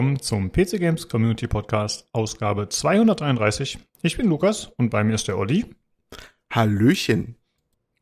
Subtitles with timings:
[0.00, 3.78] Willkommen zum PC Games Community Podcast, Ausgabe 233.
[4.00, 5.66] Ich bin Lukas und bei mir ist der Olli.
[6.50, 7.36] Hallöchen.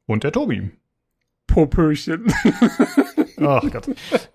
[0.07, 0.71] Und der Tobi.
[1.49, 2.32] Popöchen.
[3.41, 3.89] Ach Gott.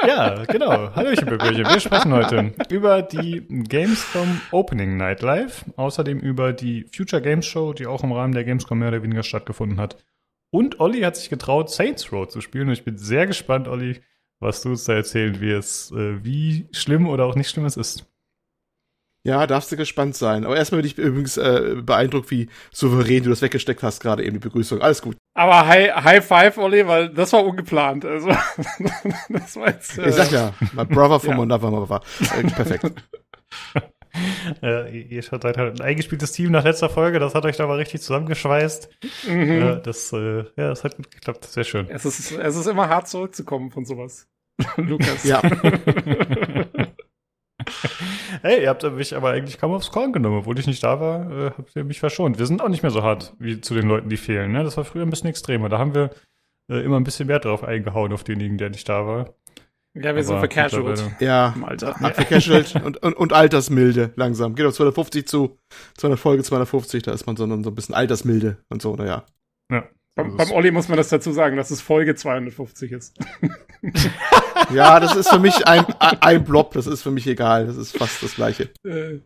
[0.06, 0.94] Ja, genau.
[0.94, 1.64] Hallöchen, Popöchen.
[1.64, 7.72] Wir sprechen heute über die Gamescom Opening Night Live, außerdem über die Future Games Show,
[7.72, 10.04] die auch im Rahmen der Gamescom mehr oder weniger stattgefunden hat.
[10.50, 14.02] Und Olli hat sich getraut, Saints Row zu spielen und ich bin sehr gespannt, Olli,
[14.44, 18.06] was du uns da erzählen wirst, äh, wie schlimm oder auch nicht schlimm es ist.
[19.26, 20.44] Ja, darfst du gespannt sein.
[20.46, 24.34] Aber erstmal bin ich übrigens äh, beeindruckt, wie souverän du das weggesteckt hast, gerade eben
[24.34, 24.82] die Begrüßung.
[24.82, 25.16] Alles gut.
[25.34, 28.04] Aber High, High Five, Olli, weil das war ungeplant.
[28.04, 28.28] Also,
[29.30, 31.44] das war jetzt, äh, ich sag ja, my brother from ja.
[31.44, 32.02] another mother.
[32.38, 32.92] Äh, perfekt.
[34.62, 37.78] äh, ihr seid halt ein eingespieltes Team nach letzter Folge, das hat euch da mal
[37.78, 38.90] richtig zusammengeschweißt.
[39.30, 39.62] Mhm.
[39.62, 41.88] Äh, das, äh, ja, das hat gut geklappt, sehr schön.
[41.90, 44.28] Es ist, es ist immer hart zurückzukommen von sowas.
[44.78, 45.24] Lukas.
[45.24, 45.42] Ja.
[48.42, 50.40] hey, ihr habt mich aber eigentlich kaum aufs Korn genommen.
[50.40, 52.40] Obwohl ich nicht da war, äh, habt ihr mich verschont.
[52.40, 54.52] Wir sind auch nicht mehr so hart wie zu den Leuten, die fehlen.
[54.52, 54.64] Ne?
[54.64, 55.70] Das war früher ein bisschen extremer.
[55.70, 56.12] Da haben wir
[56.70, 59.34] äh, immer ein bisschen Wert drauf eingehauen, auf denjenigen, der nicht da war.
[59.96, 61.04] Ja, wir aber sind vercasualt.
[61.20, 61.96] Ja, im Alter.
[62.02, 62.10] Ja.
[62.10, 64.56] vercasualt und, und, und altersmilde langsam.
[64.56, 65.60] Geht auf 250 zu.
[65.98, 69.24] 200 Folge 250, da ist man so, so ein bisschen altersmilde und so, naja.
[69.72, 69.84] Ja.
[70.16, 73.18] Beim, beim Olli muss man das dazu sagen, dass es Folge 250 ist.
[74.74, 77.98] ja, das ist für mich ein, ein Blob, das ist für mich egal, das ist
[77.98, 78.70] fast das gleiche.
[78.86, 79.22] Äh.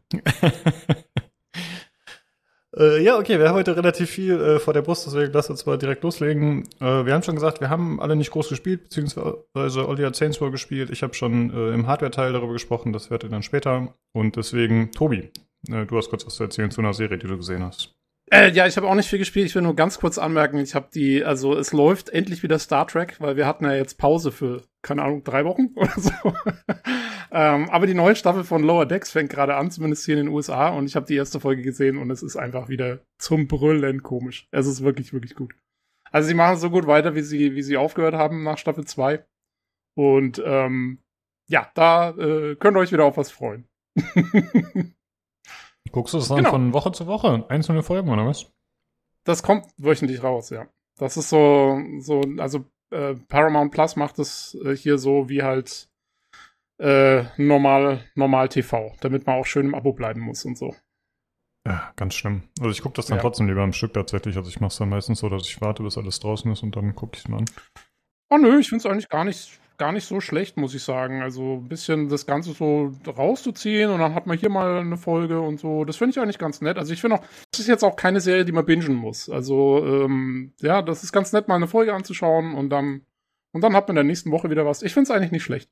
[2.77, 5.65] äh, ja, okay, wir haben heute relativ viel äh, vor der Brust, deswegen lass uns
[5.65, 6.63] mal direkt loslegen.
[6.79, 10.39] Äh, wir haben schon gesagt, wir haben alle nicht groß gespielt, beziehungsweise Olli hat Saints
[10.39, 10.89] Row gespielt.
[10.89, 13.93] Ich habe schon äh, im Hardware-Teil darüber gesprochen, das werdet ihr dann später.
[14.13, 15.31] Und deswegen, Tobi,
[15.63, 17.96] du hast kurz was zu erzählen zu einer Serie, die du gesehen hast.
[18.29, 19.45] Äh, ja, ich habe auch nicht viel gespielt.
[19.45, 22.85] Ich will nur ganz kurz anmerken, ich habe die, also es läuft endlich wieder Star
[22.85, 26.11] Trek, weil wir hatten ja jetzt Pause für, keine Ahnung, drei Wochen oder so.
[27.31, 30.33] ähm, aber die neue Staffel von Lower Decks fängt gerade an, zumindest hier in den
[30.33, 30.69] USA.
[30.69, 34.47] Und ich habe die erste Folge gesehen und es ist einfach wieder zum Brüllen komisch.
[34.51, 35.55] Es ist wirklich, wirklich gut.
[36.11, 39.25] Also sie machen so gut weiter, wie sie, wie sie aufgehört haben nach Staffel 2.
[39.95, 40.99] Und ähm,
[41.47, 43.67] ja, da äh, könnt ihr euch wieder auf was freuen.
[45.91, 46.51] Guckst du es dann genau.
[46.51, 47.45] von Woche zu Woche?
[47.49, 48.51] Einzelne Folgen oder was?
[49.23, 50.67] Das kommt wöchentlich raus, ja.
[50.97, 55.89] Das ist so, so, also äh, Paramount Plus macht es äh, hier so wie halt
[56.79, 60.75] äh, normal, normal TV, damit man auch schön im Abo bleiben muss und so.
[61.67, 62.43] Ja, ganz schlimm.
[62.59, 63.21] Also ich gucke das dann ja.
[63.21, 64.37] trotzdem lieber am Stück tatsächlich.
[64.37, 66.75] Also ich mache es dann meistens so, dass ich warte, bis alles draußen ist und
[66.75, 67.45] dann gucke ich es mal an.
[68.29, 71.21] Oh nö, ich finde es eigentlich gar nicht gar nicht so schlecht, muss ich sagen.
[71.21, 75.39] Also ein bisschen das Ganze so rauszuziehen und dann hat man hier mal eine Folge
[75.39, 75.85] und so.
[75.85, 76.77] Das finde ich eigentlich ganz nett.
[76.77, 79.29] Also ich finde auch, das ist jetzt auch keine Serie, die man bingen muss.
[79.29, 83.01] Also ähm, ja, das ist ganz nett, mal eine Folge anzuschauen und dann
[83.53, 84.83] und dann hat man in der nächsten Woche wieder was.
[84.83, 85.69] Ich finde es eigentlich nicht schlecht.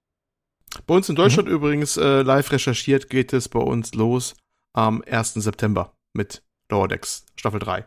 [0.88, 1.56] Bei uns in Deutschland mhm.
[1.56, 4.36] übrigens äh, live recherchiert geht es bei uns los
[4.74, 5.36] am 1.
[5.36, 7.86] September mit Lower Decks Staffel 3.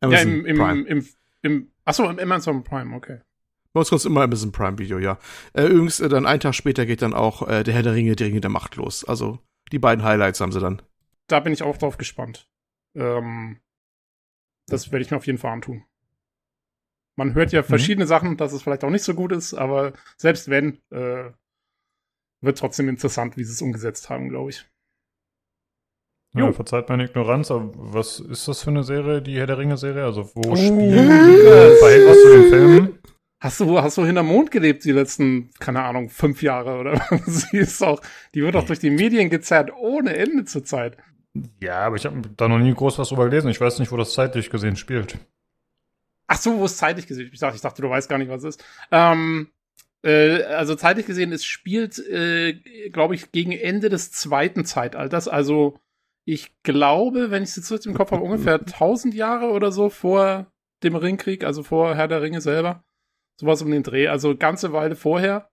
[0.00, 0.82] Amazon ja, im, im, Prime.
[0.86, 1.08] im,
[1.42, 3.20] im, achso, im Amazon Prime, okay.
[3.72, 5.18] Bei uns kommt immer ein bisschen Prime-Video, ja.
[5.52, 8.16] Äh, übrigens, äh, dann einen Tag später geht dann auch äh, der Herr der Ringe,
[8.16, 9.04] die Ringe der Macht los.
[9.04, 9.38] Also
[9.70, 10.82] die beiden Highlights haben sie dann.
[11.28, 12.48] Da bin ich auch drauf gespannt.
[12.96, 13.60] Ähm,
[14.66, 15.84] das werde ich mir auf jeden Fall antun.
[17.16, 17.66] Man hört ja mhm.
[17.66, 18.08] verschiedene mhm.
[18.08, 21.30] Sachen, dass es vielleicht auch nicht so gut ist, aber selbst wenn, äh,
[22.40, 24.66] wird trotzdem interessant, wie sie es umgesetzt haben, glaube ich.
[26.32, 30.04] Ja, verzeiht meine Ignoranz, aber was ist das für eine Serie, die Herr der Ringe-Serie?
[30.04, 30.96] Also wo oh, spielen die
[31.80, 32.98] bei was zu den Filmen?
[33.40, 37.56] Hast du, hast du hinterm Mond gelebt die letzten, keine Ahnung, fünf Jahre oder Sie
[37.56, 38.02] ist auch,
[38.34, 40.98] die wird auch durch die Medien gezerrt ohne Ende zur Zeit.
[41.58, 43.50] Ja, aber ich habe da noch nie groß was drüber gelesen.
[43.50, 45.18] Ich weiß nicht, wo das zeitlich gesehen spielt.
[46.26, 48.44] Ach so, wo es zeitlich gesehen ich dachte, ich dachte, du weißt gar nicht, was
[48.44, 48.64] es ist.
[48.90, 49.48] Ähm,
[50.02, 52.52] äh, also zeitlich gesehen, es spielt, äh,
[52.90, 55.28] glaube ich, gegen Ende des zweiten Zeitalters.
[55.28, 55.78] Also
[56.26, 59.88] ich glaube, wenn ich es jetzt richtig im Kopf habe, ungefähr 1000 Jahre oder so
[59.88, 62.84] vor dem Ringkrieg, also vor Herr der Ringe selber.
[63.40, 64.08] Sowas um den Dreh.
[64.08, 65.48] Also ganze Weile vorher.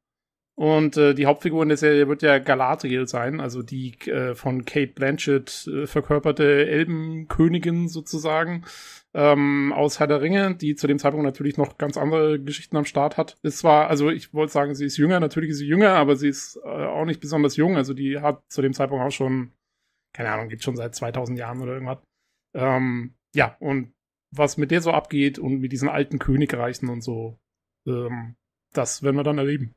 [0.59, 4.65] Und äh, die Hauptfigur in der Serie wird ja Galadriel sein, also die äh, von
[4.65, 8.65] Kate Blanchett äh, verkörperte Elbenkönigin sozusagen
[9.13, 12.85] ähm, aus Herr der Ringe, die zu dem Zeitpunkt natürlich noch ganz andere Geschichten am
[12.85, 13.37] Start hat.
[13.43, 16.29] Ist zwar, also ich wollte sagen, sie ist jünger, natürlich ist sie jünger, aber sie
[16.29, 17.77] ist äh, auch nicht besonders jung.
[17.77, 19.51] Also die hat zu dem Zeitpunkt auch schon,
[20.11, 21.99] keine Ahnung, gibt schon seit 2000 Jahren oder irgendwas.
[22.55, 23.93] Ähm, ja, und
[24.35, 27.37] was mit der so abgeht und mit diesen alten Königreichen und so,
[27.87, 28.35] ähm,
[28.73, 29.73] das werden wir dann erleben.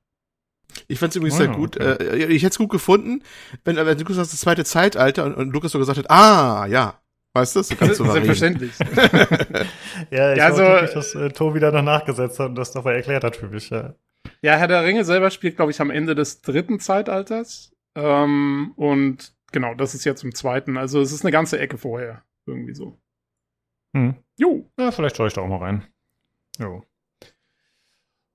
[0.88, 1.80] Ich fand es übrigens oh, sehr gut.
[1.80, 2.22] Okay.
[2.22, 3.22] Äh, ich hätte es gut gefunden,
[3.64, 7.00] wenn, wenn Lukas das zweite Zeitalter und, und Lukas so gesagt hat, ah, ja.
[7.32, 8.72] Weißt du, so ganz so Selbstverständlich.
[10.10, 12.94] ja, ich ja, also, wirklich, dass äh, Tobi da noch nachgesetzt hat und das dabei
[12.94, 13.94] erklärt hat für mich, ja.
[14.42, 17.72] Ja, Herr der Ringe selber spielt, glaube ich, am Ende des dritten Zeitalters.
[17.94, 20.76] Ähm, und genau, das ist jetzt im zweiten.
[20.76, 22.24] Also es ist eine ganze Ecke vorher.
[22.46, 22.98] Irgendwie so.
[23.94, 24.16] Hm.
[24.36, 24.68] Jo.
[24.78, 25.86] Ja, vielleicht schaue ich da auch mal rein.
[26.58, 26.84] Jo.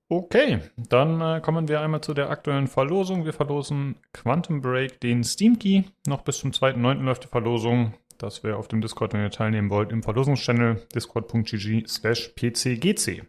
[0.08, 3.24] Okay, dann äh, kommen wir einmal zu der aktuellen Verlosung.
[3.24, 5.82] Wir verlosen Quantum Break, den Steam Key.
[6.06, 7.02] Noch bis zum 2.9.
[7.02, 7.92] läuft die Verlosung.
[8.16, 13.24] Das wäre auf dem Discord, wenn ihr teilnehmen wollt, im Verlosungschannel discord.gg slash pcgc.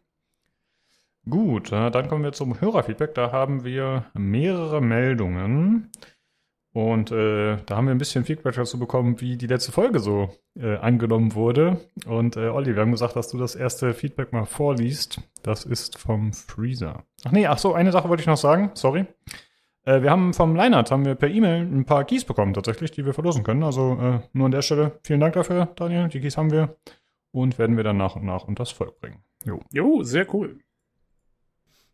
[1.27, 3.15] Gut, äh, dann kommen wir zum Hörerfeedback.
[3.15, 5.91] Da haben wir mehrere Meldungen.
[6.73, 10.29] Und äh, da haben wir ein bisschen Feedback dazu bekommen, wie die letzte Folge so
[10.59, 11.79] äh, angenommen wurde.
[12.05, 15.21] Und äh, Olli, wir haben gesagt, dass du das erste Feedback mal vorliest.
[15.41, 17.03] Das ist vom Freezer.
[17.25, 18.71] Ach nee, ach so, eine Sache wollte ich noch sagen.
[18.75, 19.05] Sorry.
[19.85, 23.05] Äh, wir haben vom Leinert haben wir per E-Mail ein paar Keys bekommen tatsächlich, die
[23.05, 23.63] wir verlosen können.
[23.63, 26.09] Also äh, nur an der Stelle vielen Dank dafür, Daniel.
[26.09, 26.75] Die Keys haben wir
[27.31, 29.23] und werden wir dann nach und nach unter das Volk bringen.
[29.45, 29.61] Jo.
[29.71, 30.59] Jo, sehr cool.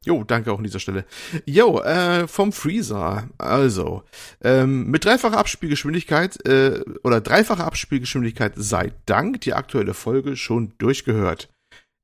[0.06, 1.06] Jo, danke auch an dieser Stelle.
[1.46, 3.30] Jo, äh, vom Freezer.
[3.38, 4.04] Also,
[4.42, 11.50] ähm, mit dreifacher Abspielgeschwindigkeit äh, oder dreifacher Abspielgeschwindigkeit sei Dank die aktuelle Folge schon durchgehört.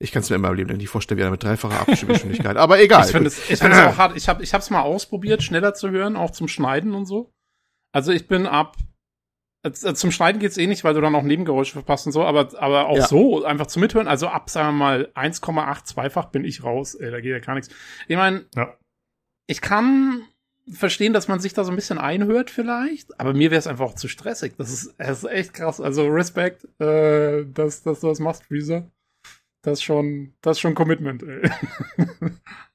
[0.01, 2.55] Ich kann es mir in meinem Leben nicht vorstellen, wie einer mit dreifacher Abspielgeschwindigkeit.
[2.57, 3.05] Aber egal.
[3.05, 4.15] Ich finde es ich find auch hart.
[4.15, 7.33] Ich habe ich hab's mal ausprobiert, schneller zu hören, auch zum Schneiden und so.
[7.91, 8.77] Also ich bin ab
[9.73, 12.87] zum Schneiden geht's eh nicht, weil du dann auch Nebengeräusche verpasst und so, aber, aber
[12.87, 13.07] auch ja.
[13.07, 17.11] so einfach zum Mithören, also ab, sagen wir mal, 1,8 zweifach bin ich raus, ey,
[17.11, 17.69] da geht ja gar nichts.
[18.07, 18.77] Ich meine, ja.
[19.47, 20.23] ich kann
[20.71, 23.85] verstehen, dass man sich da so ein bisschen einhört vielleicht, aber mir wäre es einfach
[23.85, 24.53] auch zu stressig.
[24.57, 25.81] Das ist, das ist echt krass.
[25.81, 28.89] Also Respekt, äh, dass, dass du das machst, Freezer.
[29.61, 31.49] Das ist schon, das ist schon Commitment, ey.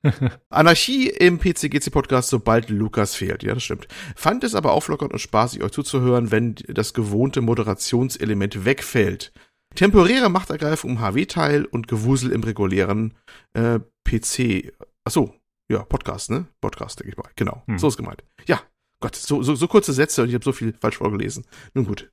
[0.51, 3.43] Anarchie im PCGC-Podcast, sobald Lukas fehlt.
[3.43, 3.89] Ja, das stimmt.
[4.15, 9.33] Fand es aber auflockernd und spaßig, euch zuzuhören, wenn das gewohnte Moderationselement wegfällt.
[9.75, 13.15] Temporäre Machtergreifung im HW-Teil und Gewusel im regulären
[13.55, 14.73] äh, PC.
[15.05, 15.35] Achso,
[15.71, 16.47] ja, Podcast, ne?
[16.61, 17.31] Podcast, denke ich mal.
[17.35, 17.79] Genau, hm.
[17.79, 18.23] so ist gemeint.
[18.47, 18.61] Ja,
[19.01, 21.45] Gott, so, so, so kurze Sätze und ich habe so viel falsch vorgelesen.
[21.73, 22.13] Nun gut.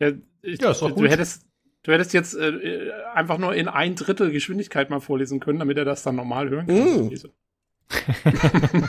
[0.00, 0.12] Ja,
[0.42, 0.98] ich, ja ist gut.
[0.98, 1.44] Du hättest,
[1.86, 5.78] Du hättest jetzt äh, äh, einfach nur in ein Drittel Geschwindigkeit mal vorlesen können, damit
[5.78, 7.06] er das dann normal hören kann.
[7.06, 7.12] Mm.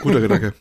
[0.00, 0.52] Guter Gedanke.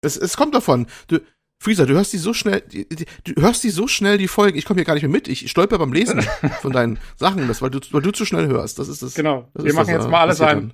[0.00, 0.86] Es, es kommt davon.
[1.08, 1.18] Du,
[1.58, 4.56] Freezer, du hörst die so schnell, die, die, du hörst die so schnell die Folgen.
[4.56, 5.26] Ich komme hier gar nicht mehr mit.
[5.26, 6.22] Ich stolper beim Lesen
[6.62, 8.78] von deinen Sachen, das, weil du, weil du zu schnell hörst.
[8.78, 9.14] Das ist das.
[9.14, 9.48] Genau.
[9.54, 10.72] Das Wir machen das, jetzt mal alles ein.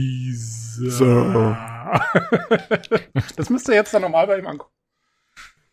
[3.36, 4.72] das müsste jetzt dann normal bei ihm ankommen.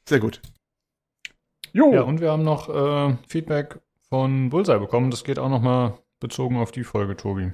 [0.08, 0.42] Sehr gut.
[1.74, 1.94] Jo.
[1.94, 3.80] Ja, und wir haben noch äh, Feedback
[4.10, 5.10] von Bullseye bekommen.
[5.10, 7.54] Das geht auch nochmal bezogen auf die Folge, Tobi.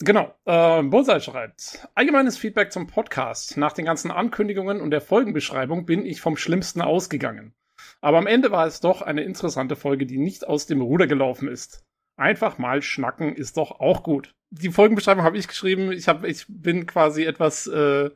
[0.00, 0.34] Genau.
[0.44, 3.56] Äh, Bullseye schreibt: Allgemeines Feedback zum Podcast.
[3.56, 7.54] Nach den ganzen Ankündigungen und der Folgenbeschreibung bin ich vom Schlimmsten ausgegangen.
[8.00, 11.48] Aber am Ende war es doch eine interessante Folge, die nicht aus dem Ruder gelaufen
[11.48, 11.84] ist.
[12.16, 15.92] Einfach mal schnacken ist doch auch gut die Folgenbeschreibung habe ich geschrieben.
[15.92, 18.10] Ich, hab, ich bin quasi etwas äh,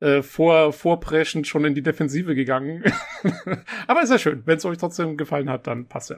[0.00, 2.84] äh, vor, vorpreschend schon in die Defensive gegangen.
[3.86, 4.42] Aber ist ja schön.
[4.44, 6.16] Wenn es euch trotzdem gefallen hat, dann passt ja.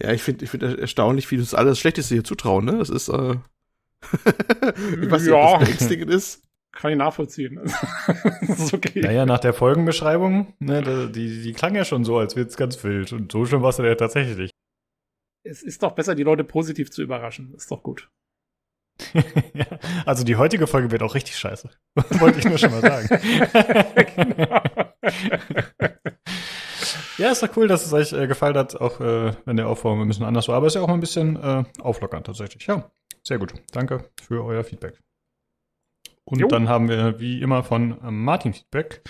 [0.00, 2.78] Ja, ich finde ich find erstaunlich, wie du das alles Schlechteste hier zutrauen, ne?
[2.78, 3.36] Das ist, äh
[5.02, 5.54] ich weiß nicht, ja.
[5.54, 6.42] ob das beängstigend ist.
[6.72, 7.60] Kann ich nachvollziehen.
[8.46, 9.00] das ist okay.
[9.00, 12.82] Naja, nach der Folgenbeschreibung, ne, die, die klang ja schon so, als wäre es ganz
[12.84, 13.12] wild.
[13.12, 14.50] Und so schön war es ja tatsächlich.
[15.42, 17.54] Es ist doch besser, die Leute positiv zu überraschen.
[17.54, 18.08] Ist doch gut.
[20.06, 21.70] also die heutige Folge wird auch richtig scheiße.
[22.18, 23.08] Wollte ich nur schon mal sagen.
[24.16, 24.62] genau.
[27.18, 30.00] ja, ist doch cool, dass es euch äh, gefallen hat, auch äh, wenn der Aufbau
[30.00, 30.56] ein bisschen anders war.
[30.56, 32.66] Aber es ist ja auch mal ein bisschen äh, auflockernd tatsächlich.
[32.66, 32.90] Ja,
[33.22, 33.54] sehr gut.
[33.72, 35.00] Danke für euer Feedback.
[36.24, 36.48] Und jo.
[36.48, 39.02] dann haben wir wie immer von äh, Martin Feedback.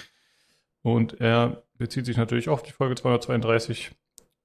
[0.83, 3.91] Und er bezieht sich natürlich auf die Folge 232.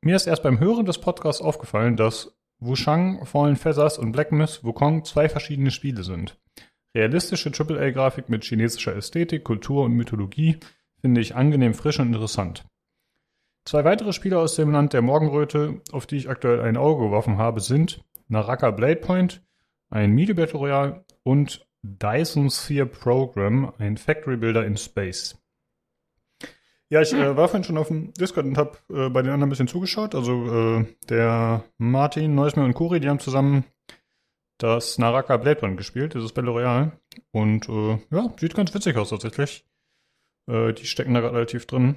[0.01, 2.35] Mir ist erst beim Hören des Podcasts aufgefallen, dass
[2.65, 6.38] Wushang, Fallen Feathers und Black Myth Wukong zwei verschiedene Spiele sind.
[6.96, 10.58] Realistische AAA-Grafik mit chinesischer Ästhetik, Kultur und Mythologie
[11.01, 12.65] finde ich angenehm frisch und interessant.
[13.65, 17.38] Zwei weitere Spiele aus dem Land der Morgenröte, auf die ich aktuell ein Auge geworfen
[17.38, 19.41] habe, sind Naraka Blade Point,
[19.89, 25.42] ein Media Battle Royale und Dyson Sphere Program, ein Factory Builder in Space.
[26.93, 29.45] Ja, ich äh, war vorhin schon auf dem Discord und habe äh, bei den anderen
[29.45, 30.13] ein bisschen zugeschaut.
[30.13, 33.63] Also äh, der Martin, Neusmer und Kuri, die haben zusammen
[34.59, 36.91] das Naraka Blade Run gespielt, dieses Battle Royale.
[37.31, 39.65] Und äh, ja, sieht ganz witzig aus tatsächlich.
[40.47, 41.95] Äh, die stecken da relativ drin.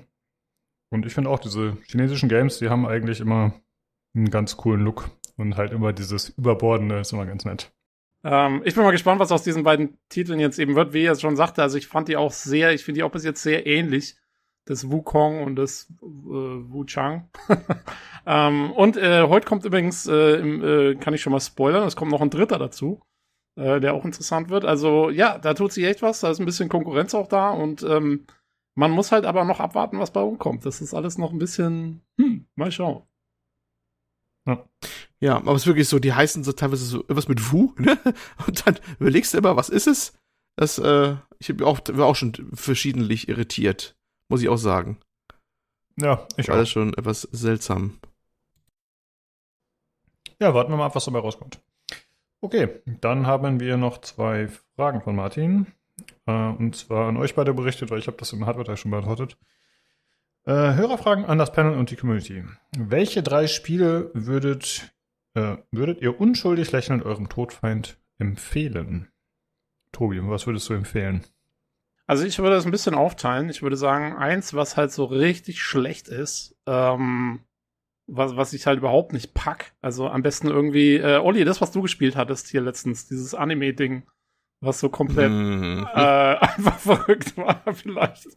[0.88, 3.52] Und ich finde auch, diese chinesischen Games, die haben eigentlich immer
[4.14, 5.10] einen ganz coolen Look.
[5.36, 7.70] Und halt immer dieses Überbordende ist immer ganz nett.
[8.24, 10.94] Ähm, ich bin mal gespannt, was aus diesen beiden Titeln jetzt eben wird.
[10.94, 13.12] Wie ihr es schon sagte, also ich fand die auch sehr, ich finde die auch
[13.12, 14.16] bis jetzt sehr ähnlich
[14.68, 17.28] des Wukong und des äh, Wuchang.
[18.26, 21.96] ähm, und äh, heute kommt übrigens, äh, im, äh, kann ich schon mal spoilern, es
[21.96, 23.00] kommt noch ein dritter dazu.
[23.56, 24.64] äh, der auch interessant wird.
[24.64, 27.82] Also ja, da tut sich echt was, da ist ein bisschen Konkurrenz auch da und
[27.82, 28.26] ähm,
[28.76, 30.66] man muss halt aber noch abwarten, was bei rumkommt.
[30.66, 33.02] Das ist alles noch ein bisschen, hm, mal schauen.
[34.46, 34.64] Ja.
[35.18, 37.98] ja, aber es ist wirklich so, die heißen so teilweise so irgendwas mit Wu, ne?
[38.46, 40.12] Und dann überlegst du immer, was ist es?
[40.56, 43.95] Das, äh, ich hab auch, auch schon verschiedentlich irritiert,
[44.28, 44.98] muss ich auch sagen.
[45.98, 46.72] Ja, ich Alles auch.
[46.72, 47.98] schon etwas seltsam.
[50.40, 51.60] Ja, warten wir mal ab, was dabei rauskommt.
[52.42, 55.66] Okay, dann haben wir noch zwei Fragen von Martin.
[56.26, 59.38] Äh, und zwar an euch beide berichtet, weil ich habe das im Hardware-Teil schon beantwortet.
[60.44, 62.44] Äh, Hörerfragen an das Panel und die Community.
[62.76, 64.94] Welche drei Spiele würdet,
[65.34, 69.08] äh, würdet ihr unschuldig lächelnd eurem Todfeind empfehlen?
[69.92, 71.24] Tobi, was würdest du empfehlen?
[72.06, 73.48] Also ich würde das ein bisschen aufteilen.
[73.48, 77.40] Ich würde sagen, eins, was halt so richtig schlecht ist, ähm,
[78.06, 79.74] was, was ich halt überhaupt nicht pack.
[79.82, 84.04] Also am besten irgendwie, äh, Olli, das, was du gespielt hattest hier letztens, dieses Anime-Ding,
[84.60, 85.86] was so komplett mhm.
[85.92, 85.98] äh,
[86.36, 88.28] einfach verrückt war, vielleicht.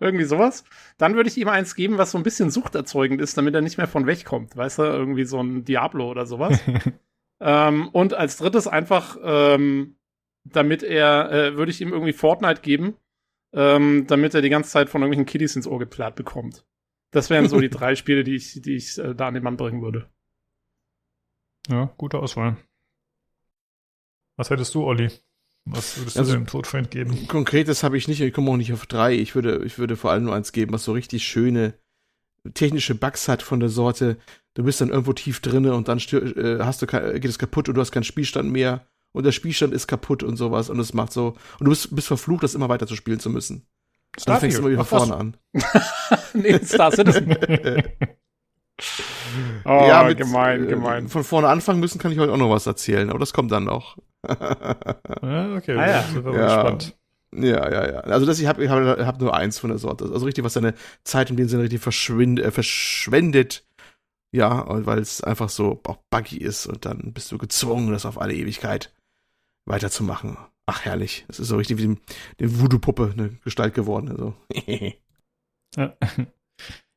[0.00, 0.64] Irgendwie sowas.
[0.98, 3.78] Dann würde ich ihm eins geben, was so ein bisschen suchterzeugend ist, damit er nicht
[3.78, 4.54] mehr von wegkommt.
[4.54, 6.60] Weißt du, irgendwie so ein Diablo oder sowas.
[7.40, 9.96] ähm, und als drittes einfach, ähm,
[10.44, 12.98] damit er, äh, würde ich ihm irgendwie Fortnite geben,
[13.54, 16.66] ähm, damit er die ganze Zeit von irgendwelchen Kiddies ins Ohr geplatt bekommt.
[17.12, 19.56] Das wären so die drei Spiele, die ich, die ich äh, da an den Mann
[19.56, 20.10] bringen würde.
[21.68, 22.56] Ja, gute Auswahl.
[24.36, 25.08] Was hättest du, Olli?
[25.66, 27.26] Was würdest also, du dem Todfeind geben?
[27.28, 29.14] Konkretes habe ich nicht, ich komme auch nicht auf drei.
[29.14, 31.74] Ich würde, ich würde vor allem nur eins geben, was so richtig schöne
[32.52, 34.18] technische Bugs hat von der Sorte.
[34.52, 37.76] Du bist dann irgendwo tief drinne und dann äh, hast du, geht es kaputt und
[37.76, 41.12] du hast keinen Spielstand mehr und der Spielstand ist kaputt und sowas und es macht
[41.12, 43.66] so und du bist, bist verflucht, das immer weiter zu spielen zu müssen.
[44.26, 45.36] Dann fängst du immer wieder vorne an.
[46.34, 47.34] nee, Star Citizen.
[49.64, 51.08] oh, ja, mit, gemein, äh, gemein.
[51.08, 53.64] Von vorne anfangen müssen kann ich heute auch noch was erzählen, aber das kommt dann
[53.64, 53.96] noch.
[54.28, 54.34] ja,
[55.56, 56.04] okay, ah, ja.
[56.14, 56.30] das ja.
[56.32, 56.96] gespannt.
[57.36, 58.00] Ja, ja, ja.
[58.00, 60.04] Also das, ich habe ich hab, hab nur eins von der Sorte.
[60.04, 63.66] Also richtig, was seine Zeit in dem Sinne richtig verschwindet, äh, verschwendet.
[64.32, 68.20] Ja, weil es einfach so auch buggy ist und dann bist du gezwungen, das auf
[68.20, 68.92] alle Ewigkeit
[69.66, 70.36] weiterzumachen.
[70.66, 71.26] Ach, herrlich.
[71.28, 71.96] Es ist so richtig wie die,
[72.40, 74.10] die Voodoo-Puppe eine Gestalt geworden.
[74.10, 74.34] Also.
[75.76, 75.94] ja.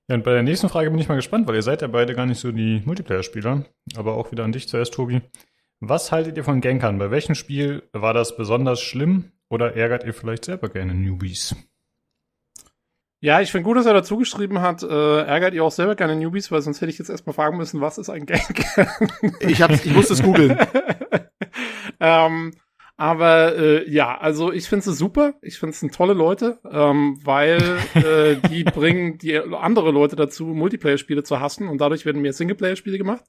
[0.09, 2.15] Ja, und bei der nächsten Frage bin ich mal gespannt, weil ihr seid ja beide
[2.15, 3.65] gar nicht so die Multiplayer-Spieler.
[3.97, 5.21] Aber auch wieder an dich zuerst, Tobi.
[5.81, 6.97] Was haltet ihr von Genkern?
[6.97, 11.55] Bei welchem Spiel war das besonders schlimm oder ärgert ihr vielleicht selber gerne Newbies?
[13.19, 16.15] Ja, ich finde gut, dass er dazu geschrieben hat, äh, ärgert ihr auch selber gerne
[16.15, 18.63] Newbies, weil sonst hätte ich jetzt erstmal fragen müssen, was ist ein Gank?
[19.41, 20.57] ich, hab's, ich musste es googeln.
[21.99, 22.51] ähm,
[22.97, 25.35] aber äh, ja, also ich finde es super.
[25.43, 30.45] Ich finde es sind tolle Leute, ähm, weil äh, die bringen die andere Leute dazu,
[30.45, 33.23] Multiplayer-Spiele zu hassen und dadurch werden mehr Singleplayer-Spiele gemacht.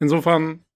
[0.00, 0.66] Insofern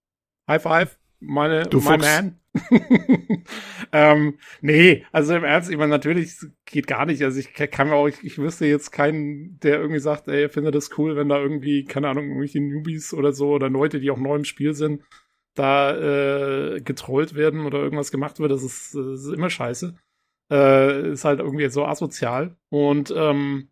[0.47, 2.39] High Five, meine, du my man.
[3.93, 6.33] ähm, nee, also im Ernst, ich meine, natürlich
[6.65, 7.23] geht gar nicht.
[7.23, 10.71] Also ich kann mir auch, ich, ich wüsste jetzt keinen, der irgendwie sagt, ey, finde
[10.71, 14.17] das cool, wenn da irgendwie, keine Ahnung, irgendwelche Newbies oder so oder Leute, die auch
[14.17, 15.03] neu im Spiel sind,
[15.53, 19.95] da äh, getrollt werden oder irgendwas gemacht wird, das ist, das ist immer scheiße.
[20.51, 22.57] Äh, ist halt irgendwie so asozial.
[22.69, 23.69] Und ähm,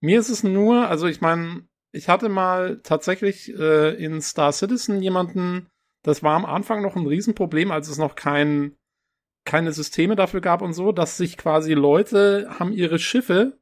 [0.00, 5.02] mir ist es nur, also ich meine, ich hatte mal tatsächlich äh, in Star Citizen
[5.02, 5.68] jemanden,
[6.02, 8.76] das war am Anfang noch ein Riesenproblem, als es noch kein,
[9.44, 13.58] keine Systeme dafür gab und so, dass sich quasi Leute haben ihre Schiffe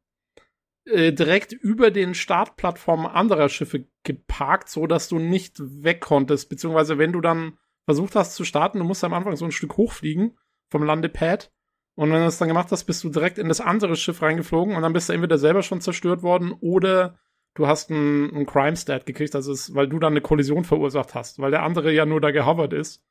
[0.90, 6.48] äh, direkt über den Startplattformen anderer Schiffe geparkt, so dass du nicht weg konntest.
[6.48, 9.76] Beziehungsweise wenn du dann versucht hast zu starten, du musst am Anfang so ein Stück
[9.76, 10.38] hochfliegen
[10.70, 11.50] vom Landepad.
[11.96, 14.76] Und wenn du das dann gemacht hast, bist du direkt in das andere Schiff reingeflogen
[14.76, 17.18] und dann bist du entweder selber schon zerstört worden oder
[17.54, 21.50] du hast einen, Crime-Stat gekriegt, also ist, weil du dann eine Kollision verursacht hast, weil
[21.50, 23.04] der andere ja nur da gehovert ist.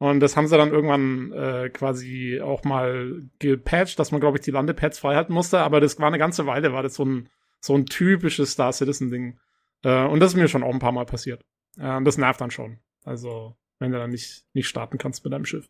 [0.00, 4.44] Und das haben sie dann irgendwann äh, quasi auch mal gepatcht, dass man, glaube ich,
[4.44, 5.60] die Landepads freihalten musste.
[5.60, 7.28] Aber das war eine ganze Weile, war das so ein,
[7.60, 9.38] so ein typisches Star Citizen-Ding.
[9.84, 11.44] Äh, und das ist mir schon auch ein paar Mal passiert.
[11.76, 12.78] Äh, und das nervt dann schon.
[13.04, 15.68] Also, wenn du dann nicht, nicht starten kannst mit deinem Schiff.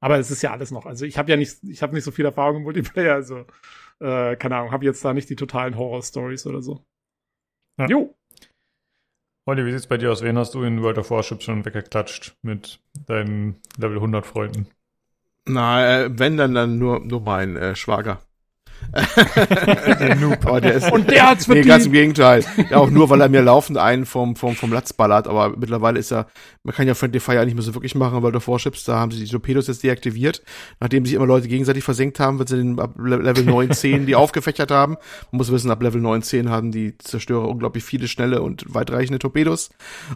[0.00, 0.84] Aber es ist ja alles noch.
[0.84, 3.46] Also ich habe ja nicht, ich habe nicht so viel Erfahrung im Multiplayer, also
[4.00, 6.84] äh, keine Ahnung, habe jetzt da nicht die totalen Horror-Stories oder so.
[7.78, 7.86] Ja.
[7.86, 8.14] Jo.
[9.50, 10.22] Olli, wie sieht's bei dir aus?
[10.22, 12.78] Wen hast du in World of Warships schon weggeklatscht mit
[13.08, 14.68] deinen Level 100 Freunden?
[15.44, 18.20] Na, äh, wenn dann dann nur nur mein äh, Schwager.
[18.92, 20.44] Der Noob.
[20.46, 21.66] Aber der ist, Und der hat's Nee, verdient.
[21.68, 22.44] ganz im Gegenteil.
[22.70, 25.26] Ja, auch nur, weil er mir laufend einen vom, vom, vom Latz ballert.
[25.28, 26.26] Aber mittlerweile ist ja,
[26.62, 28.86] man kann ja Friendly Fire nicht mehr so wirklich machen, weil du vorschippst.
[28.88, 30.42] Da haben sie die Torpedos jetzt deaktiviert.
[30.80, 34.06] Nachdem sich immer Leute gegenseitig versenkt haben, wenn sie den ab Le- Level 9, 10
[34.06, 34.96] die aufgefächert haben.
[35.30, 39.18] Man muss wissen, ab Level 9, 10 haben die Zerstörer unglaublich viele schnelle und weitreichende
[39.18, 39.70] Torpedos.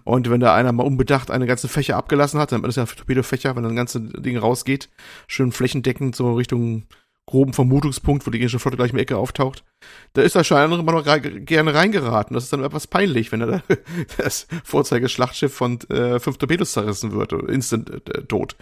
[0.04, 3.56] Und wenn da einer mal unbedacht eine ganze Fächer abgelassen hat, dann ist ja Torpedofächer,
[3.56, 4.88] wenn das ganze Ding rausgeht,
[5.26, 6.84] schön flächendeckend so Richtung
[7.26, 9.64] groben Vermutungspunkt, wo die gegnerische Flotte gleich in der Ecke auftaucht.
[10.12, 12.34] Da ist da schon ein anderer mal noch gerne reingeraten.
[12.34, 13.62] Das ist dann etwas peinlich, wenn er da
[14.18, 17.32] das Vorzeigeschlachtschiff von äh, fünf Torpedos zerrissen wird.
[17.32, 18.56] Instant äh, tot.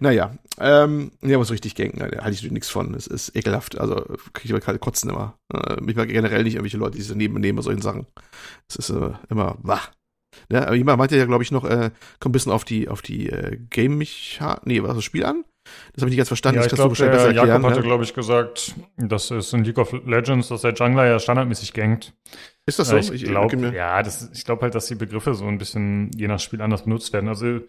[0.00, 2.00] Naja, ähm, ja, muss richtig genken.
[2.00, 2.94] Da halte ich nichts von.
[2.94, 3.78] Es ist ekelhaft.
[3.78, 3.96] Also
[4.32, 5.38] kriege ich aber kalte Kotzen immer.
[5.52, 8.06] Äh, mich mag generell nicht irgendwelche Leute, die sich daneben nehmen bei solchen Sachen.
[8.68, 9.80] Es ist äh, immer wah.
[10.50, 13.02] Ja, aber jemand meinte ja, glaube ich, noch, äh, kommt ein bisschen auf die, auf
[13.02, 15.44] die äh, Game-Mechanik, nee, was das Spiel an?
[15.94, 16.60] Das habe ich nicht ganz verstanden.
[16.60, 17.64] Ja, ich glaube, der Jakob erklären.
[17.64, 17.86] hatte, ne?
[17.86, 22.14] glaube ich, gesagt, das ist in League of Legends, dass der Jungler ja standardmäßig gankt.
[22.66, 22.96] Ist das so?
[22.96, 26.28] Äh, ich glaube, ja, das, ich glaube halt, dass die Begriffe so ein bisschen je
[26.28, 27.28] nach Spiel anders benutzt werden.
[27.28, 27.60] Also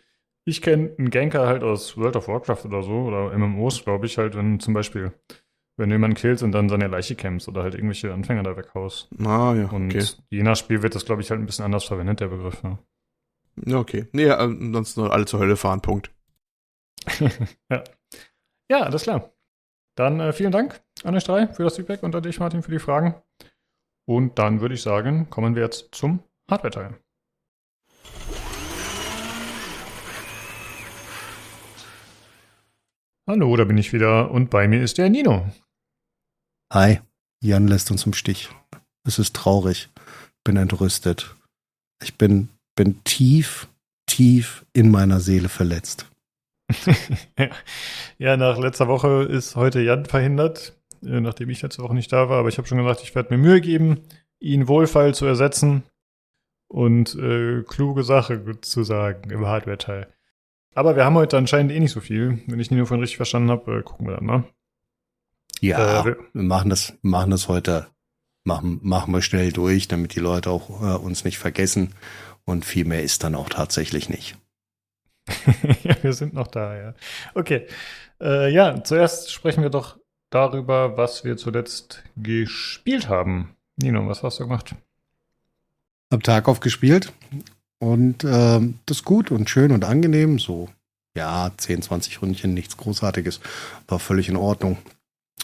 [0.45, 4.17] ich kenne einen Ganker halt aus World of Warcraft oder so oder MMOs, glaube ich,
[4.17, 5.11] halt, wenn zum Beispiel,
[5.77, 9.09] wenn du jemanden killst und dann seine Leiche kämpfst oder halt irgendwelche Anfänger da weghaust.
[9.19, 10.05] Ah, ja, Und okay.
[10.29, 12.61] je nach Spiel wird das, glaube ich, halt ein bisschen anders verwendet, der Begriff.
[12.63, 12.79] Ja.
[13.65, 14.07] Ja, okay.
[14.11, 16.11] Nee, ansonsten alle zur Hölle fahren, Punkt.
[17.69, 17.83] ja.
[18.69, 19.33] ja, alles klar.
[19.95, 22.71] Dann äh, vielen Dank an euch drei für das Feedback und an dich, Martin, für
[22.71, 23.15] die Fragen.
[24.07, 26.99] Und dann würde ich sagen, kommen wir jetzt zum Hardware-Teil.
[33.27, 35.47] Hallo, da bin ich wieder und bei mir ist der Nino.
[36.73, 36.99] Hi,
[37.43, 38.49] Jan lässt uns im Stich.
[39.05, 39.89] Es ist traurig.
[40.43, 41.35] Bin entrüstet.
[42.01, 43.67] Ich bin, bin tief,
[44.07, 46.08] tief in meiner Seele verletzt.
[48.17, 52.29] ja, nach letzter Woche ist heute Jan verhindert, äh, nachdem ich letzte Woche nicht da
[52.29, 52.39] war.
[52.39, 54.01] Aber ich habe schon gesagt, ich werde mir Mühe geben,
[54.39, 55.83] ihn wohlfeil zu ersetzen
[56.67, 60.07] und äh, kluge Sache zu sagen im Hardware-Teil.
[60.75, 62.41] Aber wir haben heute anscheinend eh nicht so viel.
[62.47, 64.43] Wenn ich Nino vorhin richtig verstanden habe, äh, gucken wir dann mal.
[65.61, 67.87] Ja, Äh, wir- wir machen das, machen das heute,
[68.43, 71.93] machen, machen wir schnell durch, damit die Leute auch äh, uns nicht vergessen.
[72.45, 74.37] Und viel mehr ist dann auch tatsächlich nicht.
[75.83, 76.93] ja, wir sind noch da, ja.
[77.33, 77.67] Okay.
[78.21, 79.97] Äh, ja, zuerst sprechen wir doch
[80.29, 83.55] darüber, was wir zuletzt gespielt haben.
[83.77, 84.75] Nino, was hast du gemacht?
[86.11, 87.13] Hab Tarkov gespielt
[87.79, 90.39] und ähm, das ist gut und schön und angenehm.
[90.39, 90.69] So,
[91.15, 93.39] ja, 10, 20 Ründchen, nichts Großartiges,
[93.87, 94.77] war völlig in Ordnung.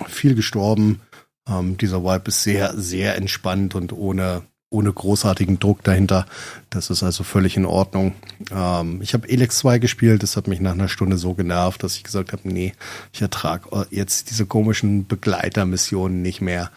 [0.08, 1.02] Viel gestorben.
[1.48, 4.44] Ähm, dieser Vibe ist sehr, sehr entspannt und ohne,
[4.76, 6.26] ohne großartigen Druck dahinter.
[6.70, 8.14] Das ist also völlig in Ordnung.
[8.52, 11.96] Ähm, ich habe Elex 2 gespielt, das hat mich nach einer Stunde so genervt, dass
[11.96, 12.74] ich gesagt habe, nee,
[13.14, 16.72] ich ertrage jetzt diese komischen Begleitermissionen nicht mehr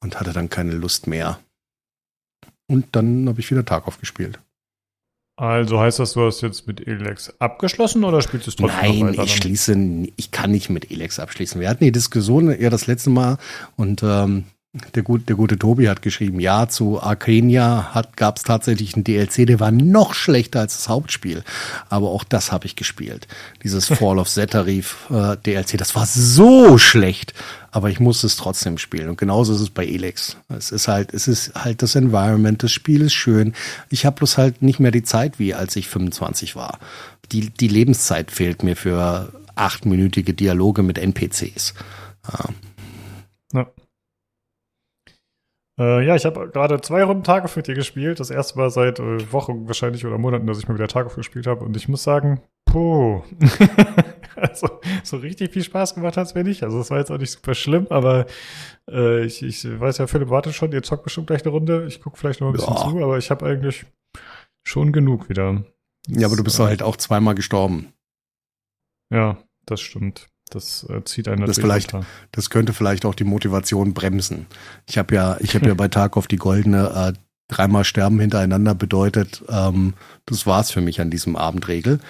[0.00, 1.38] und hatte dann keine Lust mehr.
[2.66, 4.38] Und dann habe ich wieder Tarkov gespielt.
[5.36, 9.06] Also heißt das, du hast jetzt mit Elex abgeschlossen oder spielst du es trotzdem noch
[9.06, 9.24] Nein, weiter?
[9.24, 9.76] ich schließe,
[10.16, 11.60] ich kann nicht mit Elex abschließen.
[11.60, 13.38] Wir hatten die Diskussion ja das letzte Mal
[13.76, 14.44] und ähm,
[14.94, 19.46] der, gut, der gute Tobi hat geschrieben, ja, zu Arcania gab es tatsächlich einen DLC,
[19.46, 21.44] der war noch schlechter als das Hauptspiel.
[21.88, 23.28] Aber auch das habe ich gespielt.
[23.62, 27.34] Dieses Fall of Zetarif äh, DLC, das war so schlecht.
[27.70, 29.08] Aber ich musste es trotzdem spielen.
[29.08, 30.36] Und genauso ist es bei Elex.
[30.48, 33.52] Es ist halt, es ist halt das Environment, das Spiel ist schön.
[33.90, 36.78] Ich habe bloß halt nicht mehr die Zeit, wie als ich 25 war.
[37.32, 41.74] Die, die Lebenszeit fehlt mir für achtminütige Dialoge mit NPCs.
[42.32, 42.48] Ja.
[43.52, 43.66] Ja.
[45.78, 48.20] Äh, ja, ich habe gerade zwei Runden Tarkov mit dir gespielt.
[48.20, 51.46] Das erste Mal seit äh, Wochen wahrscheinlich oder Monaten, dass ich mal wieder Tarkov gespielt
[51.46, 51.64] habe.
[51.64, 53.22] Und ich muss sagen, puh.
[54.36, 54.68] also,
[55.02, 56.62] so richtig viel Spaß gemacht hat es mir nicht.
[56.62, 58.26] Also, es war jetzt auch nicht super schlimm, aber
[58.88, 60.70] äh, ich, ich weiß ja, Philipp wartet schon.
[60.70, 61.86] Ihr zockt bestimmt gleich eine Runde.
[61.88, 62.80] Ich gucke vielleicht noch ein bisschen Ja.
[62.90, 63.84] zu, aber ich habe eigentlich
[64.62, 65.64] schon genug wieder.
[66.06, 67.92] ja, aber du bist äh, halt auch zweimal gestorben.
[69.12, 70.28] Ja, das stimmt.
[70.50, 72.06] Das äh, zieht einen Das vielleicht- runter.
[72.32, 74.46] Das könnte vielleicht auch die Motivation bremsen.
[74.86, 79.42] Ich habe ja, ich habe ja bei Tarkov die goldene äh, dreimal sterben hintereinander bedeutet,
[79.48, 79.94] ähm,
[80.26, 82.00] das war's für mich an diesem Abendregel.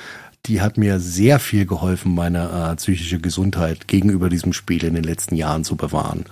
[0.47, 5.05] Die hat mir sehr viel geholfen, meine äh, psychische Gesundheit gegenüber diesem Spiel in den
[5.05, 6.25] letzten Jahren zu bewahren.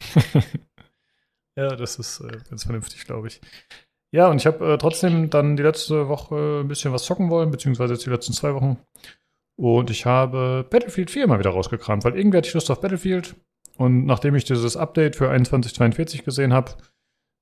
[1.58, 3.40] Ja, das ist äh, ganz vernünftig, glaube ich.
[4.12, 7.50] Ja, und ich habe äh, trotzdem dann die letzte Woche ein bisschen was zocken wollen,
[7.50, 8.76] beziehungsweise jetzt die letzten zwei Wochen.
[9.56, 13.34] Und ich habe Battlefield 4 mal wieder rausgekramt, weil irgendwie hatte ich Lust auf Battlefield.
[13.78, 16.72] Und nachdem ich dieses Update für 2142 gesehen habe,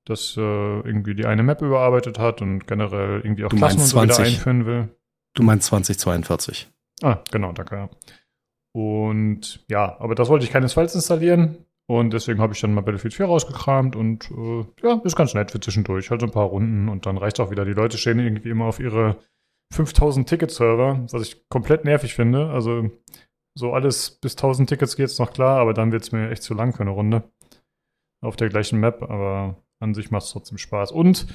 [0.05, 3.87] das äh, irgendwie die eine Map überarbeitet hat und generell irgendwie auch Du Klassen und
[3.87, 4.35] so wieder 20.
[4.35, 4.89] einführen will.
[5.35, 6.71] Du meinst 2042.
[7.03, 7.77] Ah, genau, danke.
[7.77, 7.89] ja.
[8.73, 11.65] Und ja, aber das wollte ich keinesfalls installieren.
[11.87, 15.51] Und deswegen habe ich dann mal Battlefield 4 rausgekramt und äh, ja, ist ganz nett
[15.51, 16.11] für zwischendurch.
[16.11, 17.65] Halt so ein paar Runden und dann reicht auch wieder.
[17.65, 19.17] Die Leute stehen irgendwie immer auf ihre
[19.73, 22.51] 5000 Ticket-Server, was ich komplett nervig finde.
[22.51, 22.91] Also
[23.55, 26.73] so alles bis 1000 Tickets geht's noch klar, aber dann wird's mir echt zu lang
[26.73, 27.31] für eine Runde.
[28.21, 30.93] Auf der gleichen Map, aber an sich macht's trotzdem Spaß.
[30.93, 31.27] Und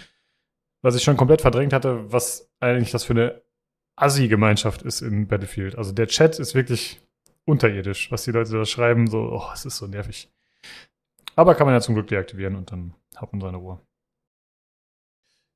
[0.81, 3.41] was ich schon komplett verdrängt hatte, was eigentlich das für eine
[3.95, 5.77] Assi-Gemeinschaft ist in Battlefield.
[5.77, 7.01] Also der Chat ist wirklich
[7.45, 9.07] unterirdisch, was die Leute da schreiben.
[9.07, 10.31] So, oh, es ist so nervig.
[11.35, 13.79] Aber kann man ja zum Glück deaktivieren und dann hat man seine Ruhe.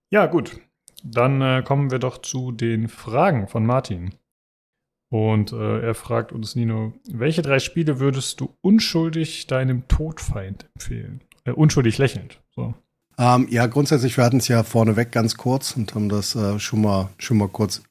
[0.10, 0.60] Ja, gut.
[1.04, 4.16] Dann äh, kommen wir doch zu den Fragen von Martin.
[5.10, 11.22] Und äh, er fragt uns, Nino, welche drei Spiele würdest du unschuldig deinem Todfeind empfehlen?
[11.44, 12.42] Äh, unschuldig lächelnd.
[12.56, 12.74] So.
[13.20, 16.82] Ähm, ja, grundsätzlich, wir hatten es ja vorneweg ganz kurz und haben das äh, schon,
[16.82, 17.84] mal, schon mal kurz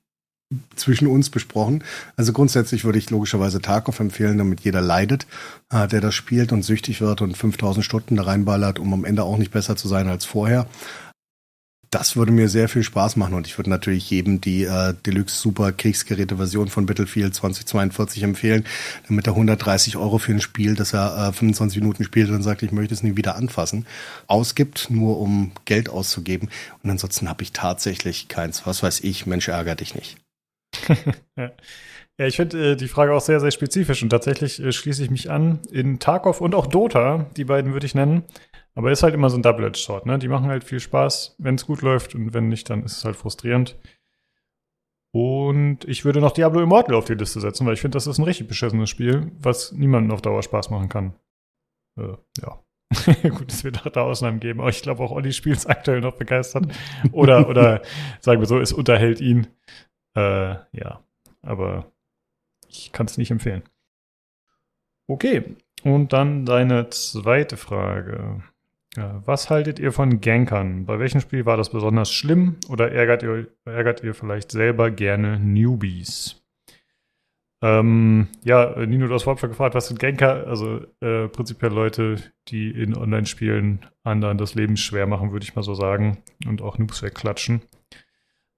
[0.75, 1.85] zwischen uns besprochen.
[2.17, 5.27] Also grundsätzlich würde ich logischerweise Tarkov empfehlen, damit jeder leidet,
[5.71, 9.23] äh, der das spielt und süchtig wird und 5000 Stunden da reinballert, um am Ende
[9.23, 10.67] auch nicht besser zu sein als vorher.
[11.93, 15.37] Das würde mir sehr viel Spaß machen und ich würde natürlich jedem die äh, Deluxe
[15.37, 18.65] Super Kriegsgeräte Version von Battlefield 2042 empfehlen,
[19.09, 22.63] damit er 130 Euro für ein Spiel, das er äh, 25 Minuten spielt und sagt,
[22.63, 23.85] ich möchte es nie wieder anfassen,
[24.27, 26.49] ausgibt, nur um Geld auszugeben.
[26.83, 28.67] Und ansonsten habe ich tatsächlich keins.
[28.67, 30.17] Was weiß ich, Mensch, ärger dich nicht.
[31.37, 31.51] ja.
[32.17, 35.31] ich finde äh, die Frage auch sehr, sehr spezifisch und tatsächlich äh, schließe ich mich
[35.31, 35.59] an.
[35.71, 38.25] In Tarkov und auch Dota, die beiden würde ich nennen.
[38.75, 40.19] Aber ist halt immer so ein Double-Edged Sword, ne?
[40.19, 43.05] Die machen halt viel Spaß, wenn es gut läuft und wenn nicht, dann ist es
[43.05, 43.77] halt frustrierend.
[45.15, 48.19] Und ich würde noch Diablo Immortal auf die Liste setzen, weil ich finde, das ist
[48.19, 51.15] ein richtig beschissenes Spiel, was niemandem auf Dauer Spaß machen kann.
[51.99, 52.63] Äh, ja.
[53.23, 56.01] Gut, es wird auch da Ausnahmen geben, aber ich glaube auch Olli spielt es aktuell
[56.01, 56.67] noch begeistert.
[57.13, 57.83] Oder, oder
[58.21, 59.49] sagen wir so, es unterhält ihn.
[60.15, 61.03] Äh, ja,
[61.43, 61.93] aber
[62.69, 63.63] ich kann es nicht empfehlen.
[65.09, 68.43] Okay, und dann deine zweite Frage.
[68.97, 70.85] Was haltet ihr von Gankern?
[70.85, 75.41] Bei welchem Spiel war das besonders schlimm oder ärgert ihr, ärgert ihr vielleicht selber gerne
[75.41, 76.43] Newbies?
[77.63, 80.47] Ähm, ja, Nino, du hast vorab schon gefragt, was sind Ganker?
[80.49, 82.17] Also äh, prinzipiell Leute,
[82.49, 86.19] die in Online-Spielen anderen das Leben schwer machen, würde ich mal so sagen.
[86.45, 87.63] Und auch Noobs wegklatschen.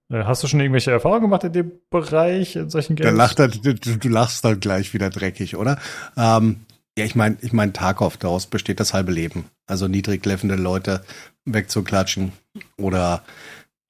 [0.08, 3.14] Äh, hast du schon irgendwelche Erfahrungen gemacht in dem Bereich, in solchen Games?
[3.14, 5.78] lacht er, du, du, lachst dann gleich wieder dreckig, oder?
[6.16, 6.64] Ähm,
[6.96, 9.46] ja, ich meine, ich mein, Tarkov, daraus besteht das halbe Leben.
[9.66, 11.04] Also niedrig levende Leute
[11.44, 12.32] wegzuklatschen
[12.76, 13.24] oder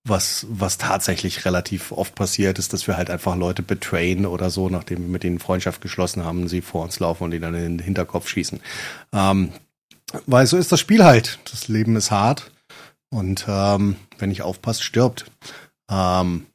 [0.06, 4.68] was, was tatsächlich relativ oft passiert ist, dass wir halt einfach Leute betrayen oder so,
[4.68, 7.78] nachdem wir mit ihnen Freundschaft geschlossen haben, sie vor uns laufen und ihnen dann in
[7.78, 8.60] den Hinterkopf schießen.
[9.12, 9.52] Ähm,
[10.26, 11.38] weil so ist das Spiel halt.
[11.50, 12.50] Das Leben ist hart
[13.10, 15.24] und ähm, wenn ich aufpasst, stirbt.
[15.90, 16.46] Ähm,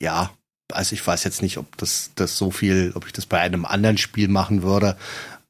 [0.00, 0.30] ja,
[0.72, 3.64] also ich weiß jetzt nicht, ob das, das so viel, ob ich das bei einem
[3.64, 4.96] anderen Spiel machen würde,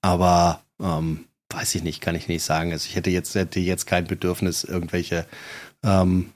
[0.03, 2.73] aber ähm, weiß ich nicht, kann ich nicht sagen.
[2.73, 5.27] Also ich hätte jetzt, hätte jetzt kein Bedürfnis, irgendwelche,
[5.83, 6.33] ähm,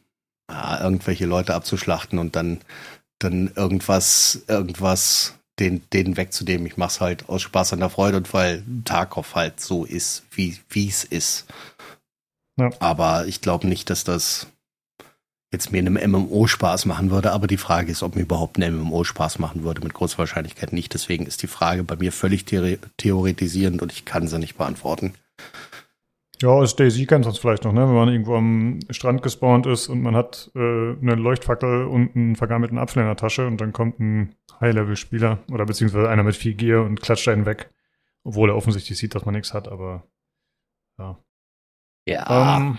[0.48, 2.60] irgendwelche Leute abzuschlachten und dann,
[3.18, 6.66] dann irgendwas, irgendwas den, denen wegzunehmen.
[6.66, 10.58] Ich mach's halt aus Spaß an der Freude und weil Tarkov halt so ist, wie
[10.74, 11.46] es ist.
[12.58, 12.70] Ja.
[12.78, 14.46] Aber ich glaube nicht, dass das
[15.52, 18.74] jetzt mir einem MMO Spaß machen würde, aber die Frage ist, ob mir überhaupt ein
[18.74, 20.92] MMO Spaß machen würde, mit großer Wahrscheinlichkeit nicht.
[20.92, 25.14] Deswegen ist die Frage bei mir völlig theoretisierend und ich kann sie nicht beantworten.
[26.42, 27.88] Ja, aus Daisy kennt es vielleicht noch, ne?
[27.88, 32.36] wenn man irgendwo am Strand gespawnt ist und man hat äh, eine Leuchtfackel und einen
[32.36, 36.54] vergammelten Apfel in der Tasche und dann kommt ein High-Level-Spieler oder beziehungsweise einer mit viel
[36.54, 37.70] Gear und klatscht einen weg,
[38.22, 40.06] obwohl er offensichtlich sieht, dass man nichts hat, aber
[40.98, 41.18] ja.
[42.06, 42.56] Ja.
[42.58, 42.78] Ähm,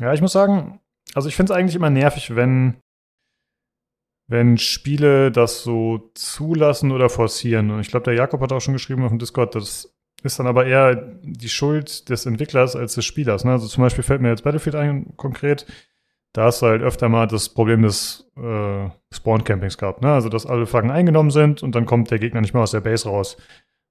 [0.00, 0.80] ja, ich muss sagen,
[1.14, 2.76] also ich finde es eigentlich immer nervig, wenn,
[4.26, 7.70] wenn Spiele das so zulassen oder forcieren.
[7.70, 10.46] Und ich glaube, der Jakob hat auch schon geschrieben auf dem Discord, das ist dann
[10.46, 13.44] aber eher die Schuld des Entwicklers als des Spielers.
[13.44, 13.52] Ne?
[13.52, 15.66] Also zum Beispiel fällt mir jetzt Battlefield ein konkret.
[16.32, 20.02] Da hast du halt öfter mal das Problem des äh, Spawn-Campings gehabt.
[20.02, 20.12] Ne?
[20.12, 22.80] Also, dass alle Flaggen eingenommen sind und dann kommt der Gegner nicht mehr aus der
[22.80, 23.36] Base raus.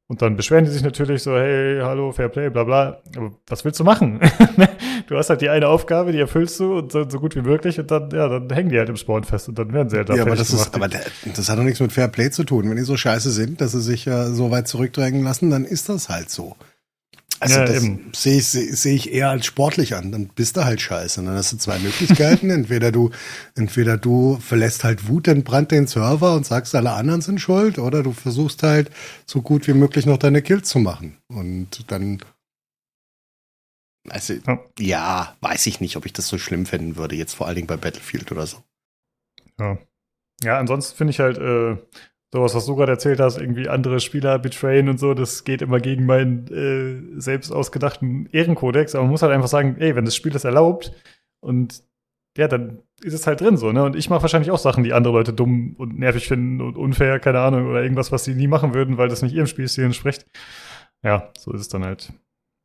[0.08, 3.02] Und dann beschweren die sich natürlich so, hey, hallo, Fair Play, bla bla.
[3.16, 4.20] Aber was willst du machen?
[5.08, 7.80] du hast halt die eine Aufgabe, die erfüllst du und so, so, gut wie möglich
[7.80, 10.10] und dann, ja, dann hängen die halt im Spawn fest und dann werden sie halt
[10.10, 12.70] da Ja, aber das ist, aber das hat doch nichts mit Fair Play zu tun.
[12.70, 15.88] Wenn die so scheiße sind, dass sie sich ja so weit zurückdrängen lassen, dann ist
[15.88, 16.58] das halt so.
[17.44, 20.14] Also ja, das sehe ich, sehe ich eher als sportlich an.
[20.14, 21.20] Dann bist du halt scheiße.
[21.20, 22.50] Und dann hast du zwei Möglichkeiten.
[22.50, 23.12] entweder du,
[23.56, 28.02] entweder du verlässt halt Wut Brand den Server und sagst, alle anderen sind schuld, oder
[28.02, 28.92] du versuchst halt
[29.26, 31.18] so gut wie möglich noch deine Kills zu machen.
[31.28, 32.24] Und dann,
[34.10, 34.60] also, ja.
[34.80, 37.68] ja, weiß ich nicht, ob ich das so schlimm finden würde, jetzt vor allen Dingen
[37.68, 38.64] bei Battlefield oder so.
[39.60, 39.78] Ja.
[40.42, 41.78] Ja, ansonsten finde ich halt, äh,
[42.34, 45.80] sowas, was du gerade erzählt hast, irgendwie andere Spieler betrayen und so, das geht immer
[45.80, 48.96] gegen meinen äh, selbst ausgedachten Ehrenkodex.
[48.96, 50.92] Aber man muss halt einfach sagen, ey, wenn das Spiel das erlaubt
[51.40, 51.84] und
[52.36, 53.84] ja, dann ist es halt drin so, ne?
[53.84, 57.20] Und ich mache wahrscheinlich auch Sachen, die andere Leute dumm und nervig finden und unfair,
[57.20, 60.26] keine Ahnung, oder irgendwas, was sie nie machen würden, weil das nicht ihrem Spielstil entspricht.
[61.04, 62.12] Ja, so ist es dann halt.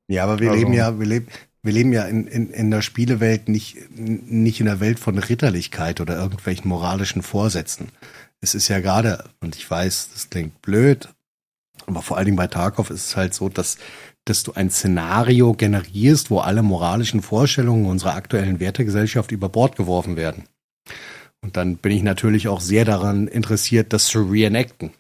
[0.09, 1.27] Ja, aber wir Also- leben ja, wir leben,
[1.63, 6.01] wir leben ja in, in, in der Spielewelt nicht, nicht in der Welt von Ritterlichkeit
[6.01, 7.89] oder irgendwelchen moralischen Vorsätzen.
[8.41, 11.09] Es ist ja gerade, und ich weiß, das klingt blöd,
[11.87, 13.79] aber vor allen Dingen bei Tarkov ist es halt so, dass,
[14.25, 20.17] dass du ein Szenario generierst, wo alle moralischen Vorstellungen unserer aktuellen Wertegesellschaft über Bord geworfen
[20.17, 20.45] werden.
[21.41, 24.91] Und dann bin ich natürlich auch sehr daran interessiert, das zu reenacten.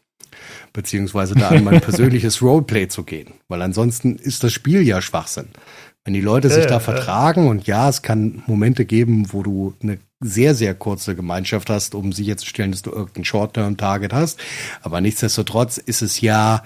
[0.72, 3.34] Beziehungsweise da an mein persönliches Roleplay zu gehen.
[3.48, 5.48] Weil ansonsten ist das Spiel ja Schwachsinn.
[6.04, 9.74] Wenn die Leute sich Ja, da vertragen und ja, es kann Momente geben, wo du
[9.82, 14.40] eine sehr, sehr kurze Gemeinschaft hast, um sicherzustellen, dass du irgendein Short-Term-Target hast.
[14.82, 16.62] Aber nichtsdestotrotz ist es ja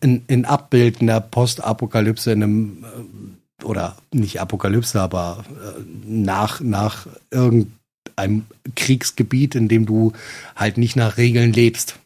[0.00, 7.06] ein, ein Abbild einer Postapokalypse in einem, äh, oder nicht Apokalypse, aber äh, nach, nach
[7.30, 10.12] irgendeinem Kriegsgebiet, in dem du
[10.54, 11.98] halt nicht nach Regeln lebst.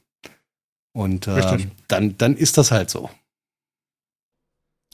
[0.93, 3.11] Und äh, dann, dann ist das halt so.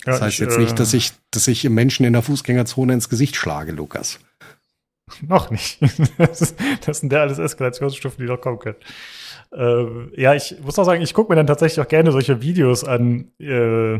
[0.07, 3.09] Das Ja, heißt ich, jetzt nicht, dass ich, dass ich Menschen in der Fußgängerzone ins
[3.09, 4.21] Gesicht schlage, Lukas.
[5.21, 5.81] Noch nicht.
[6.19, 8.77] Das, ist, das sind ja alles Eskalationsstufen, die noch kommen können.
[9.53, 12.85] Äh, ja, ich muss auch sagen, ich gucke mir dann tatsächlich auch gerne solche Videos
[12.85, 13.99] an, äh,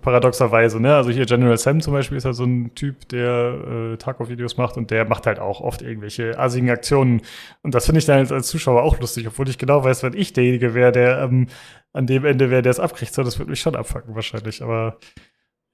[0.00, 0.80] paradoxerweise.
[0.80, 0.94] Ne?
[0.94, 4.78] Also hier General Sam zum Beispiel ist ja so ein Typ, der äh, Tarkov-Videos macht
[4.78, 7.20] und der macht halt auch oft irgendwelche assigen Aktionen.
[7.62, 10.14] Und das finde ich dann als, als Zuschauer auch lustig, obwohl ich genau weiß, wenn
[10.14, 11.48] ich derjenige wäre, der ähm,
[11.92, 13.12] an dem Ende wäre, der es abkriegt.
[13.12, 14.62] So, das würde mich schon abfacken wahrscheinlich.
[14.62, 14.98] Aber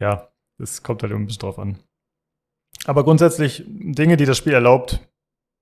[0.01, 1.79] ja, es kommt halt immer ein bisschen drauf an.
[2.87, 5.01] Aber grundsätzlich, Dinge, die das Spiel erlaubt,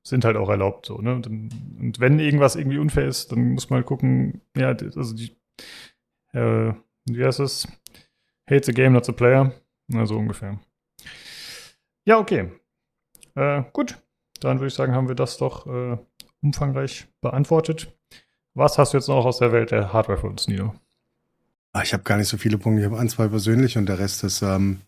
[0.07, 0.87] sind halt auch erlaubt.
[0.87, 1.14] So, ne?
[1.14, 5.37] und, wenn irgendwas irgendwie unfair ist, dann muss man halt gucken, ja, also die,
[6.33, 6.72] äh,
[7.07, 7.66] wie heißt es?
[8.48, 9.53] Hate the game, not the player.
[9.88, 10.59] Na, so ungefähr.
[12.05, 12.51] Ja, okay.
[13.35, 13.98] Äh, gut.
[14.40, 15.98] Dann würde ich sagen, haben wir das doch äh,
[16.42, 17.92] umfangreich beantwortet.
[18.55, 20.74] Was hast du jetzt noch aus der Welt der Hardware für uns, Nino?
[21.72, 22.81] Ah, Ich habe gar nicht so viele Punkte.
[22.83, 24.81] Ich habe ein, zwei persönlich und der Rest ist, ähm,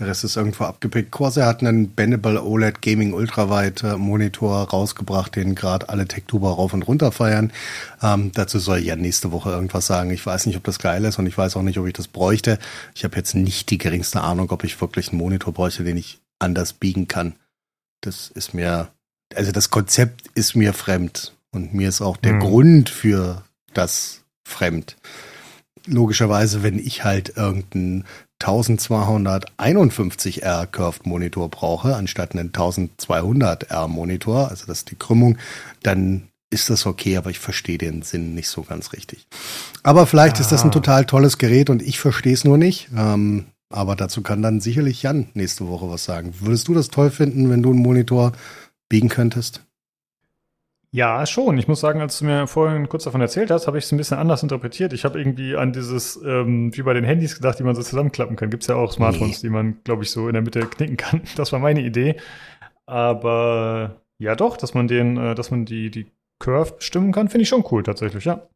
[0.00, 1.10] der Rest ist irgendwo abgepickt.
[1.12, 6.82] Corsair hat einen Bendable OLED Gaming Ultrawide Monitor rausgebracht, den gerade alle Tech-Tuber rauf und
[6.82, 7.52] runter feiern.
[8.02, 10.10] Ähm, dazu soll Jan nächste Woche irgendwas sagen.
[10.10, 12.08] Ich weiß nicht, ob das geil ist und ich weiß auch nicht, ob ich das
[12.08, 12.58] bräuchte.
[12.94, 16.20] Ich habe jetzt nicht die geringste Ahnung, ob ich wirklich einen Monitor bräuchte, den ich
[16.40, 17.34] anders biegen kann.
[18.00, 18.88] Das ist mir,
[19.36, 22.40] also das Konzept ist mir fremd und mir ist auch der Hm.
[22.40, 24.96] Grund für das fremd
[25.86, 28.04] logischerweise, wenn ich halt irgendeinen
[28.42, 35.38] 1251R Curved Monitor brauche, anstatt einen 1200R Monitor, also das ist die Krümmung,
[35.82, 39.26] dann ist das okay, aber ich verstehe den Sinn nicht so ganz richtig.
[39.82, 40.72] Aber vielleicht ist das ein Ah.
[40.72, 42.88] total tolles Gerät und ich verstehe es nur nicht.
[42.96, 46.34] Ähm, aber dazu kann dann sicherlich Jan nächste Woche was sagen.
[46.40, 48.32] Würdest du das toll finden, wenn du einen Monitor
[48.90, 49.62] biegen könntest?
[50.94, 51.56] Ja, schon.
[51.56, 53.96] Ich muss sagen, als du mir vorhin kurz davon erzählt hast, habe ich es ein
[53.96, 54.92] bisschen anders interpretiert.
[54.92, 58.36] Ich habe irgendwie an dieses, ähm, wie bei den Handys gedacht, die man so zusammenklappen
[58.36, 58.50] kann.
[58.50, 61.22] Gibt es ja auch Smartphones, die man, glaube ich, so in der Mitte knicken kann.
[61.36, 62.16] Das war meine Idee.
[62.86, 67.44] Aber ja doch, dass man den, äh, dass man die, die Curve bestimmen kann, finde
[67.44, 68.46] ich schon cool tatsächlich, ja.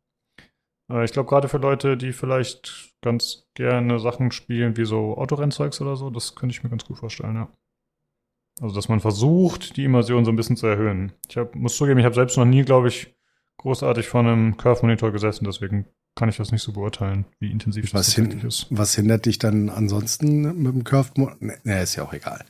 [0.92, 5.80] Äh, ich glaube, gerade für Leute, die vielleicht ganz gerne Sachen spielen, wie so Autorennzeugs
[5.80, 7.48] oder so, das könnte ich mir ganz gut vorstellen, ja.
[8.60, 11.12] Also, dass man versucht, die Immersion so ein bisschen zu erhöhen.
[11.28, 13.14] Ich hab, muss zugeben, ich habe selbst noch nie, glaube ich,
[13.58, 17.94] großartig vor einem Curve-Monitor gesessen, deswegen kann ich das nicht so beurteilen, wie intensiv das
[17.94, 18.66] Was, tatsächlich hin, ist.
[18.70, 21.58] was hindert dich dann ansonsten mit dem Curved Monitor?
[21.64, 22.44] Ne, ist ja auch egal.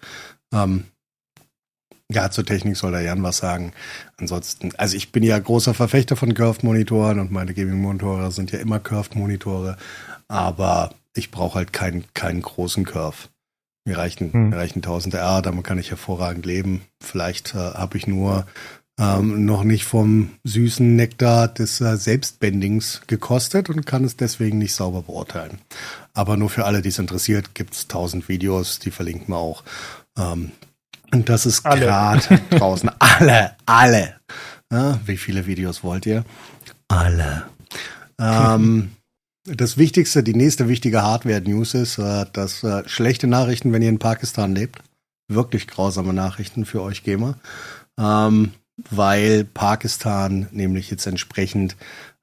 [0.53, 0.85] Ähm,
[2.09, 3.73] ja, zur Technik soll der Jan was sagen.
[4.16, 8.79] Ansonsten, also ich bin ja großer Verfechter von Curved-Monitoren und meine Gaming-Monitore sind ja immer
[8.79, 9.77] Curved-Monitore,
[10.29, 13.29] aber ich brauche halt keinen, keinen großen Curve.
[13.87, 14.49] Mir reichen, Hm.
[14.51, 16.83] mir reichen 1000 R, damit kann ich hervorragend leben.
[17.03, 18.46] Vielleicht äh, habe ich nur
[18.99, 24.75] ähm, noch nicht vom süßen Nektar des äh, Selbstbendings gekostet und kann es deswegen nicht
[24.75, 25.59] sauber beurteilen.
[26.14, 29.62] Aber nur für alle, die es interessiert, gibt's 1000 Videos, die verlinken wir auch.
[30.18, 30.51] Ähm,
[31.12, 32.90] und das ist gerade draußen.
[32.99, 34.16] Alle, alle.
[34.72, 36.25] Ja, wie viele Videos wollt ihr?
[36.88, 37.44] Alle.
[38.18, 38.92] Ähm,
[39.47, 43.99] das Wichtigste, die nächste wichtige Hardware-News ist, äh, dass äh, schlechte Nachrichten, wenn ihr in
[43.99, 44.81] Pakistan lebt,
[45.29, 47.37] wirklich grausame Nachrichten für euch Gamer,
[47.99, 48.53] ähm,
[48.91, 51.77] weil Pakistan nämlich jetzt entsprechend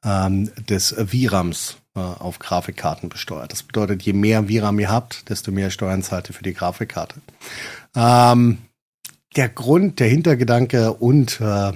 [0.04, 3.52] ähm, des VRAMs äh, auf Grafikkarten besteuert.
[3.52, 7.16] Das bedeutet, je mehr VRAM ihr habt, desto mehr Steuern zahlt ihr für die Grafikkarte.
[7.96, 8.60] Ähm,
[9.36, 11.72] der Grund, der Hintergedanke und äh,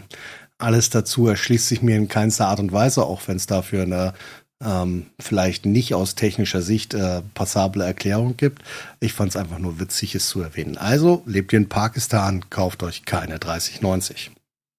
[0.60, 4.14] alles dazu erschließt sich mir in keinster Art und Weise, auch wenn es dafür eine
[4.64, 8.64] ähm, vielleicht nicht aus technischer Sicht äh, passable Erklärung gibt.
[9.00, 10.78] Ich fand es einfach nur witzig, es zu erwähnen.
[10.78, 14.32] Also, lebt ihr in Pakistan, kauft euch keine 3090.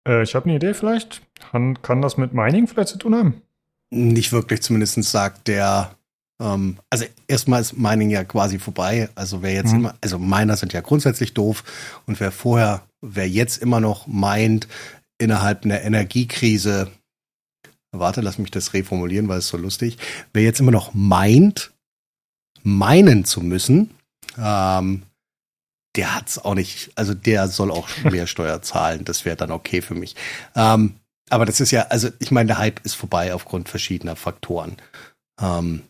[0.07, 1.23] Äh, ich habe eine Idee vielleicht.
[1.51, 3.43] Kann, kann das mit Mining vielleicht zu tun haben?
[3.91, 5.93] Nicht wirklich, zumindest sagt der
[6.41, 9.09] ähm, also erstmal ist Mining ja quasi vorbei.
[9.15, 9.81] Also wer jetzt mhm.
[9.81, 11.65] immer, also Miner sind ja grundsätzlich doof
[12.07, 14.69] und wer vorher, wer jetzt immer noch meint,
[15.19, 16.91] innerhalb einer Energiekrise,
[17.93, 19.99] warte, lass mich das reformulieren, weil es so lustig,
[20.33, 21.73] wer jetzt immer noch meint,
[22.63, 23.91] meinen zu müssen,
[24.37, 25.03] ähm,
[25.97, 29.83] der hat's auch nicht, also der soll auch mehr Steuer zahlen, das wäre dann okay
[29.83, 30.17] für mich.
[30.55, 30.95] Ähm,
[31.31, 34.77] aber das ist ja, also ich meine, der Hype ist vorbei aufgrund verschiedener Faktoren.
[35.41, 35.83] Ähm,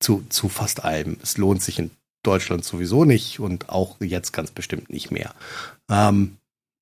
[0.00, 1.18] zu, zu fast allem.
[1.22, 1.90] Es lohnt sich in
[2.22, 5.34] Deutschland sowieso nicht und auch jetzt ganz bestimmt nicht mehr.
[5.90, 6.36] Ähm,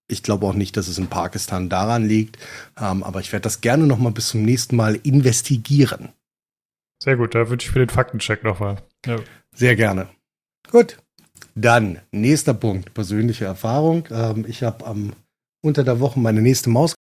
[0.08, 2.38] ich glaube auch nicht, dass es in Pakistan daran liegt,
[2.80, 6.08] ähm, aber ich werde das gerne noch mal bis zum nächsten Mal investigieren.
[7.02, 8.82] Sehr gut, da wünsche ich für den Faktencheck nochmal.
[9.06, 9.16] Ja.
[9.54, 10.08] Sehr gerne.
[10.70, 10.98] Gut,
[11.54, 14.08] dann nächster Punkt, persönliche Erfahrung.
[14.10, 15.12] Ähm, ich habe am
[15.60, 16.94] unter der Woche meine nächste Maus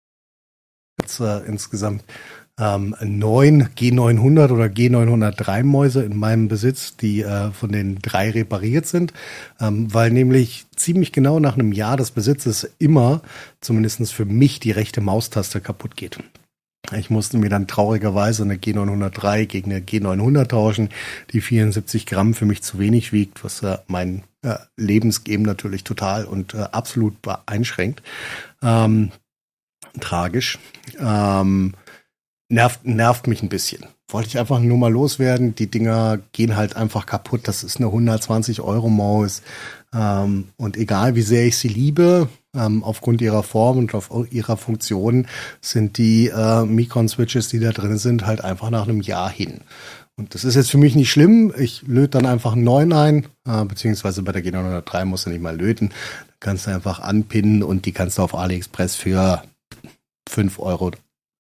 [1.20, 2.04] äh, insgesamt
[2.60, 8.86] ähm, neun G900 oder G903 Mäuse in meinem Besitz, die äh, von den drei repariert
[8.86, 9.14] sind,
[9.60, 13.22] ähm, weil nämlich ziemlich genau nach einem Jahr des Besitzes immer,
[13.60, 16.18] zumindestens für mich, die rechte Maustaste kaputt geht.
[16.94, 20.90] Ich musste mir dann traurigerweise eine G903 gegen eine G900 tauschen,
[21.32, 26.26] die 74 Gramm für mich zu wenig wiegt, was äh, mein äh, Lebensgeben natürlich total
[26.26, 27.16] und äh, absolut
[27.48, 28.04] einschränkt.
[28.62, 29.12] Ähm,
[30.00, 30.60] tragisch.
[31.00, 31.74] Ähm,
[32.50, 33.86] nervt, nervt mich ein bisschen.
[34.08, 35.56] Wollte ich einfach nur mal loswerden.
[35.56, 37.48] Die Dinger gehen halt einfach kaputt.
[37.48, 39.42] Das ist eine 120 Euro Maus.
[39.94, 44.58] Ähm, und egal wie sehr ich sie liebe, ähm, aufgrund ihrer Form und auf ihrer
[44.58, 45.28] Funktion
[45.62, 49.62] sind die äh, Micron-Switches, die da drin sind, halt einfach nach einem Jahr hin.
[50.18, 51.54] Und das ist jetzt für mich nicht schlimm.
[51.58, 55.42] Ich löte dann einfach einen neuen ein, äh, beziehungsweise bei der G903 musst du nicht
[55.42, 55.90] mal löten.
[55.90, 59.44] Da kannst du einfach anpinnen und die kannst du auf AliExpress für
[60.30, 60.92] 5 Euro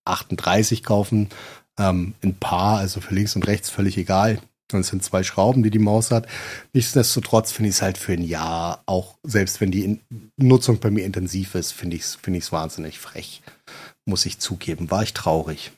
[0.05, 1.29] 38 kaufen.
[1.77, 4.39] Ähm, ein Paar, also für links und rechts völlig egal.
[4.73, 6.27] Und es sind zwei Schrauben, die die Maus hat.
[6.73, 10.01] Nichtsdestotrotz finde ich es halt für ein Jahr, auch selbst wenn die
[10.37, 13.43] Nutzung bei mir intensiv ist, finde ich es find ich's wahnsinnig frech.
[14.05, 14.89] Muss ich zugeben.
[14.89, 15.71] War ich traurig.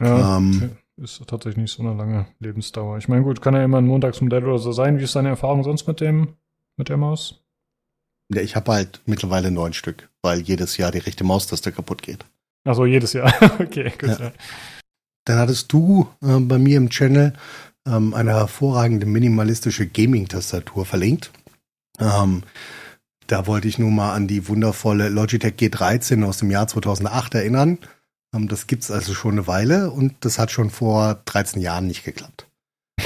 [0.00, 2.98] Ja, ähm, ist tatsächlich nicht so eine lange Lebensdauer.
[2.98, 4.98] Ich meine, gut, kann ja immer ein Montagsmodell oder so sein.
[4.98, 6.36] Wie ist deine Erfahrung sonst mit dem,
[6.76, 7.42] mit der Maus?
[8.32, 12.24] Ja, ich habe halt mittlerweile neun Stück, weil jedes Jahr die rechte Maustaste kaputt geht.
[12.66, 13.32] Also jedes Jahr.
[13.60, 14.18] okay, gut.
[14.18, 14.32] Ja.
[15.24, 17.32] Dann hattest du äh, bei mir im Channel
[17.86, 21.30] ähm, eine hervorragende minimalistische Gaming-Tastatur verlinkt.
[21.98, 22.42] Ähm,
[23.26, 27.78] da wollte ich nur mal an die wundervolle Logitech G13 aus dem Jahr 2008 erinnern.
[28.34, 32.04] Ähm, das gibt's also schon eine Weile und das hat schon vor 13 Jahren nicht
[32.04, 32.46] geklappt.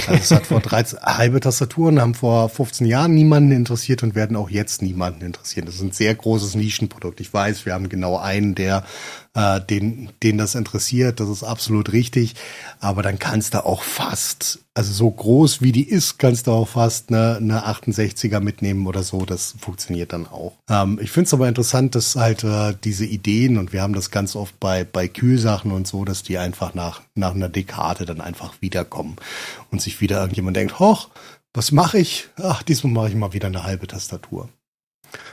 [0.07, 4.35] Also es hat vor 13, halbe Tastaturen haben vor 15 Jahren niemanden interessiert und werden
[4.35, 5.65] auch jetzt niemanden interessieren.
[5.65, 7.19] Das ist ein sehr großes Nischenprodukt.
[7.19, 8.83] Ich weiß, wir haben genau einen, der
[9.33, 11.19] äh, den, den das interessiert.
[11.19, 12.35] Das ist absolut richtig.
[12.79, 16.67] Aber dann kannst du auch fast, also so groß wie die ist, kannst du auch
[16.67, 19.25] fast eine, eine 68er mitnehmen oder so.
[19.25, 20.57] Das funktioniert dann auch.
[20.69, 24.11] Ähm, ich finde es aber interessant, dass halt äh, diese Ideen, und wir haben das
[24.11, 28.21] ganz oft bei, bei Kühlsachen und so, dass die einfach nach, nach einer Dekade dann
[28.21, 29.15] einfach wiederkommen
[29.71, 31.09] und sich wieder irgendjemand denkt, hoch,
[31.53, 32.29] was mache ich?
[32.37, 34.49] Ach, diesmal mache ich mal wieder eine halbe Tastatur.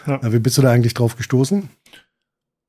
[0.06, 0.16] Ja.
[0.16, 1.68] Äh, wie bist du da eigentlich drauf gestoßen?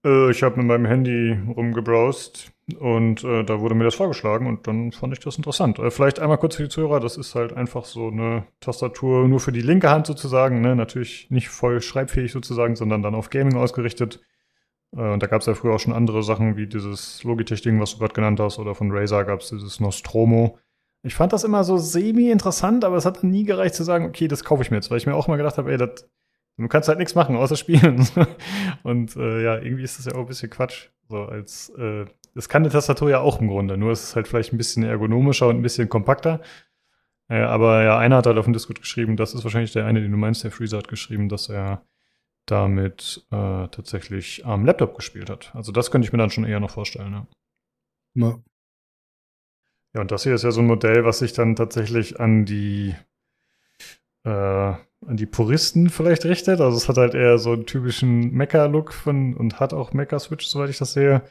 [0.06, 4.68] Äh, ich habe mit meinem Handy rumgebrowst und äh, da wurde mir das vorgeschlagen und
[4.68, 5.80] dann fand ich das interessant.
[5.80, 9.40] Äh, vielleicht einmal kurz für die Zuhörer, das ist halt einfach so eine Tastatur nur
[9.40, 10.76] für die linke Hand sozusagen, ne?
[10.76, 14.22] natürlich nicht voll schreibfähig sozusagen, sondern dann auf Gaming ausgerichtet.
[14.96, 17.94] Äh, und da gab es ja früher auch schon andere Sachen wie dieses Logitech-Ding, was
[17.94, 20.58] du gerade genannt hast, oder von Razer gab es dieses Nostromo.
[21.02, 24.44] Ich fand das immer so semi-interessant, aber es hat nie gereicht zu sagen, okay, das
[24.44, 26.10] kaufe ich mir jetzt, weil ich mir auch mal gedacht habe, ey, das
[26.60, 28.08] Du kannst halt nichts machen, außer spielen.
[28.84, 30.90] und äh, ja, irgendwie ist das ja auch ein bisschen Quatsch.
[31.08, 34.28] So als äh, das kann eine Tastatur ja auch im Grunde, nur ist es halt
[34.28, 36.42] vielleicht ein bisschen ergonomischer und ein bisschen kompakter.
[37.28, 40.02] Äh, aber ja, einer hat halt auf dem Discord geschrieben, das ist wahrscheinlich der eine,
[40.02, 41.86] den du meinst, der Freezer hat geschrieben, dass er
[42.46, 45.54] damit äh, tatsächlich am Laptop gespielt hat.
[45.56, 47.28] Also das könnte ich mir dann schon eher noch vorstellen, ja.
[48.16, 48.40] ja.
[49.96, 52.96] Ja, und das hier ist ja so ein Modell, was sich dann tatsächlich an die
[54.24, 54.74] äh,
[55.06, 56.62] an die Puristen vielleicht richtet.
[56.62, 60.70] Also es hat halt eher so einen typischen Mecha-Look von und hat auch Mecha-Switch, soweit
[60.70, 61.24] ich das sehe.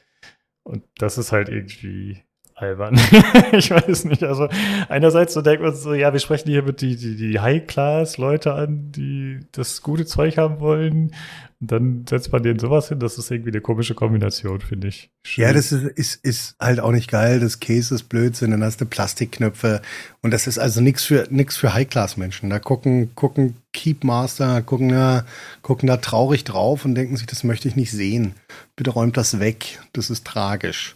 [0.62, 2.22] Und das ist halt irgendwie
[2.61, 2.94] albern.
[3.52, 4.22] ich weiß nicht.
[4.22, 4.48] Also
[4.88, 8.92] einerseits so denkt man so, ja, wir sprechen hier mit die, die, die High-Class-Leute an,
[8.92, 11.12] die das gute Zeug haben wollen.
[11.61, 13.00] Und dann setzt man denen sowas hin.
[13.00, 15.11] Das ist irgendwie eine komische Kombination, finde ich.
[15.24, 15.44] Schön.
[15.44, 17.40] Ja, das ist, ist, ist halt auch nicht geil.
[17.40, 18.52] Das Case ist Blödsinn.
[18.52, 19.82] Dann hast du Plastikknöpfe.
[20.22, 22.50] Und das ist also nichts für, nix für High-Class-Menschen.
[22.50, 25.24] Da gucken, gucken Keepmaster, gucken da,
[25.62, 28.34] gucken da traurig drauf und denken sich, das möchte ich nicht sehen.
[28.76, 29.80] Bitte räumt das weg.
[29.92, 30.94] Das ist tragisch.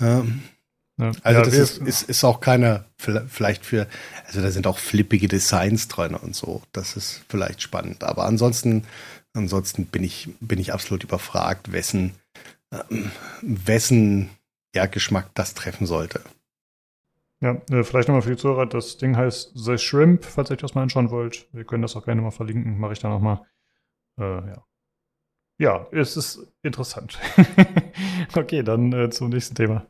[0.00, 0.24] Ja.
[1.00, 1.12] Ja.
[1.22, 3.86] Also ja, das ist, ist, ist auch keine, vielleicht für,
[4.26, 6.62] also da sind auch flippige Designs drin und so.
[6.72, 8.04] Das ist vielleicht spannend.
[8.04, 8.84] Aber ansonsten,
[9.32, 12.12] ansonsten bin ich, bin ich absolut überfragt, wessen,
[12.70, 14.28] ähm, wessen
[14.74, 16.20] ja, Geschmack das treffen sollte.
[17.40, 20.60] Ja, äh, vielleicht nochmal für die Zuhörer, das Ding heißt The Shrimp, falls ihr euch
[20.60, 21.48] das mal anschauen wollt.
[21.52, 23.40] Wir können das auch gerne mal verlinken, mache ich da nochmal.
[24.18, 24.64] Äh, ja.
[25.56, 27.18] ja, es ist interessant.
[28.36, 29.86] okay, dann äh, zum nächsten Thema.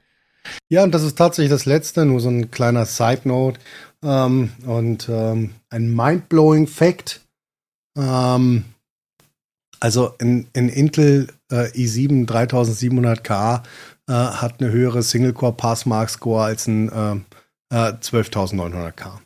[0.69, 3.61] Ja, und das ist tatsächlich das letzte, nur so ein kleiner Side Note
[4.05, 7.21] ähm, und ähm, ein mindblowing Fact.
[7.97, 8.65] Ähm,
[9.81, 13.63] also in, in Intel äh, i7 3700K
[14.09, 17.17] äh, hat eine höhere Single-Core Passmark Score als ein äh,
[17.75, 19.19] äh, 12900K.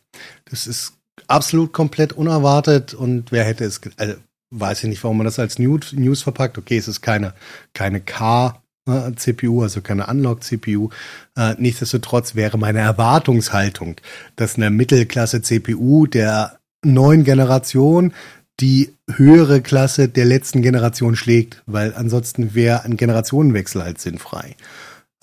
[0.47, 0.95] Das ist
[1.27, 4.15] absolut komplett unerwartet und wer hätte es, also,
[4.51, 6.59] weiß ich nicht, warum man das als News, verpackt.
[6.59, 7.35] Okay, es ist keine,
[7.73, 10.91] keine K äh, CPU, also keine Unlock-CPU.
[11.37, 13.97] Äh, nichtsdestotrotz wäre meine Erwartungshaltung,
[14.37, 18.13] dass eine Mittelklasse-CPU der neuen Generation
[18.61, 24.55] die höhere Klasse der letzten Generation schlägt, weil ansonsten wäre ein Generationenwechsel halt sinnfrei.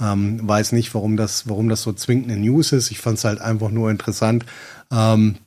[0.02, 2.92] Ähm, weiß nicht, warum das, warum das so zwingend eine News ist.
[2.92, 4.46] Ich fand es halt einfach nur interessant,
[4.92, 5.38] ähm,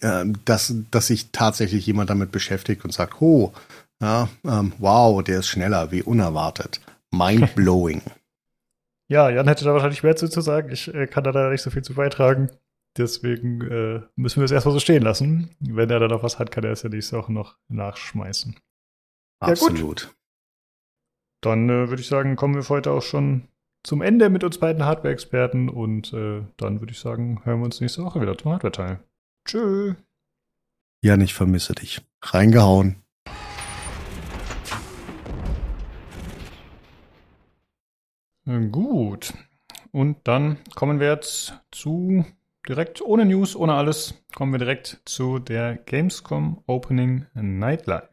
[0.00, 3.52] äh, dass, dass sich tatsächlich jemand damit beschäftigt und sagt, ho,
[4.00, 6.80] ja, ähm, wow, der ist schneller, wie unerwartet.
[7.12, 8.02] Mind-blowing.
[9.08, 10.72] ja, Jan hätte da wahrscheinlich mehr zu, sagen.
[10.72, 12.50] Ich äh, kann da leider nicht so viel zu beitragen.
[12.96, 15.54] Deswegen äh, müssen wir es erstmal so stehen lassen.
[15.60, 18.56] Wenn er da noch was hat, kann er es ja nächste Woche noch nachschmeißen.
[19.40, 20.02] Absolut.
[20.02, 20.10] Ja,
[21.42, 23.48] Dann äh, würde ich sagen, kommen wir für heute auch schon
[23.82, 27.80] zum Ende mit uns beiden Hardware-Experten und äh, dann würde ich sagen, hören wir uns
[27.80, 29.00] nächste Woche wieder zum Hardware-Teil.
[29.46, 29.94] Tschö.
[31.02, 32.00] Jan, ich vermisse dich.
[32.22, 33.02] Reingehauen.
[38.44, 39.34] Gut.
[39.92, 42.24] Und dann kommen wir jetzt zu
[42.66, 48.08] direkt ohne News, ohne alles, kommen wir direkt zu der Gamescom Opening Nightlife.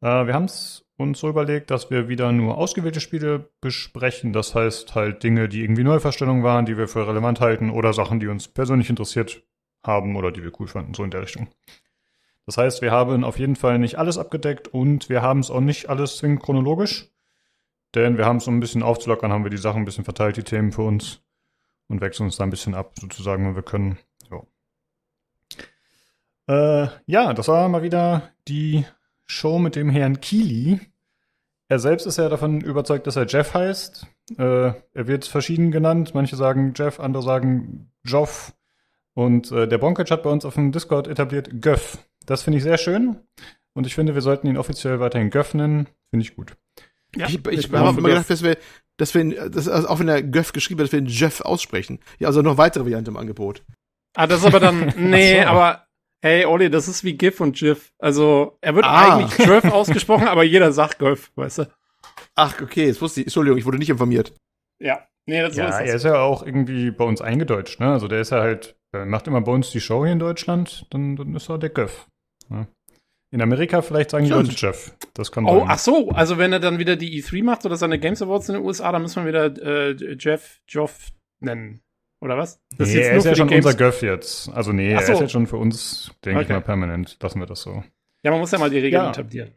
[0.00, 4.32] Äh, wir haben es uns so überlegt, dass wir wieder nur ausgewählte Spiele besprechen.
[4.32, 8.20] Das heißt halt Dinge, die irgendwie Neuverstellungen waren, die wir für relevant halten oder Sachen,
[8.20, 9.42] die uns persönlich interessiert
[9.82, 11.48] haben oder die wir cool fanden, so in der Richtung.
[12.46, 15.60] Das heißt, wir haben auf jeden Fall nicht alles abgedeckt und wir haben es auch
[15.60, 17.10] nicht alles zwingend chronologisch.
[17.94, 20.36] Denn wir haben es um ein bisschen aufzulockern, haben wir die Sachen ein bisschen verteilt,
[20.36, 21.20] die Themen für uns.
[21.86, 23.98] Und wechseln uns da ein bisschen ab, sozusagen, wenn wir können.
[24.28, 24.46] So.
[26.46, 28.84] Äh, ja, das war mal wieder die
[29.26, 30.80] Show mit dem Herrn Keely.
[31.68, 34.06] Er selbst ist ja davon überzeugt, dass er Jeff heißt.
[34.38, 36.14] Äh, er wird verschieden genannt.
[36.14, 38.54] Manche sagen Jeff, andere sagen Joff.
[39.14, 41.98] Und äh, der Bonkic hat bei uns auf dem Discord etabliert Göff.
[42.26, 43.20] Das finde ich sehr schön.
[43.74, 45.88] Und ich finde, wir sollten ihn offiziell weiterhin Göff nennen.
[46.10, 46.56] Finde ich gut.
[47.16, 48.56] Ja, ich ich habe immer gedacht, dass wir,
[48.96, 52.00] dass wir, dass, also auch wenn der Göff geschrieben wird, dass wir ihn Jeff aussprechen.
[52.18, 53.62] Ja, also noch weitere Variante im Angebot.
[54.16, 55.48] Ah, das ist aber dann, nee, so.
[55.48, 55.86] aber,
[56.22, 57.92] hey, Oli, das ist wie GIF und GIF.
[57.98, 59.16] Also, er wird ah.
[59.16, 61.70] eigentlich Jeff ausgesprochen, aber jeder sagt Göff, weißt du?
[62.36, 64.32] Ach, okay, jetzt wusste ich, Entschuldigung, ich wurde nicht informiert.
[64.80, 65.88] Ja, nee, das ja, ist das.
[65.88, 67.92] er ist ja auch irgendwie bei uns eingedeutscht, ne?
[67.92, 70.86] Also, der ist ja halt, er macht immer bei uns die Show hier in Deutschland,
[70.90, 72.06] dann, dann ist er der Göff.
[72.48, 72.68] Ne?
[73.34, 74.46] In Amerika vielleicht sagen Stimmt.
[74.46, 74.96] die Leute Jeff.
[75.12, 75.68] Das kann Oh, sein.
[75.68, 78.54] ach so, also wenn er dann wieder die E3 macht oder seine Games Awards in
[78.54, 81.08] den USA, dann muss man wieder äh, Jeff Joff
[81.40, 81.82] nennen.
[82.20, 82.62] Oder was?
[82.78, 84.50] Das nee, ist er ist ja schon Games unser Göff jetzt.
[84.50, 84.94] Also nee, so.
[84.94, 86.44] er ist jetzt schon für uns, denke okay.
[86.44, 87.16] ich mal, permanent.
[87.20, 87.82] Lassen wir das so.
[88.22, 89.10] Ja, man muss ja mal die Regeln ja.
[89.10, 89.50] etablieren.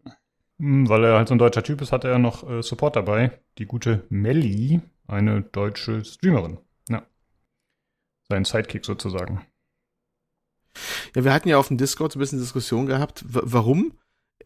[0.58, 3.30] Hm, weil er halt so ein deutscher Typ ist, hat er noch äh, Support dabei.
[3.60, 6.58] Die gute Melli, eine deutsche Streamerin.
[6.90, 7.04] Ja.
[8.28, 9.46] Sein Sidekick sozusagen.
[11.16, 13.94] Ja, wir hatten ja auf dem Discord so ein bisschen Diskussion gehabt, warum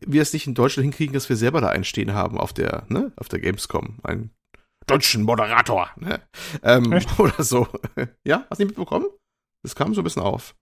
[0.05, 3.11] wir es nicht in Deutschland hinkriegen, dass wir selber da einstehen haben auf der, ne,
[3.17, 3.99] auf der Gamescom.
[4.03, 4.31] Einen
[4.87, 6.21] deutschen Moderator, ne?
[6.63, 7.67] Ähm, oder so.
[8.23, 9.07] ja, hast du nicht mitbekommen?
[9.63, 10.55] Das kam so ein bisschen auf.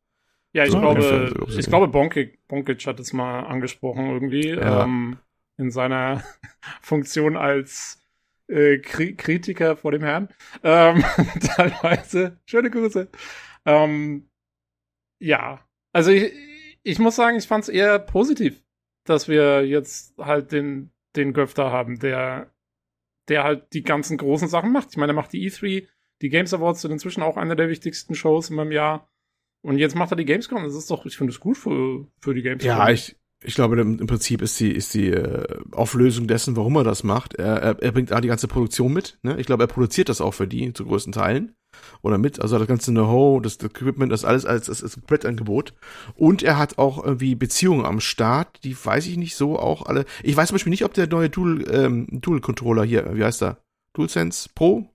[0.53, 4.83] Ja, ich so, glaube, ich glaube, Bonkic, Bonkic hat es mal angesprochen irgendwie, ja.
[4.83, 5.17] ähm,
[5.57, 6.23] in seiner
[6.81, 8.01] Funktion als
[8.47, 10.29] äh, Kri Kritiker vor dem Herrn.
[10.63, 11.03] Ähm,
[11.55, 12.37] teilweise.
[12.45, 13.07] Schöne Grüße.
[13.65, 14.28] Ähm,
[15.19, 16.33] ja, also ich,
[16.83, 18.63] ich muss sagen, ich fand es eher positiv,
[19.05, 22.53] dass wir jetzt halt den, den Göfter haben, der,
[23.27, 24.89] der halt die ganzen großen Sachen macht.
[24.91, 25.87] Ich meine, er macht die E3,
[26.21, 29.09] die Games Awards sind inzwischen auch eine der wichtigsten Shows in meinem Jahr.
[29.61, 30.63] Und jetzt macht er die Gamescom.
[30.63, 32.69] Das ist doch, ich finde es gut für, für die Gamescom.
[32.69, 36.83] Ja, ich, ich glaube, im Prinzip ist die, ist die äh, Auflösung dessen, warum er
[36.83, 37.35] das macht.
[37.35, 39.17] Er, er, er bringt A, die ganze Produktion mit.
[39.23, 39.39] Ne?
[39.39, 41.53] Ich glaube, er produziert das auch für die zu größten Teilen.
[42.01, 42.41] Oder mit.
[42.41, 45.73] Also das ganze Know-how, das, das Equipment, das alles als das ist ein Komplettangebot.
[46.15, 50.05] Und er hat auch irgendwie Beziehungen am Start, die weiß ich nicht so auch alle.
[50.23, 53.57] Ich weiß zum Beispiel nicht, ob der neue Dual, ähm, Dual-Controller hier, wie heißt der?
[53.93, 54.89] DualSense Pro?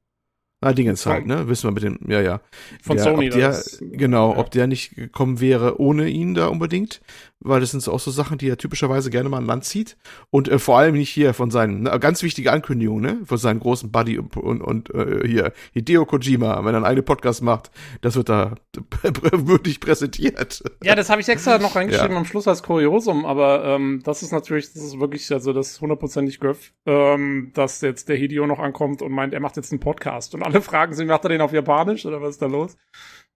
[0.61, 1.47] Ah, Dingens halt, ne?
[1.47, 2.41] Wissen wir mit dem, ja, ja.
[2.83, 4.39] Von der, Sony ob der, das- Genau, ja.
[4.39, 7.03] ob der nicht gekommen wäre ohne ihn da unbedingt,
[7.45, 9.97] weil das sind so auch so Sachen, die er typischerweise gerne mal an Land zieht.
[10.31, 13.19] Und äh, vor allem nicht hier von seinen, ne, ganz wichtige Ankündigung, ne?
[13.25, 17.05] Von seinen großen Buddy und, und, und äh, hier, Hideo Kojima, wenn er einen eigenen
[17.05, 17.71] Podcast macht,
[18.01, 18.55] das wird da
[19.03, 20.63] würdig präsentiert.
[20.83, 22.19] Ja, das habe ich extra noch reingeschrieben Ja.
[22.19, 25.81] am Schluss als Kuriosum, aber ähm, das ist natürlich, das ist wirklich, also das ist
[25.81, 29.81] hundertprozentig Griff, ähm, dass jetzt der Hideo noch ankommt und meint, er macht jetzt einen
[29.81, 30.35] Podcast.
[30.35, 32.77] Und alle fragen sich, macht er den auf Japanisch oder was ist da los?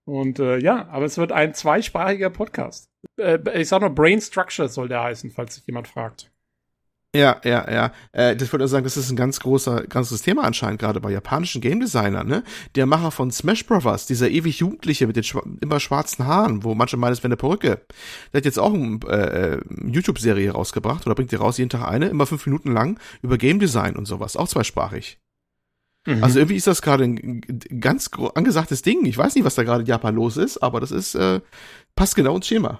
[0.09, 2.89] Und äh, ja, aber es wird ein zweisprachiger Podcast.
[3.17, 6.31] Äh, ich sag nur, Brain Structure soll der heißen, falls sich jemand fragt.
[7.15, 7.91] Ja, ja, ja.
[8.11, 11.11] Äh, das würde ich sagen, das ist ein ganz großer, ganzes Thema anscheinend gerade bei
[11.11, 12.43] japanischen Game Designern, ne?
[12.73, 16.73] Der Macher von Smash Bros., dieser ewig Jugendliche mit den schwa immer schwarzen Haaren, wo
[16.73, 17.81] manche meinen, es wäre eine Perücke.
[18.33, 21.87] Der hat jetzt auch eine äh, äh, YouTube-Serie rausgebracht oder bringt die raus, jeden Tag
[21.87, 25.19] eine, immer fünf Minuten lang, über Game Design und sowas, auch zweisprachig.
[26.05, 26.23] Mhm.
[26.23, 29.05] Also irgendwie ist das gerade ein, ein ganz angesagtes Ding.
[29.05, 31.41] Ich weiß nicht, was da gerade in Japan los ist, aber das ist, äh,
[31.95, 32.79] passt genau ins Schema.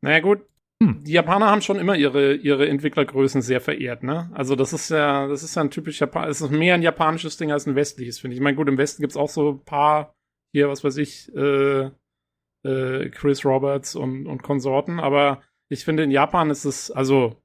[0.00, 0.40] Naja, gut.
[0.82, 1.04] Hm.
[1.04, 4.30] Die Japaner haben schon immer ihre, ihre Entwicklergrößen sehr verehrt, ne?
[4.32, 7.36] Also das ist ja, das ist ja ein typisch Japan, es ist mehr ein japanisches
[7.36, 8.40] Ding als ein westliches, finde ich.
[8.40, 10.14] Ich meine, gut, im Westen gibt's auch so ein paar,
[10.54, 11.90] hier, was weiß ich, äh,
[12.62, 17.36] äh, Chris Roberts und, und Konsorten, aber ich finde, in Japan ist es, also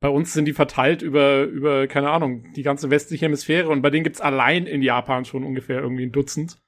[0.00, 3.90] bei uns sind die verteilt über, über, keine Ahnung, die ganze westliche Hemisphäre und bei
[3.90, 6.58] denen gibt's allein in Japan schon ungefähr irgendwie ein Dutzend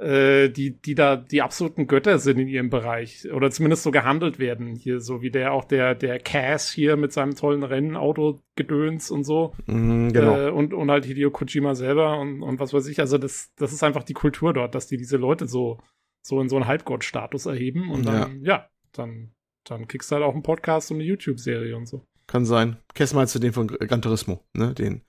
[0.00, 4.38] äh, die, die da die absoluten Götter sind in ihrem Bereich oder zumindest so gehandelt
[4.38, 4.74] werden.
[4.74, 9.24] Hier so wie der auch der der Cass hier mit seinem tollen Rennauto gedöns und
[9.24, 10.38] so Mhm, genau.
[10.38, 12.98] äh, und und halt Hideo Kojima selber und und was weiß ich.
[13.00, 15.78] Also das das ist einfach die Kultur dort, dass die diese Leute so
[16.22, 19.32] so in so einen Halbgottstatus erheben und dann ja, dann
[19.64, 22.06] dann kriegst du halt auch einen Podcast und eine YouTube-Serie und so.
[22.30, 22.76] Kann sein.
[22.94, 24.72] Kess meinst du den von Gran Turismo, ne?
[24.72, 25.02] Den.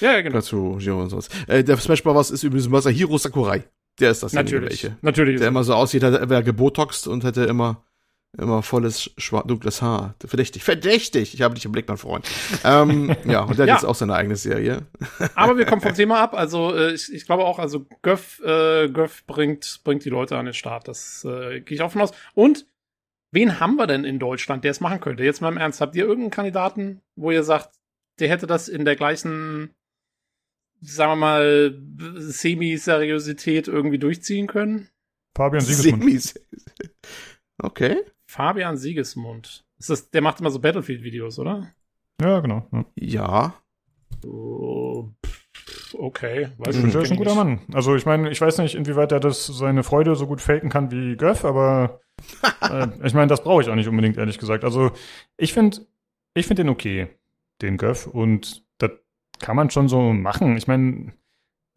[0.00, 0.36] Ja, ja genau.
[0.36, 1.28] Dazu Giro und sowas.
[1.48, 2.30] Äh, der Smash Bros.
[2.30, 3.64] ist übrigens Masahiro Sakurai.
[3.98, 4.70] Der ist das Natürlich.
[4.70, 4.96] welche.
[5.02, 5.38] Natürlich.
[5.40, 7.82] Der immer so aussieht, als wäre gebotoxt und hätte immer
[8.38, 10.14] immer volles schwar dunkles Haar.
[10.24, 10.62] Verdächtig.
[10.62, 11.34] Verdächtig.
[11.34, 12.24] Ich habe dich im Blick, mein Freund.
[12.62, 13.74] ähm, ja, und der Ja.
[13.74, 14.82] hat jetzt auch seine eigene Serie.
[15.34, 16.34] Aber wir kommen vom Thema ab.
[16.34, 20.44] Also äh, ich, ich glaube auch, also Göff, äh, Göff bringt, bringt die Leute an
[20.44, 20.86] den Start.
[20.86, 22.12] Das äh, gehe ich auch von aus.
[22.34, 22.66] Und
[23.32, 25.24] wen haben wir denn in Deutschland, der es machen könnte?
[25.24, 25.80] Jetzt mal im Ernst.
[25.80, 27.74] Habt ihr irgendeinen Kandidaten, wo ihr sagt,
[28.18, 29.74] der hätte das in der gleichen,
[30.80, 31.82] sagen wir mal,
[32.16, 34.88] Semi-Seriosität irgendwie durchziehen können?
[35.36, 36.02] Fabian Siegesmund.
[36.02, 36.34] Semis.
[37.62, 37.98] Okay.
[38.26, 39.64] Fabian Siegesmund.
[39.78, 41.72] Ist das, der macht immer so Battlefield-Videos, oder?
[42.20, 42.66] Ja, genau.
[42.72, 42.84] Ja.
[42.96, 43.62] Ja.
[44.26, 45.39] Oh, pff,
[45.98, 46.48] okay.
[46.58, 46.86] Weiß Mhm.
[46.86, 47.60] ich Der ist ein guter Mann.
[47.72, 50.90] Also ich meine, ich weiß nicht, inwieweit er das seine Freude so gut faken kann
[50.90, 52.00] wie Göff, aber
[52.62, 54.64] äh, ich meine, das brauche ich auch nicht unbedingt, ehrlich gesagt.
[54.64, 54.92] Also
[55.36, 55.78] ich finde,
[56.34, 57.08] ich finde den okay,
[57.62, 58.90] den Göff, und das
[59.38, 60.56] kann man schon so machen.
[60.56, 61.12] Ich meine,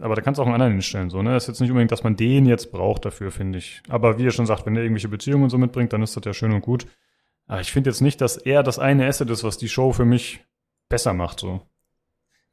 [0.01, 1.35] aber da kannst du auch einen anderen hinstellen, so, ne?
[1.35, 3.81] ist jetzt nicht unbedingt, dass man den jetzt braucht dafür, finde ich.
[3.89, 6.25] Aber wie ihr schon sagt, wenn er irgendwelche Beziehungen und so mitbringt, dann ist das
[6.25, 6.87] ja schön und gut.
[7.47, 10.05] Aber ich finde jetzt nicht, dass er das eine Asset ist, was die Show für
[10.05, 10.43] mich
[10.89, 11.61] besser macht, so.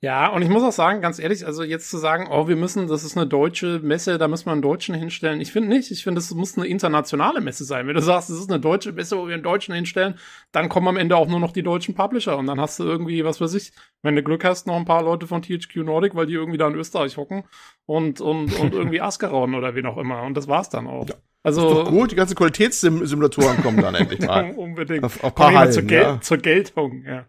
[0.02, 2.86] Ja, und ich muss auch sagen, ganz ehrlich, also jetzt zu sagen, oh, wir müssen,
[2.86, 5.42] das ist eine deutsche Messe, da müssen wir einen Deutschen hinstellen.
[5.42, 5.90] Ich finde nicht.
[5.90, 7.86] Ich finde, es muss eine internationale Messe sein.
[7.86, 10.14] Wenn du sagst, es ist eine deutsche Messe, wo wir einen Deutschen hinstellen,
[10.52, 12.38] dann kommen am Ende auch nur noch die deutschen Publisher.
[12.38, 15.02] Und dann hast du irgendwie, was weiß ich, wenn du Glück hast, noch ein paar
[15.02, 17.44] Leute von THQ Nordic, weil die irgendwie da in Österreich hocken
[17.84, 20.22] und, und, und irgendwie Ascaron oder wen auch immer.
[20.22, 21.10] Und das war's dann auch.
[21.10, 21.16] Ja.
[21.42, 24.52] Also, gut, die ganzen Qualitätssimulatoren kommen dann endlich mal.
[24.52, 25.04] unbedingt.
[25.04, 26.20] Auf, auf paar mal zur, Hallen, Gel ja.
[26.22, 27.26] zur Geltung, ja.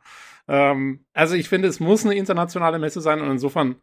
[0.47, 3.75] Ähm, also ich finde, es muss eine internationale Messe sein und insofern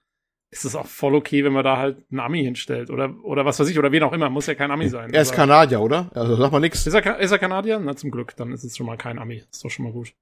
[0.50, 3.60] ist es auch voll okay, wenn man da halt einen Ami hinstellt oder, oder was
[3.60, 5.12] weiß ich, oder wen auch immer, muss ja kein Ami sein.
[5.12, 6.10] Er ist Aber- Kanadier, oder?
[6.14, 6.86] Also sag mal nix.
[6.86, 7.78] ist er, ist er Kanadier?
[7.78, 9.42] Na, zum Glück, dann ist es schon mal kein Ami.
[9.50, 10.14] Ist doch schon mal gut.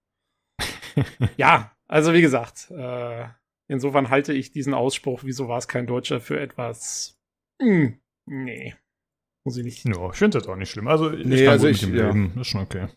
[1.36, 3.26] ja, also wie gesagt, äh,
[3.68, 7.18] insofern halte ich diesen Ausspruch, wieso war es kein Deutscher, für etwas.
[7.62, 7.92] Mh,
[8.26, 8.74] nee.
[9.44, 9.84] Muss ich nicht.
[9.84, 10.88] Ja, ich finde das auch nicht schlimm.
[10.88, 12.06] Also ich Nee, kann also gut ich- mit dem ja.
[12.08, 12.32] leben.
[12.34, 12.88] Das ist schon okay.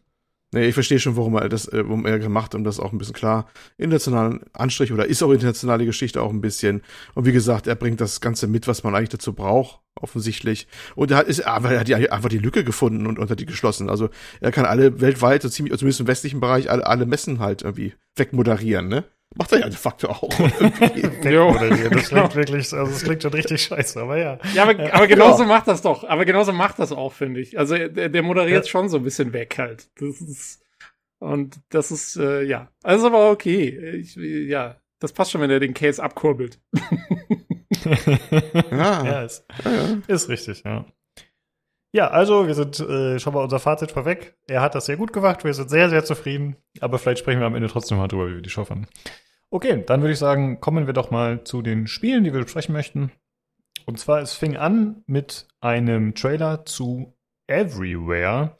[0.51, 2.97] Nee, ich verstehe schon, warum er das, äh, warum er gemacht, um das auch ein
[2.97, 3.47] bisschen klar
[3.77, 6.81] internationalen Anstrich oder ist auch internationale Geschichte auch ein bisschen.
[7.13, 10.67] Und wie gesagt, er bringt das Ganze mit, was man eigentlich dazu braucht, offensichtlich.
[10.95, 13.39] Und er hat, ist, aber er hat ja einfach die Lücke gefunden und, und hat
[13.39, 13.91] die geschlossen.
[13.91, 14.09] Also
[14.41, 17.93] er kann alle weltweit, so ziemlich, zumindest im westlichen Bereich, alle, alle Messen halt irgendwie
[18.15, 19.03] wegmoderieren, ne?
[19.35, 20.23] Macht er ja de facto auch.
[20.39, 21.91] Wegmoderieren.
[21.91, 24.39] Das klingt wirklich, also das klingt schon richtig scheiße, aber ja.
[24.55, 26.03] Ja, aber, aber genauso macht das doch.
[26.03, 27.57] Aber genauso macht das auch, finde ich.
[27.59, 28.69] Also der, der moderiert Ja.
[28.69, 29.87] schon so ein bisschen weg halt.
[29.99, 30.63] Das ist,
[31.19, 32.69] und das ist, äh, ja.
[32.81, 33.69] Also aber okay.
[33.97, 36.59] Ich, ja, das passt schon, wenn er den Case abkurbelt.
[38.71, 39.05] ja.
[39.05, 39.97] Ja, ist, ja, ja.
[40.07, 40.85] ist richtig, ja.
[41.91, 44.37] Ja, also wir sind äh, schon mal unser Fazit vorweg.
[44.47, 46.55] Er hat das sehr gut gemacht, wir sind sehr, sehr zufrieden.
[46.81, 48.87] Aber vielleicht sprechen wir am Ende trotzdem mal drüber, wie wir die Show fanden.
[49.49, 52.73] Okay, dann würde ich sagen, kommen wir doch mal zu den Spielen, die wir besprechen
[52.73, 53.11] möchten.
[53.87, 57.17] Und zwar, es fing an mit einem Trailer zu
[57.47, 58.55] Everywhere.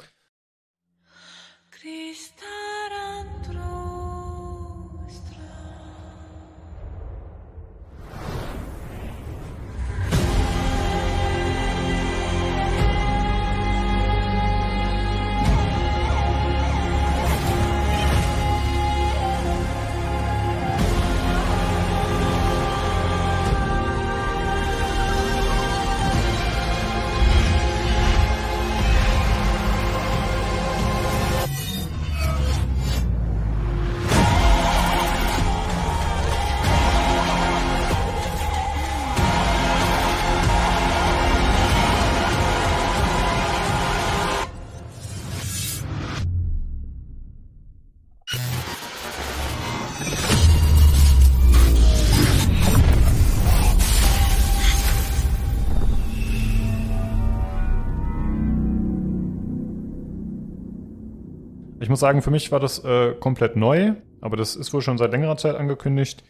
[61.90, 65.00] Ich muss sagen, für mich war das äh, komplett neu, aber das ist wohl schon
[65.00, 66.24] seit längerer Zeit angekündigt.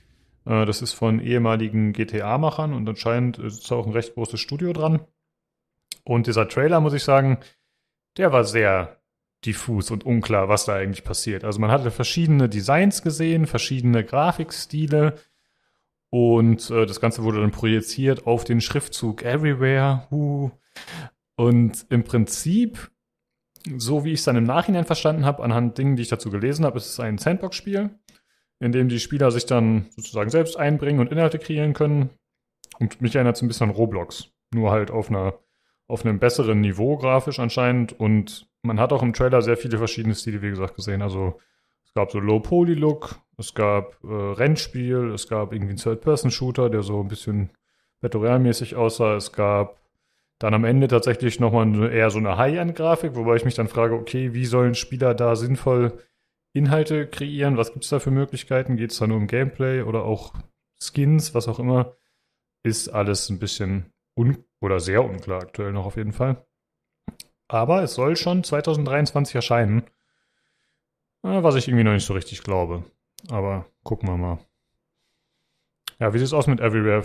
[0.46, 5.02] Äh, das ist von ehemaligen GTA-Machern und anscheinend ist auch ein recht großes Studio dran.
[6.06, 7.40] Und dieser Trailer, muss ich sagen,
[8.16, 9.02] der war sehr
[9.44, 11.44] diffus und unklar, was da eigentlich passiert.
[11.44, 15.16] Also man hatte verschiedene Designs gesehen, verschiedene Grafikstile
[16.10, 20.08] und äh, das Ganze wurde dann projiziert auf den Schriftzug Everywhere.
[20.10, 20.52] Uh.
[21.36, 22.90] Und im Prinzip
[23.78, 26.66] so wie ich es dann im Nachhinein verstanden habe, anhand Dingen, die ich dazu gelesen
[26.66, 27.90] habe, ist es ein Sandbox-Spiel,
[28.60, 32.10] in dem die Spieler sich dann sozusagen selbst einbringen und Inhalte kreieren können.
[32.80, 34.30] Und mich erinnert es ein bisschen an Roblox.
[34.54, 35.36] Nur halt auf einer,
[35.88, 38.00] auf einem besseren Niveau grafisch anscheinend.
[38.00, 41.02] Und man hat auch im Trailer sehr viele verschiedene Stile, wie gesagt, gesehen.
[41.02, 41.40] Also
[41.86, 47.02] es gab so Low-Poly-Look, es gab äh, Rennspiel, es gab irgendwie einen Third-Person-Shooter, der so
[47.02, 47.50] ein bisschen
[48.02, 49.16] Battle-Royale-mäßig aussah.
[49.16, 49.79] Es gab
[50.40, 54.34] dann am Ende tatsächlich nochmal eher so eine High-End-Grafik, wobei ich mich dann frage, okay,
[54.34, 56.02] wie sollen Spieler da sinnvoll
[56.54, 57.58] Inhalte kreieren?
[57.58, 58.78] Was gibt's da für Möglichkeiten?
[58.78, 60.34] Geht's da nur um Gameplay oder auch
[60.82, 61.96] Skins, was auch immer?
[62.64, 66.46] Ist alles ein bisschen un oder sehr unklar aktuell noch auf jeden Fall.
[67.48, 69.84] Aber es soll schon 2023 erscheinen.
[71.22, 72.84] Was ich irgendwie noch nicht so richtig glaube.
[73.30, 74.40] Aber gucken wir mal.
[76.00, 77.04] Ja, wie sieht's aus mit Everywhere?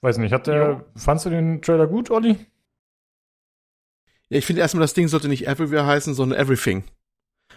[0.00, 0.84] Weiß nicht, hat der, Jo.
[0.96, 2.46] fandst du den Trailer gut, Olli?
[4.30, 6.84] Ja, ich finde erstmal, das Ding sollte nicht Everywhere heißen, sondern Everything.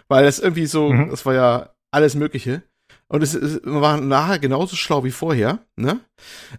[0.08, 1.10] Weil das irgendwie so, Mhm.
[1.10, 2.62] das war ja alles Mögliche.
[3.12, 6.00] Und es, es war nachher genauso schlau wie vorher, ne?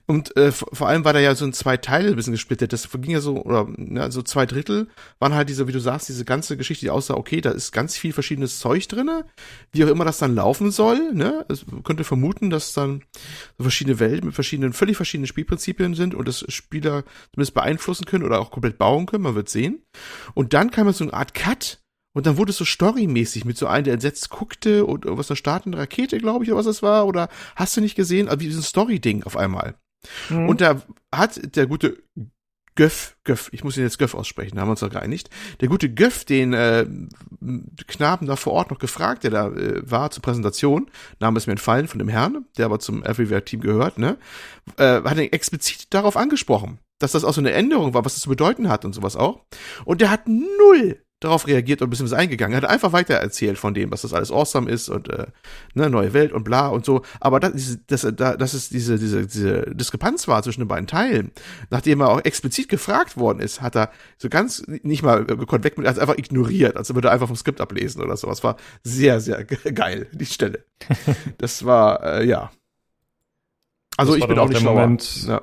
[0.05, 2.71] Und äh, vor allem war da ja so in zwei Teile ein bisschen gesplittet.
[2.73, 4.87] Das ging ja so, oder ne, so zwei Drittel
[5.17, 7.97] waren halt diese, wie du sagst, diese ganze Geschichte, die aussah, okay, da ist ganz
[7.97, 9.25] viel verschiedenes Zeug drinne,
[9.71, 11.43] wie auch immer das dann laufen soll, ne?
[11.49, 13.01] Es könnte vermuten, dass dann
[13.57, 18.25] so verschiedene Welten mit verschiedenen, völlig verschiedenen Spielprinzipien sind und das Spieler zumindest beeinflussen können
[18.25, 19.81] oder auch komplett bauen können, man wird sehen.
[20.35, 21.82] Und dann kam so eine Art Cut
[22.14, 25.38] und dann wurde es so storymäßig mit so einem, der entsetzt guckte und was eine
[25.38, 28.30] startende Rakete, glaube ich, oder was es war, oder hast du nicht gesehen?
[28.30, 29.76] Also wie so ein Story-Ding auf einmal.
[30.30, 30.49] Mhm.
[30.49, 31.97] Und da hat der gute
[32.76, 35.30] Göff, Göff, ich muss ihn jetzt Göff aussprechen, da haben wir uns doch geeinigt.
[35.61, 36.86] Der gute Göff, den äh,
[37.88, 40.89] Knaben da vor Ort noch gefragt, der da äh, war zur Präsentation,
[41.20, 44.18] Name ist mir entfallen von dem Herrn, der aber zum Everywhere-Team gehört, ne,
[44.78, 48.24] äh, hat ihn explizit darauf angesprochen, dass das auch so eine Änderung war, was das
[48.24, 49.41] zu bedeuten hat und sowas auch.
[49.86, 52.53] Und der hat null darauf reagiert und ein bisschen was eingegangen.
[52.53, 55.28] Er hat einfach weiter erzählt von dem, was das alles awesome ist und äh,
[55.74, 57.01] ne, neue Welt und bla und so.
[57.19, 61.32] Aber das, das, da, dass es diese, diese, diese Diskrepanz war zwischen den beiden Teilen,
[61.69, 65.78] nachdem er auch explizit gefragt worden ist, hat er so ganz nicht mal gekonnt weg
[65.78, 68.43] mit, es einfach ignoriert, als würde er einfach vom Skript ablesen oder sowas.
[68.43, 70.63] War sehr, sehr ge- geil, die Stelle.
[71.38, 72.51] Das war, äh, ja.
[73.97, 74.74] Also Das ich bin auch nicht schlauer.
[74.82, 75.41] Moment- Ja.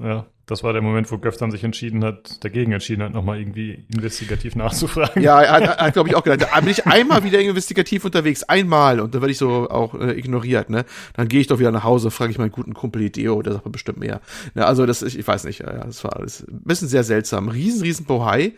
[0.00, 3.38] Ja, das war der Moment, wo Göff dann sich entschieden hat, dagegen entschieden hat, nochmal
[3.38, 5.22] irgendwie investigativ nachzufragen.
[5.22, 8.98] Ja, hat, hat glaube ich, auch gedacht, da bin ich einmal wieder investigativ unterwegs, einmal,
[8.98, 10.86] und dann werde ich so auch äh, ignoriert, ne?
[11.14, 13.66] Dann gehe ich doch wieder nach Hause, frage ich meinen guten Kumpel Ideo, der sagt
[13.66, 14.20] mir bestimmt mehr.
[14.54, 17.04] Ja, also das, ich, ich weiß nicht, ja, ja, das war alles ein bisschen sehr
[17.04, 17.48] seltsam.
[17.48, 18.54] Riesen, riesen Bohai.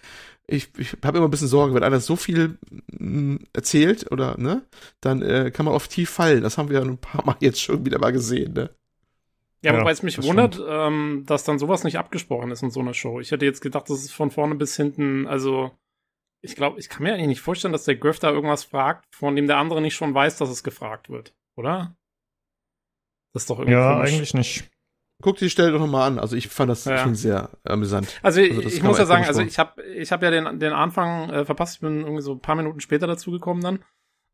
[0.51, 2.59] ich, ich habe immer ein bisschen Sorge, wenn einer so viel
[2.93, 4.63] mh, erzählt oder ne,
[5.01, 6.43] dann äh, kann man auf tief fallen.
[6.43, 8.71] Das haben wir ja ein paar Mal jetzt schon wieder mal gesehen, ne?
[9.63, 12.95] Ja, wobei es mich wundert, ähm, dass dann sowas nicht abgesprochen ist in so einer
[12.95, 13.21] Show.
[13.21, 15.71] Ich hätte jetzt gedacht, das ist von vorne bis hinten, also
[16.43, 19.37] ich glaube, ich kann mir eigentlich nicht vorstellen, dass der Griff da irgendwas fragt, von
[19.37, 21.95] dem der andere nicht schon weiß, dass es gefragt wird, oder?
[23.35, 23.75] Das ist doch irgendwie.
[23.75, 24.13] Ja, komisch.
[24.13, 24.71] eigentlich nicht.
[25.23, 26.19] Guck die Stelle doch nochmal an.
[26.19, 26.97] Also ich fand das ja.
[26.97, 28.19] schon sehr amüsant.
[28.23, 31.29] Also, also ich muss ja sagen, also ich habe ich hab ja den, den Anfang
[31.29, 31.75] äh, verpasst.
[31.75, 33.85] Ich bin irgendwie so ein paar Minuten später dazugekommen dann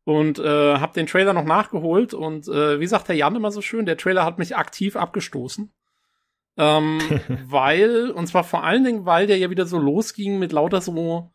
[0.07, 3.61] und äh, habe den Trailer noch nachgeholt und äh, wie sagt der Jan immer so
[3.61, 5.69] schön, der Trailer hat mich aktiv abgestoßen.
[6.55, 6.99] Ähm,
[7.45, 11.29] weil, und zwar vor allen Dingen, weil der ja wieder so losging mit lauter so,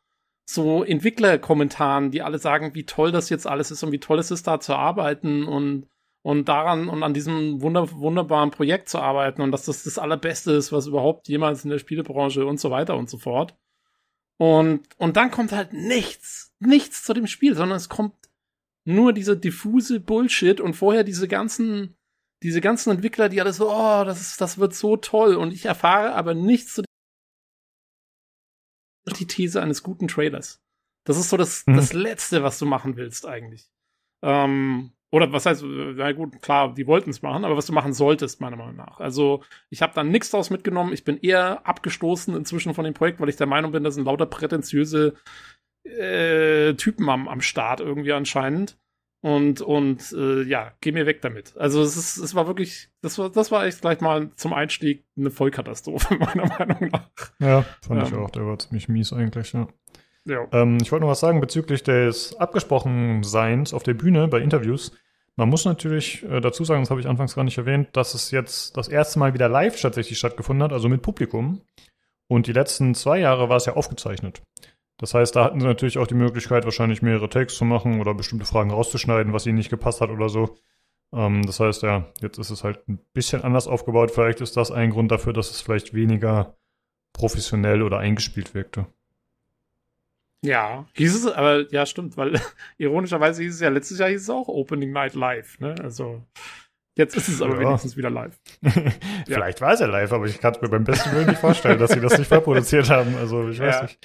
[0.46, 4.30] so Entwicklerkommentaren, die alle sagen, wie toll das jetzt alles ist und wie toll es
[4.30, 5.86] ist, da zu arbeiten und,
[6.22, 10.52] und daran und an diesem wunder, wunderbaren Projekt zu arbeiten und dass das das Allerbeste
[10.52, 13.54] ist, was überhaupt jemals in der Spielebranche und so weiter und so fort.
[14.38, 18.14] Und, und dann kommt halt nichts, nichts zu dem Spiel, sondern es kommt
[18.84, 21.96] nur diese diffuse Bullshit und vorher diese ganzen,
[22.42, 25.66] diese ganzen Entwickler, die alle so, oh, das ist, das wird so toll und ich
[25.66, 26.82] erfahre aber nichts zu
[29.18, 30.62] die These eines guten Trailers.
[31.04, 31.74] Das ist so das, hm.
[31.74, 33.68] das Letzte, was du machen willst eigentlich.
[34.22, 37.92] Ähm, oder was heißt, na gut, klar, die wollten es machen, aber was du machen
[37.92, 38.98] solltest, meiner Meinung nach.
[38.98, 40.92] Also ich habe da nichts draus mitgenommen.
[40.92, 44.04] Ich bin eher abgestoßen inzwischen von dem Projekt, weil ich der Meinung bin, das sind
[44.04, 45.14] lauter prätentiöse
[45.84, 48.78] äh, Typen am, am Start irgendwie anscheinend.
[49.22, 51.56] Und, und äh, ja, geh mir weg damit.
[51.56, 55.04] Also es ist, es war wirklich, das war, das war echt gleich mal zum Einstieg
[55.16, 57.08] eine Vollkatastrophe, meiner Meinung nach.
[57.38, 59.68] Ja, fand ähm, ich auch, der war ziemlich mies eigentlich, ja.
[60.24, 60.48] ja.
[60.50, 64.90] Ähm, ich wollte noch was sagen bezüglich des Abgesprochenseins auf der Bühne bei Interviews.
[65.36, 68.32] Man muss natürlich äh, dazu sagen, das habe ich anfangs gar nicht erwähnt, dass es
[68.32, 71.62] jetzt das erste Mal wieder live tatsächlich stattgefunden hat, also mit Publikum.
[72.26, 74.42] Und die letzten zwei Jahre war es ja aufgezeichnet.
[74.98, 78.14] Das heißt, da hatten sie natürlich auch die Möglichkeit, wahrscheinlich mehrere Takes zu machen oder
[78.14, 80.56] bestimmte Fragen rauszuschneiden, was ihnen nicht gepasst hat oder so.
[81.12, 84.10] Ähm, das heißt, ja, jetzt ist es halt ein bisschen anders aufgebaut.
[84.10, 86.56] Vielleicht ist das ein Grund dafür, dass es vielleicht weniger
[87.12, 88.86] professionell oder eingespielt wirkte.
[90.44, 92.40] Ja, hieß es, aber ja, stimmt, weil
[92.78, 95.74] ironischerweise hieß es ja, letztes Jahr hieß es auch Opening Night Live, ne?
[95.82, 96.22] Also
[96.94, 97.60] Jetzt ist es aber ja.
[97.60, 98.38] wenigstens wieder live.
[99.26, 99.66] Vielleicht ja.
[99.66, 101.92] war es ja live, aber ich kann es mir beim besten Willen nicht vorstellen, dass
[101.92, 103.16] sie das nicht vorproduziert haben.
[103.16, 103.82] Also ich weiß ja.
[103.82, 103.98] nicht.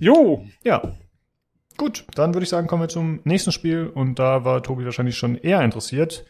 [0.00, 0.44] Jo.
[0.64, 0.96] Ja.
[1.76, 3.86] Gut, dann würde ich sagen, kommen wir zum nächsten Spiel.
[3.86, 6.26] Und da war Tobi wahrscheinlich schon eher interessiert.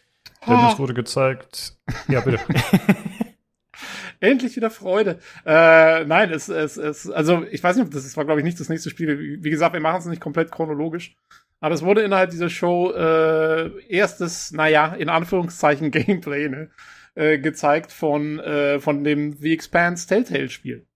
[0.47, 1.77] Denn es wurde gezeigt.
[2.09, 2.39] Ja, bitte.
[4.21, 5.19] Endlich wieder Freude.
[5.47, 8.69] Äh, nein, es, es, es, also ich weiß nicht, das war, glaube ich, nicht das
[8.69, 9.41] nächste Spiel.
[9.43, 11.17] Wie gesagt, wir machen es nicht komplett chronologisch.
[11.61, 16.71] Aber es wurde innerhalb dieser Show äh, erstes, naja, in Anführungszeichen Gameplay, ne,
[17.15, 20.87] äh, gezeigt von, äh, von dem The Expanse Telltale-Spiel.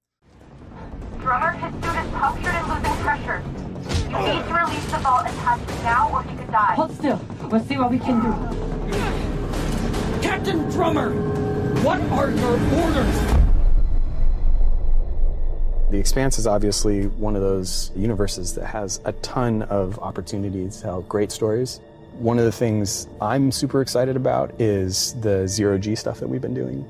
[1.25, 3.43] Drummer, his suit is punctured and losing pressure.
[4.11, 6.75] You need to release the vault attachment now or he could die.
[6.75, 7.19] Hold still.
[7.51, 8.31] Let's see what we can do.
[10.21, 11.15] Captain Drummer,
[11.83, 12.53] what are your
[12.83, 13.17] orders?
[15.91, 20.83] The Expanse is obviously one of those universes that has a ton of opportunities to
[20.83, 21.81] tell great stories.
[22.19, 26.43] One of the things I'm super excited about is the zero G stuff that we've
[26.43, 26.85] been doing.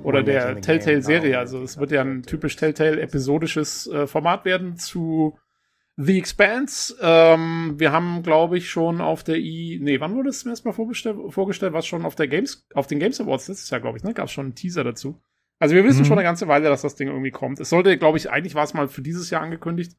[0.00, 1.38] Oder der Telltale-Serie.
[1.38, 5.38] Also es wird ja ein typisch Telltale-episodisches äh, Format werden zu
[5.96, 6.96] The Expanse.
[7.02, 9.78] Ähm, wir haben, glaube ich, schon auf der I.
[9.82, 11.16] Nee, wann wurde es zum ersten Mal vorgestellt?
[11.28, 14.14] vorgestellt was schon auf der Games, auf den Games Awards letztes Jahr, glaube ich, ne?
[14.14, 15.20] Gab es schon einen Teaser dazu.
[15.58, 16.04] Also wir wissen mhm.
[16.06, 17.60] schon eine ganze Weile, dass das Ding irgendwie kommt.
[17.60, 19.92] Es sollte, glaube ich, eigentlich war es mal für dieses Jahr angekündigt.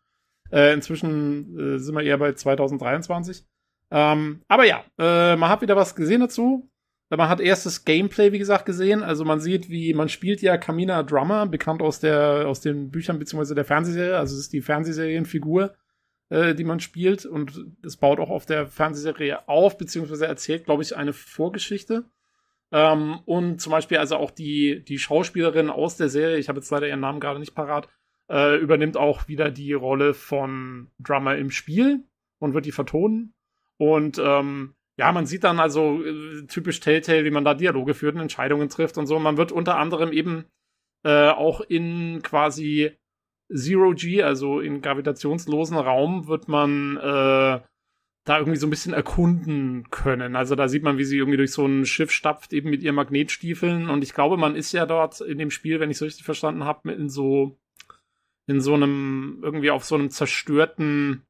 [0.51, 3.45] Äh, inzwischen äh, sind wir eher bei 2023.
[3.91, 6.70] Ähm, aber ja, äh, man hat wieder was gesehen dazu.
[7.17, 9.03] Man hat erstes Gameplay, wie gesagt, gesehen.
[9.03, 13.19] Also man sieht, wie man spielt ja Kamina Drummer, bekannt aus der aus den Büchern
[13.19, 14.17] beziehungsweise der Fernsehserie.
[14.17, 15.75] Also es ist die Fernsehserienfigur,
[16.29, 20.83] äh, die man spielt und es baut auch auf der Fernsehserie auf beziehungsweise erzählt, glaube
[20.83, 22.05] ich, eine Vorgeschichte.
[22.71, 26.71] Ähm, und zum Beispiel also auch die die Schauspielerin aus der Serie, ich habe jetzt
[26.71, 27.89] leider ihren Namen gerade nicht parat,
[28.29, 32.05] äh, übernimmt auch wieder die Rolle von Drummer im Spiel
[32.39, 33.33] und wird die vertonen.
[33.77, 38.13] Und ähm, ja, man sieht dann also äh, typisch Telltale, wie man da Dialoge führt
[38.13, 39.17] und Entscheidungen trifft und so.
[39.17, 40.45] Man wird unter anderem eben
[41.03, 42.91] äh, auch in quasi
[43.51, 47.61] Zero G, also in gravitationslosen Raum, wird man äh,
[48.25, 50.35] da irgendwie so ein bisschen erkunden können.
[50.35, 52.93] Also da sieht man, wie sie irgendwie durch so ein Schiff stapft, eben mit ihren
[52.93, 53.89] Magnetstiefeln.
[53.89, 56.63] Und ich glaube, man ist ja dort in dem Spiel, wenn ich es richtig verstanden
[56.63, 57.57] habe, in so
[58.45, 61.25] in so einem irgendwie auf so einem zerstörten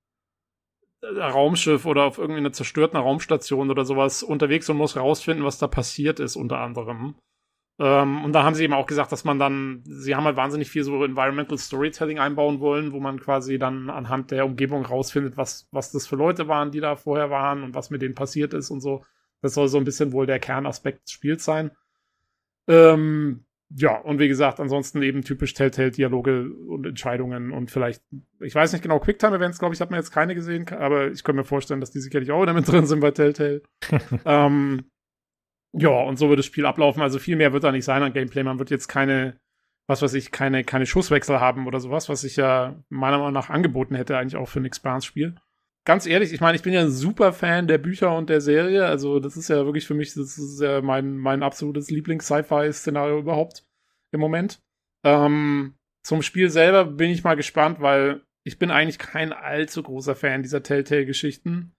[1.04, 6.20] Raumschiff oder auf irgendeiner zerstörten Raumstation oder sowas unterwegs und muss rausfinden, was da passiert
[6.20, 7.16] ist, unter anderem.
[7.80, 10.70] Ähm, und da haben sie eben auch gesagt, dass man dann, sie haben halt wahnsinnig
[10.70, 15.68] viel so Environmental Storytelling einbauen wollen, wo man quasi dann anhand der Umgebung rausfindet, was,
[15.72, 18.70] was das für Leute waren, die da vorher waren und was mit denen passiert ist
[18.70, 19.04] und so.
[19.42, 21.72] Das soll so ein bisschen wohl der Kernaspekt des Spiels sein.
[22.68, 23.46] Ähm,
[23.76, 28.04] ja, und wie gesagt, ansonsten eben typisch Telltale-Dialoge und Entscheidungen und vielleicht,
[28.40, 31.36] ich weiß nicht genau, Quicktime-Events, glaube ich, hat man jetzt keine gesehen, aber ich kann
[31.36, 33.62] mir vorstellen, dass die sicherlich auch damit drin sind bei Telltale.
[34.26, 34.84] ähm,
[35.74, 37.02] ja, und so wird das Spiel ablaufen.
[37.02, 38.44] Also viel mehr wird da nicht sein an Gameplay.
[38.44, 39.40] Man wird jetzt keine,
[39.88, 43.50] was weiß ich, keine, keine Schusswechsel haben oder sowas, was ich ja meiner Meinung nach
[43.50, 45.36] angeboten hätte, eigentlich auch für ein Experience-Spiel.
[45.84, 48.86] Ganz ehrlich, ich meine, ich bin ja ein super Fan der Bücher und der Serie.
[48.86, 53.66] Also, das ist ja wirklich für mich, das ist ja mein, mein absolutes Lieblings-Sci-Fi-Szenario überhaupt
[54.12, 54.62] im Moment.
[55.04, 60.16] Ähm, zum Spiel selber bin ich mal gespannt, weil ich bin eigentlich kein allzu großer
[60.16, 61.74] Fan dieser Telltale-Geschichten.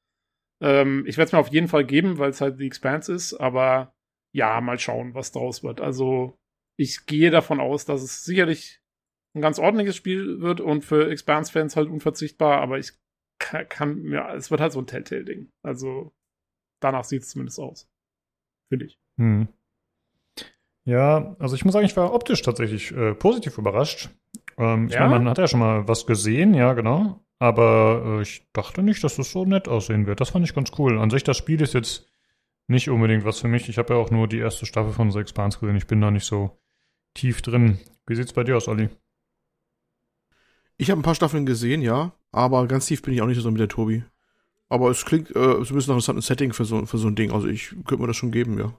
[0.61, 3.35] Ähm, ich werde es mir auf jeden Fall geben, weil es halt The Expanse ist,
[3.35, 3.95] aber
[4.33, 5.81] ja, mal schauen, was draus wird.
[5.81, 6.39] Also
[6.77, 8.81] ich gehe davon aus, dass es sicherlich
[9.35, 12.93] ein ganz ordentliches Spiel wird und für Expanse-Fans halt unverzichtbar, aber ich
[13.43, 15.51] kann, kann ja, es wird halt so ein Telltale-Ding.
[15.63, 16.13] Also
[16.81, 17.89] danach sieht es zumindest aus.
[18.69, 18.99] Finde ich.
[19.19, 19.49] Hm.
[20.85, 24.09] Ja, also ich muss sagen, ich war optisch tatsächlich äh, positiv überrascht.
[24.59, 25.03] Ähm, ich Ja?
[25.09, 27.21] meine, man hat ja schon mal was gesehen, ja, genau.
[27.39, 30.21] Aber äh, ich dachte nicht, dass es so nett aussehen wird.
[30.21, 30.99] Das fand ich ganz cool.
[30.99, 32.09] An sich, das Spiel ist jetzt
[32.69, 33.69] nicht unbedingt was für mich.
[33.69, 35.77] Ich habe ja auch nur die erste Staffel von The Expanse gesehen.
[35.77, 36.59] Ich bin da nicht so
[37.15, 37.79] tief drin.
[38.07, 38.89] Wie sieht's bei dir aus, Olli?
[40.79, 43.51] Ich habe ein paar Staffeln gesehen, ja, aber ganz tief bin ich auch nicht so
[43.51, 44.05] mit der Tobi.
[44.69, 47.09] Aber es klingt äh, so ein bisschen nach einem interessanten Setting für so, für so
[47.09, 47.31] ein Ding.
[47.33, 48.75] Also ich könnte mir das schon geben, ja.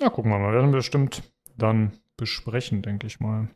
[0.00, 0.52] Ja, gucken wir mal.
[0.54, 1.22] Werden wir bestimmt
[1.58, 3.48] dann besprechen, denke ich mal.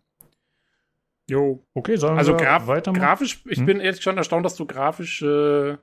[1.30, 1.64] Jo.
[1.72, 3.00] Okay, sollen Also wir graf weitermachen?
[3.00, 3.66] grafisch, ich Hm?
[3.66, 5.78] bin ehrlich schon erstaunt, dass du grafisch, äh,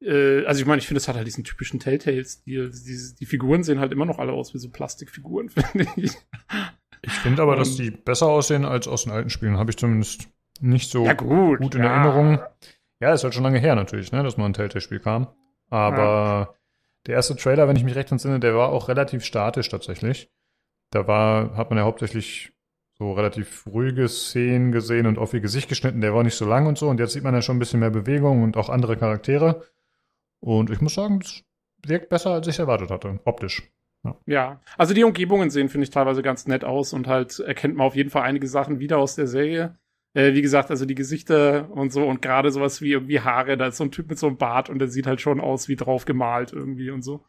[0.00, 2.70] äh, also ich meine, ich finde, es hat halt diesen typischen Telltale-Stil.
[2.70, 6.12] Die, die Figuren sehen halt immer noch alle aus wie so Plastikfiguren, finde ich.
[7.02, 9.58] Ich finde aber, dass die besser aussehen als aus den alten Spielen.
[9.58, 10.28] Habe ich zumindest
[10.60, 11.60] nicht so ja, gut.
[11.60, 11.92] gut in ja.
[11.92, 12.40] Erinnerung.
[13.00, 15.28] Ja, ist halt schon lange her natürlich, ne, dass mal ein Telltale-Spiel kam.
[15.68, 16.56] Aber
[17.06, 20.30] der erste Trailer, wenn ich mich recht entsinne, der war auch relativ statisch tatsächlich.
[20.90, 22.52] Da war, hat man ja hauptsächlich
[22.98, 26.00] so relativ ruhige Szenen gesehen und auf ihr Gesicht geschnitten.
[26.00, 26.88] Der war nicht so lang und so.
[26.88, 29.62] Und jetzt sieht man ja schon ein bisschen mehr Bewegung und auch andere Charaktere.
[30.40, 31.44] Und ich muss sagen, es
[31.84, 33.70] wirkt besser, als ich erwartet hatte, optisch.
[34.26, 37.86] Ja, also die Umgebungen sehen, finde ich, teilweise ganz nett aus und halt erkennt man
[37.86, 39.78] auf jeden Fall einige Sachen wieder aus der Serie.
[40.14, 43.66] Äh, wie gesagt, also die Gesichter und so und gerade sowas wie irgendwie Haare, da
[43.66, 45.76] ist so ein Typ mit so einem Bart und der sieht halt schon aus wie
[45.76, 47.24] drauf gemalt irgendwie und so.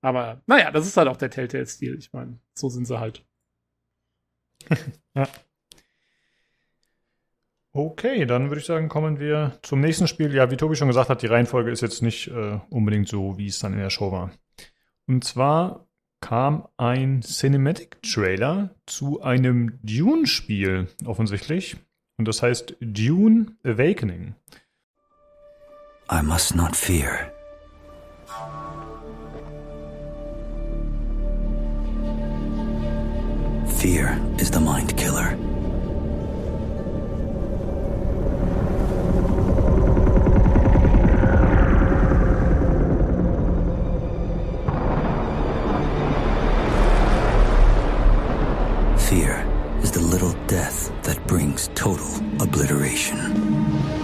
[0.00, 1.96] Aber naja, das ist halt auch der Telltale-Stil.
[1.98, 3.24] Ich meine, so sind sie halt.
[7.76, 10.32] Okay, dann würde ich sagen, kommen wir zum nächsten Spiel.
[10.32, 13.48] Ja, wie Tobi schon gesagt hat, die Reihenfolge ist jetzt nicht äh, unbedingt so, wie
[13.48, 14.30] es dann in der Show war.
[15.08, 15.83] Und zwar
[16.24, 21.76] kam ein Cinematic Trailer zu einem Dune-Spiel offensichtlich.
[22.16, 24.34] Und das heißt Dune Awakening.
[26.10, 27.30] I must not fear.
[33.76, 35.36] Fear is the mind killer.
[51.84, 54.03] Total obliteration.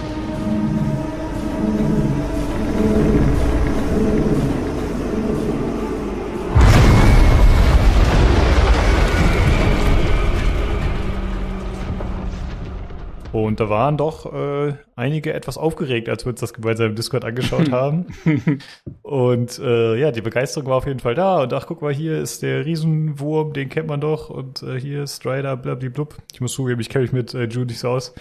[13.51, 17.25] Und da waren doch äh, einige etwas aufgeregt, als wir uns das gemeinsam im Discord
[17.25, 18.05] angeschaut haben.
[19.01, 21.41] Und äh, ja, die Begeisterung war auf jeden Fall da.
[21.43, 24.29] Und ach, guck mal, hier ist der Riesenwurm, den kennt man doch.
[24.29, 26.15] Und äh, hier ist Strider, blablablub.
[26.31, 28.15] Ich muss zugeben, ich kenne mich mit äh, nicht so aus.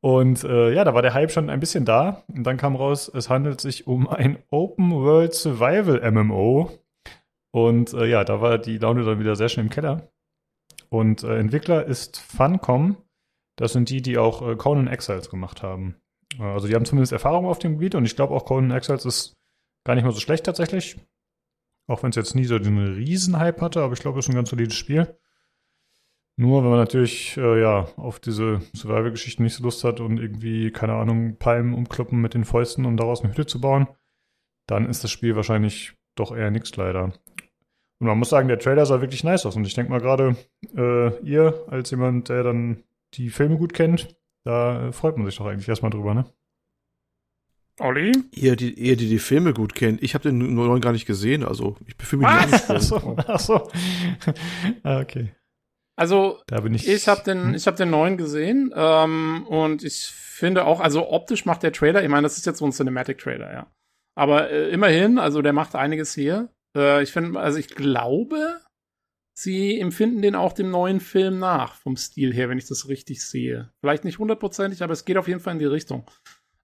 [0.00, 2.22] Und äh, ja, da war der Hype schon ein bisschen da.
[2.28, 6.70] Und dann kam raus, es handelt sich um ein Open World Survival MMO.
[7.50, 10.12] Und äh, ja, da war die Laune dann wieder sehr schnell im Keller.
[10.90, 12.98] Und äh, Entwickler ist Funcom.
[13.56, 15.96] Das sind die, die auch äh, Conan Exiles gemacht haben.
[16.38, 19.04] Äh, also die haben zumindest Erfahrung auf dem Gebiet und ich glaube auch Conan Exiles
[19.04, 19.36] ist
[19.84, 20.96] gar nicht mal so schlecht tatsächlich.
[21.86, 24.36] Auch wenn es jetzt nie so den Riesenhype hatte, aber ich glaube, es ist ein
[24.36, 25.18] ganz solides Spiel.
[26.36, 30.72] Nur wenn man natürlich äh, ja auf diese Survival-Geschichten nicht so Lust hat und irgendwie,
[30.72, 33.86] keine Ahnung, Palmen umkloppen mit den Fäusten, um daraus eine Hütte zu bauen,
[34.66, 37.12] dann ist das Spiel wahrscheinlich doch eher nix leider.
[38.00, 39.54] Und man muss sagen, der Trailer sah wirklich nice aus.
[39.54, 40.36] Und ich denke mal gerade,
[40.76, 42.82] äh, ihr als jemand, der dann
[43.16, 46.24] die Filme gut kennt, da freut man sich doch eigentlich erstmal drüber, ne?
[47.80, 48.12] Olli?
[48.32, 50.00] Ihr, die, ihr, die die Filme gut kennt.
[50.02, 53.40] Ich habe den neuen gar nicht gesehen, also ich befinde mich nicht Ach so, ach
[53.40, 53.68] so.
[54.84, 55.34] Ah, okay.
[55.96, 56.88] Also, Da bin ich.
[56.88, 57.54] ich habe den, Hm?
[57.54, 62.02] ich habe den neuen gesehen ähm, und ich finde auch, also optisch macht der Trailer,
[62.02, 63.66] ich meine, das ist jetzt so ein Cinematic-Trailer, ja.
[64.16, 66.48] Aber äh, immerhin, also der macht einiges hier.
[66.76, 68.60] Äh, ich finde, also ich glaube,
[69.34, 73.24] sie empfinden den auch dem neuen Film nach, vom Stil her, wenn ich das richtig
[73.24, 73.70] sehe.
[73.80, 76.06] Vielleicht nicht hundertprozentig, aber es geht auf jeden Fall in die Richtung.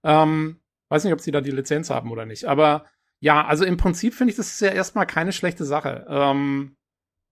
[0.03, 2.45] Ähm, weiß nicht, ob sie da die Lizenz haben oder nicht.
[2.45, 2.85] Aber
[3.19, 6.05] ja, also im Prinzip finde ich, das ist ja erstmal keine schlechte Sache.
[6.09, 6.75] Ähm,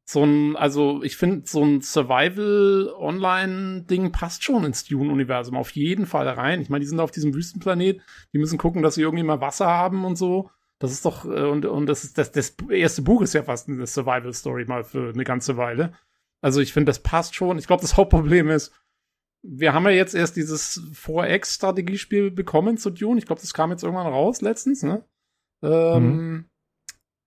[0.09, 6.27] so ein, also ich finde, so ein Survival-Online-Ding passt schon ins Dune-Universum auf jeden Fall
[6.27, 6.61] rein.
[6.61, 8.01] Ich meine, die sind auf diesem Wüstenplanet,
[8.33, 10.49] die müssen gucken, dass sie irgendwie mal Wasser haben und so.
[10.80, 13.67] Das ist doch, äh, und, und das ist, das, das erste Buch ist ja fast
[13.67, 15.93] eine Survival-Story mal für eine ganze Weile.
[16.41, 17.57] Also ich finde, das passt schon.
[17.57, 18.71] Ich glaube, das Hauptproblem ist,
[19.41, 23.19] wir haben ja jetzt erst dieses 4X-Strategiespiel bekommen zu Dune.
[23.19, 25.05] Ich glaube, das kam jetzt irgendwann raus letztens, ne?
[25.61, 26.45] Ähm,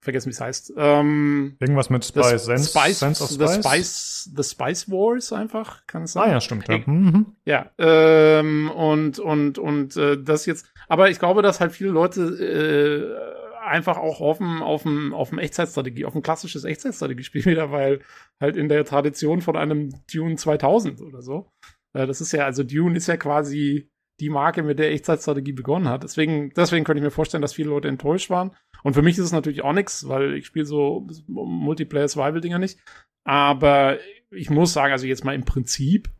[0.03, 0.73] Vergessen, wie es heißt.
[0.77, 2.45] Ähm, Irgendwas mit Spice.
[2.45, 3.65] Sense, Spice, Sense of The Spice.
[3.65, 6.25] Spice, The Spice Wars einfach, kann es sein?
[6.25, 6.67] Ah ja, stimmt.
[6.69, 6.75] Ja.
[6.75, 6.83] Ey.
[6.87, 7.27] Mhm.
[7.45, 12.23] Ja, ähm, und, und, und äh, das jetzt, aber ich glaube, dass halt viele Leute
[12.23, 18.01] äh, einfach auch hoffen auf ein, auf ein Echtzeitstrategie, auf ein klassisches Echtzeitstrategiespiel wieder, weil
[18.41, 21.51] halt in der Tradition von einem Dune 2000 oder so,
[21.95, 23.89] äh, das ist ja, also Dune ist ja quasi
[24.21, 26.05] die Marke, mit der Echtzeitstrategie begonnen hat.
[26.05, 28.55] Deswegen, deswegen könnte ich mir vorstellen, dass viele Leute enttäuscht waren.
[28.85, 32.79] Und für mich ist es natürlich auch nichts, weil ich spiele so Multiplayer-Survival-Dinger nicht.
[33.25, 33.99] Aber
[34.31, 36.11] ich muss sagen, also jetzt mal im Prinzip,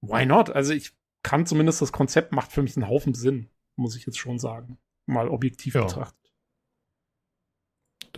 [0.00, 0.50] why not?
[0.50, 0.92] Also ich
[1.24, 4.78] kann zumindest das Konzept macht für mich einen Haufen Sinn, muss ich jetzt schon sagen.
[5.06, 5.82] Mal objektiv Ja.
[5.82, 6.27] betrachtet.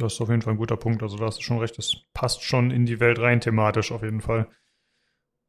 [0.00, 1.02] Das ist auf jeden Fall ein guter Punkt.
[1.02, 1.76] Also da hast du schon recht.
[1.78, 4.48] Das passt schon in die Welt rein thematisch auf jeden Fall.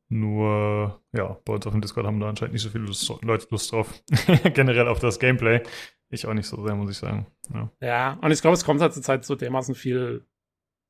[0.10, 3.47] Nur, ja, bei uns auf dem Discord haben da anscheinend nicht so viele Lust, Leute
[3.49, 4.04] Lust drauf.
[4.54, 5.64] Generell auf das Gameplay.
[6.10, 7.28] Ich auch nicht so sehr, muss ich sagen.
[7.54, 7.72] Ja.
[7.80, 10.26] Ja, und ich glaube, es kommt halt zur Zeit so dermaßen viel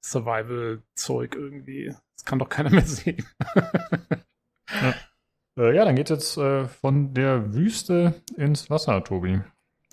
[0.03, 1.93] Survival-Zeug irgendwie.
[2.15, 3.23] Das kann doch keiner mehr sehen.
[5.57, 9.41] Äh, ja, dann geht jetzt äh, von der Wüste ins Wasser, Tobi.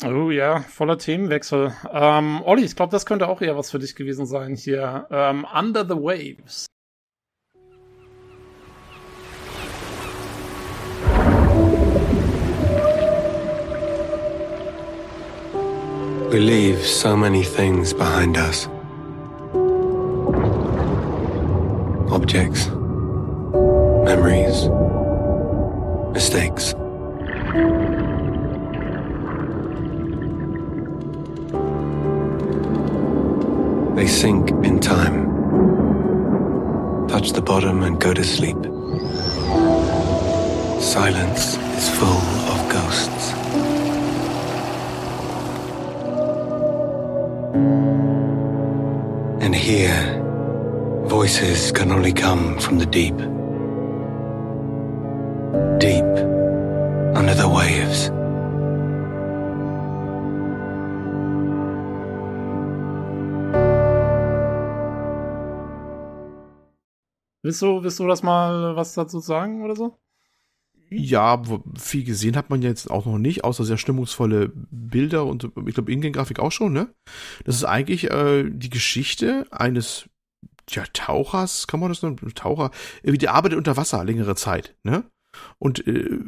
[0.05, 1.73] Oh ja, voller Themenwechsel.
[1.93, 5.09] Ähm, Olli, ich glaube, das könnte auch eher was für dich gewesen sein hier.
[5.11, 6.67] Ähm, Under the Waves.
[16.31, 18.69] We leave so many things behind us
[22.13, 22.69] objects,
[24.05, 24.69] memories,
[26.13, 26.75] mistakes.
[33.99, 35.27] They sink in time,
[37.09, 38.57] touch the bottom, and go to sleep.
[40.81, 42.23] Silence is full
[42.53, 43.33] of ghosts.
[49.43, 50.23] And here,
[51.07, 53.17] voices can only come from the deep.
[67.49, 69.97] Willst du, willst du das mal was dazu sagen oder so?
[70.91, 71.43] Ja,
[71.79, 75.91] viel gesehen hat man jetzt auch noch nicht, außer sehr stimmungsvolle Bilder und ich glaube
[75.91, 76.95] Ingame-Grafik auch schon, ne?
[77.47, 80.11] Das ist eigentlich äh, die Geschichte eines
[80.69, 82.19] ja, Tauchers, kann man das nennen?
[82.35, 82.71] Taucher,
[83.03, 85.05] irgendwie der arbeitet unter Wasser längere Zeit, ne?
[85.59, 86.19] Und äh,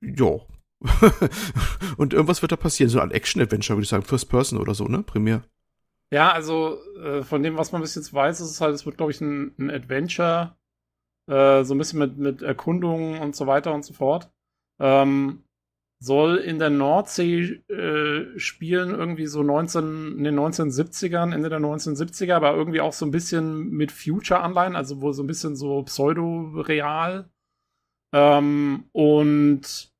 [0.00, 0.40] ja.
[1.96, 4.86] und irgendwas wird da passieren, so ein Action-Adventure, würde ich sagen, First Person oder so,
[4.86, 5.04] ne?
[5.04, 5.44] Primär.
[6.12, 8.96] Ja, also äh, von dem, was man bis jetzt weiß, ist es halt, es wird,
[8.96, 10.56] glaube ich, ein, ein Adventure,
[11.30, 14.30] äh, so ein bisschen mit, mit Erkundungen und so weiter und so fort.
[14.80, 15.44] Ähm,
[16.00, 22.36] soll in der Nordsee äh, spielen, irgendwie so 19, in den 1970ern, Ende der 1970er,
[22.36, 27.30] aber irgendwie auch so ein bisschen mit Future-Anleihen, also wohl so ein bisschen so pseudo-real.
[28.14, 29.92] Ähm, und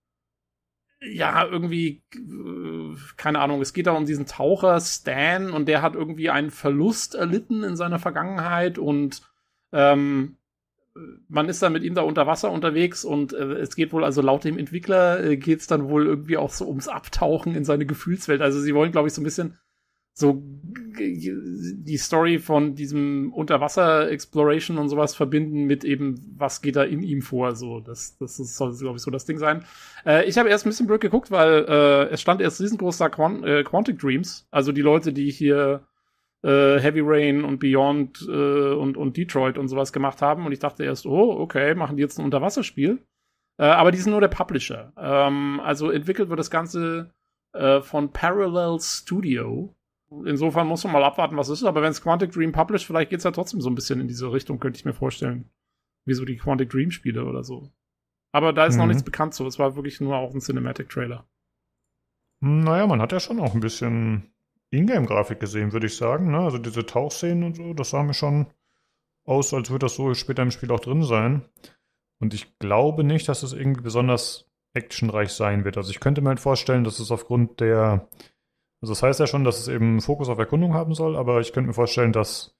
[1.01, 5.95] ja, irgendwie, äh, keine Ahnung, es geht da um diesen Taucher Stan und der hat
[5.95, 9.23] irgendwie einen Verlust erlitten in seiner Vergangenheit und
[9.73, 10.37] ähm,
[11.29, 14.23] man ist dann mit ihm da unter Wasser unterwegs und äh, es geht wohl, also
[14.23, 17.87] laut dem Entwickler äh, geht es dann wohl irgendwie auch so ums Abtauchen in seine
[17.87, 18.41] Gefühlswelt.
[18.41, 19.57] Also sie wollen, glaube ich, so ein bisschen
[20.19, 20.43] so
[20.99, 27.23] die Story von diesem Unterwasser-Exploration und sowas verbinden mit eben, was geht da in ihm
[27.23, 27.55] vor.
[27.55, 29.65] So, das, das ist, soll, glaube ich, so das Ding sein.
[30.05, 33.09] Äh, ich habe erst ein bisschen blöd geguckt, weil äh, es stand erst riesengroß da
[33.09, 35.87] Quant äh, Quantic Dreams, also die Leute, die hier
[36.43, 40.47] äh, Heavy Rain und Beyond äh, und, und Detroit und sowas gemacht haben.
[40.47, 42.99] Und ich dachte erst, oh, okay, machen die jetzt ein Unterwasserspiel.
[43.57, 44.93] Äh, aber die sind nur der Publisher.
[44.97, 47.13] Ähm, also entwickelt wird das Ganze
[47.81, 49.75] von Parallel Studio.
[50.25, 51.67] Insofern muss man mal abwarten, was es ist.
[51.67, 54.09] Aber wenn es Quantic Dream published, vielleicht geht es ja trotzdem so ein bisschen in
[54.09, 55.51] diese Richtung, könnte ich mir vorstellen.
[56.07, 57.71] Wie so die Quantic Dream Spiele oder so.
[58.33, 58.89] Aber da ist noch Mhm.
[58.91, 59.47] nichts bekannt so.
[59.47, 61.27] Es war wirklich nur auch ein Cinematic-Trailer.
[62.41, 64.33] Naja, man hat ja schon auch ein bisschen
[64.71, 66.31] Ingame-Grafik gesehen, würde ich sagen.
[66.31, 66.39] Ne?
[66.39, 68.47] Also diese Tauchszenen und so, das sah mir schon
[69.25, 71.43] aus, als würde das so später im Spiel auch drin sein.
[72.21, 75.77] Und ich glaube nicht, dass es irgendwie besonders actionreich sein wird.
[75.77, 78.09] Also ich könnte mir halt vorstellen, dass es aufgrund der,
[78.81, 81.53] also das heißt ja schon, dass es eben Fokus auf Erkundung haben soll, aber ich
[81.53, 82.55] könnte mir vorstellen, dass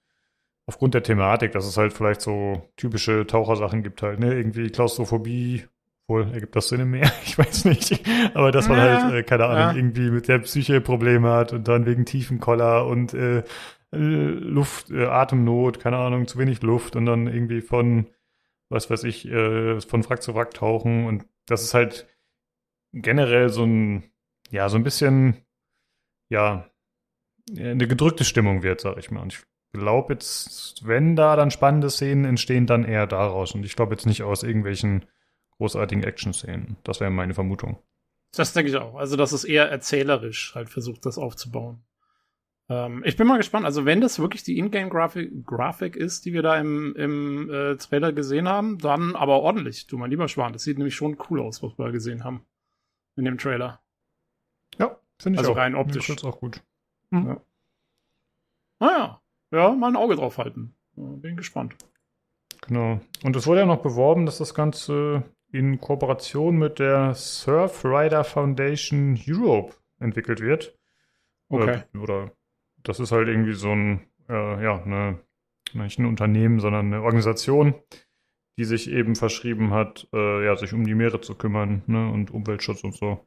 [0.65, 4.33] aufgrund der Thematik, dass es halt vielleicht so typische Tauchersachen gibt halt, ne?
[4.35, 5.65] Irgendwie Klaustrophobie,
[6.07, 8.01] wohl ergibt das Sinn im Meer, ich weiß nicht.
[8.35, 9.73] Aber dass man Ja, halt, äh, keine Ahnung, ja.
[9.75, 13.39] irgendwie mit der Psyche Probleme hat und dann wegen Tiefenkoller und äh,
[13.91, 18.07] äh, Luft, äh, Atemnot, keine Ahnung, zu wenig Luft und dann irgendwie von,
[18.69, 22.07] was weiß ich, äh, von Wrack zu Wrack tauchen und das ist halt
[22.93, 24.03] generell so ein,
[24.51, 25.37] ja, so ein bisschen,
[26.29, 26.69] ja,
[27.57, 29.21] eine gedrückte Stimmung wird, sag ich mal.
[29.21, 33.53] Und ich glaube jetzt, wenn da dann spannende Szenen entstehen, dann eher daraus.
[33.53, 35.05] Und ich glaube jetzt nicht aus irgendwelchen
[35.57, 36.77] großartigen Action-Szenen.
[36.83, 37.79] Das wäre meine Vermutung.
[38.35, 38.95] Das denke ich auch.
[38.95, 41.83] Also, dass es eher erzählerisch halt versucht, das aufzubauen.
[42.69, 43.65] Ähm, ich bin mal gespannt.
[43.65, 48.13] Also, wenn das wirklich die Ingame-Grafik Grafik ist, die wir da im, im äh, Trailer
[48.13, 49.87] gesehen haben, dann aber ordentlich.
[49.87, 50.53] Du, mein lieber Schwan.
[50.53, 52.45] Das sieht nämlich schon cool aus, was wir da gesehen haben.
[53.15, 53.81] In dem Trailer.
[54.77, 55.57] Ja, finde ich Also auch.
[55.57, 55.97] rein Mir optisch.
[56.07, 56.63] gefällt's auch gut.
[58.79, 59.21] Naja.
[59.51, 60.75] Ja, mal ein Auge drauf halten.
[60.95, 61.75] Ja, Bin gespannt.
[62.67, 62.99] Genau.
[63.23, 69.17] Und es wurde ja noch beworben, dass das Ganze in Kooperation mit der Surfrider Foundation
[69.27, 70.77] Europe entwickelt wird.
[71.49, 71.83] Okay.
[71.95, 72.31] Oder, oder
[72.83, 75.19] das ist halt irgendwie so ein, äh, ja, eine,
[75.73, 77.73] nicht ein Unternehmen, sondern eine Organisation,
[78.59, 82.29] die sich eben verschrieben hat, äh, ja, sich um die Meere zu kümmern, ne, und
[82.29, 83.25] Umweltschutz und so.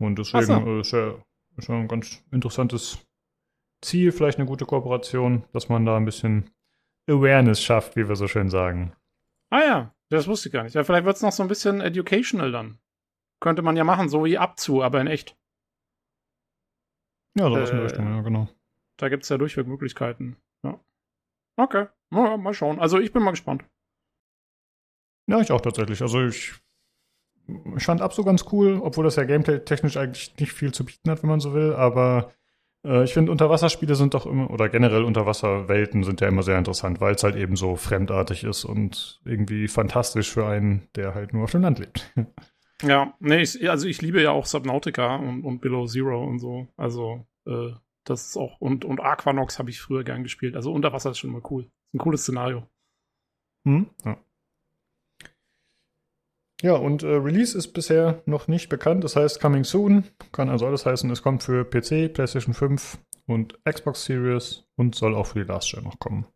[0.00, 0.52] Und deswegen so.
[0.66, 1.14] äh, ist ja,
[1.56, 2.98] ist ja ein ganz interessantes
[3.82, 6.50] Ziel, vielleicht eine gute Kooperation, dass man da ein bisschen
[7.08, 8.94] Awareness schafft, wie wir so schön sagen.
[9.50, 10.74] Ah ja, das wusste ich gar nicht.
[10.74, 12.78] Ja, vielleicht wird es noch so ein bisschen educational dann.
[13.40, 15.36] Könnte man ja machen, so wie Abzu, aber in echt.
[17.38, 18.48] Ja, so was in Äh, der Richtung, ja, genau.
[18.98, 20.36] Da gibt es ja durchweg Möglichkeiten.
[20.64, 20.80] Ja.
[21.56, 21.88] Okay.
[22.12, 22.78] Ja, mal schauen.
[22.78, 23.64] Also ich bin mal gespannt.
[25.26, 26.00] Ja, ich auch tatsächlich.
[26.00, 26.54] Also ich,
[27.76, 31.22] ich fand Abso ganz cool, obwohl das ja gameplay-technisch eigentlich nicht viel zu bieten hat,
[31.22, 32.32] wenn man so will, aber
[32.84, 37.00] äh, ich finde, Unterwasserspiele sind doch immer, oder generell Unterwasserwelten sind ja immer sehr interessant,
[37.00, 41.44] weil es halt eben so fremdartig ist und irgendwie fantastisch für einen, der halt nur
[41.44, 42.12] auf dem Land lebt.
[42.82, 46.66] Ja, nee, ich, also ich liebe ja auch Subnautica und, und Below Zero und so.
[46.76, 47.70] Also, äh,
[48.04, 50.56] das ist auch, und, und Aquanox habe ich früher gern gespielt.
[50.56, 51.62] Also Unterwasser ist schon mal cool.
[51.62, 52.68] Ist ein cooles Szenario.
[53.64, 53.86] Hm?
[54.04, 54.18] Ja.
[56.62, 59.04] Ja, und äh, Release ist bisher noch nicht bekannt.
[59.04, 60.04] Das heißt Coming Soon.
[60.32, 65.14] Kann also alles heißen, es kommt für PC, PlayStation 5 und Xbox Series und soll
[65.14, 66.26] auch für die Last Gen noch kommen.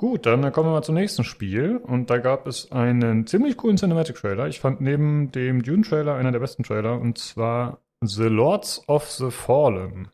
[0.00, 1.76] Gut, dann kommen wir mal zum nächsten Spiel.
[1.76, 4.46] Und da gab es einen ziemlich coolen Cinematic-Trailer.
[4.46, 7.00] Ich fand neben dem Dune-Trailer einer der besten Trailer.
[7.00, 10.08] Und zwar The Lords of the Fallen.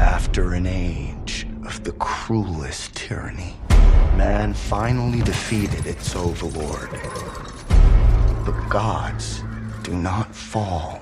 [0.00, 3.54] After an age of the cruelest tyranny,
[4.16, 6.90] man finally defeated its overlord.
[8.44, 9.42] But gods
[9.82, 11.00] do not fall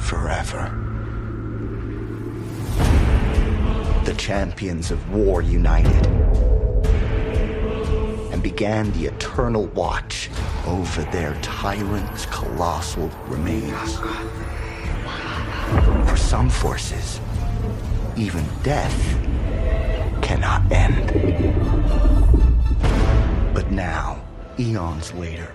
[0.00, 0.72] forever.
[4.04, 6.06] The champions of war united
[8.32, 10.30] and began the eternal watch
[10.66, 13.98] over their tyrant's colossal remains.
[16.08, 17.20] For some forces,
[18.16, 19.18] even death
[20.28, 21.06] cannot end.
[23.54, 24.18] But now,
[24.58, 25.48] eons later,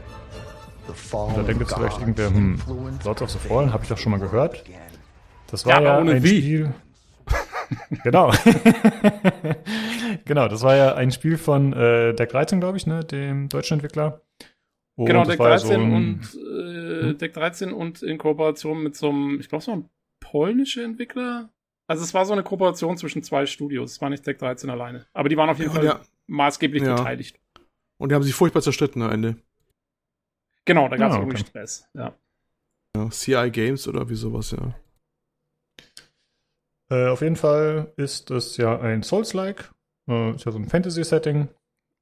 [0.87, 2.59] the fallen Da denkt jetzt vielleicht irgendwer, hm,
[3.05, 4.63] Lords of the Fallen, habe ich doch schon mal gehört.
[5.51, 6.41] Das Ja, war ja, ohne ein wie.
[6.41, 6.73] Spiel.
[8.03, 8.31] genau.
[10.25, 13.75] genau, das war ja ein Spiel von äh, Deck 13, glaube ich, ne, dem deutschen
[13.75, 14.21] Entwickler.
[14.95, 18.81] Und genau, Deck war ja 13 so ein- und äh, Deck 13 und in Kooperation
[18.81, 19.89] mit so einem, ich glaube, so ein
[20.19, 21.49] polnischer Entwickler.
[21.93, 23.91] Also es war so eine Kooperation zwischen zwei Studios.
[23.91, 25.05] Es war nicht Deck 13 alleine.
[25.13, 26.01] Aber die waren auf jeden Ja, Fall ja.
[26.25, 26.95] maßgeblich Ja.
[26.95, 27.39] beteiligt.
[27.99, 29.35] Und die haben sich furchtbar zerstritten am Ende.
[30.65, 31.45] Genau, da gab es Ah, irgendwie okay.
[31.47, 31.87] Stress.
[31.93, 32.15] Ja.
[32.97, 34.73] Ja, CI Games oder wie sowas, ja.
[36.89, 39.71] Äh, auf jeden Fall ist es ja ein Souls-like.
[40.09, 41.47] Äh, ist ja so ein Fantasy-Setting.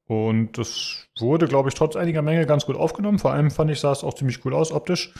[0.07, 3.19] Und das wurde, glaube ich, trotz einiger Menge ganz gut aufgenommen.
[3.19, 5.13] Vor allem fand ich, sah es auch ziemlich cool aus optisch.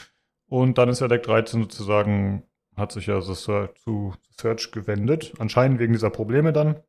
[0.50, 2.44] Und dann ist ja Deck 13 sozusagen,
[2.82, 5.34] hat sich ja zu Search gewendet.
[5.40, 6.82] Anscheinend wegen dieser Probleme dann.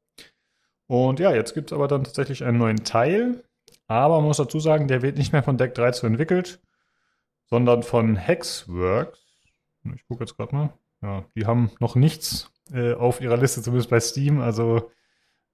[0.86, 3.44] Und ja, jetzt gibt es aber dann tatsächlich einen neuen Teil.
[3.86, 6.60] Aber man muss dazu sagen, der wird nicht mehr von Deck 13 entwickelt,
[7.46, 9.20] sondern von Hexworks.
[9.94, 10.72] Ich gucke jetzt gerade mal.
[11.02, 14.40] Ja, die haben noch nichts äh, auf ihrer Liste, zumindest bei Steam.
[14.40, 14.90] Also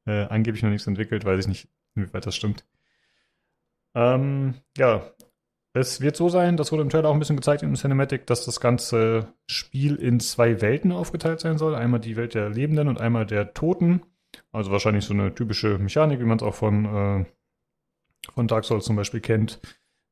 [0.06, 2.65] äh, angeblich noch nichts entwickelt, weiß ich nicht, inwieweit das stimmt.
[3.94, 5.10] Ähm, ja,
[5.79, 8.45] es wird so sein, das wurde im Trailer auch ein bisschen gezeigt im Cinematic, dass
[8.45, 11.75] das ganze Spiel in zwei Welten aufgeteilt sein soll.
[11.75, 14.03] Einmal die Welt der Lebenden und einmal der Toten.
[14.53, 17.25] Also wahrscheinlich so eine typische Mechanik, wie man es auch von, äh,
[18.35, 19.61] von Dark Souls zum Beispiel kennt,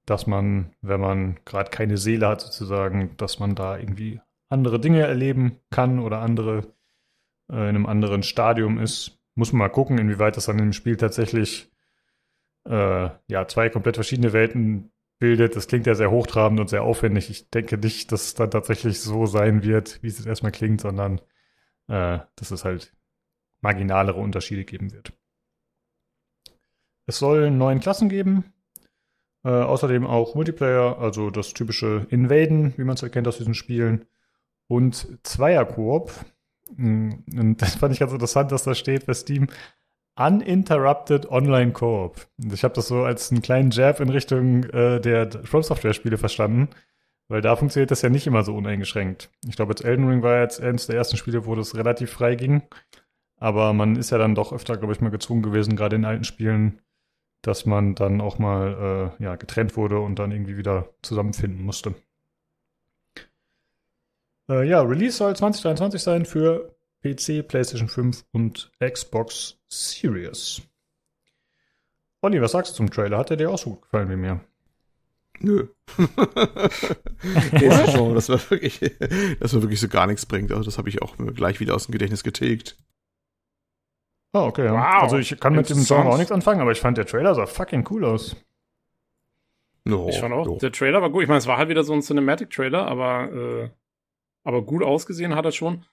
[0.06, 5.00] dass man, wenn man gerade keine Seele hat sozusagen, dass man da irgendwie andere Dinge
[5.00, 6.74] erleben kann oder andere
[7.50, 9.18] äh, in einem anderen Stadium ist.
[9.34, 11.70] Muss man mal gucken, inwieweit das dann im Spiel tatsächlich
[12.68, 15.56] äh, ja zwei komplett verschiedene Welten bildet.
[15.56, 17.30] Das klingt ja sehr hochtrabend und sehr aufwendig.
[17.30, 20.80] Ich denke nicht, dass es dann tatsächlich so sein wird, wie es jetzt erstmal klingt,
[20.80, 21.20] sondern
[21.88, 22.94] äh, dass es halt
[23.60, 25.12] marginalere Unterschiede geben wird.
[27.06, 28.52] Es soll neun Klassen geben.
[29.44, 34.06] Äh, außerdem auch Multiplayer, also das typische Invaden, wie man es erkennt aus diesen Spielen.
[34.66, 36.12] Und Zweier-Koop.
[36.74, 39.46] Hm, und das fand ich ganz interessant, dass da steht bei Steam
[40.16, 42.26] Uninterrupted Online Co-op.
[42.52, 46.16] Ich habe das so als einen kleinen Jab in Richtung äh, der From Software Spiele
[46.16, 46.70] verstanden,
[47.28, 49.30] weil da funktioniert das ja nicht immer so uneingeschränkt.
[49.46, 52.34] Ich glaube, jetzt Elden Ring war jetzt eines der ersten Spiele, wo das relativ frei
[52.34, 52.62] ging.
[53.38, 56.24] Aber man ist ja dann doch öfter, glaube ich, mal gezwungen gewesen, gerade in alten
[56.24, 56.80] Spielen,
[57.42, 61.94] dass man dann auch mal äh, ja, getrennt wurde und dann irgendwie wieder zusammenfinden musste.
[64.48, 66.75] Äh, ja, Release soll 2023 sein für
[67.14, 70.62] PC, PlayStation 5 und Xbox Series.
[72.22, 73.18] Olli, was sagst du zum Trailer?
[73.18, 74.40] Hat der dir auch so gut gefallen wie mir?
[75.38, 75.68] Nö.
[77.52, 78.80] das, schon, das, war wirklich,
[79.38, 80.50] das war wirklich so gar nichts bringt.
[80.50, 82.76] Also das habe ich auch gleich wieder aus dem Gedächtnis getilgt.
[84.32, 84.70] Oh, okay.
[84.70, 85.02] Wow.
[85.02, 87.46] Also ich kann mit dem Song auch nichts anfangen, aber ich fand der Trailer sah
[87.46, 88.34] fucking cool aus.
[89.84, 90.58] No, ich fand auch, no.
[90.58, 91.22] der Trailer war gut.
[91.22, 93.70] Ich meine, es war halt wieder so ein Cinematic-Trailer, aber, äh,
[94.42, 95.84] aber gut ausgesehen hat er schon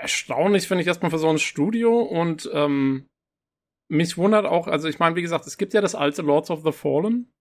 [0.00, 3.06] erstaunlich, finde ich, erstmal für so ein Studio und ähm,
[3.90, 6.62] mich wundert auch, also ich meine, wie gesagt, es gibt ja das alte Lords of
[6.64, 7.32] the Fallen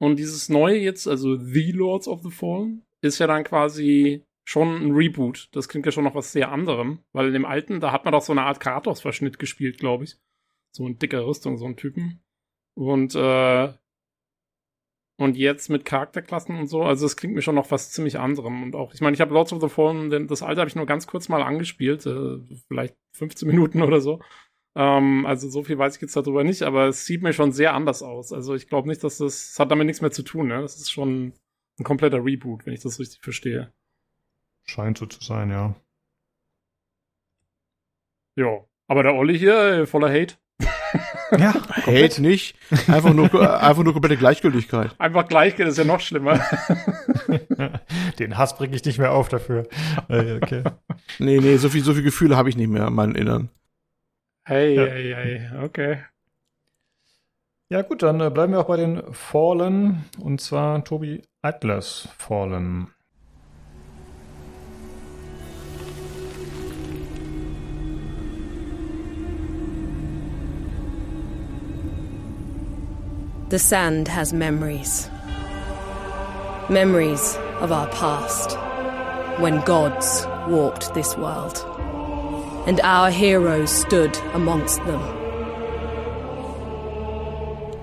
[0.00, 4.82] und dieses neue jetzt, also The Lords of the Fallen, ist ja dann quasi schon
[4.82, 5.48] ein Reboot.
[5.52, 8.12] Das klingt ja schon noch was sehr anderem, weil in dem alten, da hat man
[8.12, 10.16] doch so eine Art Kratos-Verschnitt gespielt, glaube ich.
[10.72, 12.22] So ein dicker Rüstung, so ein Typen.
[12.74, 13.72] Und äh,
[15.20, 18.62] und jetzt mit Charakterklassen und so, also es klingt mir schon noch was ziemlich anderem.
[18.62, 20.76] Und auch, ich meine, ich habe Lords of the Fallen, denn das alte habe ich
[20.76, 22.38] nur ganz kurz mal angespielt, äh,
[22.68, 24.22] vielleicht 15 Minuten oder so.
[24.74, 27.74] Ähm, also so viel weiß ich jetzt darüber nicht, aber es sieht mir schon sehr
[27.74, 28.32] anders aus.
[28.32, 30.62] Also ich glaube nicht, dass das, das hat damit nichts mehr zu tun, ne?
[30.62, 31.34] Das ist schon
[31.78, 33.74] ein kompletter Reboot, wenn ich das richtig verstehe.
[34.64, 35.74] Scheint so zu sein, ja.
[38.36, 40.36] Ja, aber der Olli hier, äh, voller Hate.
[41.38, 41.54] Ja,
[41.84, 42.56] hält nicht.
[42.88, 44.94] Einfach nur, einfach nur komplette Gleichgültigkeit.
[44.98, 46.40] Einfach Gleichgültigkeit ist ja noch schlimmer.
[48.18, 49.66] Den Hass bringe ich nicht mehr auf dafür.
[50.08, 50.62] Äh, okay.
[51.18, 53.50] Nee, nee, so viel, so viel Gefühle habe ich nicht mehr in meinem Innern.
[54.44, 54.84] Hey, ja.
[54.84, 55.98] hey, hey, okay.
[57.68, 60.04] Ja, gut, dann äh, bleiben wir auch bei den Fallen.
[60.18, 62.88] Und zwar Tobi Atlas Fallen.
[73.50, 75.10] The sand has memories.
[76.68, 78.56] Memories of our past,
[79.40, 81.58] when gods walked this world,
[82.68, 85.00] and our heroes stood amongst them.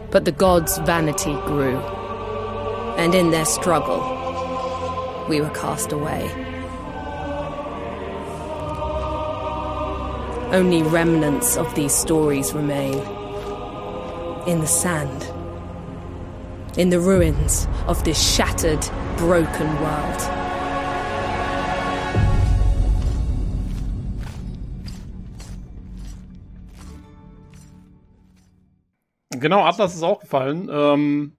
[0.09, 1.79] But the gods' vanity grew,
[2.95, 3.99] and in their struggle,
[5.27, 6.31] we were cast away.
[10.53, 12.99] Only remnants of these stories remain
[14.47, 15.33] in the sand
[16.77, 18.79] in the ruins of this shattered,
[19.17, 20.47] broken world.
[29.31, 30.69] Genau, Atlas ist auch gefallen.
[30.71, 31.37] Ähm,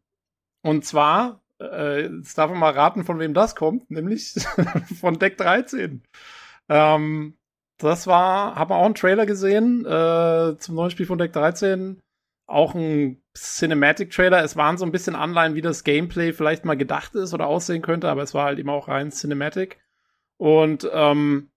[0.62, 4.34] und zwar, äh, jetzt darf man mal raten, von wem das kommt, nämlich
[5.00, 6.02] von Deck 13.
[6.68, 7.36] Ähm,
[7.78, 12.00] das war, haben wir auch einen Trailer gesehen äh, zum neuen Spiel von Deck 13
[12.48, 14.42] auch ein Cinematic-Trailer.
[14.42, 17.82] Es waren so ein bisschen Anleihen, wie das Gameplay vielleicht mal gedacht ist oder aussehen
[17.82, 19.78] könnte, aber es war halt immer auch rein Cinematic.
[20.38, 21.50] Und ähm,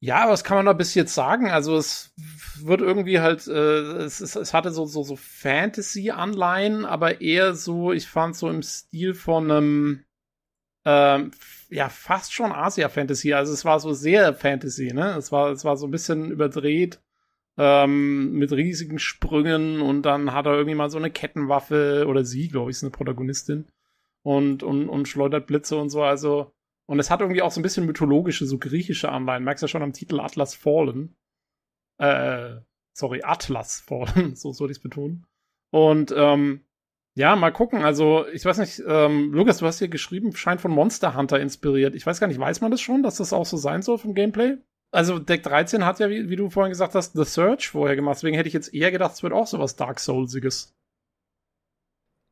[0.00, 1.50] ja, was kann man da bis jetzt sagen?
[1.50, 2.12] Also es
[2.60, 7.92] wird irgendwie halt, äh, es, es, es hatte so, so, so Fantasy-Anleihen, aber eher so,
[7.92, 10.04] ich fand so im Stil von einem,
[10.84, 11.30] ähm,
[11.70, 13.32] ja, fast schon Asia-Fantasy.
[13.32, 15.16] Also es war so sehr Fantasy, ne?
[15.16, 17.00] Es war, es war so ein bisschen überdreht
[17.58, 22.48] ähm, mit riesigen Sprüngen und dann hat er irgendwie mal so eine Kettenwaffe oder sie,
[22.48, 23.66] glaube ich, ist eine Protagonistin.
[24.26, 26.02] und, und, und schleudert Blitze und so.
[26.02, 26.52] Also,
[26.86, 29.44] und es hat irgendwie auch so ein bisschen mythologische, so griechische Anleihen.
[29.44, 31.14] Merkst du ja schon am Titel Atlas Fallen.
[31.98, 32.56] Äh,
[32.92, 35.26] sorry, Atlas Fallen, so soll ich es betonen.
[35.70, 36.64] Und ähm,
[37.14, 37.84] ja, mal gucken.
[37.84, 41.94] Also, ich weiß nicht, ähm, Lukas, du hast hier geschrieben, scheint von Monster Hunter inspiriert.
[41.94, 44.14] Ich weiß gar nicht, weiß man das schon, dass das auch so sein soll vom
[44.14, 44.56] Gameplay?
[44.92, 48.16] Also, Deck 13 hat ja, wie, wie du vorhin gesagt hast, The Search vorher gemacht.
[48.16, 50.74] Deswegen hätte ich jetzt eher gedacht, es wird auch sowas Dark Soulsiges.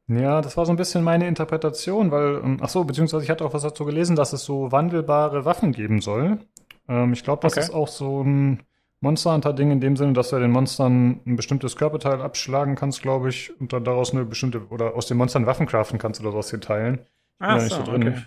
[0.07, 3.45] Ja, das war so ein bisschen meine Interpretation, weil, ähm, ach so, beziehungsweise ich hatte
[3.45, 6.41] auch was dazu gelesen, dass es so wandelbare Waffen geben soll.
[6.89, 7.61] Ähm, ich glaube, das Okay.
[7.61, 8.63] ist auch so ein
[9.01, 13.01] Monster Hunter-Ding in dem Sinne, dass du ja den Monstern ein bestimmtes Körperteil abschlagen kannst,
[13.03, 16.33] glaube ich, und dann daraus eine bestimmte, oder aus den Monstern Waffen craften kannst oder
[16.33, 17.01] so aus den Teilen.
[17.39, 18.25] Ah, ja, nicht so drin.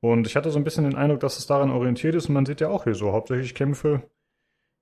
[0.00, 2.46] Und ich hatte so ein bisschen den Eindruck, dass es daran orientiert ist und man
[2.46, 4.02] sieht ja auch hier so hauptsächlich Kämpfe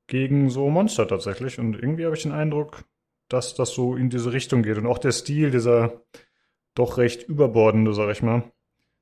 [0.07, 1.59] gegen so Monster tatsächlich.
[1.59, 2.85] Und irgendwie habe ich den Eindruck,
[3.28, 4.78] dass das so in diese Richtung geht.
[4.78, 6.03] Und auch der Stil dieser
[6.74, 8.45] doch recht überbordende, sag ich mal.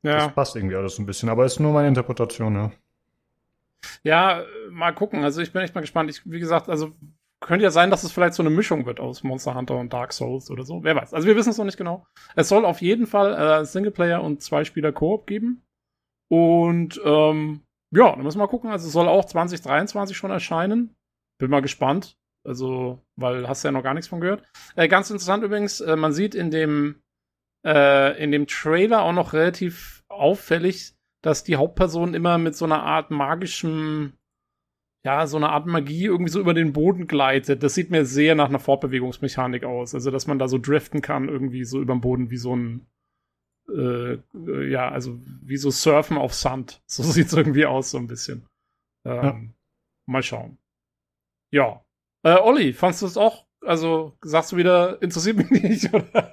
[0.03, 1.29] Das Ja, passt irgendwie alles ein bisschen.
[1.29, 2.73] Aber ist nur meine Interpretation, ja.
[4.03, 5.23] ja, mal gucken.
[5.23, 6.11] Also, ich bin echt mal gespannt.
[6.11, 6.93] Ich, wie gesagt, also,
[7.41, 10.13] könnte ja sein, dass es vielleicht so eine Mischung wird aus Monster Hunter und Dark
[10.13, 10.83] Souls oder so.
[10.83, 11.13] Wer weiß.
[11.13, 12.07] Also, wir wissen es noch nicht genau.
[12.35, 15.63] Es soll auf jeden Fall äh, Singleplayer und Zwei-Spieler-Koop geben.
[16.29, 17.63] Und, ähm,
[17.93, 18.71] ja, dann müssen wir mal gucken.
[18.71, 20.95] Also, es soll auch 2023 schon erscheinen.
[21.39, 22.17] Bin mal gespannt.
[22.47, 24.45] Also, weil hast du ja noch gar nichts von gehört.
[24.77, 27.03] Äh, ganz interessant übrigens, äh, man sieht in dem,
[27.67, 32.83] äh, in dem Trailer auch noch relativ auffällig, dass die Hauptperson immer mit so einer
[32.85, 34.13] Art magischem,
[35.05, 37.63] ja, so einer Art Magie irgendwie so über den Boden gleitet.
[37.63, 39.95] Das sieht mir sehr nach einer Fortbewegungsmechanik aus.
[39.95, 42.87] Also, dass man da so driften kann, irgendwie so über den Boden wie so ein,
[43.69, 44.19] äh,
[44.69, 46.81] ja, also wie so Surfen auf Sand.
[46.87, 48.47] So sieht's irgendwie aus, so ein bisschen.
[49.05, 49.41] Ähm, Ja.
[50.07, 50.59] Mal schauen.
[51.53, 51.85] Ja.
[52.23, 53.47] Äh, Olli, fandst du es auch?
[53.65, 56.33] Also, sagst du wieder, interessiert mich nicht, oder?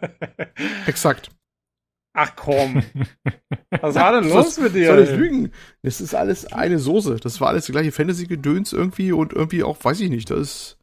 [0.86, 1.32] Exakt.
[2.16, 2.84] Ach komm.
[3.82, 4.88] Was war denn los mit dir?
[4.88, 5.52] Soll ich lügen?
[5.82, 7.16] Das ist alles eine Soße.
[7.16, 10.78] Das war alles die gleiche Fantasy-Gedöns irgendwie und irgendwie auch, weiß ich nicht, da ist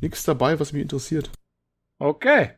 [0.00, 1.32] nichts dabei, was mich interessiert.
[1.98, 2.52] Okay.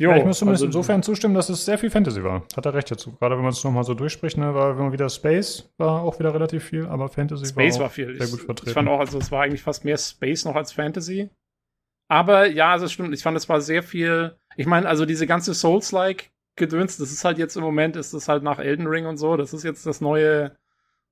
[0.00, 2.42] Jo, ja, ich muss zumindest also- insofern zustimmen, dass es sehr viel Fantasy war.
[2.56, 3.12] Hat er recht dazu.
[3.18, 6.32] Gerade wenn man es nochmal so durchspricht, ne, war immer wieder Space, war auch wieder
[6.34, 8.16] relativ viel, aber Fantasy Space war, war viel.
[8.16, 8.70] sehr Ich, gut vertreten.
[8.70, 11.28] ich fand auch, also es war eigentlich fast mehr Space noch als Fantasy.
[12.08, 13.14] Aber ja, also es stimmt.
[13.14, 14.36] Ich fand, es war sehr viel.
[14.56, 18.28] Ich meine, also diese ganze Souls-like Gedöns, das ist halt jetzt im Moment, ist das
[18.28, 19.36] halt nach Elden Ring und so.
[19.36, 20.56] Das ist jetzt das neue,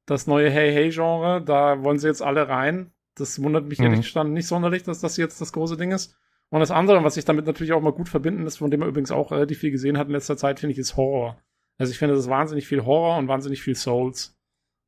[0.06, 1.40] das neue Hey Hey Genre.
[1.40, 2.90] Da wollen sie jetzt alle rein.
[3.14, 3.84] Das wundert mich Mhm.
[3.84, 6.16] ehrlich gestanden nicht sonderlich, dass das jetzt das große Ding ist.
[6.50, 8.88] Und das andere, was ich damit natürlich auch mal gut verbinden ist, von dem man
[8.88, 11.40] übrigens auch relativ viel gesehen hat in letzter Zeit, finde ich, ist Horror.
[11.78, 14.36] Also ich finde, das ist wahnsinnig viel Horror und wahnsinnig viel Souls.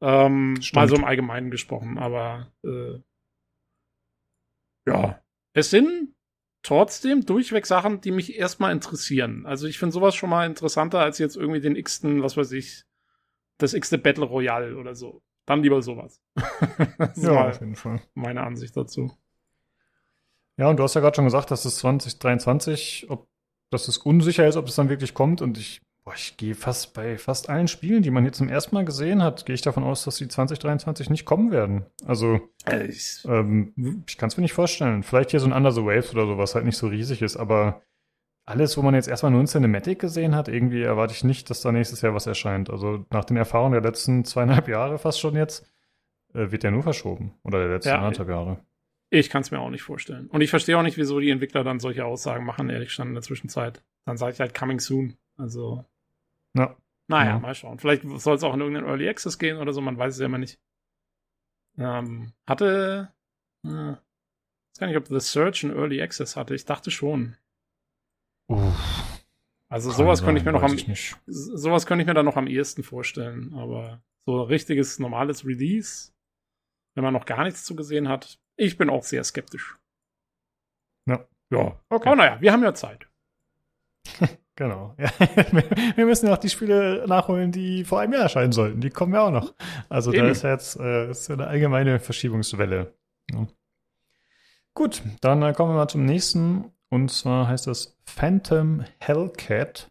[0.03, 0.77] Ähm, Stimmt.
[0.77, 3.01] mal so im Allgemeinen gesprochen, aber äh,
[4.87, 5.23] ja.
[5.53, 6.15] Es sind
[6.63, 9.45] trotzdem durchweg Sachen, die mich erstmal interessieren.
[9.47, 12.85] Also ich finde sowas schon mal interessanter als jetzt irgendwie den x-ten, was weiß ich,
[13.59, 15.23] das x-te Battle Royale oder so.
[15.47, 16.23] Dann lieber sowas.
[17.17, 18.01] ja, auf jeden Fall.
[18.15, 19.11] meine Ansicht dazu.
[20.61, 23.27] Ja, und du hast ja gerade schon gesagt, dass es 2023, ob
[23.71, 25.41] dass es unsicher ist, ob es dann wirklich kommt.
[25.41, 28.75] Und ich, boah, ich gehe fast bei fast allen Spielen, die man hier zum ersten
[28.75, 31.87] Mal gesehen hat, gehe ich davon aus, dass die 2023 nicht kommen werden.
[32.05, 35.03] Also Äh, ich, ähm, ich kann es mir nicht vorstellen.
[35.03, 37.37] Vielleicht hier so ein Under the Waves oder so, was halt nicht so riesig ist,
[37.37, 37.81] aber
[38.45, 41.63] alles, wo man jetzt erstmal nur ein Cinematic gesehen hat, irgendwie erwarte ich nicht, dass
[41.63, 42.69] da nächstes Jahr was erscheint.
[42.69, 45.65] Also nach den Erfahrungen der letzten zweieinhalb Jahre fast schon jetzt,
[46.35, 47.33] äh, wird der nur verschoben.
[47.45, 47.99] Oder der letzten Ja.
[47.99, 48.59] anderthalb Jahre.
[49.13, 50.29] Ich kann es mir auch nicht vorstellen.
[50.29, 53.15] Und ich verstehe auch nicht, wieso die Entwickler dann solche Aussagen machen, ehrlich gesagt, in
[53.15, 53.83] der Zwischenzeit.
[54.05, 55.17] Dann sage ich halt coming soon.
[55.37, 55.85] Also,
[56.55, 56.77] Ja.
[57.09, 57.39] naja, Ja.
[57.41, 57.79] mal schauen.
[57.81, 60.27] Vielleicht soll es auch in irgendeinen Early Access gehen oder so, man weiß es ja
[60.27, 60.61] immer nicht.
[61.77, 63.13] Ähm, hatte,
[63.65, 63.73] äh, ich
[64.73, 66.55] weiß gar nicht, ob The Search ein Early Access hatte.
[66.55, 67.37] Ich dachte schon.
[68.49, 69.21] Uff.
[69.69, 72.49] Also sowas könnte ich mir noch am, ich sowas könnte ich mir dann noch am
[72.49, 73.55] ehesten vorstellen.
[73.55, 76.13] Aber so richtiges, normales Release,
[76.95, 79.79] wenn man noch gar nichts zu gesehen hat, ich bin auch sehr skeptisch.
[81.07, 81.27] Ja.
[81.51, 81.81] Ja.
[81.89, 82.09] Okay.
[82.09, 83.09] Aber naja, wir haben ja Zeit.
[84.57, 84.95] Genau.
[84.99, 85.09] Ja.
[85.97, 88.83] Wir müssen ja auch die Spiele nachholen, die vor einem Jahr erscheinen sollten.
[88.83, 89.55] Die kommen ja auch noch.
[89.89, 90.25] Also Eben.
[90.25, 92.93] da ist ja jetzt äh, ist ja eine allgemeine Verschiebungswelle.
[93.33, 93.47] Ja.
[94.75, 96.71] Gut, dann äh, kommen wir mal zum nächsten.
[96.91, 99.90] Und zwar heißt das Phantom Hellcat.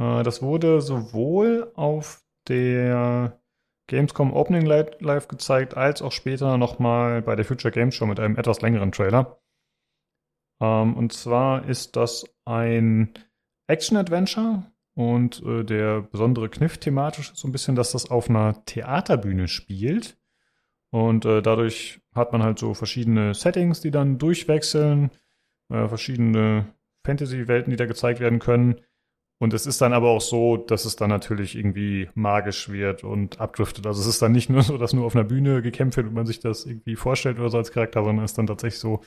[0.00, 3.38] Das wurde sowohl auf der
[3.86, 8.36] Gamescom Opening Live gezeigt, als auch später nochmal bei der Future Games Show mit einem
[8.36, 9.40] etwas längeren Trailer.
[10.60, 13.12] Ähm, und zwar ist das ein
[13.66, 14.64] Action-Adventure
[14.94, 19.48] und äh, der besondere Kniff thematisch ist so ein bisschen, dass das auf einer Theaterbühne
[19.48, 20.18] spielt.
[20.90, 25.10] Und äh, dadurch hat man halt so verschiedene Settings, die dann durchwechseln,
[25.68, 26.74] äh, verschiedene
[27.04, 28.80] Fantasy-Welten, die da gezeigt werden können.
[29.40, 33.40] Und es ist dann aber auch so, dass es dann natürlich irgendwie magisch wird und
[33.40, 33.86] abdriftet.
[33.86, 36.12] Also es ist dann nicht nur so, dass nur auf einer Bühne gekämpft wird und
[36.12, 39.00] man sich das irgendwie vorstellt oder so als Charakter, sondern es ist dann tatsächlich so,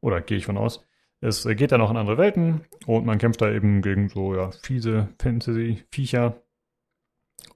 [0.00, 0.86] oder gehe ich von aus,
[1.20, 4.50] es geht dann auch in andere Welten und man kämpft da eben gegen so ja,
[4.62, 6.40] fiese Fantasy-Viecher.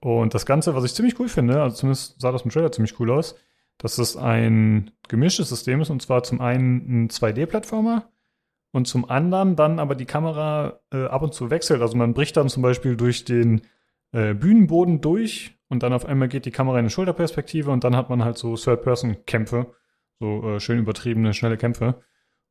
[0.01, 3.01] Und das Ganze, was ich ziemlich cool finde, also zumindest sah das im Trailer ziemlich
[3.01, 3.37] cool aus,
[3.79, 8.11] dass es ein gemischtes System ist und zwar zum einen ein 2D-Plattformer
[8.73, 11.81] und zum anderen dann aber die Kamera äh, ab und zu wechselt.
[11.82, 13.62] Also man bricht dann zum Beispiel durch den
[14.12, 17.97] äh, Bühnenboden durch und dann auf einmal geht die Kamera in eine Schulterperspektive und dann
[17.97, 19.66] hat man halt so Third-Person-Kämpfe,
[20.20, 22.03] so äh, schön übertriebene, schnelle Kämpfe.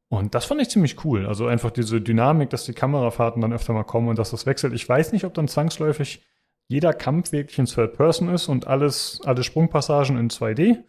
[0.10, 1.26] Und das fand ich ziemlich cool.
[1.26, 4.74] Also einfach diese Dynamik, dass die Kamerafahrten dann öfter mal kommen und dass das wechselt.
[4.74, 6.26] Ich weiß nicht, ob dann zwangsläufig
[6.70, 10.84] jeder Kampf wirklich in Third Person ist und alles, alle Sprungpassagen in 2D.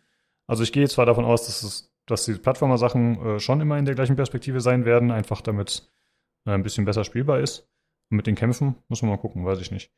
[0.46, 3.84] Also ich gehe zwar davon aus, dass es, dass die Plattformer-Sachen äh, schon immer in
[3.84, 5.90] der gleichen Perspektive sein werden, einfach damit
[6.46, 7.68] äh, ein bisschen besser spielbar ist.
[8.10, 9.92] Und mit den Kämpfen muss man mal gucken, weiß ich nicht.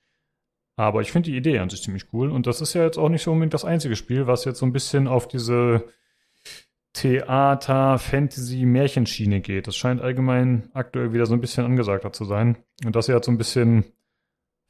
[0.76, 2.30] Aber ich finde die Idee an sich ziemlich cool.
[2.30, 4.66] Und das ist ja jetzt auch nicht so unbedingt das einzige Spiel, was jetzt so
[4.66, 5.84] ein bisschen auf diese
[6.92, 9.66] Theater, Fantasy, Märchenschiene geht.
[9.66, 12.56] Das scheint allgemein aktuell wieder so ein bisschen angesagter zu sein.
[12.84, 13.84] Und das hier hat so ein bisschen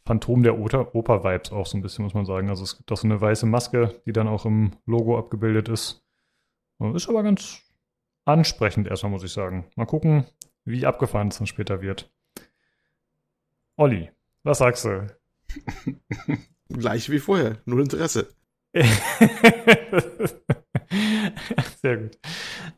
[0.05, 2.51] Phantom der Oper-Vibes auch so ein bisschen, muss man sagen.
[2.51, 6.05] Also es gibt auch so eine weiße Maske, die dann auch im Logo abgebildet ist.
[6.95, 7.63] Ist aber ganz
[8.25, 9.71] ansprechend erstmal, muss ich sagen.
[9.77, 10.27] Mal gucken,
[10.65, 12.11] wie abgefahren es dann später wird.
[13.77, 14.11] Olli,
[14.43, 15.07] was sagst du?
[16.69, 18.29] Gleich wie vorher, null Interesse.
[21.83, 22.19] Sehr gut.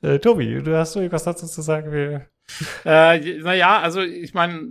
[0.00, 2.26] Äh, Tobi, du hast irgendwas dazu zu sagen?
[2.84, 4.68] Äh, naja, also ich meine,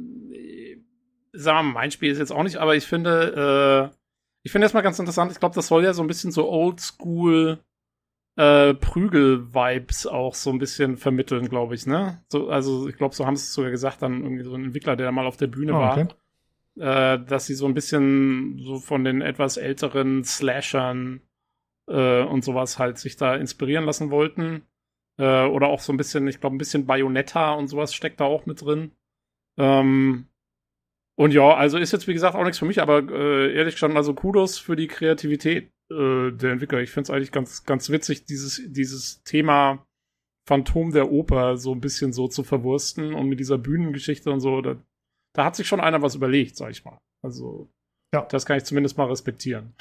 [1.34, 3.96] sagen wir mal, mein Spiel ist jetzt auch nicht, aber ich finde, äh,
[4.44, 7.60] ich finde erstmal ganz interessant, ich glaube, das soll ja so ein bisschen so oldschool
[8.38, 12.24] äh, Prügel-Vibes auch so ein bisschen vermitteln, glaube ich, ne?
[12.30, 14.96] So, also ich glaube, so haben sie es sogar gesagt, dann irgendwie so ein Entwickler,
[14.96, 16.08] der mal auf der Bühne oh, okay.
[16.76, 21.22] war, äh, dass sie so ein bisschen so von den etwas älteren Slashern
[21.88, 24.64] äh, und sowas halt sich da inspirieren lassen wollten.
[25.18, 28.26] Äh, oder auch so ein bisschen, ich glaube, ein bisschen Bayonetta und sowas steckt da
[28.26, 28.92] auch mit drin.
[29.58, 30.28] Ähm,
[31.16, 33.96] und ja, also ist jetzt wie gesagt auch nichts für mich, aber äh, ehrlich gesagt,
[33.96, 36.80] also Kudos für die Kreativität äh, der Entwickler.
[36.80, 39.86] Ich finde es eigentlich ganz, ganz witzig, dieses, dieses Thema
[40.48, 44.62] Phantom der Oper so ein bisschen so zu verwursten und mit dieser Bühnengeschichte und so.
[44.62, 44.78] Da,
[45.36, 46.98] da hat sich schon einer was überlegt, sag ich mal.
[47.24, 47.70] Also,
[48.14, 48.24] ja.
[48.24, 49.76] das kann ich zumindest mal respektieren.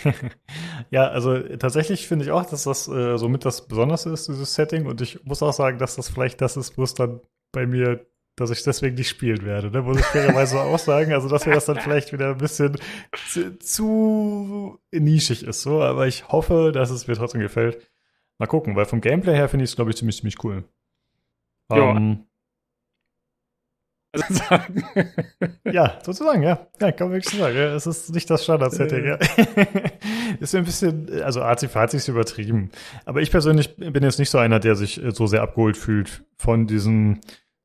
[0.90, 4.86] ja, also tatsächlich finde ich auch, dass das äh, somit das Besondere ist, dieses Setting.
[4.86, 7.20] Und ich muss auch sagen, dass das vielleicht das ist, wo es dann
[7.52, 8.06] bei mir,
[8.40, 9.70] dass ich deswegen nicht spielen werde.
[9.70, 9.82] Ne?
[9.82, 11.12] Muss ich fairerweise auch sagen.
[11.12, 12.76] Also, dass mir das dann vielleicht wieder ein bisschen
[13.28, 15.62] zu, zu nischig ist.
[15.62, 17.90] So, aber ich hoffe, dass es mir trotzdem gefällt.
[18.38, 20.64] Mal gucken, weil vom Gameplay her finde ich es, glaube ich, ziemlich, ziemlich cool.
[21.70, 21.90] Ja.
[21.90, 22.24] Um, ähm,
[24.12, 24.84] also sagen.
[25.64, 26.66] ja, sozusagen, ja.
[26.80, 27.56] Ja, kann man wirklich sagen.
[27.56, 27.74] Ja.
[27.74, 29.18] Es ist nicht das Standard-Setting, ja.
[30.40, 32.70] ist ein bisschen, also Azi-Fazi ist übertrieben.
[33.04, 36.66] Aber ich persönlich bin jetzt nicht so einer, der sich so sehr abgeholt fühlt von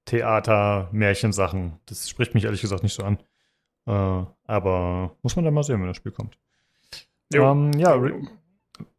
[0.05, 1.79] diesen Theater-Märchensachen.
[1.85, 3.17] Das spricht mich ehrlich gesagt nicht so an.
[3.87, 6.37] Äh, aber muss man dann mal sehen, wenn das Spiel kommt.
[7.33, 7.99] Ähm, ja,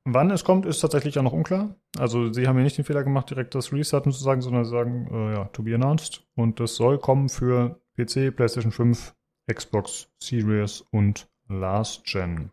[0.09, 1.75] Wann es kommt, ist tatsächlich auch noch unklar.
[1.99, 4.71] Also sie haben hier nicht den Fehler gemacht, direkt das Restarten zu sagen, sondern sie
[4.71, 6.25] sagen, äh, ja, to be announced.
[6.37, 9.15] Und das soll kommen für PC, PlayStation 5,
[9.53, 12.51] Xbox Series und Last Gen.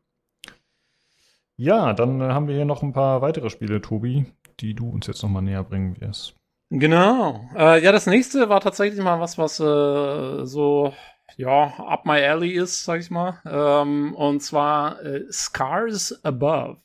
[1.55, 4.25] Ja, dann haben wir hier noch ein paar weitere Spiele, Tobi,
[4.59, 6.35] die du uns jetzt nochmal näher bringen wirst.
[6.75, 7.47] Genau.
[7.55, 10.91] Äh, ja, das nächste war tatsächlich mal was, was äh, so
[11.37, 13.39] ja, up my alley ist, sag ich mal.
[13.45, 16.77] Ähm, und zwar äh, Scars Above.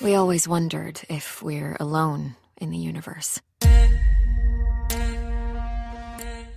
[0.00, 3.40] We always wondered if we're alone in the universe.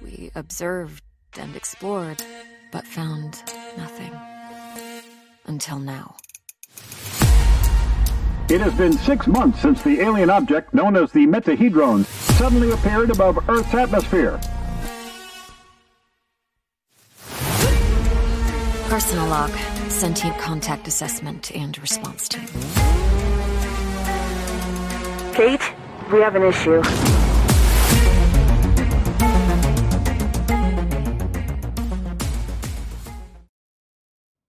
[0.02, 1.04] We observed
[1.40, 2.18] and explored,
[2.72, 3.44] but found
[3.78, 4.12] nothing.
[5.46, 6.16] Until now.
[8.50, 12.06] It has been six months since the alien object known as the Metahedron
[12.38, 14.40] suddenly appeared above Earth's atmosphere.
[18.90, 19.52] Personal log,
[19.90, 22.48] sentient contact assessment and response team.
[25.34, 25.74] Kate,
[26.10, 26.82] we have an issue.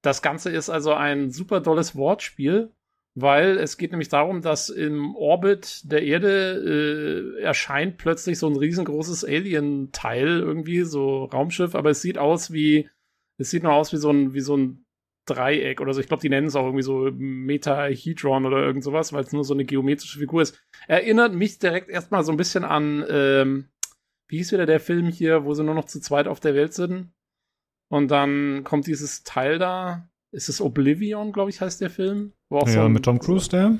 [0.08, 2.72] das Ganze ist also ein super dolles Wortspiel,
[3.20, 8.56] weil es geht nämlich darum, dass im Orbit der Erde äh, erscheint plötzlich so ein
[8.56, 12.88] riesengroßes Alien-Teil irgendwie, so Raumschiff, aber es sieht aus wie,
[13.38, 14.84] es sieht nur aus wie so ein, wie so ein
[15.26, 16.00] Dreieck oder so.
[16.00, 19.44] Ich glaube, die nennen es auch irgendwie so Metahedron oder irgend sowas, weil es nur
[19.44, 20.60] so eine geometrische Figur ist.
[20.86, 23.68] Erinnert mich direkt erstmal so ein bisschen an, ähm,
[24.28, 26.74] wie hieß wieder der Film hier, wo sie nur noch zu zweit auf der Welt
[26.74, 27.12] sind?
[27.90, 30.08] Und dann kommt dieses Teil da.
[30.30, 32.32] Ist es Oblivion, glaube ich, heißt der Film?
[32.50, 33.78] ja, so ein, mit Tom Cruise, der?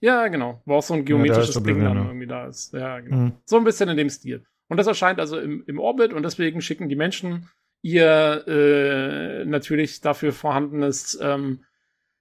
[0.00, 0.62] Ja, genau.
[0.64, 2.04] Wo auch so ein geometrisches ja, Ding dann ja.
[2.04, 2.72] irgendwie da ist.
[2.72, 3.16] Ja, genau.
[3.16, 3.32] Mhm.
[3.44, 4.44] So ein bisschen in dem Stil.
[4.68, 7.48] Und das erscheint also im, im Orbit und deswegen schicken die Menschen
[7.82, 11.64] ihr äh, natürlich dafür vorhandenes ähm,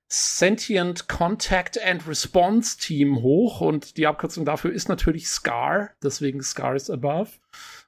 [0.09, 6.75] Sentient Contact and Response Team hoch und die Abkürzung dafür ist natürlich SCAR, deswegen SCAR
[6.75, 7.31] is above.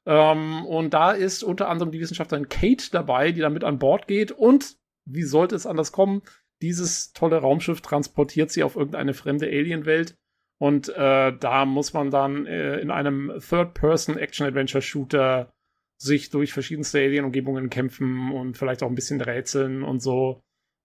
[0.06, 4.08] Ähm, und da ist unter anderem die Wissenschaftlerin Kate dabei, die da mit an Bord
[4.08, 4.76] geht und
[5.10, 6.22] wie sollte es anders kommen?
[6.62, 10.16] Dieses tolle Raumschiff transportiert sie auf irgendeine fremde Alienwelt
[10.62, 15.54] und äh, da muss man dann äh, in einem Third-Person-Action-Adventure-Shooter
[16.02, 20.42] sich durch verschiedenste Alien-Umgebungen kämpfen und vielleicht auch ein bisschen rätseln und so.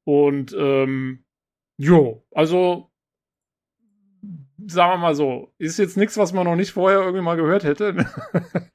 [0.07, 1.25] Und ähm,
[1.77, 2.91] jo, also
[4.67, 7.65] sagen wir mal so, ist jetzt nichts, was man noch nicht vorher irgendwie mal gehört
[7.65, 8.07] hätte.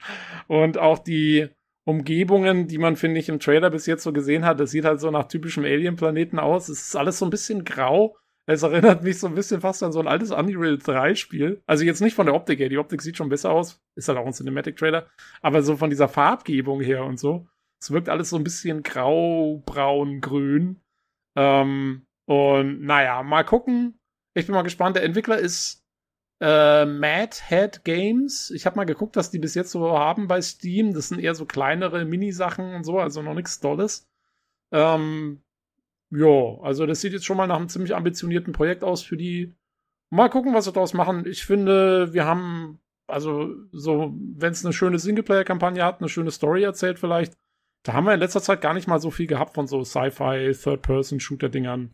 [0.48, 1.48] und auch die
[1.84, 5.00] Umgebungen, die man, finde ich, im Trailer bis jetzt so gesehen hat, das sieht halt
[5.00, 6.68] so nach typischem Alien-Planeten aus.
[6.68, 8.16] Es ist alles so ein bisschen grau.
[8.46, 11.62] Es erinnert mich so ein bisschen fast an so ein altes Unreal 3 Spiel.
[11.66, 13.80] Also jetzt nicht von der Optik her, die Optik sieht schon besser aus.
[13.94, 15.06] Ist halt auch ein Cinematic-Trailer.
[15.40, 17.46] Aber so von dieser Farbgebung her und so.
[17.80, 20.80] Es wirkt alles so ein bisschen grau, braun, grün.
[21.36, 23.98] Ähm, und naja, mal gucken.
[24.34, 24.96] Ich bin mal gespannt.
[24.96, 25.79] Der Entwickler ist
[26.40, 28.50] äh, Mad Head Games.
[28.50, 30.94] Ich habe mal geguckt, was die bis jetzt so haben bei Steam.
[30.94, 34.08] Das sind eher so kleinere Minisachen und so, also noch nichts Dolles.
[34.72, 35.42] Ähm,
[36.10, 39.54] ja, also das sieht jetzt schon mal nach einem ziemlich ambitionierten Projekt aus für die.
[40.10, 41.24] Mal gucken, was sie daraus machen.
[41.26, 46.64] Ich finde, wir haben, also so, wenn es eine schöne Singleplayer-Kampagne hat, eine schöne Story
[46.64, 47.34] erzählt vielleicht,
[47.84, 50.52] da haben wir in letzter Zeit gar nicht mal so viel gehabt von so Sci-Fi,
[50.52, 51.92] Third-Person-Shooter-Dingern.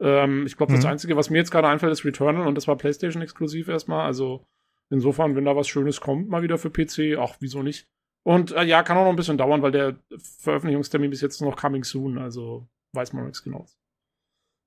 [0.00, 0.90] Ähm, ich glaube, das mhm.
[0.90, 4.06] Einzige, was mir jetzt gerade einfällt, ist Returnal und das war PlayStation-exklusiv erstmal.
[4.06, 4.46] Also
[4.90, 7.88] insofern, wenn da was Schönes kommt, mal wieder für PC, ach, wieso nicht?
[8.24, 9.98] Und äh, ja, kann auch noch ein bisschen dauern, weil der
[10.40, 13.66] Veröffentlichungstermin bis jetzt noch coming soon, also weiß man nichts genau.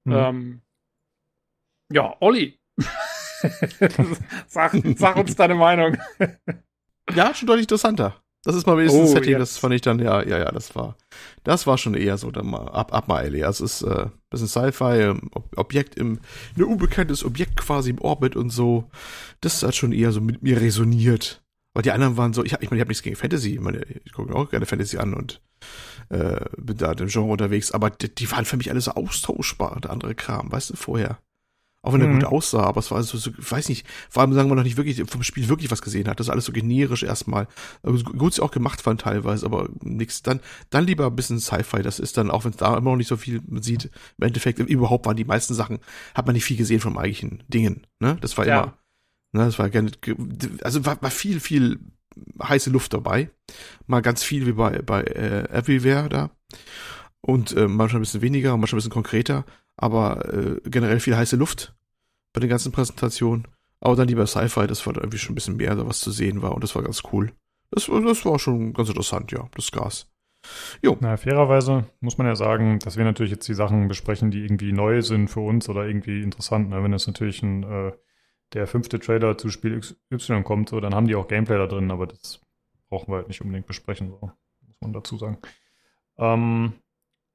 [0.06, 0.14] Mhm.
[0.14, 0.62] Ähm,
[1.92, 2.60] ja, Olli.
[4.48, 5.98] sag, sag uns deine Meinung.
[7.14, 8.21] ja, schon deutlich interessanter.
[8.44, 9.42] Das ist mal wenigstens oh, ein Setting, jetzt.
[9.42, 10.98] das fand ich dann, ja, ja, ja, das war,
[11.44, 13.46] das war schon eher so, dann mal, ab, ab mal, Ellie.
[13.46, 16.20] Also es ist, äh, bisschen Sci-Fi, ähm, Objekt im,
[16.58, 18.90] ein unbekanntes Objekt quasi im Orbit und so.
[19.42, 21.44] Das hat schon eher so mit mir resoniert.
[21.74, 23.86] Aber die anderen waren so, ich, ich meine, ich habe nichts gegen Fantasy, ich meine,
[24.04, 25.42] ich gucke mir auch gerne Fantasy an und
[26.10, 29.80] äh, bin da im Genre unterwegs, aber die, die waren für mich alle so austauschbar,
[29.80, 31.20] der andere Kram, weißt du, vorher.
[31.84, 32.20] Auch wenn er mhm.
[32.20, 34.78] gut aussah, aber es war so, so, weiß nicht, vor allem sagen wir noch nicht
[34.78, 36.20] wirklich vom Spiel wirklich was gesehen hat.
[36.20, 37.48] Das ist alles so generisch erstmal.
[37.82, 40.22] Also gut sie auch gemacht fand teilweise, aber nichts.
[40.22, 41.82] Dann, dann lieber ein bisschen Sci-Fi.
[41.82, 43.90] Das ist dann, auch wenn es da immer noch nicht so viel sieht,
[44.20, 45.80] im Endeffekt, überhaupt waren die meisten Sachen,
[46.14, 47.88] hat man nicht viel gesehen vom eigentlichen Dingen.
[48.00, 48.16] Ne?
[48.22, 48.62] Das war ja.
[48.62, 48.78] immer,
[49.32, 49.90] ne, das war gerne,
[50.62, 51.80] also war, war viel, viel
[52.44, 53.32] heiße Luft dabei.
[53.88, 56.30] Mal ganz viel wie bei, bei äh, Everywhere da.
[57.22, 59.46] Und äh, manchmal ein bisschen weniger, manchmal ein bisschen konkreter
[59.82, 61.76] aber äh, generell viel heiße Luft
[62.34, 63.48] bei den ganzen Präsentationen.
[63.80, 66.42] Aber dann lieber Sci-Fi, das war irgendwie schon ein bisschen mehr, da was zu sehen
[66.42, 67.32] war und das war ganz cool.
[67.72, 70.08] Das, das war schon ganz interessant, ja, das Gas.
[70.82, 70.98] Jo.
[71.00, 74.72] Na, fairerweise muss man ja sagen, dass wir natürlich jetzt die Sachen besprechen, die irgendwie
[74.72, 76.70] neu sind für uns oder irgendwie interessant.
[76.70, 76.84] Ne?
[76.84, 77.92] Wenn jetzt natürlich ein, äh,
[78.54, 79.82] der fünfte Trailer zu Spiel
[80.12, 82.42] Y kommt, so, dann haben die auch Gameplay da drin, aber das
[82.90, 84.32] brauchen wir halt nicht unbedingt besprechen, so,
[84.68, 85.38] muss man dazu sagen.
[86.18, 86.74] Ähm,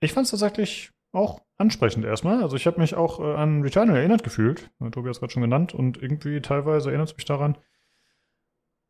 [0.00, 2.42] ich fand es tatsächlich auch ansprechend erstmal.
[2.42, 4.70] Also ich habe mich auch äh, an Returnal erinnert gefühlt.
[4.92, 7.56] Tobi hat es gerade schon genannt und irgendwie teilweise erinnert es mich daran.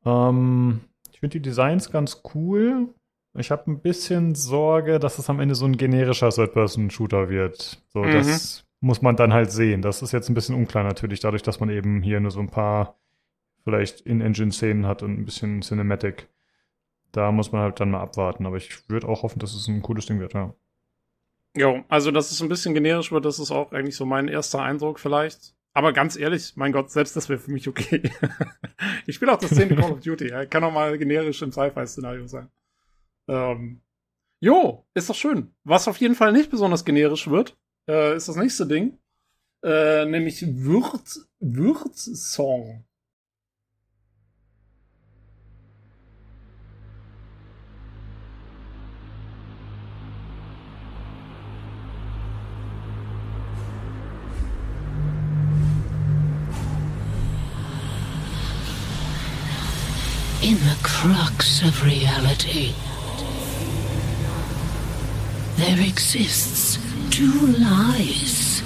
[0.05, 0.81] Ähm,
[1.13, 2.95] ich finde die Designs ganz cool.
[3.35, 7.83] Ich habe ein bisschen Sorge, dass es am Ende so ein generischer Third-Person-Shooter wird.
[7.89, 8.13] So, mhm.
[8.13, 9.83] das muss man dann halt sehen.
[9.83, 12.51] Das ist jetzt ein bisschen unklar natürlich, dadurch, dass man eben hier nur so ein
[12.51, 12.99] paar
[13.65, 16.29] vielleicht In-Engine-Szenen hat und ein bisschen Cinematic.
[17.13, 18.47] Da muss man halt dann mal abwarten.
[18.47, 20.55] Aber ich würde auch hoffen, dass es ein cooles Ding wird, ja.
[21.57, 24.63] Jo, also dass es ein bisschen generisch wird, das ist auch eigentlich so mein erster
[24.63, 25.55] Eindruck vielleicht.
[25.73, 28.03] Aber ganz ehrlich, mein Gott, selbst das wäre für mich okay.
[29.07, 29.77] ich spiele auch das 10.
[29.77, 30.47] Call of Duty, ja.
[30.47, 32.51] kann auch mal generisch im Sci-Fi-Szenario sein.
[33.29, 33.81] Ähm,
[34.41, 35.55] jo, ist doch schön.
[35.65, 37.57] Was auf jeden Fall nicht besonders generisch wird,
[37.89, 38.99] äh, ist das nächste Ding.
[39.63, 41.95] Äh, nämlich Wirt, Wirt
[60.47, 62.73] In the crux of reality,
[65.57, 66.79] there exists
[67.11, 68.61] two lies.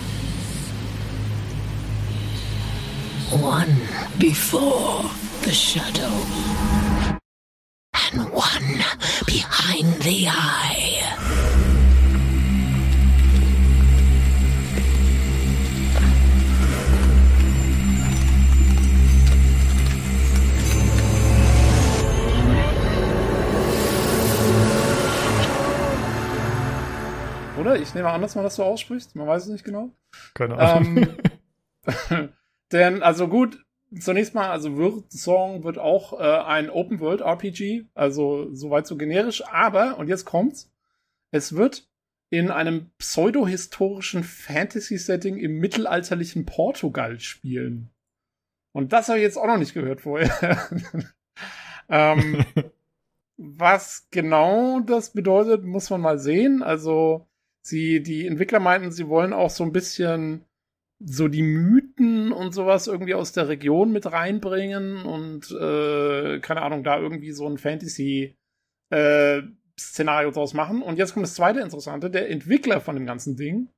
[3.33, 3.75] One
[4.19, 5.05] before
[5.41, 6.13] the shadow,
[7.95, 8.85] and one
[9.25, 11.00] behind the eye.
[27.61, 27.81] Oder?
[27.81, 29.15] Ich nehme an, dass man das so ausspricht.
[29.15, 29.91] Man weiß es nicht genau.
[30.35, 31.07] Keine Ahnung.
[31.87, 32.33] Ähm,
[32.73, 33.65] denn, also gut,
[33.99, 38.97] zunächst mal, also wird Song wird auch äh, ein Open World RPG, also soweit so
[38.97, 40.73] generisch, aber, und jetzt kommt's,
[41.31, 41.89] es wird
[42.31, 47.91] in einem pseudohistorischen Fantasy-Setting im mittelalterlichen Portugal spielen.
[48.73, 50.69] Und das habe ich jetzt auch noch nicht gehört vorher.
[51.89, 52.45] ähm,
[53.37, 56.63] was genau das bedeutet, muss man mal sehen.
[56.63, 57.27] Also,
[57.63, 60.45] sie, die Entwickler meinten, sie wollen auch so ein bisschen
[61.03, 66.85] so die Mythen und sowas irgendwie aus der Region mit reinbringen und äh, keine Ahnung,
[66.85, 68.37] da irgendwie so ein Fantasy
[68.91, 69.43] äh,
[69.79, 70.83] Szenario draus machen.
[70.83, 72.11] Und jetzt kommt das zweite Interessante.
[72.11, 73.71] Der Entwickler von dem ganzen Ding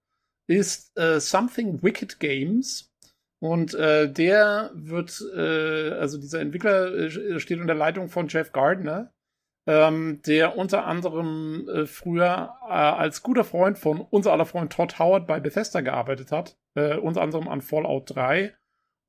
[0.49, 2.91] ist äh, Something Wicked Games.
[3.41, 9.13] Und äh, der wird, äh, also dieser Entwickler äh, steht unter Leitung von Jeff Gardner,
[9.67, 14.99] ähm, der unter anderem äh, früher äh, als guter Freund von unser aller Freund Todd
[14.99, 18.55] Howard bei Bethesda gearbeitet hat, äh, unter anderem an Fallout 3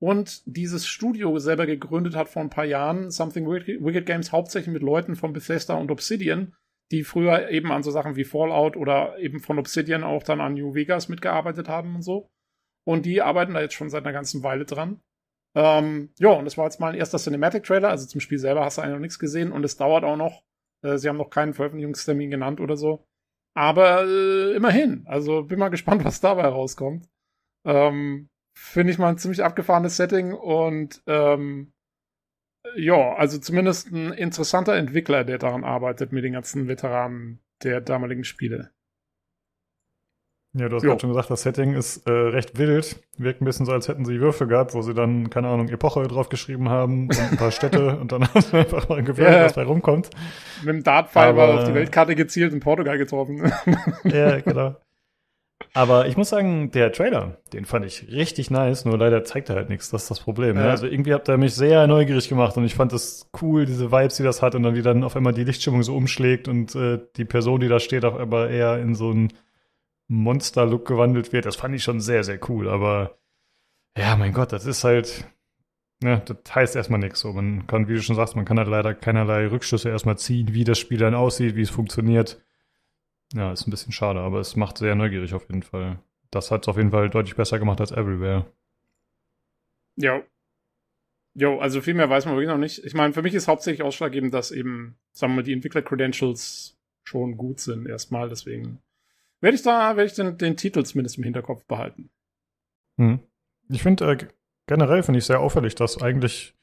[0.04, 4.84] und dieses Studio selber gegründet hat vor ein paar Jahren, Something Wicked, Games, hauptsächlich mit
[4.84, 6.54] Leuten von Bethesda und Obsidian,
[6.92, 10.56] die früher eben an so Sachen wie Fallout oder eben von Obsidian auch dann an
[10.56, 12.30] New Vegas mitgearbeitet haben und so.
[12.86, 15.00] Und die arbeiten da jetzt schon seit einer ganzen Weile dran.
[15.56, 17.90] Ähm, ja, und das war jetzt mal ein erster Cinematic-Trailer.
[17.90, 20.44] Also zum Spiel selber hast du eigentlich noch nichts gesehen und es dauert auch noch.
[20.84, 23.06] Äh, sie haben noch keinen Veröffentlichungstermin genannt oder so.
[23.56, 25.06] Aber äh, immerhin.
[25.08, 27.08] Also bin mal gespannt, was dabei rauskommt.
[27.66, 31.74] Ähm, Finde ich mal ein ziemlich abgefahrenes Setting und ähm,
[32.76, 38.24] ja, also zumindest ein interessanter Entwickler, der daran arbeitet mit den ganzen Veteranen der damaligen
[38.24, 38.72] Spiele.
[40.56, 40.90] Ja, du hast Jo.
[40.90, 43.00] gerade schon gesagt, das Setting ist äh, recht wild.
[43.18, 46.04] Wirkt ein bisschen so, als hätten sie Würfel gehabt, wo sie dann, keine Ahnung, Epoche
[46.08, 49.46] draufgeschrieben haben und ein paar Städte und dann haben sie einfach mal gewählt, Ja.
[49.46, 50.12] was bei rumkommt.
[50.64, 53.52] Mit dem Dartpfeil war auf die Weltkarte gezielt und Portugal getroffen.
[54.04, 54.76] Ja, genau.
[55.76, 59.56] Aber ich muss sagen, der Trailer, den fand ich richtig nice, nur leider zeigt er
[59.56, 60.56] halt nichts, das ist das Problem.
[60.56, 60.66] Ne?
[60.66, 60.70] Ja.
[60.70, 64.18] Also irgendwie hat er mich sehr neugierig gemacht und ich fand das cool, diese Vibes,
[64.18, 67.00] die das hat und dann wie dann auf einmal die Lichtstimmung so umschlägt und äh,
[67.18, 69.30] die Person, die da steht, auf einmal eher in so einen
[70.08, 71.46] Monster-Look gewandelt wird.
[71.46, 73.18] Das fand ich schon sehr, sehr cool, aber
[73.98, 75.26] ja, mein Gott, das ist halt,
[76.02, 77.20] ne, das heißt erstmal nichts.
[77.20, 80.54] So, man kann, wie du schon sagst, man kann halt leider keinerlei Rückschlüsse erstmal ziehen,
[80.54, 82.42] wie das Spiel dann aussieht, wie es funktioniert.
[83.34, 86.00] Ja, ist ein bisschen schade, aber es macht sehr neugierig auf jeden Fall.
[86.32, 88.46] Das hat es auf jeden Fall deutlich besser gemacht als Everywhere.
[89.96, 90.24] Jo.
[91.36, 92.84] Jo, also viel mehr weiß man wirklich noch nicht.
[92.86, 97.38] Ich meine, für mich ist hauptsächlich ausschlaggebend, dass eben, sagen wir mal, die Entwickler-Credentials schon
[97.38, 98.30] gut sind erstmal.
[98.30, 98.80] Deswegen
[99.44, 102.10] werde ich da, werde ich den, den Titel zumindest im Hinterkopf behalten.
[102.98, 103.20] Hm.
[103.70, 104.18] Ich finde, äh,
[104.68, 106.56] generell finde ich sehr auffällig, dass eigentlich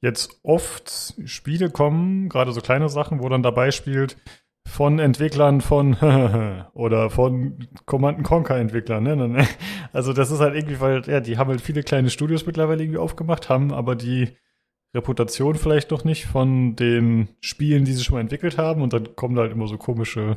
[0.00, 4.16] jetzt oft Spiele kommen, gerade so kleine Sachen, wo dann dabei spielt,
[4.64, 5.94] von Entwicklern von
[6.74, 9.02] oder von Command Conquer Entwicklern.
[9.02, 9.16] Ne?
[9.16, 9.48] Ne, ne?
[9.92, 13.00] Also das ist halt irgendwie, weil ja, die haben halt viele kleine Studios mittlerweile irgendwie
[13.00, 14.36] aufgemacht, haben aber die
[14.94, 19.16] Reputation vielleicht noch nicht von den Spielen, die sie schon mal entwickelt haben und dann
[19.16, 20.36] kommen da halt immer so komische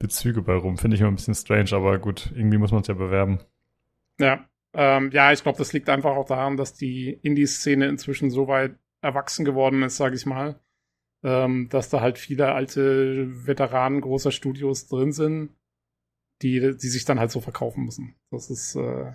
[0.00, 0.78] Bezüge bei rum.
[0.78, 3.38] Finde ich immer ein bisschen strange, aber gut, irgendwie muss man es ja bewerben.
[4.18, 8.48] Ja, ähm, ja, ich glaube, das liegt einfach auch daran, dass die Indie-Szene inzwischen so
[8.48, 10.60] weit erwachsen geworden ist, sage ich mal,
[11.22, 15.54] ähm, dass da halt viele alte Veteranen großer Studios drin sind,
[16.42, 18.16] die, die sich dann halt so verkaufen müssen.
[18.30, 19.12] Das ist, äh,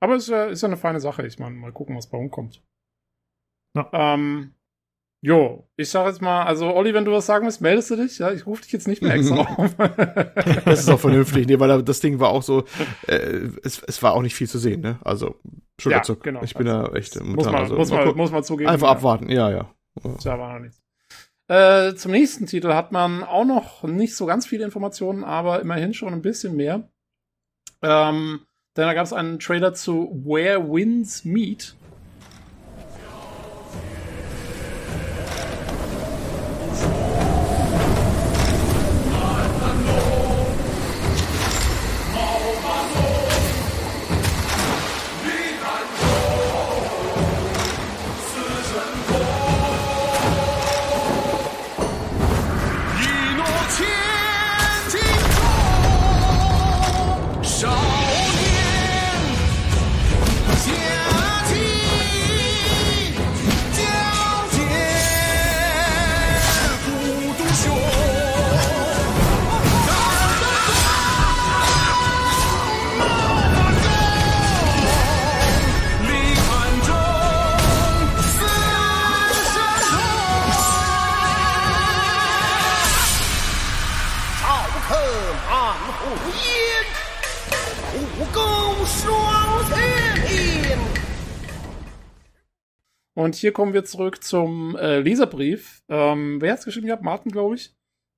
[0.00, 1.26] aber ist ja, ist ja eine feine Sache.
[1.26, 2.62] Ich meine, mal gucken, was bei rumkommt.
[3.74, 3.88] Ja.
[3.92, 4.54] Ähm,
[5.20, 8.18] jo, ich sag jetzt mal, also Olli, wenn du was sagen willst, meldest du dich?
[8.18, 9.74] Ja, ich rufe dich jetzt nicht mehr extra auf.
[10.64, 12.64] Das ist auch vernünftig, nee, weil das Ding war auch so,
[13.06, 14.98] äh, es, es war auch nicht viel zu sehen, ne?
[15.04, 15.36] Also,
[15.80, 16.18] Schulterzuck.
[16.18, 16.42] Ja, genau.
[16.42, 18.70] Ich bin da echt muss man, also, muss, man, muss man zugeben.
[18.70, 18.92] Einfach ja.
[18.92, 19.70] abwarten, ja, ja.
[20.18, 20.82] Tja, war noch nichts.
[21.48, 25.94] Äh, zum nächsten Titel hat man auch noch nicht so ganz viele Informationen, aber immerhin
[25.94, 26.88] schon ein bisschen mehr.
[27.82, 28.40] Ähm,
[28.76, 31.76] denn da gab es einen Trailer zu Where Winds Meet.
[93.16, 95.82] Und hier kommen wir zurück zum äh, Leserbrief.
[95.88, 97.02] Ähm, wer hat's geschrieben gehabt?
[97.02, 97.74] Martin, glaube ich.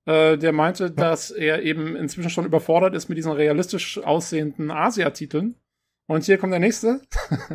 [0.07, 0.91] Äh, der meinte, ja.
[0.91, 5.55] dass er eben inzwischen schon überfordert ist mit diesen realistisch aussehenden Asia-Titeln.
[6.09, 7.01] Und hier kommt der nächste.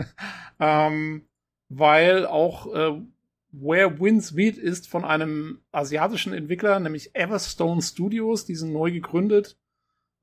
[0.62, 1.28] ähm,
[1.68, 3.02] weil auch äh,
[3.52, 9.58] Where Winds Meet ist von einem asiatischen Entwickler, nämlich Everstone Studios, die sind neu gegründet.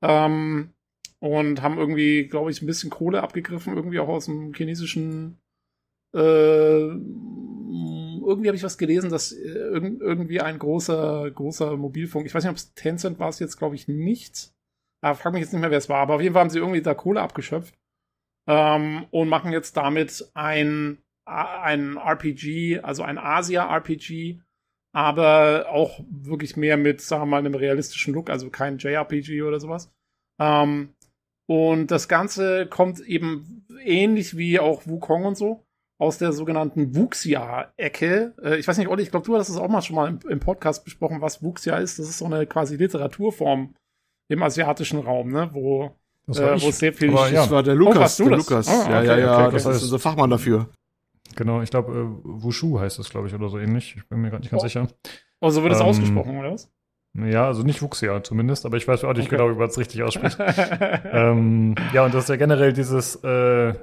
[0.01, 0.73] Ähm,
[1.19, 5.40] und haben irgendwie, glaube ich, ein bisschen Kohle abgegriffen, irgendwie auch aus dem chinesischen
[6.13, 6.89] äh,
[8.25, 12.51] irgendwie habe ich was gelesen, dass äh, irgendwie ein großer, großer Mobilfunk, ich weiß nicht,
[12.51, 14.53] ob es Tencent war es jetzt, glaube ich, nicht.
[15.03, 15.99] Aber frag mich jetzt nicht mehr, wer es war.
[15.99, 17.75] Aber auf jeden Fall haben sie irgendwie da Kohle abgeschöpft
[18.47, 24.39] ähm, und machen jetzt damit ein, ein RPG, also ein Asia-RPG,
[24.93, 29.59] aber auch wirklich mehr mit, sagen wir mal, einem realistischen Look, also kein JRPG oder
[29.59, 29.91] sowas.
[30.39, 30.93] Ähm,
[31.49, 35.65] und das Ganze kommt eben ähnlich wie auch Wukong und so
[36.01, 38.33] aus der sogenannten Wuxia-Ecke.
[38.43, 40.19] Äh, ich weiß nicht, Olli, ich glaube, du hast es auch mal schon mal im,
[40.27, 41.99] im, Podcast besprochen, was Wuxia ist.
[41.99, 43.75] Das ist so eine quasi Literaturform
[44.27, 45.51] im asiatischen Raum, ne?
[45.53, 45.91] wo
[46.25, 47.11] das war äh, wo sehr viel.
[47.11, 47.41] Aber, ja.
[47.41, 48.19] Das war der Lukas.
[48.19, 48.67] Oh, der Lukas.
[48.67, 49.47] Ah, okay, ja, ja, ja.
[49.47, 50.69] Okay, das ist unser Fachmann dafür.
[51.35, 53.95] Genau, ich glaube, äh, Wushu heißt das, glaube ich, oder so ähnlich.
[53.95, 54.65] Ich bin mir gerade nicht ganz oh.
[54.65, 54.87] sicher.
[55.39, 56.71] Oh, so wird es ähm, ausgesprochen, oder was?
[57.13, 59.35] Ja, also nicht Wuxia zumindest, aber ich weiß auch nicht okay.
[59.35, 60.37] genau, wie man es richtig ausspricht.
[61.11, 63.75] ähm, ja, und das ist ja generell dieses äh,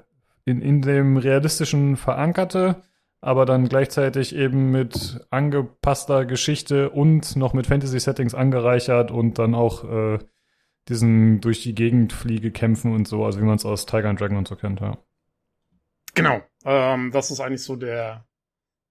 [0.44, 2.82] in, in dem realistischen verankerte,
[3.20, 9.85] aber dann gleichzeitig eben mit angepasster Geschichte und noch mit Fantasy-Settings angereichert und dann auch
[9.85, 10.19] äh,
[10.89, 14.20] diesen durch die Gegend fliege kämpfen und so, also wie man es aus Tiger and
[14.20, 14.98] Dragon und so kennt, ja.
[16.15, 18.27] Genau, ähm, das ist eigentlich so der,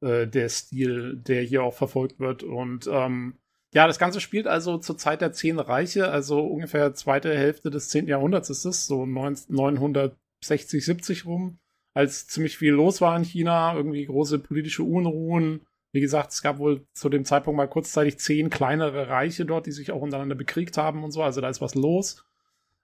[0.02, 3.38] äh, der Stil, der hier auch verfolgt wird und ähm,
[3.74, 7.90] ja, das Ganze spielt also zur Zeit der Zehn Reiche, also ungefähr zweite Hälfte des
[7.90, 11.60] zehnten Jahrhunderts ist es, so 900 60, 70 rum,
[11.94, 15.66] als ziemlich viel los war in China, irgendwie große politische Unruhen.
[15.92, 19.72] Wie gesagt, es gab wohl zu dem Zeitpunkt mal kurzzeitig zehn kleinere Reiche dort, die
[19.72, 22.24] sich auch untereinander bekriegt haben und so, also da ist was los.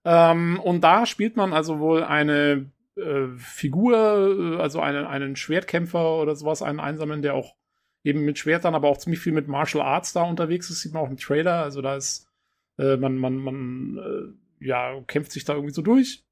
[0.06, 6.18] Ähm, und da spielt man also wohl eine äh, Figur, äh, also einen, einen Schwertkämpfer
[6.18, 7.56] oder sowas, einen Einsamen, der auch
[8.04, 11.04] eben mit Schwertern, aber auch ziemlich viel mit Martial Arts da unterwegs ist, sieht man
[11.04, 11.64] auch im Trailer.
[11.64, 12.30] Also da ist,
[12.78, 16.24] äh, man, man, man, äh, ja, kämpft sich da irgendwie so durch.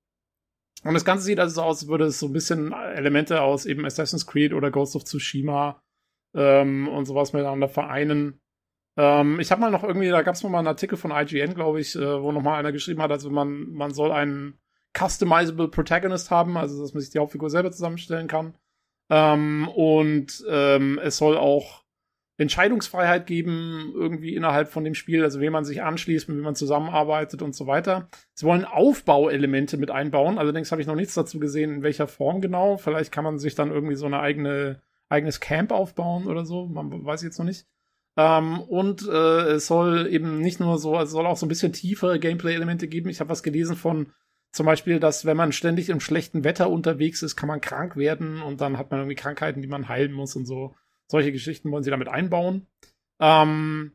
[0.84, 3.66] Und das Ganze sieht also so aus, als würde es so ein bisschen Elemente aus
[3.66, 5.82] eben Assassin's Creed oder Ghost of Tsushima
[6.34, 8.42] ähm, und sowas miteinander vereinen.
[8.98, 11.80] Ähm, ich habe mal noch irgendwie, da gab es mal einen Artikel von IGN, glaube
[11.80, 14.60] ich, äh, wo nochmal einer geschrieben hat, also man, man soll einen
[14.98, 18.58] customizable Protagonist haben, also dass man sich die Hauptfigur selber zusammenstellen kann.
[19.10, 21.81] Ähm, und ähm, es soll auch
[22.38, 26.56] Entscheidungsfreiheit geben, irgendwie innerhalb von dem Spiel, also wie man sich anschließt, mit wem man
[26.56, 28.10] zusammenarbeitet und so weiter.
[28.34, 32.42] Sie wollen Aufbauelemente mit einbauen, allerdings habe ich noch nichts dazu gesehen, in welcher Form
[32.42, 32.78] genau.
[32.78, 37.06] Vielleicht kann man sich dann irgendwie so eine eigene, eigenes Camp aufbauen oder so, man
[37.06, 37.68] weiß jetzt noch nicht.
[38.18, 41.50] Ähm, und äh, es soll eben nicht nur so, also es soll auch so ein
[41.50, 43.10] bisschen tiefere Gameplay-Elemente geben.
[43.10, 44.12] Ich habe was gelesen von
[44.52, 48.42] zum Beispiel, dass wenn man ständig im schlechten Wetter unterwegs ist, kann man krank werden
[48.42, 50.76] und dann hat man irgendwie Krankheiten, die man heilen muss und so.
[51.12, 52.68] Solche Geschichten wollen sie damit einbauen.
[53.20, 53.92] Ähm,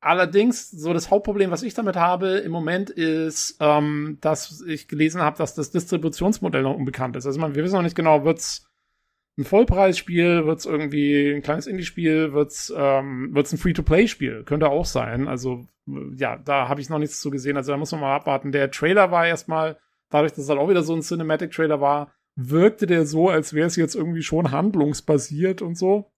[0.00, 5.20] allerdings, so das Hauptproblem, was ich damit habe im Moment, ist, ähm, dass ich gelesen
[5.20, 7.26] habe, dass das Distributionsmodell noch unbekannt ist.
[7.26, 8.70] Also man, wir wissen noch nicht genau, wird's
[9.36, 15.26] ein Vollpreisspiel, wird's irgendwie ein kleines Indie-Spiel, wird's ähm, ein Free-to-Play-Spiel, könnte auch sein.
[15.26, 15.66] Also
[16.14, 17.56] ja, da habe ich noch nichts zu gesehen.
[17.56, 18.52] Also da muss man mal abwarten.
[18.52, 19.76] Der Trailer war erstmal,
[20.08, 23.66] dadurch, dass es halt auch wieder so ein Cinematic-Trailer war, wirkte der so, als wäre
[23.66, 26.12] es jetzt irgendwie schon handlungsbasiert und so.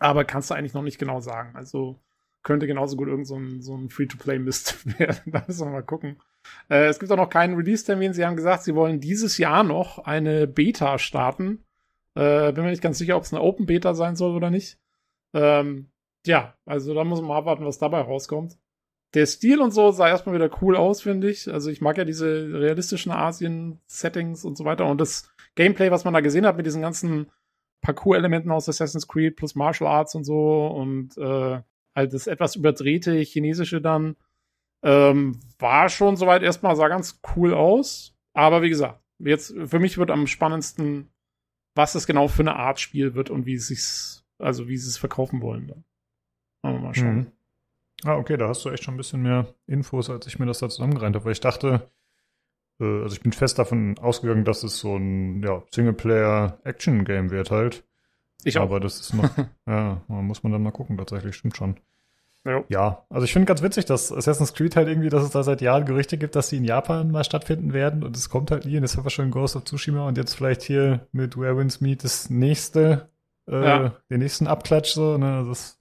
[0.00, 1.54] Aber kannst du eigentlich noch nicht genau sagen.
[1.54, 2.00] Also
[2.42, 5.20] könnte genauso gut irgend so ein, Free-to-Play-Mist werden.
[5.26, 6.20] da müssen wir mal gucken.
[6.68, 8.14] Äh, es gibt auch noch keinen Release-Termin.
[8.14, 11.64] Sie haben gesagt, sie wollen dieses Jahr noch eine Beta starten.
[12.14, 14.78] Äh, bin mir nicht ganz sicher, ob es eine Open Beta sein soll oder nicht.
[15.34, 15.90] Ähm,
[16.26, 18.58] ja, also da muss man mal abwarten, was dabei rauskommt.
[19.14, 21.52] Der Stil und so sah erstmal wieder cool aus, finde ich.
[21.52, 24.86] Also ich mag ja diese realistischen Asien-Settings und so weiter.
[24.86, 27.30] Und das Gameplay, was man da gesehen hat mit diesen ganzen
[27.82, 31.60] Parcours-Elementen aus Assassin's Creed plus Martial Arts und so und äh,
[31.94, 34.16] halt das etwas überdrehte chinesische dann
[34.82, 38.14] ähm, war schon soweit erstmal, sah ganz cool aus.
[38.32, 41.10] Aber wie gesagt, jetzt für mich wird am spannendsten,
[41.74, 44.88] was es genau für eine Art Spiel wird und wie es sich, also wie sie
[44.88, 45.68] es verkaufen wollen.
[45.68, 45.84] Dann.
[46.62, 47.16] wir mal schauen.
[47.16, 47.32] Mhm.
[48.04, 50.60] Ah, okay, da hast du echt schon ein bisschen mehr Infos, als ich mir das
[50.60, 51.90] da zusammengereiht habe, weil ich dachte,
[52.80, 57.84] also ich bin fest davon ausgegangen, dass es so ein ja, Singleplayer-Action-Game wird halt.
[58.44, 58.62] Ich auch.
[58.62, 59.30] Aber das ist noch,
[59.66, 61.76] ja, muss man dann mal gucken, tatsächlich, stimmt schon.
[62.42, 62.64] Ja.
[62.70, 65.60] ja, also ich finde ganz witzig, dass Assassin's Creed halt irgendwie, dass es da seit
[65.60, 68.76] Jahren Gerüchte gibt, dass sie in Japan mal stattfinden werden und es kommt halt nie
[68.76, 71.82] und das haben wir schon Ghost of Tsushima und jetzt vielleicht hier mit Where Winds
[71.82, 73.10] Meet das nächste
[73.46, 73.92] äh, Ja.
[74.08, 75.44] den nächsten Abklatsch so, ne?
[75.46, 75.78] Das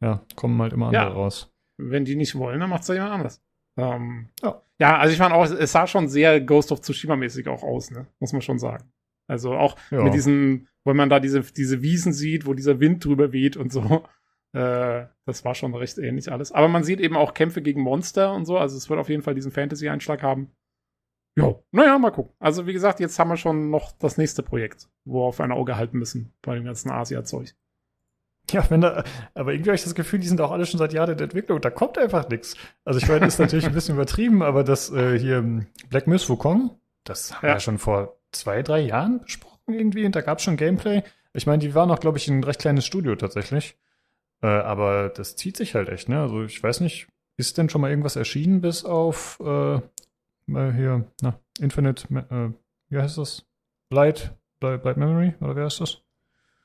[0.00, 1.08] ja, kommen halt immer andere Ja.
[1.08, 1.52] raus.
[1.76, 3.42] Wenn die nicht wollen, dann macht's da jemand anders.
[3.76, 4.62] Ähm, Ja.
[4.80, 8.06] Ja, also ich fand auch, es sah schon sehr Ghost of Tsushima-mäßig auch aus, ne?
[8.20, 8.92] Muss man schon sagen.
[9.28, 10.02] Also auch Ja.
[10.02, 13.72] mit diesen, wenn man da diese, diese Wiesen sieht, wo dieser Wind drüber weht und
[13.72, 14.04] so.
[14.52, 16.52] Äh, das war schon recht ähnlich alles.
[16.52, 18.56] Aber man sieht eben auch Kämpfe gegen Monster und so.
[18.56, 20.52] Also es wird auf jeden Fall diesen Fantasy-Einschlag haben.
[21.36, 22.32] Ja, naja, mal gucken.
[22.38, 25.50] Also wie gesagt, jetzt haben wir schon noch das nächste Projekt, wo wir auf ein
[25.50, 27.54] Auge halten müssen bei dem ganzen Asia-Zeug.
[28.50, 29.04] Ja, wenn da,
[29.34, 31.24] aber irgendwie habe ich das Gefühl, die sind auch alle schon seit Jahren in der
[31.24, 31.60] Entwicklung.
[31.60, 32.56] Da kommt einfach nichts.
[32.84, 36.06] Also ich meine, das ist natürlich ein bisschen übertrieben, aber das äh, hier ähm, Black
[36.06, 36.70] Myth Wukong,
[37.04, 37.54] das haben wir Ja.
[37.54, 41.02] ja schon vor zwei, drei Jahren besprochen irgendwie und da gab es schon Gameplay.
[41.32, 43.76] Ich meine, die waren auch, glaube ich, ein recht kleines Studio tatsächlich.
[44.42, 46.20] Äh, aber das zieht sich halt echt, ne?
[46.20, 49.80] Also ich weiß nicht, ist denn schon mal irgendwas erschienen bis auf äh,
[50.46, 52.50] mal hier, na, Infinite, äh,
[52.90, 53.46] wie heißt das?
[53.90, 56.02] Light, Light, Light Memory, oder wer ist das?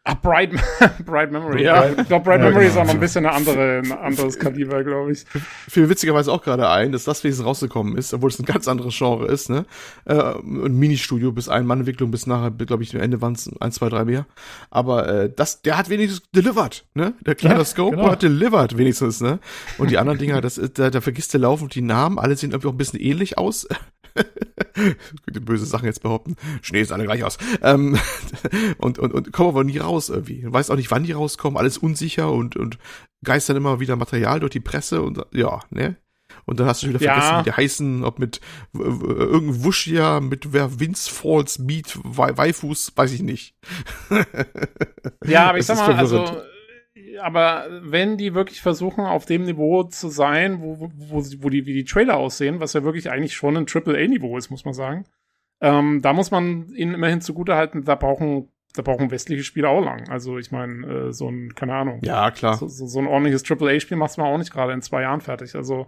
[0.06, 0.52] Ah, Bright,
[1.06, 1.64] Bright Memory.
[1.64, 1.90] Ja.
[1.90, 2.74] Ich glaube, Bright Ja, Memory genau.
[2.74, 5.26] ist auch noch ein bisschen eine andere, ein anderes Kaliber, glaube ich.
[5.68, 8.98] fiel witzigerweise auch gerade ein, dass das wenigstens rausgekommen ist, obwohl es ein ganz anderes
[8.98, 9.66] Genre ist, ne?
[10.06, 13.76] Äh, ein Ministudio bis ein Mann-Entwicklung bis nachher, glaube ich, am Ende waren es eins,
[13.76, 14.26] zwei, drei mehr.
[14.72, 17.14] Aber äh, das, der hat wenigstens delivered, ne?
[17.26, 18.10] Der kleine Ja, Scope genau.
[18.12, 19.40] hat delivered wenigstens, ne?
[19.78, 22.70] Und die anderen Dinger, das da, da vergisst du laufend die Namen, alle sehen irgendwie
[22.70, 23.68] auch ein bisschen ähnlich aus.
[25.26, 26.36] Könnte böse Sachen jetzt behaupten.
[26.62, 27.38] Schnee ist alle gleich aus.
[27.62, 27.98] Ähm,
[28.78, 30.42] und, und, und kommen aber nie raus irgendwie.
[30.42, 32.78] Du weißt auch nicht, wann die rauskommen, alles unsicher und, und
[33.24, 35.98] geistern immer wieder Material durch die Presse und ja, ne?
[36.46, 37.14] Und dann hast du wieder Ja.
[37.14, 38.40] vergessen, wie die heißen, ob mit
[38.76, 43.56] äh, irgendein Wuschia, mit wer Vince Falls Wai- Waifus, weiß ich nicht.
[45.26, 46.42] Ja, aber ich Das sag mal, also.
[47.20, 51.74] Aber wenn die wirklich versuchen, auf dem Niveau zu sein, wo, wo, wo, die, wie
[51.74, 55.06] die Trailer aussehen, was ja wirklich eigentlich schon ein AAA-Niveau ist, muss man sagen,
[55.62, 60.10] ähm, da muss man ihnen immerhin zugutehalten, da brauchen, da brauchen westliche Spiele auch lang.
[60.10, 62.56] Also ich meine, äh, so ein, keine Ahnung, Ja, klar.
[62.58, 65.56] so, so, so ein ordentliches AAA-Spiel macht man auch nicht gerade in zwei Jahren fertig.
[65.56, 65.88] Also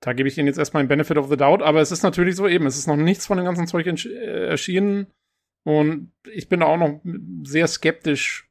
[0.00, 2.36] da gebe ich Ihnen jetzt erstmal den Benefit of the Doubt, aber es ist natürlich
[2.36, 5.06] so eben, es ist noch nichts von dem ganzen Zeug äh, erschienen
[5.64, 7.00] und ich bin da auch noch
[7.44, 8.45] sehr skeptisch,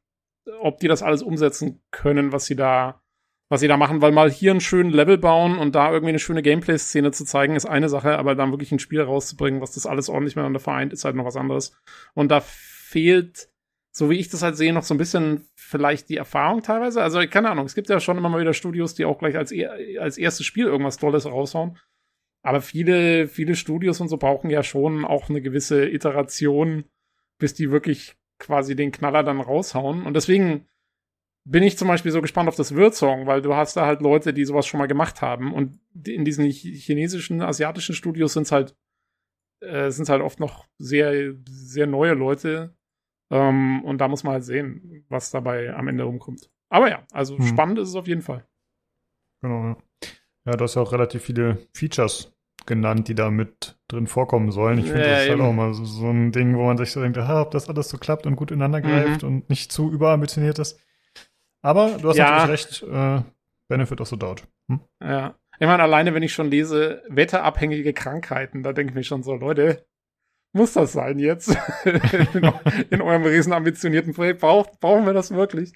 [0.60, 3.02] ob die das alles umsetzen können, was sie da,
[3.48, 6.18] was sie da machen, weil mal hier einen schönen Level bauen und da irgendwie eine
[6.18, 9.86] schöne Gameplay-Szene zu zeigen, ist eine Sache, aber dann wirklich ein Spiel rauszubringen, was das
[9.86, 11.76] alles ordentlich miteinander vereint, ist halt noch was anderes.
[12.14, 13.48] Und da fehlt,
[13.92, 17.02] so wie ich das halt sehe, noch so ein bisschen vielleicht die Erfahrung teilweise.
[17.02, 19.52] Also, keine Ahnung, es gibt ja schon immer mal wieder Studios, die auch gleich als,
[19.52, 21.78] e als erstes Spiel irgendwas Tolles raushauen.
[22.44, 26.84] Aber viele, viele Studios und so brauchen ja schon auch eine gewisse Iteration,
[27.38, 30.04] bis die wirklich quasi den Knaller dann raushauen.
[30.04, 30.66] Und deswegen
[31.48, 34.34] bin ich zum Beispiel so gespannt auf das Wirtsong, weil du hast da halt Leute,
[34.34, 35.54] die sowas schon mal gemacht haben.
[35.54, 38.76] Und in diesen ch- chinesischen, asiatischen Studios sind halt,
[39.62, 42.76] äh, halt oft noch sehr, sehr neue Leute.
[43.30, 46.50] Ähm, und da muss man halt sehen, was dabei am Ende rumkommt.
[46.68, 47.42] Aber ja, also Hm.
[47.46, 48.46] spannend ist es auf jeden Fall.
[49.42, 49.76] Genau, ja.
[50.46, 52.32] Ja, du hast ja auch relativ viele Features
[52.66, 54.78] genannt, die da mit drin vorkommen sollen.
[54.78, 56.90] Ich finde, Ja, das ist halt auch mal so, so ein Ding, wo man sich
[56.92, 58.90] so denkt, aha, ob das alles so klappt und gut ineinander Mhm.
[58.92, 60.78] greift und nicht zu überambitioniert ist.
[61.62, 62.30] Aber du hast Ja.
[62.30, 63.22] natürlich recht, äh,
[63.68, 64.46] Benefit of the Doubt.
[64.68, 64.80] Hm?
[65.02, 65.34] Ja.
[65.58, 69.34] Ich meine, alleine wenn ich schon lese, wetterabhängige Krankheiten, da denke ich mir schon so,
[69.34, 69.86] Leute,
[70.52, 71.56] muss das sein jetzt?
[71.84, 72.52] in,
[72.90, 75.72] in eurem riesen ambitionierten Projekt braucht, brauchen wir das wirklich?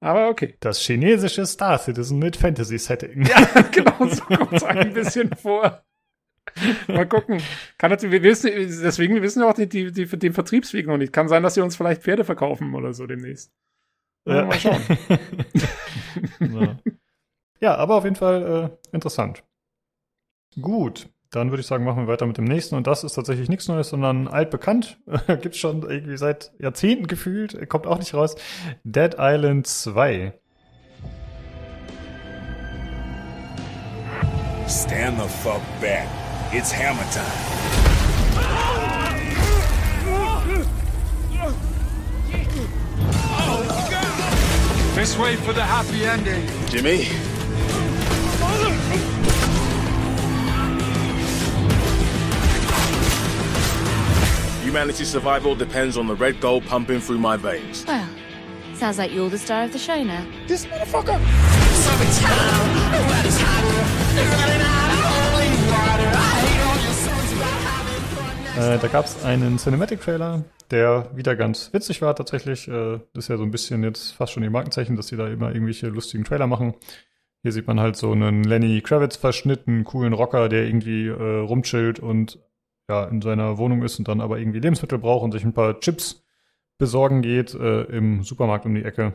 [0.00, 0.56] Aber okay.
[0.60, 3.24] Das chinesische Star Citizen mit Fantasy-Setting.
[3.26, 5.82] Ja, genau, so kommt es ein bisschen vor.
[6.88, 7.40] Mal gucken.
[7.78, 10.98] Kann natürlich, wir wissen, deswegen wir wissen ja auch die, die, die, den Vertriebsweg noch
[10.98, 11.12] nicht.
[11.12, 13.52] Kann sein, dass sie uns vielleicht Pferde verkaufen oder so demnächst.
[14.26, 14.80] Ja, Mal schauen.
[16.40, 16.78] ja.
[17.60, 19.42] ja, aber auf jeden Fall äh, interessant.
[20.60, 22.76] Gut, dann würde ich sagen, machen wir weiter mit dem nächsten.
[22.76, 24.98] Und das ist tatsächlich nichts Neues, sondern altbekannt.
[25.26, 27.68] Gibt's schon irgendwie seit Jahrzehnten gefühlt.
[27.68, 28.36] Kommt auch nicht raus.
[28.84, 30.32] Dead Island 2.
[34.66, 36.23] Stand the fuck back.
[36.56, 37.24] It's hammer time.
[44.94, 46.46] This way for the happy ending.
[46.68, 47.08] Jimmy?
[54.64, 57.84] Humanity's survival depends on the red gold pumping through my veins.
[57.84, 58.08] Well,
[58.74, 60.24] sounds like you're the star of the show now.
[60.46, 61.20] This motherfucker.
[68.56, 72.68] Äh, da gab es einen Cinematic-Trailer, der wieder ganz witzig war tatsächlich.
[72.68, 75.28] Äh, das ist ja so ein bisschen jetzt fast schon ihr Markenzeichen, dass sie da
[75.28, 76.74] immer irgendwelche lustigen Trailer machen.
[77.42, 81.98] Hier sieht man halt so einen Lenny Kravitz verschnitten, coolen Rocker, der irgendwie äh, rumchillt
[81.98, 82.38] und
[82.88, 85.80] ja in seiner Wohnung ist und dann aber irgendwie Lebensmittel braucht und sich ein paar
[85.80, 86.24] Chips
[86.78, 89.14] besorgen geht äh, im Supermarkt um die Ecke.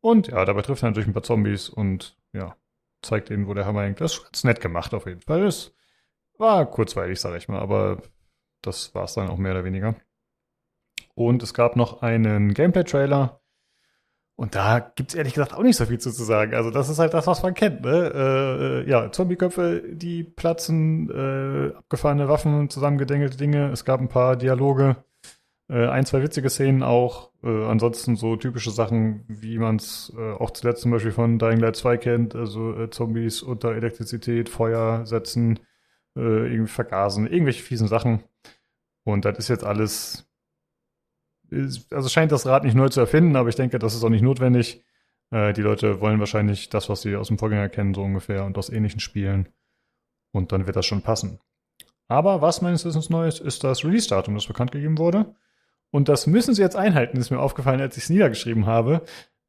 [0.00, 2.56] Und ja, dabei trifft er natürlich ein paar Zombies und ja,
[3.02, 4.00] zeigt ihnen, wo der Hammer hängt.
[4.00, 5.44] Das ist nett gemacht auf jeden Fall.
[5.44, 5.72] Das
[6.38, 8.02] war kurzweilig, sag ich mal, aber
[8.62, 9.94] das war es dann auch mehr oder weniger.
[11.14, 13.40] Und es gab noch einen Gameplay-Trailer.
[14.36, 16.54] Und da gibt's ehrlich gesagt auch nicht so viel zu, sagen.
[16.54, 17.80] Also das ist halt das, was man kennt.
[17.80, 18.84] Ne?
[18.86, 23.72] Äh, ja, Zombie-Köpfe, die platzen, äh, abgefahrene Waffen, zusammengedengelte Dinge.
[23.72, 24.96] Es gab ein paar Dialoge,
[25.68, 27.32] äh, ein, zwei witzige Szenen auch.
[27.42, 31.58] Äh, ansonsten so typische Sachen, wie man es äh, auch zuletzt zum Beispiel von Dying
[31.58, 32.36] Light 2 kennt.
[32.36, 35.58] Also äh, Zombies unter Elektrizität, Feuer setzen,
[36.16, 38.22] äh, irgendwie vergasen, irgendwelche fiesen Sachen.
[39.08, 40.28] Und das ist jetzt alles
[41.90, 44.22] also scheint das Rad nicht neu zu erfinden, aber ich denke, das ist auch nicht
[44.22, 44.84] notwendig.
[45.30, 48.58] Äh, die Leute wollen wahrscheinlich das, was sie aus dem Vorgänger kennen, so ungefähr und
[48.58, 49.48] aus ähnlichen Spielen.
[50.32, 51.40] Und dann wird das schon passen.
[52.08, 55.34] Aber was meines Wissens neu ist, ist das Release-Datum, das bekannt gegeben wurde.
[55.90, 59.02] Und das müssen sie jetzt einhalten, ist mir aufgefallen, als ich es niedergeschrieben habe.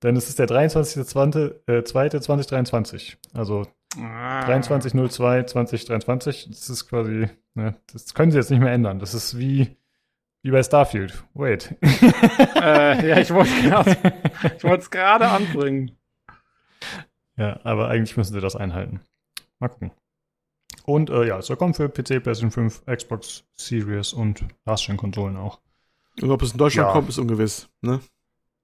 [0.03, 3.13] Denn es ist der 23.02.2023.
[3.13, 3.67] Äh, also
[3.97, 4.49] ah.
[4.49, 6.49] 23.02.2023.
[6.49, 8.99] Das ist quasi, ne, das können sie jetzt nicht mehr ändern.
[8.99, 9.77] Das ist wie
[10.41, 11.23] wie bei Starfield.
[11.33, 11.75] Wait.
[12.55, 15.97] äh, ja, ich wollte es gerade anbringen.
[17.35, 19.01] Ja, aber eigentlich müssen sie das einhalten.
[19.59, 19.91] Mal gucken.
[20.85, 25.59] Und äh, ja, es soll kommen für PC, PlayStation 5, Xbox Series und Last-Gen-Konsolen auch.
[26.21, 26.93] Und ob es in Deutschland ja.
[26.93, 27.99] kommt, ist ungewiss, ne?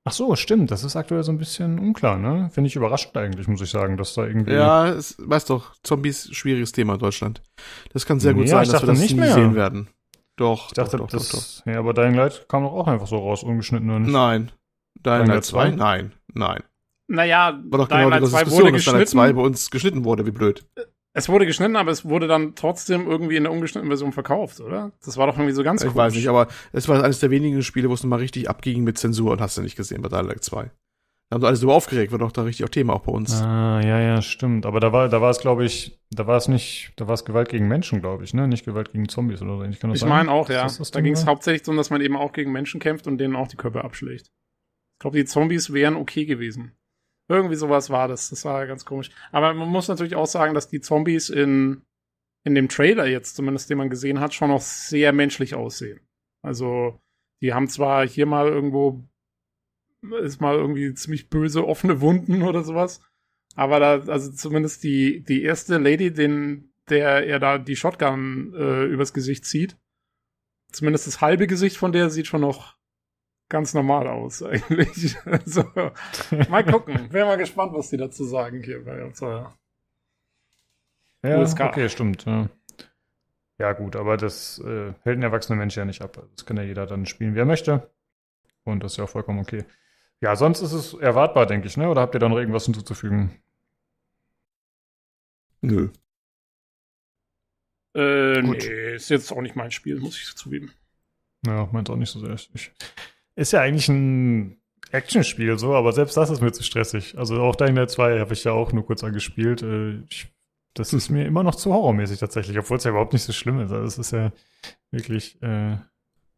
[0.08, 0.70] Ach so, stimmt.
[0.70, 2.50] Das ist aktuell so ein bisschen unklar, ne?
[2.52, 4.54] Finde ich überraschend eigentlich, muss ich sagen, dass da irgendwie.
[4.54, 7.42] Ja, es, weißt doch, Zombies schwieriges Thema in Deutschland.
[7.92, 9.34] Das kann sehr gut nee, sein, dass wir das nicht mehr.
[9.34, 9.90] sehen werden.
[10.38, 13.08] Doch, ich dachte, doch, doch, das, doch, Ja, aber Dying Light kam doch auch einfach
[13.08, 14.12] so raus, ungeschnitten oder nicht?
[14.12, 14.52] Nein.
[15.00, 15.72] Dying, Dying Light 2?
[15.72, 16.64] Nein, nein.
[17.08, 20.04] Naja, war doch Dying genau die Diskussion, wurde dass Dying Light 2 bei uns geschnitten
[20.06, 20.68] wurde, wie blöd.
[21.18, 24.92] Es wurde geschnitten, aber es wurde dann trotzdem irgendwie in der ungeschnittenen Version verkauft, oder?
[25.06, 25.98] Das war doch irgendwie so ganz Ich komisch.
[25.98, 28.98] weiß nicht, aber es war eines der wenigen Spiele, wo es nochmal richtig abging mit
[28.98, 30.70] Zensur und hast du nicht gesehen bei Light 2.
[31.30, 33.42] Da haben sie alles so aufgeregt, war doch da richtig auch Thema auch bei uns.
[33.42, 34.66] Ah, ja, ja, stimmt.
[34.66, 37.24] Aber da war, da war es, glaube ich, da war es nicht, da war es
[37.26, 38.48] Gewalt gegen Menschen, glaube ich, ne?
[38.48, 39.64] Nicht Gewalt gegen Zombies oder so.
[39.64, 40.68] Ich, ich meine auch, ja.
[40.92, 43.48] Da ging es hauptsächlich darum, dass man eben auch gegen Menschen kämpft und denen auch
[43.48, 44.28] die Körper abschlägt.
[44.28, 46.74] Ich glaube, die Zombies wären okay gewesen.
[47.28, 48.30] Irgendwie sowas war das.
[48.30, 49.10] Das war ganz komisch.
[49.32, 51.82] Aber man muss natürlich auch sagen, dass die Zombies in,
[52.44, 56.00] in dem Trailer jetzt, zumindest den man gesehen hat, schon noch sehr menschlich aussehen.
[56.44, 57.00] Also,
[57.42, 59.04] die haben zwar hier mal irgendwo
[60.22, 63.02] ist mal irgendwie ziemlich böse offene Wunden oder sowas.
[63.56, 68.84] Aber da, also zumindest die, die erste Lady, den, der er da die Shotgun äh,
[68.86, 69.78] übers Gesicht zieht,
[70.72, 72.78] zumindest das halbe Gesicht von der sieht schon noch
[73.50, 75.18] ganz normal aus, eigentlich.
[75.26, 75.64] also,
[76.50, 77.08] mal gucken.
[77.12, 79.20] Wäre mal gespannt, was die dazu sagen hier bei uns.
[79.20, 79.54] Ja,
[81.24, 82.26] ja okay, stimmt.
[82.26, 82.50] Ja.
[83.58, 83.74] ja.
[83.74, 86.28] gut, aber das äh, hält ein erwachsener Mensch ja nicht ab.
[86.36, 87.90] Das kann ja jeder dann spielen, wie er möchte.
[88.64, 89.64] Und das ist ja auch vollkommen okay.
[90.22, 91.90] Ja, sonst ist es erwartbar, denke ich, ne?
[91.90, 93.32] Oder habt ihr da noch irgendwas hinzuzufügen?
[95.62, 95.90] Nö.
[97.94, 98.58] Äh, Gut.
[98.58, 100.72] nee, ist jetzt auch nicht mein Spiel, muss ich zugeben.
[101.46, 102.34] Ja, meint auch nicht so sehr.
[102.54, 102.72] Ich,
[103.36, 104.58] ist ja eigentlich ein
[104.92, 107.18] Actionspiel so, aber selbst das ist mir zu stressig.
[107.18, 109.62] Also auch Dying Light 2 habe ich ja auch nur kurz angespielt.
[109.62, 110.28] Äh, ich,
[110.74, 113.60] das ist mir immer noch zu horrormäßig tatsächlich, obwohl es ja überhaupt nicht so schlimm
[113.60, 113.72] ist.
[113.72, 114.32] Also es ist ja
[114.92, 115.78] wirklich äh,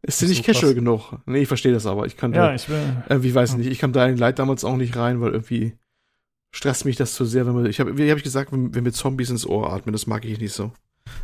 [0.02, 1.18] ist sie nicht so casual genug?
[1.26, 2.06] Nee, ich verstehe das aber.
[2.06, 3.02] Ich kann ja, ich will.
[3.08, 3.58] Irgendwie weiß ja.
[3.58, 3.66] nicht.
[3.66, 5.76] Ich kam da in Light damals auch nicht rein, weil irgendwie
[6.52, 7.66] stresst mich das zu sehr, wenn man.
[7.66, 10.24] Ich habe, wie habe ich gesagt, wenn, wenn wir Zombies ins Ohr atmen, das mag
[10.24, 10.72] ich nicht so.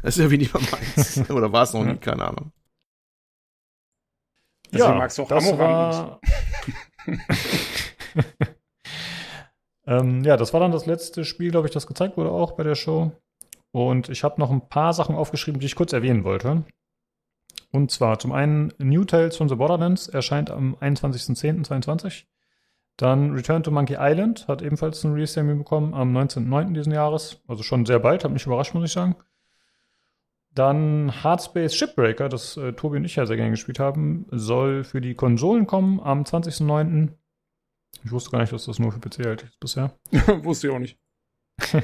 [0.02, 1.22] Das ist irgendwie nicht mal meins.
[1.30, 2.52] Oder war es noch nie, keine Ahnung.
[4.74, 6.20] Deswegen ja, magst du auch das war...
[9.86, 12.64] ähm, ja, das war dann das letzte Spiel, glaube ich, das gezeigt wurde auch bei
[12.64, 13.12] der Show.
[13.70, 16.64] Und ich habe noch ein paar Sachen aufgeschrieben, die ich kurz erwähnen wollte.
[17.70, 22.24] Und zwar zum einen New Tales from the Borderlands erscheint am 21.10.22.
[22.96, 26.72] Dann Return to Monkey Island hat ebenfalls einen Release-Termin bekommen am 19.09.
[26.72, 27.40] diesen Jahres.
[27.48, 29.16] Also schon sehr bald, hat mich überrascht, muss ich sagen.
[30.54, 35.00] Dann Hardspace Shipbreaker, das äh, Tobi und ich ja sehr gerne gespielt haben, soll für
[35.00, 37.08] die Konsolen kommen am 20.09.
[38.04, 39.92] Ich wusste gar nicht, dass das nur für PC halt ist bisher.
[40.42, 40.98] wusste ich auch nicht.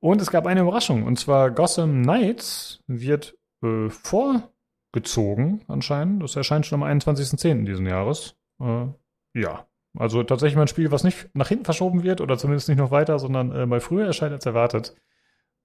[0.00, 4.50] und es gab eine Überraschung, und zwar Gotham Knights wird äh, vor
[4.92, 6.22] gezogen, anscheinend.
[6.22, 7.64] Das erscheint schon am 21.10.
[7.64, 8.36] diesen Jahres.
[8.60, 8.86] Äh,
[9.34, 9.66] ja.
[9.96, 12.90] Also tatsächlich mal ein Spiel, was nicht nach hinten verschoben wird oder zumindest nicht noch
[12.90, 14.96] weiter, sondern äh, mal früher erscheint als erwartet.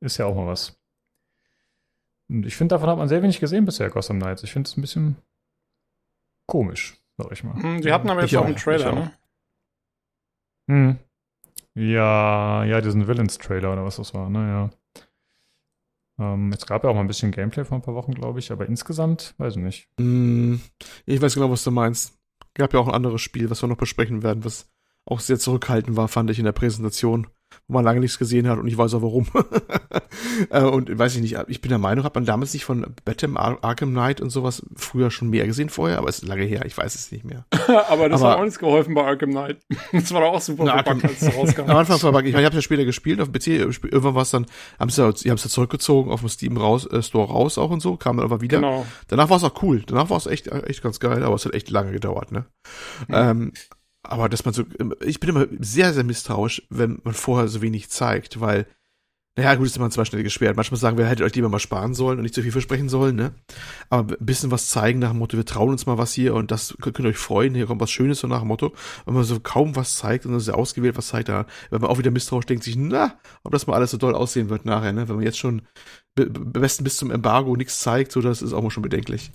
[0.01, 0.78] Ist ja auch mal was.
[2.29, 4.43] Und ich finde, davon hat man sehr wenig gesehen bisher, Gotham Knights.
[4.43, 5.15] Ich finde es ein bisschen
[6.45, 7.55] komisch, sag ich mal.
[7.61, 9.11] Hm, die hatten aber jetzt ich auch einen Trailer, ne?
[10.67, 10.99] Hm.
[11.73, 14.69] Ja, ja, diesen Villains-Trailer oder was das war, ne,
[16.19, 16.33] ja.
[16.33, 18.51] Ähm, es gab ja auch mal ein bisschen Gameplay vor ein paar Wochen, glaube ich,
[18.51, 19.87] aber insgesamt weiß ich nicht.
[19.99, 20.55] Mm,
[21.05, 22.19] ich weiß genau, was du meinst.
[22.53, 24.69] Gab ja auch ein anderes Spiel, was wir noch besprechen werden, was
[25.05, 27.27] auch sehr zurückhaltend war, fand ich in der Präsentation
[27.67, 29.27] wo man lange nichts gesehen hat und ich weiß auch warum.
[30.49, 33.37] Äh, und weiß ich nicht, ich bin der Meinung, hat man damals nicht von Batman
[33.37, 36.65] Ar Arkham Knight und sowas früher schon mehr gesehen vorher, aber es ist lange her,
[36.65, 37.45] ich weiß es nicht mehr.
[37.89, 39.57] aber das aber, hat auch nichts geholfen bei Arkham Knight.
[39.91, 41.69] das war doch auch super verpackt, als es rauskam.
[41.69, 43.47] Am Anfang war ich meine, ich habe ja später gespielt auf dem PC,
[43.83, 44.45] irgendwann war es dann,
[44.79, 47.81] haben sie ja, haben sie zurückgezogen auf dem Steam raus, äh, Store raus auch und
[47.81, 48.57] so, kam dann aber wieder.
[48.57, 48.85] Genau.
[49.07, 51.53] Danach war es auch cool, danach war es echt, echt ganz geil, aber es hat
[51.53, 52.45] echt lange gedauert, ne?
[53.07, 53.13] Mhm.
[53.13, 53.51] Ähm,
[54.03, 54.63] aber dass man so,
[55.03, 58.65] ich bin immer sehr, sehr misstrauisch, wenn man vorher so wenig zeigt, weil,
[59.37, 60.57] naja, gut, ist immer zwei schnell gesperrt.
[60.57, 63.15] Manchmal sagen wir, hättet euch lieber mal sparen sollen und nicht zu viel versprechen sollen,
[63.15, 63.33] ne?
[63.89, 66.51] Aber ein bisschen was zeigen nach dem Motto, wir trauen uns mal was hier und
[66.51, 68.73] das könnt, ihr euch freuen, hier kommt was Schönes so nach dem Motto.
[69.05, 71.97] Wenn man so kaum was zeigt und sehr ausgewählt was zeigt, da, wenn man auch
[71.97, 75.07] wieder misstrauisch denkt sich, na, ob das mal alles so doll aussehen wird nachher, ne?
[75.07, 75.61] Wenn man jetzt schon
[76.17, 79.31] am besten bis zum Embargo nichts zeigt, so, das ist auch mal schon bedenklich.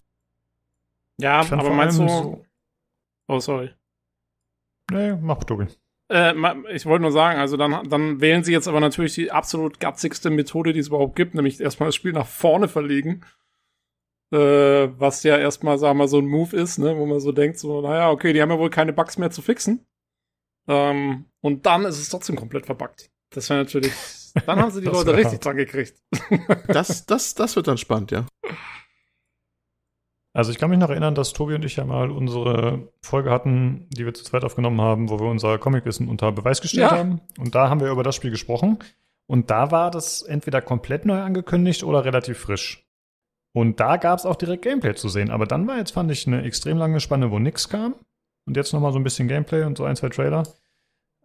[1.18, 2.44] Ja, aber meinst du, so
[3.28, 3.70] oh, sorry.
[4.90, 5.66] Nee, mach Tobi.
[6.10, 6.34] Äh,
[6.72, 10.30] ich wollte nur sagen, also dann, dann wählen sie jetzt aber natürlich die absolut gatzigste
[10.30, 13.24] Methode, die es überhaupt gibt, nämlich erstmal das Spiel nach vorne verlegen.
[14.32, 17.32] Äh, was ja erstmal, sagen wir mal, so ein Move ist, ne, wo man so
[17.32, 19.86] denkt, so, naja, okay, die haben ja wohl keine Bugs mehr zu fixen.
[20.66, 23.10] Ähm, und dann ist es trotzdem komplett verbuggt.
[23.30, 23.92] Das wäre natürlich,
[24.46, 25.44] dann haben sie die Leute richtig hart.
[25.44, 26.02] dran gekriegt.
[26.68, 28.26] das, das, das wird dann spannend, ja.
[30.36, 33.86] Also ich kann mich noch erinnern, dass Tobi und ich ja mal unsere Folge hatten,
[33.90, 36.98] die wir zu zweit aufgenommen haben, wo wir unser Comicwissen unter Beweis gestellt ja.
[36.98, 37.20] haben.
[37.38, 38.80] Und da haben wir über das Spiel gesprochen.
[39.26, 42.84] Und da war das entweder komplett neu angekündigt oder relativ frisch.
[43.52, 45.30] Und da gab es auch direkt Gameplay zu sehen.
[45.30, 47.94] Aber dann war jetzt, fand ich, eine extrem lange Spanne, wo nichts kam.
[48.44, 50.42] Und jetzt nochmal so ein bisschen Gameplay und so ein, zwei Trailer.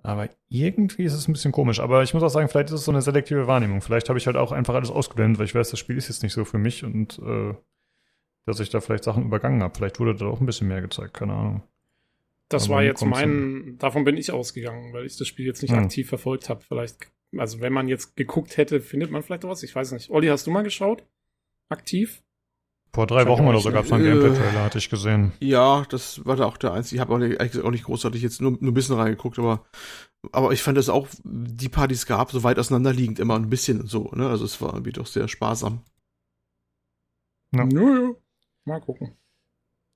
[0.04, 1.80] Aber irgendwie ist es ein bisschen komisch.
[1.80, 3.82] Aber ich muss auch sagen, vielleicht ist es so eine selektive Wahrnehmung.
[3.82, 6.22] Vielleicht habe ich halt auch einfach alles ausgeblendet, weil ich weiß, das Spiel ist jetzt
[6.22, 7.56] nicht so für mich und äh,
[8.50, 9.76] dass ich da vielleicht Sachen übergangen habe.
[9.78, 11.64] Vielleicht wurde da auch ein bisschen mehr gezeigt, keine Ahnung.
[12.50, 15.72] Das Aber war jetzt mein, davon bin ich ausgegangen, weil ich das Spiel jetzt nicht
[15.72, 15.84] hm.
[15.84, 16.62] aktiv verfolgt habe.
[16.68, 20.10] Vielleicht, also wenn man jetzt geguckt hätte, findet man vielleicht was, ich weiß nicht.
[20.10, 21.06] Olli, hast du mal geschaut?
[21.70, 22.24] Aktiv?
[22.92, 25.32] Vor drei Wochen oder so gab es einen äh, Gameplay-Trailer, hatte ich gesehen.
[25.40, 26.96] Ja, das war da auch der einzige.
[26.96, 29.64] Ich habe auch, nicht, auch nicht großartig jetzt nur, nur ein bisschen reingeguckt, aber,
[30.32, 34.10] aber ich fand das auch, die Partys gab, so weit auseinanderliegend, immer ein bisschen so,
[34.16, 34.28] ne?
[34.28, 35.84] Also es war irgendwie doch sehr sparsam.
[37.56, 37.66] Ja.
[37.66, 38.16] Nö,
[38.70, 39.18] Mal gucken.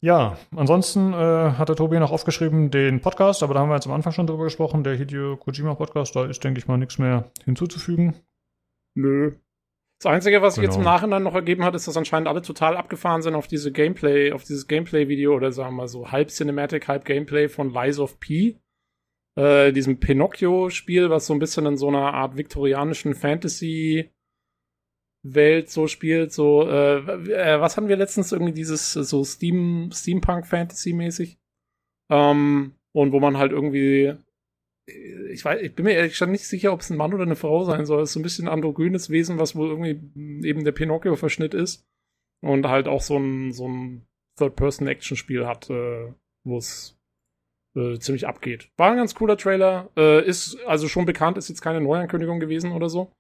[0.02, 3.86] Ja, ansonsten äh, hat der Tobi noch aufgeschrieben den Podcast, aber da haben wir jetzt
[3.86, 6.98] am Anfang schon drüber gesprochen, der Hideo Kojima Podcast, da ist, denke ich mal, nichts
[6.98, 8.16] mehr hinzuzufügen.
[8.96, 9.36] Nö.
[10.02, 10.74] Das Einzige, was sich genau.
[10.74, 13.72] jetzt im Nachhinein noch ergeben hat, ist, dass anscheinend alle total abgefahren sind auf diese
[13.72, 18.00] Gameplay, auf dieses Gameplay-Video oder sagen wir mal so halb Cinematic, halb Gameplay von Lies
[18.00, 18.60] of P.
[19.36, 24.12] Äh, diesem Pinocchio-Spiel, was so ein bisschen in so einer Art viktorianischen Fantasy
[25.24, 31.38] Welt so spielt, so, äh, äh, was hatten wir letztens irgendwie dieses so Steam, Steampunk-Fantasy-mäßig?
[32.12, 34.16] Ähm, und wo man halt irgendwie,
[34.86, 37.38] ich weiß, ich bin mir ehrlich gesagt nicht sicher, ob es ein Mann oder eine
[37.38, 38.04] Frau sein soll.
[38.04, 41.86] Es ist so ein bisschen ein androgynes Wesen, was wohl irgendwie eben der Pinocchio-Verschnitt ist.
[42.42, 44.06] Und halt auch so ein, so ein
[44.38, 46.14] Third-Person-Action-Spiel hat, äh,
[46.44, 47.00] wo es
[47.76, 48.70] äh, ziemlich abgeht.
[48.76, 49.90] War ein ganz cooler Trailer.
[49.96, 53.14] Äh, ist also schon bekannt, ist jetzt keine Neuankündigung gewesen oder so.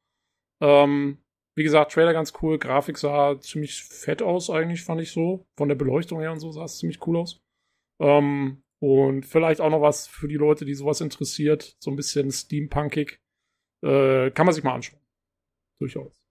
[0.61, 1.17] Ähm,
[1.55, 2.57] wie gesagt, Trailer ganz cool.
[2.57, 5.45] Grafik sah ziemlich fett aus, eigentlich, fand ich so.
[5.57, 7.41] Von der Beleuchtung her und so sah es ziemlich cool aus.
[7.99, 11.75] Ähm, und vielleicht auch noch was für die Leute, die sowas interessiert.
[11.79, 13.19] So ein bisschen steampunkig.
[13.83, 14.99] Äh, kann man sich mal anschauen.
[15.79, 16.21] Durchaus.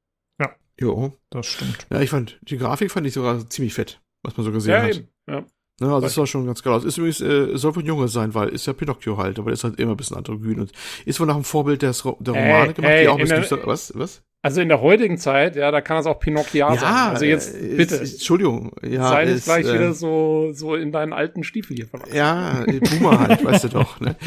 [0.41, 0.55] Ja.
[0.79, 1.87] Jo, das stimmt.
[1.91, 4.83] Ja, ich fand, die Grafik fand ich sogar ziemlich fett, was man so gesehen ja,
[4.83, 4.97] hat.
[4.97, 5.09] Eben.
[5.29, 5.47] Ja.
[5.81, 6.85] Ne, also das sah schon ganz geil aus.
[6.85, 9.65] Ist übrigens, äh, soll wohl Junge sein, weil ist ja Pinocchio halt, aber der ist
[9.65, 10.73] halt immer ein bisschen androgyn und
[11.05, 13.41] ist wohl nach dem Vorbild des, der Romane ey, gemacht, ey, die auch ein bisschen
[13.41, 14.23] düster, was, was?
[14.45, 16.93] Also in der heutigen Zeit, ja, da kann es auch Pinocchio ja, sein.
[16.93, 17.95] Also jetzt äh, bitte.
[17.95, 19.09] Ist, Entschuldigung, ja.
[19.09, 22.17] Sei nicht gleich äh, wieder so, so in deinen alten Stiefel hier verlassen.
[22.17, 24.17] Ja, Boomer halt, weißt du doch, ne?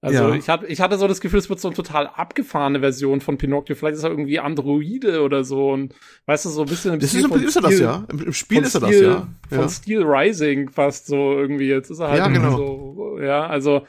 [0.00, 0.34] Also ja.
[0.36, 3.36] ich, hatte, ich hatte so das Gefühl, es wird so eine total abgefahrene Version von
[3.36, 3.74] Pinocchio.
[3.74, 5.92] Vielleicht ist er irgendwie Androide oder so und
[6.26, 8.06] weißt du, so ein bisschen im das Stil ist, ist er das, ja.
[8.08, 9.28] Im, Spiel ist er das, ja.
[9.48, 9.68] Von ja.
[9.68, 11.68] Steel Rising fast so irgendwie.
[11.68, 12.56] Jetzt ist er halt ja, genau.
[12.56, 13.86] so, ja, also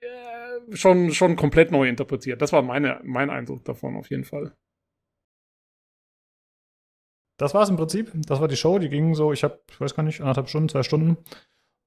[0.00, 2.40] äh, schon, schon komplett neu interpretiert.
[2.40, 4.52] Das war meine, mein Eindruck davon auf jeden Fall.
[7.38, 8.12] Das war es im Prinzip.
[8.14, 8.78] Das war die Show.
[8.78, 11.16] Die ging so, ich habe, ich weiß gar nicht, anderthalb Stunden, zwei Stunden.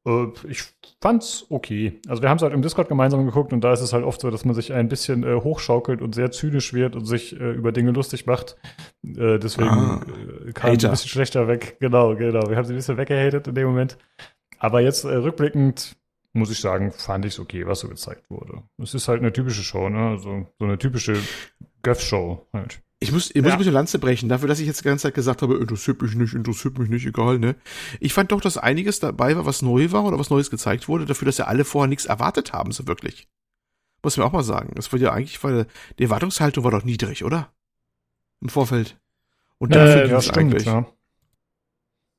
[0.08, 0.64] Äh, ich
[1.02, 2.00] fand's okay.
[2.08, 4.22] Also wir haben es halt im Discord gemeinsam geguckt und da ist es halt oft
[4.22, 7.52] so, dass man sich ein bisschen äh, hochschaukelt und sehr zynisch wird und sich äh,
[7.52, 8.58] über Dinge lustig macht.
[9.04, 10.02] Äh, deswegen ah,
[10.48, 11.78] äh, kam es ein bisschen schlechter weg.
[11.80, 12.50] Genau, genau.
[12.50, 13.98] Wir haben sie ein bisschen weggehatet in dem Moment.
[14.58, 15.98] Aber jetzt äh, rückblickend
[16.34, 18.64] muss ich sagen, fand ich es okay, was so gezeigt wurde.
[18.78, 20.12] Es ist halt eine typische Show, ne?
[20.12, 21.18] Also so eine typische
[21.84, 22.82] Göff-Show halt.
[23.04, 23.54] Ich muss, ich muss Ja.
[23.54, 26.14] ein bisschen Lanze brechen, dafür, dass ich jetzt die ganze Zeit gesagt habe, interessiert mich
[26.14, 27.56] nicht, interessiert mich nicht, egal, ne?
[28.00, 31.06] Ich fand doch, dass einiges dabei war, was neu war oder was Neues gezeigt wurde,
[31.06, 33.28] dafür, dass ja alle vorher nichts erwartet haben, so wirklich.
[34.04, 34.74] Muss man auch mal sagen.
[34.76, 35.66] Das war ja eigentlich, weil
[35.98, 37.52] die Erwartungshaltung war doch niedrig, oder?
[38.40, 39.00] Im Vorfeld.
[39.58, 40.66] Und Äh, dafür ging ja, es eigentlich.
[40.66, 40.86] ja.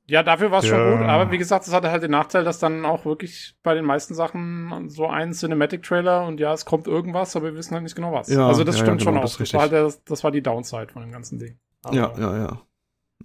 [0.09, 0.97] Ja, dafür war es schon Ja.
[0.97, 3.85] gut, aber wie gesagt, es hatte halt den Nachteil, dass dann auch wirklich bei den
[3.85, 7.95] meisten Sachen so ein Cinematic-Trailer und ja, es kommt irgendwas, aber wir wissen halt nicht
[7.95, 8.29] genau was.
[8.29, 9.23] Ja, also das ja, stimmt genau, schon auch.
[9.23, 11.59] das Das, war halt der, das war die Downside von dem ganzen Ding.
[11.85, 12.63] Aber- Ja, ja, ja.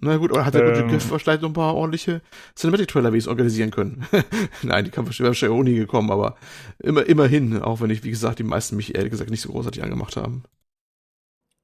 [0.00, 0.88] Na gut, oder hat der gute Ähm.
[0.88, 2.22] Griff vielleicht noch ein paar ordentliche
[2.54, 4.06] Cinematic-Trailer wenigstens organisieren können?
[4.62, 6.36] Nein, die kann wahrscheinlich wahrscheinlich auch nie gekommen, aber
[6.78, 9.82] immer, immerhin, auch wenn ich, wie gesagt, die meisten mich ehrlich gesagt nicht so großartig
[9.82, 10.44] angemacht haben.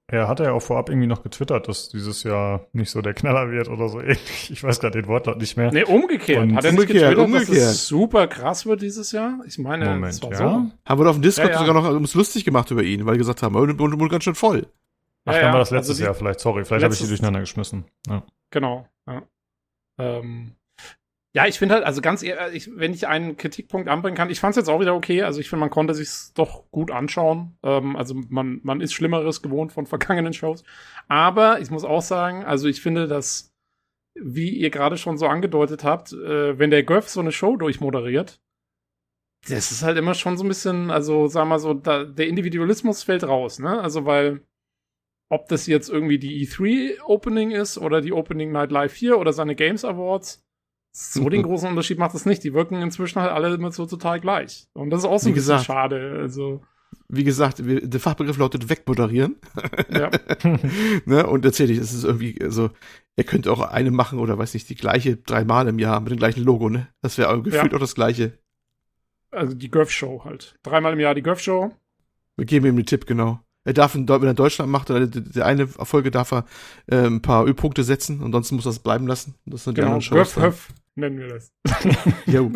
[0.07, 3.51] Er hatte ja auch vorab irgendwie noch getwittert, dass dieses Jahr nicht so der Knaller
[3.51, 4.51] wird oder so ähnlich.
[4.51, 5.73] Ich weiß gerade den Wortlaut nicht mehr.
[5.73, 6.43] Nee, umgekehrt.
[6.43, 7.71] Und- Hat er nicht Umgekehrt, getwittert, dass umgekehrt.
[7.71, 9.39] es super krass wird dieses Jahr?
[9.47, 10.37] Ich meine, Moment, es war ja?
[10.39, 10.45] so.
[10.45, 10.71] Haben
[11.01, 11.67] wir doch auf dem Discord Ja, ja.
[11.67, 14.09] sogar noch uns lustig gemacht über ihn, weil wir gesagt haben, oh, und, und, und
[14.11, 14.67] ganz schön voll.
[15.25, 16.67] Ach, Ja, dann ja, war das also letztes die- Jahr vielleicht, sorry.
[16.67, 17.85] Vielleicht habe ich die durcheinander geschmissen.
[18.07, 18.23] Ja.
[18.51, 18.87] Genau.
[19.09, 19.23] Ja,
[19.99, 20.53] ähm,
[21.35, 24.41] ja ich finde halt, also ganz ehrlich, ich, wenn ich einen Kritikpunkt anbringen kann, ich
[24.41, 25.23] fand es jetzt auch wieder okay.
[25.23, 27.57] Also ich finde, man konnte sich doch gut anschauen.
[27.63, 30.65] Ähm, also man, man ist Schlimmeres gewohnt von vergangenen Shows.
[31.09, 33.53] Aber ich muss auch sagen, also ich finde, dass,
[34.15, 38.41] wie ihr gerade schon so angedeutet habt, äh, wenn der Göff so eine Show durchmoderiert,
[39.49, 43.03] das ist halt immer schon so ein bisschen, also sag mal so, da, der Individualismus
[43.03, 43.81] fällt raus, ne?
[43.81, 44.41] Also weil
[45.31, 49.33] ob das jetzt irgendwie die E3 Opening ist oder die Opening Night Live hier oder
[49.33, 50.44] seine Games Awards,
[50.97, 52.45] so den großen Unterschied macht es nicht.
[52.45, 54.69] Die wirken inzwischen halt alle immer so total gleich.
[54.75, 56.19] Und das ist auch so Wie ein bisschen schade.
[56.21, 56.63] Also,
[57.09, 59.37] Wie gesagt, der Fachbegriff lautet wegmoderieren.
[59.91, 60.11] ja.
[61.05, 61.27] ne?
[61.27, 62.71] Und erzähl ich, es ist irgendwie so,
[63.17, 66.19] ihr könnt auch eine machen oder weiß nicht, die gleiche dreimal im Jahr mit dem
[66.19, 66.89] gleichen Logo, ne?
[67.03, 67.77] Das wäre gefühlt Ja.
[67.77, 68.39] auch das gleiche.
[69.33, 70.57] Also die Göff-Show halt.
[70.63, 71.73] Dreimal im Jahr die Göff-Show.
[72.37, 73.41] Wir geben ihm den Tipp, genau.
[73.65, 76.45] Er darf, in, wenn er Deutschland macht, die, die eine Folge darf er
[76.87, 79.35] äh, ein paar Ö-Punkte setzen, ansonsten muss er es bleiben lassen.
[79.47, 80.35] Das sind die Genau, anderen Shows.
[80.35, 80.45] dann.
[80.45, 81.53] Göff-Höff nennen wir das.
[82.27, 82.51] Jo.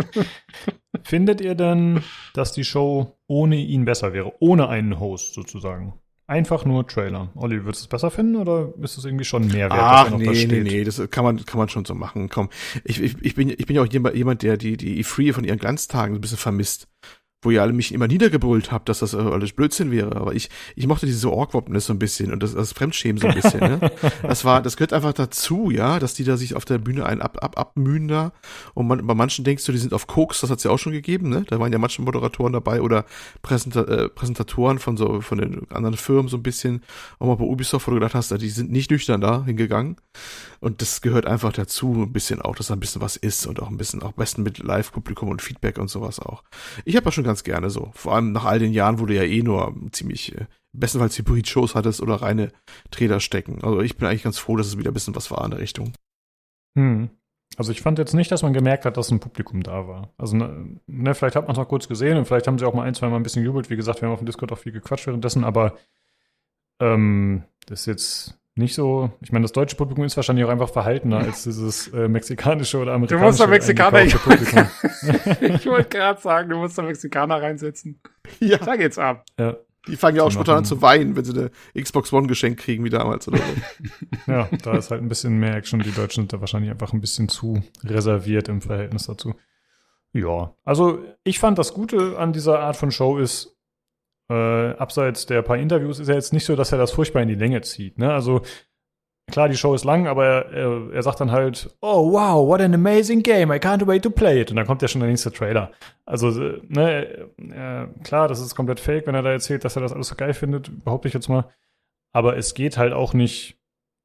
[1.03, 2.03] Findet ihr denn,
[2.35, 4.33] dass die Show ohne ihn besser wäre?
[4.41, 5.95] Ohne einen Host sozusagen?
[6.27, 7.31] Einfach nur Trailer.
[7.37, 10.19] Olli, würdest du es besser finden oder ist es irgendwie schon mehr wert, Ach, er
[10.19, 10.65] nee, da nee, steht?
[10.65, 12.29] nee, das kann man, kann man schon so machen.
[12.29, 12.51] Komm,
[12.85, 15.45] ich, ich, ich bin, ich bin ja auch jemand, jemand der die, die E3 von
[15.45, 16.87] ihren Glanztagen so ein bisschen vermisst.
[17.43, 20.17] Wo ihr alle mich immer niedergebrüllt habt, dass das äh, alles Blödsinn wäre.
[20.17, 23.35] Aber ich, ich mochte diese Awkwardness so ein bisschen und das, das Fremdschämen so ein
[23.35, 23.93] bisschen, ne?
[24.23, 27.23] Das war, das gehört einfach dazu, ja, dass die da sich auf der Bühne einen
[27.23, 28.33] ab, ab, abmühen da.
[28.75, 30.93] Und man, bei manchen denkst du, die sind auf Koks, das hat's ja auch schon
[30.93, 31.45] gegeben, ne?
[31.47, 33.05] Da waren ja manche Moderatoren dabei oder
[33.43, 36.83] Präsenta äh, Präsentatoren von so, von den anderen Firmen so ein bisschen.
[37.21, 39.97] Auch mal bei Ubisoft, wo du gedacht hast, die sind nicht nüchtern da hingegangen.
[40.61, 43.61] Und das gehört einfach dazu, ein bisschen auch, dass da ein bisschen was ist und
[43.61, 46.43] auch ein bisschen, auch besten mit Live-Publikum und Feedback und sowas auch.
[46.85, 47.91] Ich habe das schon ganz gerne so.
[47.95, 51.75] Vor allem nach all den Jahren, wo du ja eh nur ziemlich, äh, bestenfalls Hybrid-Shows
[51.75, 52.53] hattest oder reine
[52.91, 53.63] Trailer stecken.
[53.63, 55.61] Also ich bin eigentlich ganz froh, dass es wieder ein bisschen was war in der
[55.61, 55.93] Richtung.
[56.77, 57.11] Hm.
[57.57, 60.13] Also ich fand jetzt nicht, dass man gemerkt hat, dass ein Publikum da war.
[60.19, 62.75] Also ne, ne, vielleicht hat man es noch kurz gesehen und vielleicht haben sie auch
[62.75, 63.71] mal ein, zwei Mal ein bisschen jubelt.
[63.71, 65.77] Wie gesagt, wir haben auf dem Discord auch viel gequatscht währenddessen, aber
[66.81, 69.11] ähm, das ist jetzt nicht so.
[69.21, 72.93] Ich meine, das deutsche Publikum ist wahrscheinlich auch einfach verhaltener als dieses äh, mexikanische oder
[72.93, 73.25] Du amerikanische.
[73.27, 74.15] musst da Mexikaner, ich
[75.41, 78.01] ich wollte gerade sagen, du musst da Mexikaner reinsetzen.
[78.41, 78.59] Ja.
[78.59, 79.25] Da geht's ab.
[79.39, 79.57] Ja.
[79.87, 82.85] Die fangen ja auch spontan an zu weinen, wenn sie eine Xbox One geschenkt kriegen
[82.85, 83.45] wie damals oder so.
[84.31, 85.81] Ja, da ist halt ein bisschen mehr Action.
[85.81, 89.35] Die Deutschen sind da wahrscheinlich einfach ein bisschen zu reserviert im Verhältnis dazu.
[90.13, 93.57] Ja, also ich fand das Gute an dieser Art von Show ist,
[94.31, 97.29] äh, abseits der paar Interviews ist ja jetzt nicht so, dass er das furchtbar in
[97.29, 97.99] die Länge zieht.
[97.99, 98.13] Ne?
[98.13, 98.43] Also
[99.31, 102.61] klar, die Show ist lang, aber er, er, er sagt dann halt, oh wow, what
[102.61, 104.51] an amazing game, I can't wait to play it.
[104.51, 105.71] Und dann kommt ja schon der nächste Trailer.
[106.05, 109.83] Also, äh, ne, äh, klar, das ist komplett fake, wenn er da erzählt, dass er
[109.83, 111.53] das alles so geil findet, behaupte ich jetzt mal.
[112.13, 113.59] Aber es geht halt auch nicht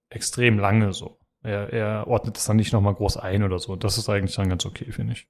[0.10, 1.18] extrem lange so.
[1.42, 3.76] Er, er ordnet es dann nicht nochmal groß ein oder so.
[3.76, 5.28] Das ist eigentlich dann ganz okay, finde ich.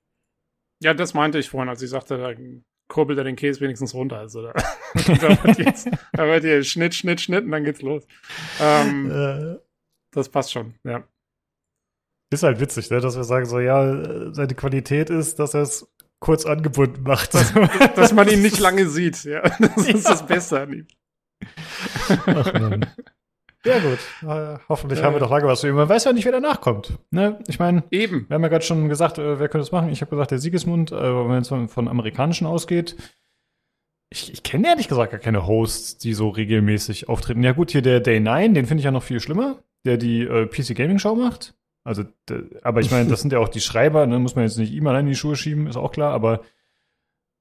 [0.81, 2.35] Ja, das meinte ich vorhin, als ich sagte,
[2.87, 4.17] kurbelt er den Käse wenigstens runter.
[4.17, 4.53] Also da,
[4.93, 8.07] da, wird jetzt, da wird hier Schnitt, Schnitt, Schnitt und dann geht's los.
[8.61, 9.57] Ähm, Äh,
[10.11, 11.03] das passt schon, ja.
[12.31, 13.01] ist halt witzig, ne?
[13.01, 17.33] dass wir sagen so, ja, seine Qualität ist, dass er es kurz angebunden macht.
[17.95, 19.41] Dass man ihn nicht lange sieht, ja.
[19.59, 20.87] Das ist das Beste an ihm.
[22.27, 22.85] Ach, Mann.
[23.65, 23.99] Ja, gut.
[24.29, 25.05] Äh, hoffentlich Ja.
[25.05, 25.75] haben wir doch lange was für ihn.
[25.75, 26.97] Man weiß ja nicht, wer danach kommt.
[27.11, 27.39] Ne?
[27.47, 28.25] Ich meine, Eben.
[28.27, 29.89] wir haben ja gerade schon gesagt, äh, wer könnte das machen?
[29.89, 32.95] Ich habe gesagt, der Siegesmund, äh, wenn jetzt von, von amerikanischen ausgeht.
[34.09, 37.41] Ich, ich kenne ehrlich gesagt gar keine Hosts, die so regelmäßig auftreten.
[37.41, 40.21] Ja, gut, hier der Day 9, den finde ich ja noch viel schlimmer, der die
[40.21, 41.55] äh, PC Gaming Show macht.
[41.85, 42.03] Also,
[42.61, 44.19] aber ich meine, das sind ja auch die Schreiber, ne?
[44.19, 46.41] muss man jetzt nicht ihm allein in die Schuhe schieben, ist auch klar, aber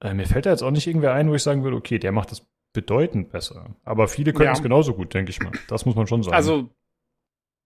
[0.00, 2.10] äh, mir fällt da jetzt auch nicht irgendwer ein, wo ich sagen würde, okay, der
[2.10, 2.42] macht das
[2.72, 3.76] bedeutend besser.
[3.84, 4.52] Aber viele können Ja.
[4.52, 5.52] es genauso gut, denke ich mal.
[5.68, 6.34] Das muss man schon sagen.
[6.34, 6.70] Also,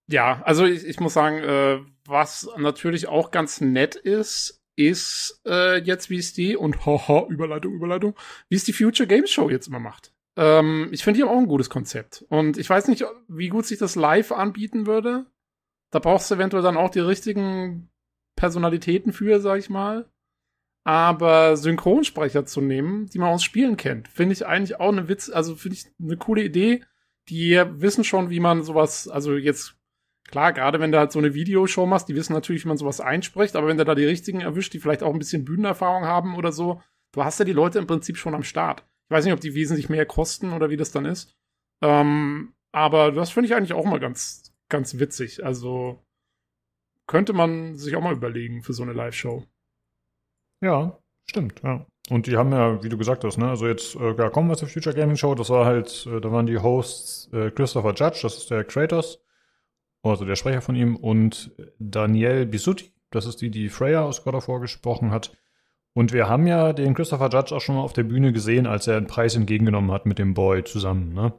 [0.09, 5.79] ja, also ich, ich muss sagen, äh, was natürlich auch ganz nett ist, ist äh,
[5.81, 8.15] jetzt, wie es die, und haha, Überleitung, Überleitung,
[8.49, 10.13] wie es die Future Games Show jetzt immer macht.
[10.37, 12.25] Ähm, ich finde die haben auch ein gutes Konzept.
[12.29, 15.27] Und ich weiß nicht, wie gut sich das live anbieten würde.
[15.91, 17.89] Da brauchst du eventuell dann auch die richtigen
[18.37, 20.07] Personalitäten für, sag ich mal.
[20.87, 25.29] Aber Synchronsprecher zu nehmen, die man aus Spielen kennt, finde ich eigentlich auch eine Witz,
[25.29, 26.85] also finde ich eine coole Idee.
[27.29, 29.75] Die wissen schon, wie man sowas, also jetzt,
[30.29, 33.01] klar, gerade wenn du halt so eine Videoshow machst, die wissen natürlich, wie man sowas
[33.01, 36.37] einspricht, aber wenn du da die richtigen erwischt, die vielleicht auch ein bisschen Bühnenerfahrung haben
[36.37, 36.81] oder so,
[37.11, 38.87] du hast ja die Leute im Prinzip schon am Start.
[39.07, 41.37] Ich weiß nicht, ob die wesentlich mehr kosten oder wie das dann ist.
[41.83, 45.45] Ähm, aber das finde ich eigentlich auch mal ganz, ganz witzig.
[45.45, 46.01] Also
[47.09, 49.45] könnte man sich auch mal überlegen für so eine Live-Show.
[50.67, 51.87] Ja, stimmt, ja.
[52.11, 54.57] Und die haben ja, wie du gesagt hast, ne, also jetzt, äh, ja, kommen wir
[54.57, 58.19] zur Future Gaming Show, das war halt, äh, da waren die Hosts äh, Christopher Judge,
[58.23, 59.23] das ist der Kratos,
[60.03, 64.35] also der Sprecher von ihm, und Danielle Bisutti, das ist die, die Freya aus God
[64.35, 65.37] of War gesprochen hat.
[65.95, 68.89] Und wir haben ja den Christopher Judge auch schon mal auf der Bühne gesehen, als
[68.89, 71.33] er einen Preis entgegengenommen hat mit dem Boy zusammen, ne.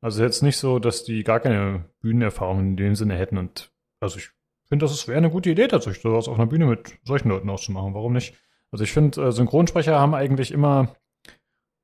[0.00, 4.18] Also jetzt nicht so, dass die gar keine Bühnenerfahrung in dem Sinne hätten und, also
[4.18, 4.30] ich
[4.68, 7.94] finde, das wäre eine gute Idee tatsächlich, sowas auf einer Bühne mit solchen Leuten auszumachen,
[7.94, 8.34] warum nicht?
[8.72, 10.96] Also ich finde, äh, Synchronsprecher haben eigentlich immer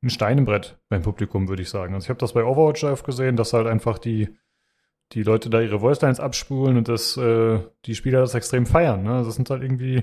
[0.02, 1.94] ein Stein im Brett beim Publikum, würde ich sagen.
[1.94, 4.28] Also ich habe das bei Overwatch oft gesehen, dass halt einfach die,
[5.12, 9.02] die Leute da ihre Voicelines abspulen und das, äh, die Spieler das extrem feiern.
[9.02, 9.23] Ne?
[9.24, 10.02] Das sind halt irgendwie,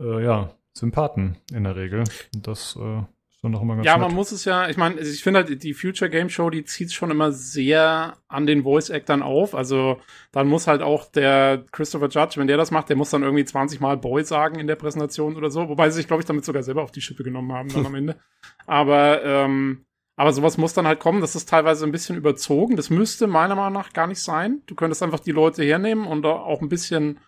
[0.00, 2.04] äh, ja, Sympathen in der Regel.
[2.34, 3.02] Und das äh,
[3.42, 4.06] dann auch immer ganz Ja, nett.
[4.08, 6.92] man muss es ja, ich meine, ich finde halt, die Future Game Show, die zieht
[6.92, 9.54] schon immer sehr an den Voice-Actern auf.
[9.54, 10.00] Also
[10.32, 13.44] dann muss halt auch der Christopher Judge, wenn der das macht, der muss dann irgendwie
[13.44, 15.68] 20 Mal Boy sagen in der Präsentation oder so.
[15.68, 17.94] Wobei sie sich, glaube ich, damit sogar selber auf die Schippe genommen haben dann am
[17.94, 18.16] Ende.
[18.66, 19.84] Aber, ähm,
[20.16, 21.20] aber sowas muss dann halt kommen.
[21.20, 22.74] Das ist teilweise ein bisschen überzogen.
[22.74, 24.62] Das müsste meiner Meinung nach gar nicht sein.
[24.66, 27.20] Du könntest einfach die Leute hernehmen und auch ein bisschen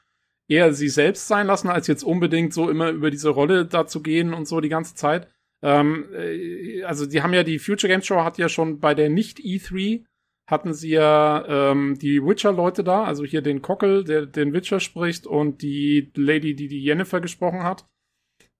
[0.48, 4.02] eher sie selbst sein lassen, als jetzt unbedingt so immer über diese Rolle da zu
[4.02, 5.28] gehen und so die ganze Zeit.
[5.62, 9.10] Ähm, äh, also die haben ja die Future Games Show hat ja schon bei der
[9.10, 10.04] nicht E3
[10.46, 15.26] hatten sie ja ähm, die Witcher-Leute da, also hier den Cockel, der den Witcher spricht
[15.26, 17.86] und die Lady, die die Jennifer gesprochen hat.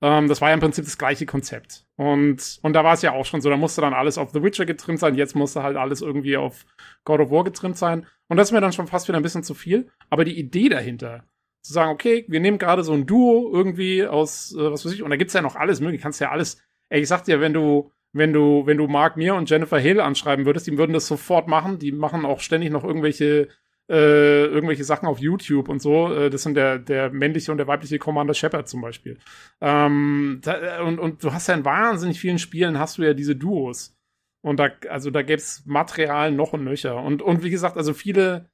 [0.02, 1.85] Ähm, das war ja im Prinzip das gleiche Konzept.
[1.97, 4.43] Und, und da war es ja auch schon so, da musste dann alles auf The
[4.43, 6.64] Witcher getrimmt sein, jetzt musste halt alles irgendwie auf
[7.05, 8.06] God of War getrimmt sein.
[8.28, 9.90] Und das ist mir dann schon fast wieder ein bisschen zu viel.
[10.09, 11.24] Aber die Idee dahinter,
[11.62, 15.02] zu sagen, okay, wir nehmen gerade so ein Duo irgendwie aus, äh, was weiß ich,
[15.02, 17.54] und da gibt's ja noch alles mögliche, kannst ja alles, ey, ich sag dir, wenn
[17.54, 21.06] du, wenn du, wenn du Mark Mir und Jennifer Hill anschreiben würdest, die würden das
[21.06, 23.48] sofort machen, die machen auch ständig noch irgendwelche,
[23.88, 27.66] äh, irgendwelche Sachen auf YouTube und so, äh, das sind der, der männliche und der
[27.66, 29.18] weibliche Commander Shepard zum Beispiel.
[29.60, 33.36] Ähm, da, und, und du hast ja in wahnsinnig vielen Spielen hast du ja diese
[33.36, 33.96] Duos.
[34.42, 37.02] Und da, also da gäb's Material noch und nöcher.
[37.02, 38.50] Und, und wie gesagt, also viele,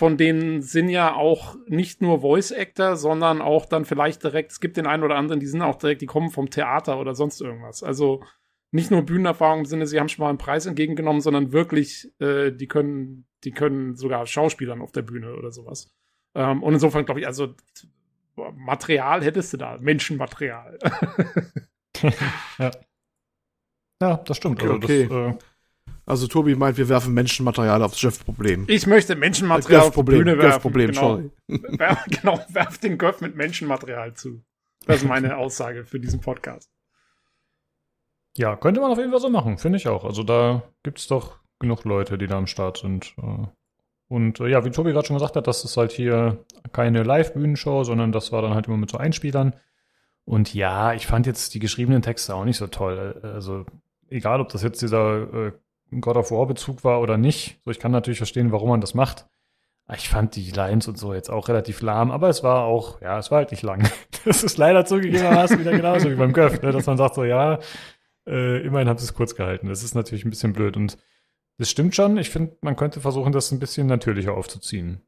[0.00, 4.58] von denen sind ja auch nicht nur Voice Actor, sondern auch dann vielleicht direkt, es
[4.58, 7.42] gibt den einen oder anderen, die sind auch direkt, die kommen vom Theater oder sonst
[7.42, 7.82] irgendwas.
[7.82, 8.24] Also
[8.70, 12.50] nicht nur Bühnenerfahrung im Sinne, sie haben schon mal einen Preis entgegengenommen, sondern wirklich, äh,
[12.50, 15.94] die können, die können sogar Schauspielern auf der Bühne oder sowas.
[16.34, 17.54] Ähm, und insofern glaube ich, also
[18.54, 20.78] Material hättest du da, Menschenmaterial.
[22.58, 22.70] ja.
[24.00, 24.62] Ja, das stimmt.
[24.62, 25.08] Okay, Also okay.
[25.08, 25.44] Das, äh,
[26.10, 28.64] Also Tobi meint, wir werfen Menschenmaterial aufs Jeff-Problem.
[28.66, 30.50] Ich möchte Menschenmaterial auf die Bühne werfen.
[30.50, 31.22] Göff-Problem, genau.
[32.08, 34.42] genau, werf den Göff mit Menschenmaterial zu.
[34.86, 36.68] Das ist meine Aussage für diesen Podcast.
[38.36, 40.04] Ja, könnte man auf jeden Fall so machen, finde ich auch.
[40.04, 43.14] Also da gibt's doch genug Leute, die da am Start sind.
[43.18, 43.46] äh.
[44.08, 47.84] Und äh, ja, wie Tobi gerade schon gesagt hat, das ist halt hier keine Live-Bühnenshow,
[47.84, 49.54] sondern das war dann halt immer mit so Einspielern.
[50.24, 53.20] Und ja, ich fand jetzt die geschriebenen Texte auch nicht so toll.
[53.22, 53.64] Also
[54.08, 55.52] egal, ob das jetzt dieser äh,
[55.90, 57.60] God of War-Bezug war oder nicht.
[57.64, 59.26] So, ich kann natürlich verstehen, warum man das macht.
[59.96, 63.18] Ich fand die Lines und so jetzt auch relativ lahm, aber es war auch, ja,
[63.18, 63.88] es war halt nicht lang.
[64.24, 67.58] Das ist leider zugegebenermaßen wieder genauso wie beim Göff, ne, dass man sagt so, ja,
[68.26, 69.66] äh, immerhin haben sie es kurz gehalten.
[69.68, 70.98] Das ist natürlich ein bisschen blöd und
[71.56, 72.18] das stimmt schon.
[72.18, 75.00] Ich finde, man könnte versuchen, das ein bisschen natürlicher aufzuziehen.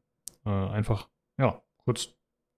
[0.45, 2.09] Äh, einfach, ja, kurz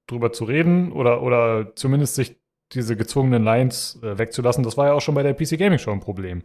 [0.08, 2.40] drüber zu reden oder, oder zumindest sich
[2.72, 4.64] diese gezwungenen Lines äh, wegzulassen.
[4.64, 6.44] Das war ja auch schon bei der PC Gaming Show ein Problem.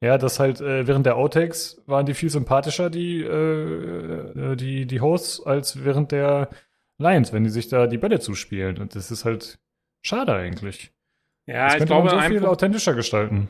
[0.00, 4.86] Ja, das halt äh, während der Outtakes waren die viel sympathischer, die, äh, äh, die,
[4.86, 6.50] die Hosts, als während der
[6.98, 8.78] Lines, wenn die sich da die Bälle zuspielen.
[8.78, 9.58] Und das ist halt
[10.02, 10.92] schade eigentlich.
[11.46, 13.48] Ja, das ich glaube, man so viel authentischer gestalten.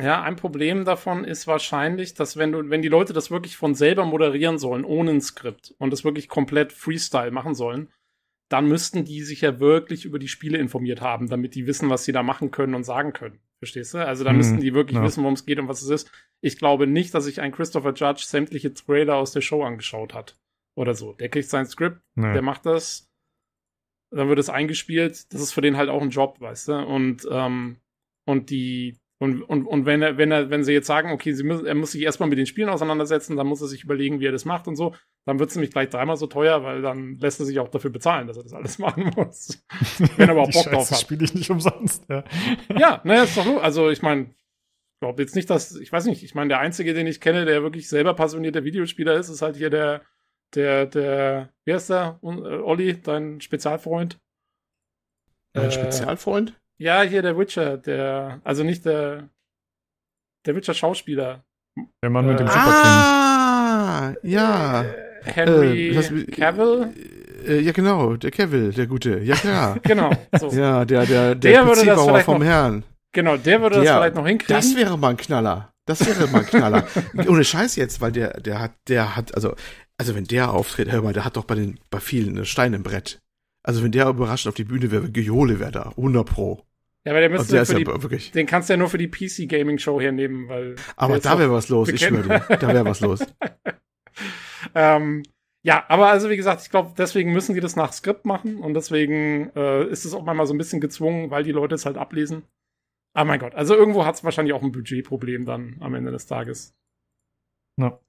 [0.00, 3.74] Ja, ein Problem davon ist wahrscheinlich, dass wenn du, wenn die Leute das wirklich von
[3.74, 7.92] selber moderieren sollen, ohne ein Skript und das wirklich komplett Freestyle machen sollen,
[8.48, 12.04] dann müssten die sich ja wirklich über die Spiele informiert haben, damit die wissen, was
[12.04, 13.40] sie da machen können und sagen können.
[13.58, 14.06] Verstehst du?
[14.06, 15.02] Also da Hm, müssten die wirklich ja.
[15.02, 16.10] wissen, worum es geht und was es ist.
[16.42, 20.38] Ich glaube nicht, dass sich ein Christopher Judge sämtliche Trailer aus der Show angeschaut hat.
[20.76, 21.14] Oder so.
[21.14, 22.34] Der kriegt sein Skript, Nee.
[22.34, 23.08] der macht das,
[24.10, 25.32] dann wird es eingespielt.
[25.32, 26.74] Das ist für den halt auch ein Job, weißt du?
[26.86, 27.78] Und, ähm,
[28.26, 31.42] und die, und, und, und wenn er, wenn er, wenn sie jetzt sagen, okay, sie
[31.42, 34.26] müssen, er muss sich erstmal mit den Spielen auseinandersetzen, dann muss er sich überlegen, wie
[34.26, 34.94] er das macht und so,
[35.24, 37.90] dann wird es nämlich gleich dreimal so teuer, weil dann lässt er sich auch dafür
[37.90, 39.64] bezahlen, dass er das alles machen muss.
[40.16, 41.00] wenn er überhaupt Bock drauf Scheiße hat.
[41.00, 42.04] spiele ich nicht umsonst.
[42.10, 42.24] Ja.
[42.76, 43.58] Ja, naja, ist doch so.
[43.58, 46.92] Also ich meine, ich glaube jetzt nicht, dass, ich weiß nicht, ich meine, der Einzige,
[46.92, 50.02] den ich kenne, der wirklich selber passionierter Videospieler ist, ist halt hier der,
[50.54, 52.18] der, der, wie heißt der?
[52.22, 54.18] Äh, Olli, dein Spezialfreund.
[55.54, 56.60] Ein Äh, Spezialfreund?
[56.78, 59.28] Ja, hier der Witcher, der, also nicht der,
[60.44, 61.44] der Witcher-Schauspieler.
[62.02, 62.72] Der Mann mit dem Äh, Superkinn.
[62.74, 64.84] Ah, ja.
[65.24, 66.92] Henry Äh, das- Cavill?
[67.46, 69.18] Äh, ja, genau, der Kevil, der Gute.
[69.20, 69.78] Ja, klar.
[69.82, 70.10] Genau.
[70.38, 70.50] So.
[70.50, 72.84] Ja, der, der, der, Der würde das PC-Bauer vielleicht vom noch- Herrn.
[73.12, 74.54] Genau, der würde das Der- vielleicht noch hinkriegen.
[74.56, 75.70] Das wäre mal ein Knaller.
[75.86, 76.84] Das wäre mal ein Knaller.
[77.28, 79.54] Ohne Scheiß jetzt, weil der, der hat, der hat, also,
[79.98, 82.82] also wenn der auftritt, hör mal, der hat doch bei den, bei vielen Stein im
[82.82, 83.20] Brett.
[83.62, 86.62] Also wenn der überraschend auf die Bühne wäre, Geole wäre da, 100 pro.
[87.06, 88.32] Ja, aber der müsste der ist für ja die, wirklich.
[88.32, 90.74] den kannst du ja nur für die PC Gaming Show hernehmen, weil.
[90.96, 92.44] Aber da wäre was los, ich schwöre.
[92.48, 93.20] Da wäre was los.
[94.74, 95.22] ähm,
[95.62, 98.74] ja, aber also wie gesagt, ich glaube, deswegen müssen die das nach Skript machen und
[98.74, 101.96] deswegen äh, ist es auch manchmal so ein bisschen gezwungen, weil die Leute es halt
[101.96, 102.42] ablesen.
[103.14, 106.26] Ah mein Gott, also irgendwo hat es wahrscheinlich auch ein Budgetproblem dann am Ende des
[106.26, 106.74] Tages.
[107.76, 108.00] Ja.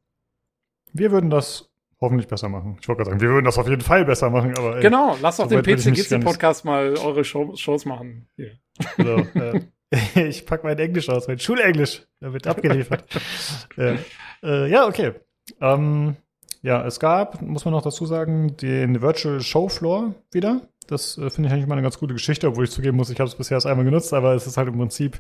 [0.92, 1.70] Wir würden das
[2.00, 2.78] hoffentlich besser machen.
[2.82, 5.18] Ich wollte gerade sagen, wir würden das auf jeden Fall besser machen, aber ey, genau,
[5.22, 8.28] lasst doch so den PC nicht- Podcast mal eure Show, Shows machen.
[8.36, 8.52] Hier.
[8.98, 9.62] So, äh,
[10.28, 12.06] ich pack mein Englisch aus, mein Schulenglisch.
[12.20, 13.06] Da wird abgeliefert.
[13.78, 13.98] äh,
[14.44, 15.14] äh, ja, okay.
[15.62, 16.16] Ähm,
[16.62, 20.68] ja, es gab, muss man noch dazu sagen, den Virtual Show Floor wieder.
[20.88, 23.20] Das äh, finde ich eigentlich mal eine ganz gute Geschichte, obwohl ich zugeben muss, ich
[23.20, 25.20] habe es bisher erst einmal genutzt, aber es ist halt im Prinzip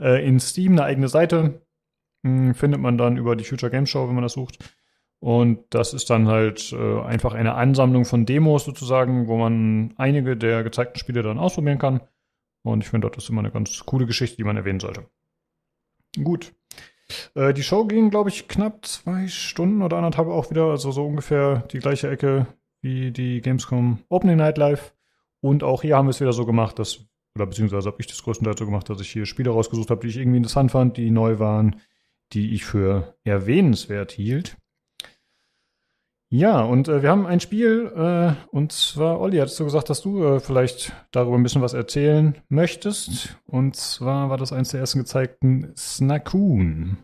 [0.00, 1.62] äh, in Steam eine eigene Seite.
[2.24, 4.58] Hm, findet man dann über die Future Game Show, wenn man das sucht.
[5.20, 10.36] Und das ist dann halt äh, einfach eine Ansammlung von Demos sozusagen, wo man einige
[10.36, 12.00] der gezeigten Spiele dann ausprobieren kann.
[12.62, 15.06] Und ich finde, das ist immer eine ganz coole Geschichte, die man erwähnen sollte.
[16.22, 16.54] Gut.
[17.34, 21.06] Äh, die Show ging, glaube ich, knapp zwei Stunden oder anderthalb auch wieder, also so
[21.06, 22.46] ungefähr die gleiche Ecke
[22.82, 24.94] wie die Gamescom Opening Night Live.
[25.40, 27.06] Und auch hier haben wir es wieder so gemacht, dass,
[27.36, 30.08] oder beziehungsweise habe ich das größtenteils so gemacht, dass ich hier Spiele rausgesucht habe, die
[30.08, 31.76] ich irgendwie interessant fand, die neu waren,
[32.32, 34.56] die ich für erwähnenswert hielt.
[36.28, 40.02] Ja, und äh, wir haben ein Spiel, äh, und zwar, Olli, hattest du gesagt, dass
[40.02, 43.38] du äh, vielleicht darüber ein bisschen was erzählen möchtest.
[43.46, 46.98] Und zwar war das eins der ersten gezeigten Snakoon.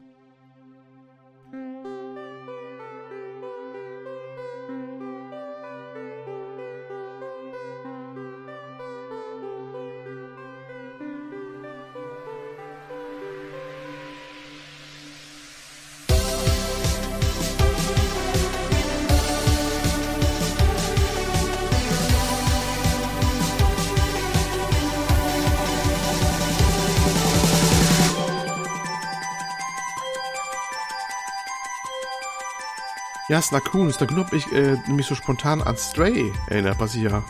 [33.32, 37.24] Ja, Snakoon, Snakoon hab ich äh, mich so spontan an Stray erinnert, was ich ja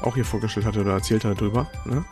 [0.00, 1.68] auch hier vorgestellt hatte oder erzählt hatte drüber.
[1.86, 2.04] Ne?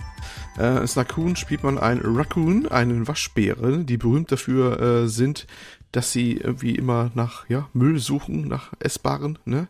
[0.58, 5.46] Äh, in Snakoon spielt man einen Raccoon, einen Waschbären, die berühmt dafür äh, sind,
[5.92, 9.38] dass sie irgendwie immer nach ja, Müll suchen, nach Essbaren.
[9.44, 9.68] Ne?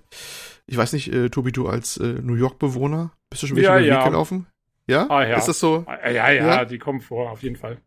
[0.66, 3.74] Ich weiß nicht, äh, Tobi, du als äh, New York-Bewohner, bist du schon wieder Ja,
[3.74, 3.98] über den ja.
[3.98, 4.46] Weg gelaufen?
[4.86, 5.10] Ja?
[5.10, 5.36] Ah, ja.
[5.36, 5.84] Ist das so?
[5.86, 6.64] Ah, Ja, ja, Ja?
[6.64, 7.82] die kommen vor, auf jeden Fall.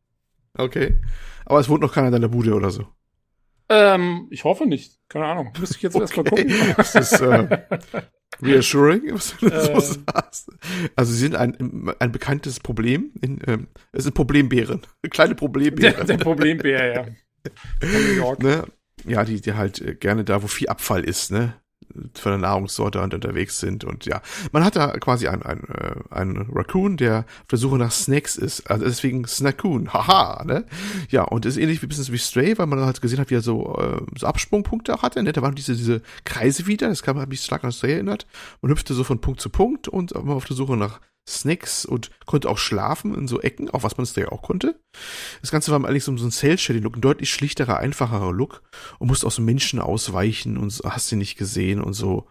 [0.55, 1.01] Okay.
[1.43, 2.85] Aber es wohnt noch keiner in deiner Bude oder so.
[3.69, 4.99] Ähm, ich hoffe nicht.
[5.09, 5.53] Keine Ahnung.
[5.59, 6.51] Müsste ich jetzt erst mal gucken.
[6.77, 7.65] Das ist äh,
[8.41, 9.81] reassuring, was du so Äh.
[9.81, 10.49] sagst.
[10.95, 13.11] Also sie sind ein, ein bekanntes Problem.
[13.21, 14.81] In, ähm, es sind Problembären.
[15.09, 16.07] Kleine Der, Problembären.
[16.07, 17.03] der Problembär, ja.
[17.89, 18.43] Von New York.
[18.43, 18.65] ne?
[19.05, 21.53] Ja, die, die halt äh, gerne da, wo viel Abfall ist, ne?
[22.13, 24.21] Von der Nahrungssorte unterwegs sind und ja.
[24.51, 28.35] Man hat da quasi einen, einen, äh, einen Raccoon, der auf der Suche nach Snacks
[28.35, 28.69] ist.
[28.69, 30.65] Also deswegen Snackoon, haha, ne?
[31.09, 33.41] Ja, und ist ähnlich wie bisschen wie Stray, weil man halt gesehen hat, wie er
[33.41, 35.33] so, äh, so Absprungpunkte auch hatte, ne?
[35.33, 38.27] Da waren diese, diese Kreise wieder, das kam, hat mich stark an Stray erinnert.
[38.61, 42.11] Man hüpfte so von Punkt zu Punkt und war auf der Suche nach Snacks und
[42.25, 44.79] konnte auch schlafen in so Ecken, auch was man Stray auch konnte.
[45.41, 48.61] Das Ganze war eigentlich so so ein Cell-Shading-Look, ein deutlich schlichterer, einfacherer Look
[48.99, 52.27] und musste aus Menschen ausweichen und so, hast du nicht gesehen und so.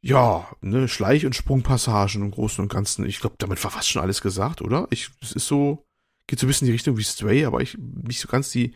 [0.00, 3.04] Ja, ne, Schleich- und Sprungpassagen im Großen und Ganzen.
[3.06, 4.86] Ich glaube, damit war fast schon alles gesagt, oder?
[4.90, 5.86] Ich, es ist so,
[6.26, 8.74] geht so ein bisschen in die Richtung wie Stray, aber ich, nicht so ganz die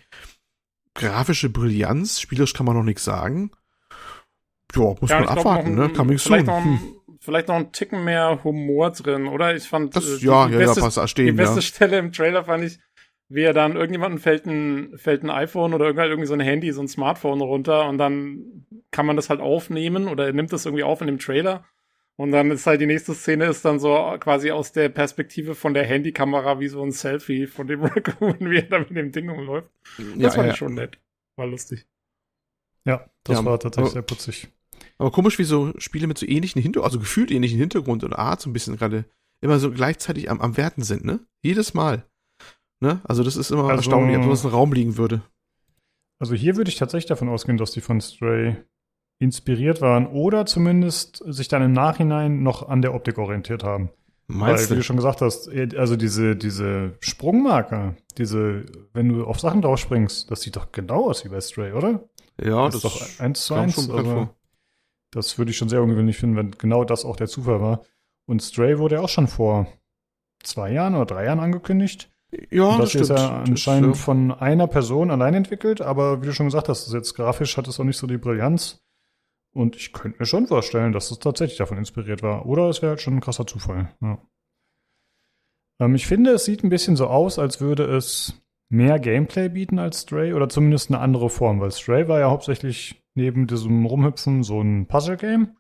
[0.95, 2.21] grafische Brillanz.
[2.21, 3.53] Spielerisch kann man noch nichts sagen.
[4.75, 5.91] Ja, muss Ja, man abwarten, ne?
[5.91, 6.47] Coming soon.
[6.47, 6.81] Noch, Hm.
[7.23, 9.55] Vielleicht noch ein Ticken mehr Humor drin, oder?
[9.55, 11.57] Ich fand Das- äh, die, ja, die ja, ja, beste, passt da stehen, die beste
[11.57, 11.63] ja.
[11.63, 12.79] Stelle im Trailer fand ich,
[13.29, 16.73] wie er dann irgendjemanden fällt ein, fällt ein iPhone oder irgendwie, irgendwie so ein Handy,
[16.73, 20.67] so ein Smartphone runter und dann kann man das halt aufnehmen oder er nimmt das
[20.67, 21.65] irgendwie auf in dem Trailer.
[22.17, 25.73] Und dann ist halt die nächste Szene ist dann so quasi aus der Perspektive von
[25.75, 29.31] der Handykamera wie so ein Selfie von dem Raccoon, wie er da mit dem Ding
[29.31, 29.69] umläuft.
[30.19, 30.53] Das Ja, fand ja.
[30.53, 30.99] ich schon nett.
[31.37, 31.87] War lustig.
[32.85, 34.49] Ja, das Ja, war tatsächlich sehr putzig.
[35.03, 38.41] Aber komisch, wie so Spiele mit so ähnlichen Hintergrund, also gefühlt ähnlichen Hintergrund oder Art
[38.41, 39.05] so ein bisschen gerade
[39.41, 41.19] immer so gleichzeitig am, am Werten sind, ne?
[41.43, 42.05] Jedes Mal.
[42.79, 43.01] Ne?
[43.03, 45.23] Also das ist immer Also- erstaunlich, ob sowas im Raum liegen würde.
[46.21, 48.55] Also hier würde ich tatsächlich davon ausgehen, dass die von Stray
[49.19, 53.91] inspiriert waren oder zumindest sich dann im Nachhinein noch an der Optik orientiert haben.
[54.29, 54.77] Meinst Weil, wie du?
[54.77, 59.81] du schon gesagt hast, eh, also diese, diese Sprungmarker, diese, wenn du auf Sachen drauf
[59.81, 62.09] springst, das sieht doch genau aus wie bei Stray, oder?
[62.41, 63.91] Ja, das ist das doch eins zu eins.
[63.91, 64.29] Also.
[65.13, 67.83] Das würde ich schon sehr ungewöhnlich finden, wenn genau das auch der Zufall war.
[68.27, 69.67] Und Stray wurde ja auch schon vor
[70.43, 72.11] zwei Jahren oder drei Jahren angekündigt.
[72.51, 73.21] Ja, Und das das, ist stimmt.
[73.21, 74.03] ja Das, anscheinend ja.
[74.03, 77.57] von einer Person allein entwickelt, aber wie du schon gesagt hast, das ist jetzt grafisch
[77.57, 78.83] hat es auch nicht so die Brillanz.
[79.55, 82.47] Und ich könnte mir schon vorstellen, dass es tatsächlich davon inspiriert war.
[82.47, 83.95] Oder es wäre halt schon ein krasser Zufall.
[84.01, 84.19] Ja.
[85.79, 89.79] Ähm, ich finde, es sieht ein bisschen so aus, als würde es mehr Gameplay bieten
[89.79, 94.43] als Stray oder zumindest eine andere Form, weil Stray war ja hauptsächlich neben diesem Rumhüpfen
[94.43, 95.57] so ein Puzzle-Game.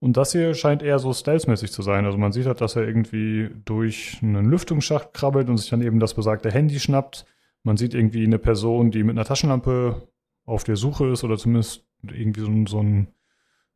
[0.00, 2.04] Und das hier scheint eher so stealth-mäßig zu sein.
[2.04, 5.98] Also man sieht halt, dass er irgendwie durch einen Lüftungsschacht krabbelt und sich dann eben
[5.98, 7.24] das besagte Handy schnappt.
[7.62, 10.08] Man sieht irgendwie eine Person, die mit einer Taschenlampe
[10.44, 13.06] auf der Suche ist oder zumindest irgendwie so, so, ein,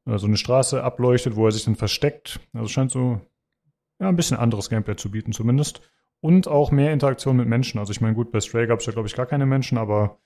[0.05, 2.41] äh, so eine Straße ableuchtet, wo er sich dann versteckt.
[2.53, 3.21] Also scheint so
[4.01, 5.81] ja, ein bisschen anderes Gameplay zu bieten zumindest.
[6.21, 7.79] Und auch mehr Interaktion mit Menschen.
[7.79, 10.19] Also ich meine, gut, bei Stray gab es ja, glaube ich, gar keine Menschen, aber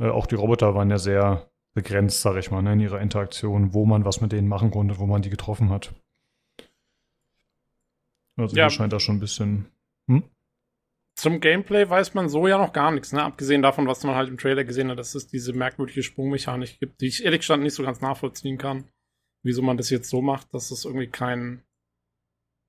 [0.00, 3.72] äh, auch die Roboter waren ja sehr begrenzt, sag ich mal, ne, in ihrer Interaktion,
[3.74, 5.94] wo man was mit denen machen konnte, wo man die getroffen hat.
[8.36, 8.64] Also Ja.
[8.64, 9.66] hier scheint das schon ein bisschen.
[10.08, 10.24] Hm?
[11.16, 13.22] Zum Gameplay weiß man so ja noch gar nichts, ne?
[13.22, 17.00] Abgesehen davon, was man halt im Trailer gesehen hat, dass es diese merkwürdige Sprungmechanik gibt,
[17.00, 18.88] die ich ehrlich gesagt nicht so ganz nachvollziehen kann.
[19.42, 21.62] Wieso man das jetzt so macht, dass es irgendwie kein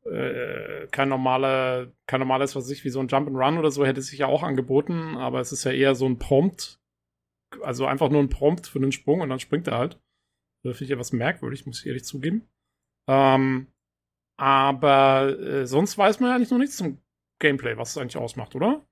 [0.05, 3.85] äh, kein normaler, kein normales, was ich, wie so ein Jump and Run oder so
[3.85, 6.80] hätte sich ja auch angeboten, aber es ist ja eher so ein Prompt,
[7.61, 9.99] also einfach nur ein Prompt für den Sprung und dann springt er halt.
[10.63, 12.47] Das finde ich etwas merkwürdig, muss ich ehrlich zugeben.
[13.07, 13.67] Ähm,
[14.38, 16.99] aber äh, sonst weiß man ja eigentlich noch nichts zum
[17.39, 18.85] Gameplay, was es eigentlich ausmacht, oder?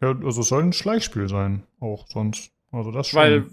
[0.00, 2.52] Ja, also es soll ein Schleichspiel sein, auch sonst.
[2.70, 3.18] Also das schon.
[3.18, 3.46] Weil,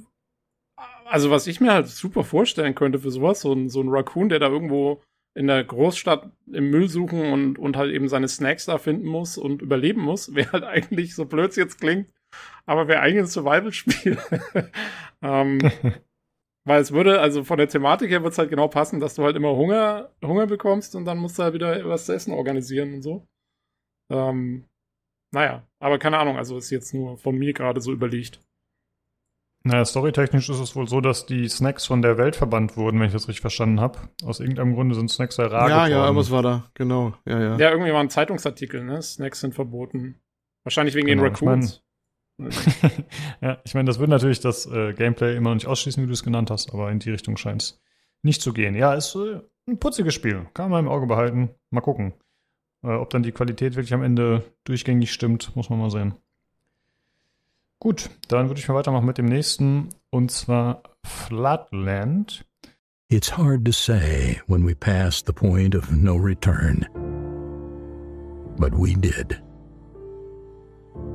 [1.06, 4.30] also was ich mir halt super vorstellen könnte für sowas, so ein, so ein Raccoon,
[4.30, 5.02] der da irgendwo
[5.36, 9.38] in der Großstadt im Müll suchen und, und halt eben seine Snacks da finden muss
[9.38, 12.08] und überleben muss, wäre halt eigentlich, so blöd es jetzt klingt,
[12.66, 14.18] aber wäre eigentlich ein Survival-Spiel.
[15.22, 15.60] ähm,
[16.66, 19.24] weil es würde, also von der Thematik her wird es halt genau passen, dass du
[19.24, 22.96] halt immer Hunger, Hunger bekommst und dann musst du halt wieder was zu essen organisieren
[22.96, 23.28] und so.
[24.10, 24.66] Ähm,
[25.34, 28.40] naja, aber keine Ahnung, also ist jetzt nur von mir gerade so überlegt.
[29.68, 33.08] Naja, storytechnisch ist es wohl so, dass die Snacks von der Welt verbannt wurden, wenn
[33.08, 33.98] ich das richtig verstanden habe.
[34.24, 36.70] Aus irgendeinem Grunde sind Snacks sehr rar Ja, ja, irgendwas war da.
[36.76, 37.16] Genau.
[37.26, 37.58] Ja, ja.
[37.58, 39.02] Ja, irgendwie war ein Zeitungsartikel, ne?
[39.02, 40.22] Snacks sind verboten.
[40.64, 41.82] Wahrscheinlich wegen Genau, den Raccoons.
[43.42, 46.14] ja, ich meine, das würde natürlich das äh, Gameplay immer noch nicht ausschließen, wie du
[46.14, 47.82] es genannt hast, aber in die Richtung scheint es
[48.22, 48.76] nicht zu gehen.
[48.76, 50.46] Ja, ist äh, ein putziges Spiel.
[50.54, 51.50] Kann man im Auge behalten.
[51.72, 52.14] Mal gucken.
[52.84, 56.14] Äh, ob dann die Qualität wirklich am Ende durchgängig stimmt, muss man mal sehen.
[57.86, 62.44] Gut, dann würde ich mal weitermachen mit dem nächsten, und zwar Flatland.
[63.12, 66.88] It's hard to say when we passed the point of no return.
[68.58, 69.40] But we did.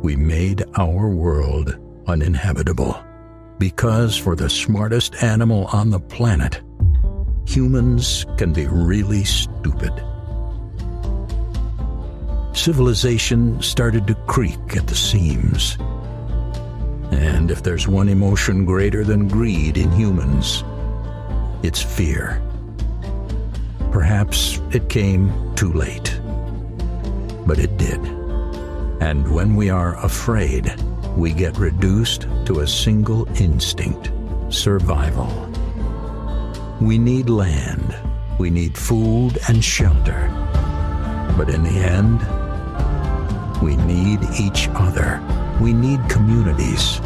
[0.01, 1.77] We made our world
[2.07, 2.95] uninhabitable.
[3.59, 6.63] Because for the smartest animal on the planet,
[7.49, 9.93] humans can be really stupid.
[12.53, 15.77] Civilization started to creak at the seams.
[17.11, 20.65] And if there's one emotion greater than greed in humans,
[21.63, 22.41] it's fear.
[23.91, 26.21] Perhaps it came too late.
[27.47, 28.01] But it did.
[29.01, 30.73] And when we are afraid,
[31.17, 34.11] we get reduced to a single instinct
[34.51, 35.29] survival.
[36.81, 37.95] We need land,
[38.39, 40.29] we need food and shelter.
[41.37, 42.21] But in the end,
[43.63, 45.21] we need each other.
[45.61, 47.03] We need communities.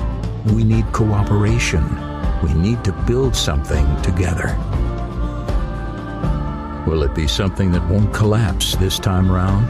[0.54, 1.82] We need cooperation.
[2.40, 4.56] We need to build something together.
[6.86, 9.66] Will it be something that won't collapse this time round?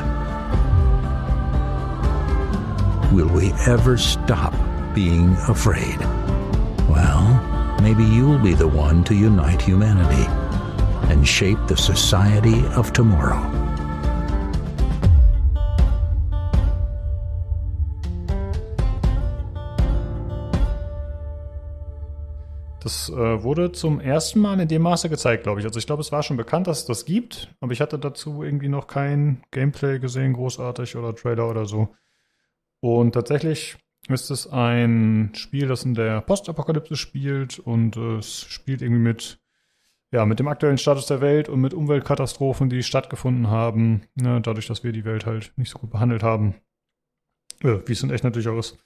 [3.14, 4.52] Will we ever stop
[4.94, 5.98] being afraid?
[6.86, 10.26] Well, maybe you'll be the one to unite humanity
[11.10, 13.63] and shape the society of tomorrow.
[22.84, 25.64] Das äh, wurde zum ersten Mal in dem Maße gezeigt, glaube ich.
[25.64, 28.42] Also ich glaube, es war schon bekannt, dass es das gibt, aber ich hatte dazu
[28.42, 31.88] irgendwie noch kein Gameplay gesehen, großartig oder Trailer oder so.
[32.80, 33.78] Und tatsächlich
[34.08, 39.40] ist es ein Spiel, das in der Postapokalypse spielt und äh, es spielt irgendwie mit,
[40.12, 44.66] ja, mit dem aktuellen Status der Welt und mit Umweltkatastrophen, die stattgefunden haben, ne, dadurch,
[44.66, 46.56] dass wir die Welt halt nicht so gut behandelt haben.
[47.62, 48.76] Ja, wie es in echt natürlich auch ist.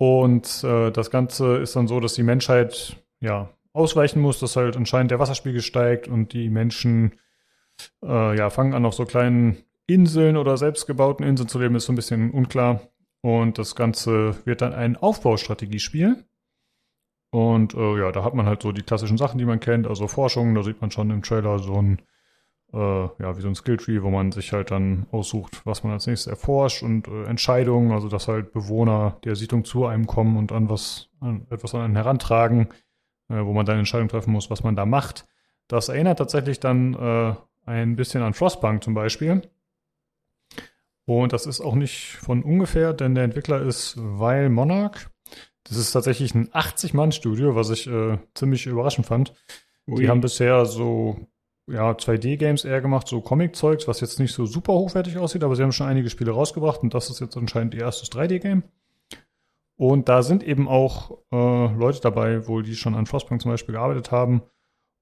[0.00, 4.74] Und äh, das Ganze ist dann so, dass die Menschheit ja ausweichen muss, dass halt
[4.78, 7.18] anscheinend der Wasserspiegel steigt und die Menschen
[8.02, 11.92] äh, ja fangen an auf so kleinen Inseln oder selbstgebauten Inseln zu leben, ist so
[11.92, 12.80] ein bisschen unklar.
[13.20, 16.24] Und das Ganze wird dann ein Aufbaustrategiespiel.
[17.30, 20.08] Und äh, ja, da hat man halt so die klassischen Sachen, die man kennt, also
[20.08, 22.00] Forschung, da sieht man schon im Trailer so ein
[22.76, 26.30] ja, wie so ein Skilltree, wo man sich halt dann aussucht, was man als nächstes
[26.30, 30.68] erforscht und äh, Entscheidungen, also dass halt Bewohner der Siedlung zu einem kommen und an
[30.68, 32.68] was, an etwas an einen herantragen,
[33.28, 35.26] äh, wo man dann Entscheidungen treffen muss, was man da macht.
[35.66, 37.34] Das erinnert tatsächlich dann äh,
[37.66, 39.42] ein bisschen an Frostpunk zum Beispiel.
[41.06, 45.08] Und das ist auch nicht von ungefähr, denn der Entwickler ist Weil Monarch.
[45.64, 49.34] Das ist tatsächlich ein 80-Mann-Studio, was ich äh, ziemlich überraschend fand.
[49.86, 50.00] Ui.
[50.00, 51.26] Die haben bisher so
[51.72, 55.62] ja, 2D-Games eher gemacht, so Comic-Zeugs, was jetzt nicht so super hochwertig aussieht, aber sie
[55.62, 58.62] haben schon einige Spiele rausgebracht und das ist jetzt anscheinend ihr erstes 3D-Game.
[59.76, 63.74] Und da sind eben auch äh, Leute dabei, wohl die schon an Frostpunk zum Beispiel
[63.74, 64.42] gearbeitet haben.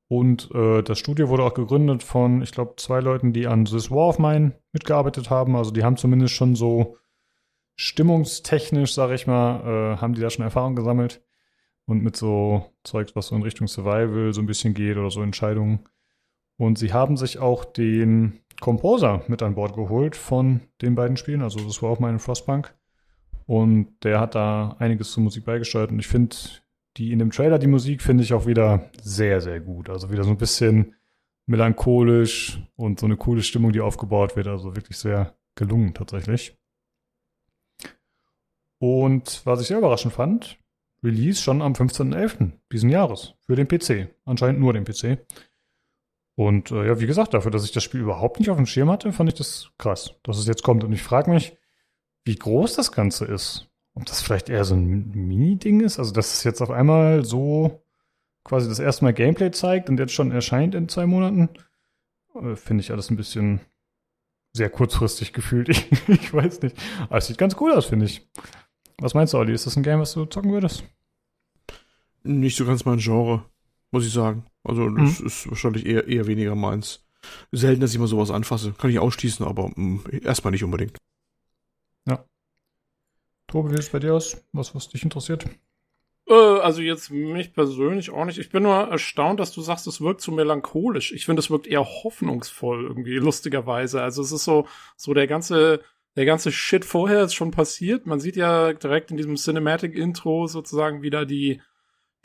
[0.06, 3.90] Und äh, das Studio wurde auch gegründet von, ich glaube, zwei Leuten, die an This
[3.90, 5.56] War of Mine mitgearbeitet haben.
[5.56, 6.96] Also die haben zumindest schon so
[7.74, 11.22] stimmungstechnisch, sag ich mal, äh, haben die da schon Erfahrung gesammelt.
[11.86, 15.22] Und mit so Zeugs, was so in Richtung Survival so ein bisschen geht oder so
[15.22, 15.80] Entscheidungen.
[16.58, 21.42] Und sie haben sich auch den Composer mit an Bord geholt von den beiden Spielen.
[21.42, 22.74] Also das war auch meine Frostpunk.
[23.46, 25.90] Und der hat da einiges zur Musik beigesteuert.
[25.90, 26.36] Und ich finde
[26.96, 29.88] die in dem Trailer, die Musik, finde ich auch wieder sehr, sehr gut.
[29.88, 30.96] Also wieder so ein bisschen
[31.46, 34.48] melancholisch und so eine coole Stimmung, die aufgebaut wird.
[34.48, 36.58] Also wirklich sehr gelungen tatsächlich.
[38.80, 40.58] Und was ich sehr überraschend fand,
[41.02, 42.52] Release schon am 15.11.
[42.72, 44.08] diesen Jahres für den PC.
[44.24, 45.18] Anscheinend nur den PC.
[46.38, 48.90] Und äh, ja, wie gesagt, dafür, dass ich das Spiel überhaupt nicht auf dem Schirm
[48.90, 50.84] hatte, fand ich das krass, dass es jetzt kommt.
[50.84, 51.56] Und ich frage mich,
[52.24, 53.68] wie groß das Ganze ist.
[53.94, 55.98] Ob das vielleicht eher so ein Mini-Ding ist.
[55.98, 57.82] Also, dass es jetzt auf einmal so
[58.44, 61.48] quasi das erste Mal Gameplay zeigt und jetzt schon erscheint in zwei Monaten,
[62.36, 63.60] äh, finde ich alles ein bisschen
[64.52, 65.68] sehr kurzfristig gefühlt.
[65.68, 66.76] Ich, ich weiß nicht.
[67.08, 68.30] Aber es sieht ganz cool aus, finde ich.
[68.98, 69.54] Was meinst du, Olli?
[69.54, 70.84] Ist das ein Game, was du zocken würdest?
[72.22, 73.44] Nicht so ganz mein Genre,
[73.90, 74.44] muss ich sagen.
[74.64, 75.26] Also das mhm.
[75.26, 77.04] ist wahrscheinlich eher, eher weniger meins.
[77.52, 78.72] Selten, dass ich mal sowas anfasse.
[78.72, 80.98] Kann ich ausschließen, aber mh, erstmal nicht unbedingt.
[82.06, 82.24] Ja.
[83.48, 84.36] Tobi, wie sieht es bei dir aus?
[84.52, 85.46] Was, was dich interessiert?
[86.28, 88.38] Äh, also jetzt mich persönlich auch nicht.
[88.38, 91.12] Ich bin nur erstaunt, dass du sagst, es wirkt so melancholisch.
[91.12, 94.02] Ich finde, es wirkt eher hoffnungsvoll irgendwie, lustigerweise.
[94.02, 95.82] Also es ist so, so der ganze,
[96.16, 98.06] der ganze Shit vorher ist schon passiert.
[98.06, 101.62] Man sieht ja direkt in diesem Cinematic Intro sozusagen wieder die,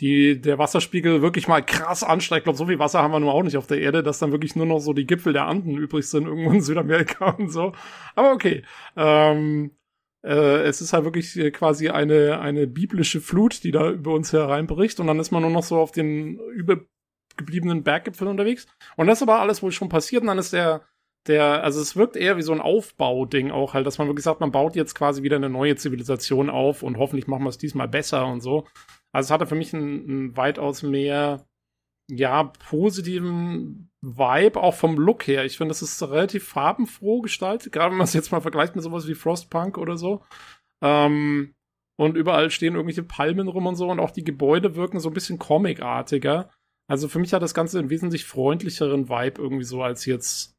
[0.03, 2.41] die der Wasserspiegel wirklich mal krass ansteigt.
[2.41, 4.33] Ich glaube, so viel Wasser haben wir nur auch nicht auf der Erde, dass dann
[4.33, 7.71] wirklich nur noch so die Gipfel der Anden übrig sind, irgendwo in Südamerika und so.
[8.13, 8.63] Aber okay.
[8.97, 9.71] Ähm,
[10.21, 14.99] äh, es ist halt wirklich quasi eine, eine biblische Flut, die da über uns hereinbricht.
[14.99, 18.67] Und dann ist man nur noch so auf den übergebliebenen Berggipfeln unterwegs.
[18.97, 20.23] Und das ist aber alles wohl schon passiert.
[20.23, 20.81] Und dann ist der,
[21.27, 24.41] der, also es wirkt eher wie so ein Aufbauding auch halt, dass man wirklich sagt,
[24.41, 27.87] man baut jetzt quasi wieder eine neue Zivilisation auf und hoffentlich machen wir es diesmal
[27.87, 28.65] besser und so.
[29.13, 31.45] Also es hatte für mich einen, einen weitaus mehr,
[32.09, 35.45] ja, positiven Vibe, auch vom Look her.
[35.45, 38.83] Ich finde, das ist relativ farbenfroh gestaltet, gerade wenn man es jetzt mal vergleicht mit
[38.83, 40.23] sowas wie Frostpunk oder so.
[40.83, 41.53] Ähm,
[41.97, 45.13] und überall stehen irgendwelche Palmen rum und so und auch die Gebäude wirken so ein
[45.13, 46.49] bisschen comicartiger.
[46.89, 50.53] Also für mich hat das Ganze einen wesentlich freundlicheren Vibe irgendwie so als jetzt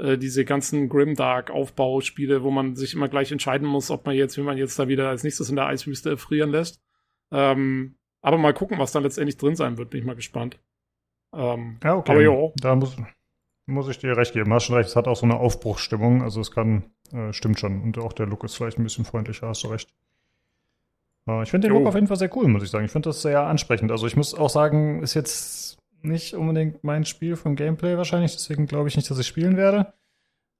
[0.00, 4.36] äh, diese ganzen Grimdark Aufbauspiele, wo man sich immer gleich entscheiden muss, ob man jetzt,
[4.36, 6.80] wie man jetzt da wieder als nächstes in der Eiswüste erfrieren lässt.
[7.30, 10.58] Ähm, aber mal gucken, was da letztendlich drin sein wird, bin ich mal gespannt.
[11.34, 12.12] Ähm, ja, okay.
[12.12, 12.52] Aber jo.
[12.56, 12.96] Da muss,
[13.66, 14.52] muss ich dir recht geben.
[14.52, 16.22] Hast schon recht, es hat auch so eine Aufbruchsstimmung.
[16.22, 17.82] Also es kann, äh, stimmt schon.
[17.82, 19.92] Und auch der Look ist vielleicht ein bisschen freundlicher, hast du recht.
[21.28, 21.78] Äh, ich finde den jo.
[21.78, 22.84] Look auf jeden Fall sehr cool, muss ich sagen.
[22.84, 23.90] Ich finde das sehr ansprechend.
[23.90, 28.32] Also ich muss auch sagen, ist jetzt nicht unbedingt mein Spiel vom Gameplay wahrscheinlich.
[28.32, 29.92] Deswegen glaube ich nicht, dass ich spielen werde.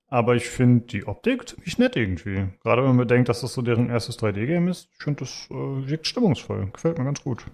[0.08, 2.48] Aber ich finde die Optik ziemlich nett irgendwie.
[2.62, 4.88] Gerade wenn man bedenkt, dass das so deren erstes 3D-Game ist.
[4.98, 6.70] Ich finde, das äh, wirkt stimmungsvoll.
[6.72, 7.44] Gefällt mir ganz gut.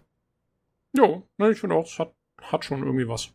[0.96, 3.34] Jo, ne, ich finde auch, es hat, hat schon irgendwie was.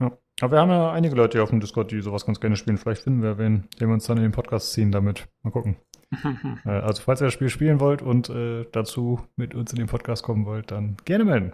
[0.00, 0.16] Ja.
[0.40, 2.78] Aber wir haben ja einige Leute hier auf dem Discord, die sowas ganz gerne spielen.
[2.78, 5.28] Vielleicht finden wir wen, den wir uns dann in den Podcast ziehen damit.
[5.42, 5.76] Mal gucken.
[6.64, 9.86] äh, also, falls ihr das Spiel spielen wollt und äh, dazu mit uns in den
[9.88, 11.52] Podcast kommen wollt, dann gerne melden.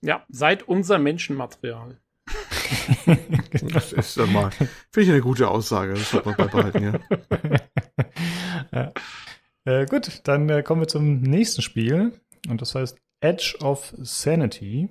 [0.00, 1.98] Ja, seid unser Menschenmaterial.
[3.72, 4.70] das ist mal, finde
[5.02, 7.00] ich eine gute Aussage, das sollte man beibehalten, ja.
[8.72, 8.92] ja.
[9.64, 12.12] Äh, gut, dann äh, kommen wir zum nächsten Spiel
[12.48, 14.88] und das heißt Edge of Sanity.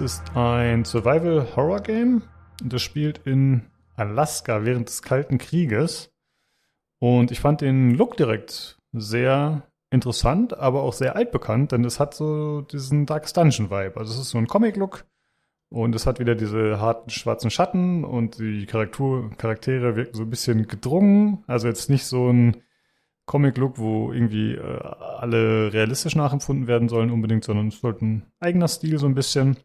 [0.00, 2.22] Ist ein Survival-Horror-Game.
[2.64, 6.10] Das spielt in Alaska während des Kalten Krieges.
[7.00, 12.14] Und ich fand den Look direkt sehr interessant, aber auch sehr altbekannt, denn es hat
[12.14, 13.98] so diesen Dark Dungeon-Vibe.
[13.98, 15.04] Also es ist so ein Comic-Look
[15.68, 20.30] und es hat wieder diese harten schwarzen Schatten und die Charakter Charaktere wirken so ein
[20.30, 21.44] bisschen gedrungen.
[21.46, 22.62] Also jetzt nicht so ein
[23.26, 24.80] Comic-Look, wo irgendwie äh,
[25.18, 29.58] alle realistisch nachempfunden werden sollen unbedingt, sondern es sollte ein eigener Stil so ein bisschen.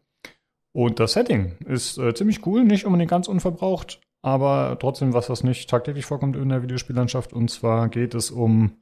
[0.76, 5.42] Und das Setting ist äh, ziemlich cool, nicht unbedingt ganz unverbraucht, aber trotzdem was, was
[5.42, 7.32] nicht tagtäglich vorkommt in der Videospiellandschaft.
[7.32, 8.76] Und zwar geht es um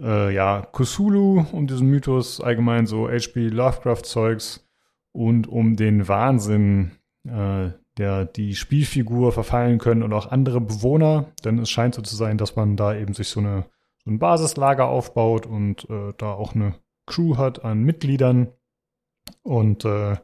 [0.00, 4.64] äh, ja, Cthulhu, um diesen Mythos, allgemein so HP Lovecraft-Zeugs
[5.10, 6.92] und um den Wahnsinn,
[7.26, 11.32] äh, der die Spielfigur verfallen können und auch andere Bewohner.
[11.44, 13.64] Denn es scheint so zu sein, dass man da eben sich so, eine,
[14.04, 18.52] so ein Basislager aufbaut und äh, da auch eine Crew hat an Mitgliedern.
[19.42, 20.14] Und äh,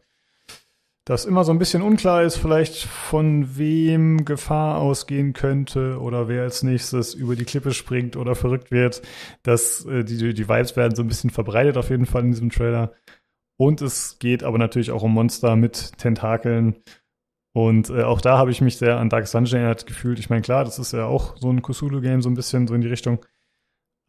[1.05, 6.43] dass immer so ein bisschen unklar ist, vielleicht von wem Gefahr ausgehen könnte oder wer
[6.43, 9.03] als nächstes über die Klippe springt oder verrückt wird.
[9.43, 12.51] dass äh, die, die Vibes werden so ein bisschen verbreitet auf jeden Fall in diesem
[12.51, 12.93] Trailer.
[13.57, 16.77] Und es geht aber natürlich auch um Monster mit Tentakeln.
[17.53, 20.19] Und äh, auch da habe ich mich sehr an Dark Dungeon erinnert gefühlt.
[20.19, 22.81] Ich meine, klar, das ist ja auch so ein Cthulhu-Game, so ein bisschen so in
[22.81, 23.25] die Richtung.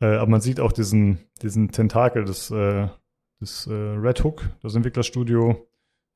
[0.01, 2.88] Äh, aber man sieht auch diesen, diesen Tentakel des, äh,
[3.41, 5.67] des äh, Red Hook, das Entwicklerstudio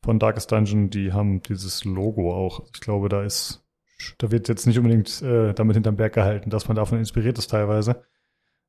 [0.04, 2.66] von Darkest Dungeon, die haben dieses Logo auch.
[2.74, 3.66] Ich glaube, da ist,
[4.18, 7.50] da wird jetzt nicht unbedingt äh, damit hinterm Berg gehalten, dass man davon inspiriert ist
[7.52, 8.04] teilweise,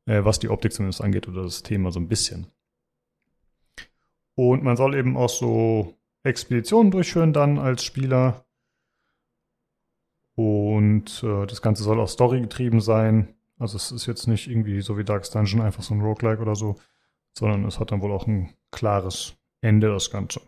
[0.07, 2.47] äh, was die Optik zumindest angeht oder das Thema so ein bisschen.
[4.35, 8.45] Und man soll eben auch so Expeditionen durchführen dann als Spieler.
[10.35, 13.35] Und äh, das Ganze soll auch Story getrieben sein.
[13.59, 16.57] Also es ist jetzt nicht irgendwie so wie Darkest Dungeon einfach so ein Roguelike oder
[16.57, 16.77] so,
[17.35, 20.41] sondern es hat dann wohl auch ein klares Ende, das Ganze.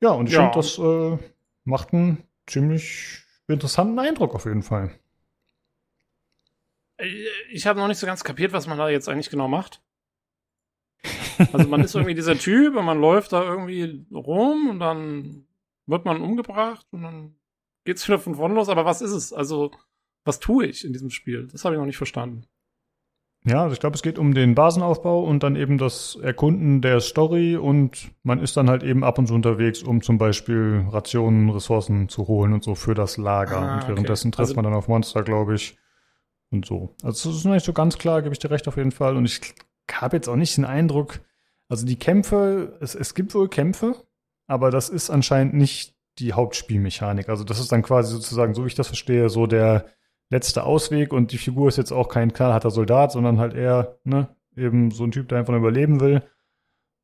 [0.00, 0.50] Ja, und ich ja.
[0.50, 1.18] finde, das äh,
[1.64, 4.98] macht einen ziemlich interessanten Eindruck auf jeden Fall.
[7.50, 9.82] Ich habe noch nicht so ganz kapiert, was man da jetzt eigentlich genau macht.
[11.52, 15.46] Also man ist irgendwie dieser Typ und man läuft da irgendwie rum und dann
[15.86, 17.36] wird man umgebracht und dann
[17.84, 18.68] geht's wieder von vorne los.
[18.68, 19.32] Aber was ist es?
[19.32, 19.70] Also
[20.24, 21.46] was tue ich in diesem Spiel?
[21.46, 22.46] Das habe ich noch nicht verstanden.
[23.46, 26.98] Ja, also ich glaube, es geht um den Basenaufbau und dann eben das Erkunden der
[26.98, 31.50] Story und man ist dann halt eben ab und zu unterwegs, um zum Beispiel Rationen,
[31.50, 33.58] Ressourcen zu holen und so für das Lager.
[33.58, 34.36] Ah, und währenddessen okay.
[34.38, 35.78] trifft also, man dann auf Monster, glaube ich.
[36.50, 36.96] Und so.
[37.04, 39.16] Also es ist noch nicht so ganz klar, gebe ich dir recht auf jeden Fall.
[39.16, 39.54] Und ich
[39.92, 41.20] habe jetzt auch nicht den Eindruck,
[41.68, 43.94] also die Kämpfe, es, es gibt wohl Kämpfe,
[44.48, 47.28] aber das ist anscheinend nicht die Hauptspielmechanik.
[47.28, 49.86] Also das ist dann quasi sozusagen, so wie ich das verstehe, so der
[50.30, 54.34] letzte Ausweg und die Figur ist jetzt auch kein knallharter Soldat, sondern halt eher, ne,
[54.56, 56.22] eben so ein Typ, der einfach nur überleben will.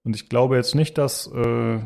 [0.04, 1.80] Und ich glaube jetzt nicht, dass äh,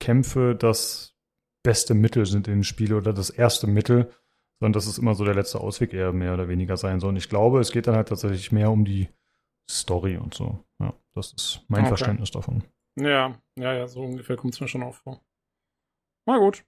[0.00, 1.16] Kämpfe das
[1.64, 4.12] beste Mittel sind in den Spielen oder das erste Mittel,
[4.60, 7.10] sondern dass es immer so der letzte Ausweg eher mehr oder weniger sein soll.
[7.10, 9.08] Und ich glaube, es geht dann halt tatsächlich mehr um die
[9.70, 10.64] Story und so.
[10.80, 11.88] Ja, das ist mein okay.
[11.88, 12.64] Verständnis davon.
[12.96, 15.20] Ja, ja, ja, so ungefähr kommt es mir schon auch vor.
[16.26, 16.64] Na gut.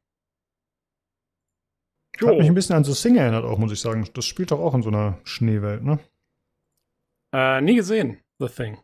[2.19, 2.29] Jo.
[2.29, 4.09] Hat mich ein bisschen an The Sing erinnert auch, muss ich sagen.
[4.15, 5.99] Das spielt doch auch in so einer Schneewelt, ne?
[7.33, 8.79] Äh, nie gesehen, The Thing.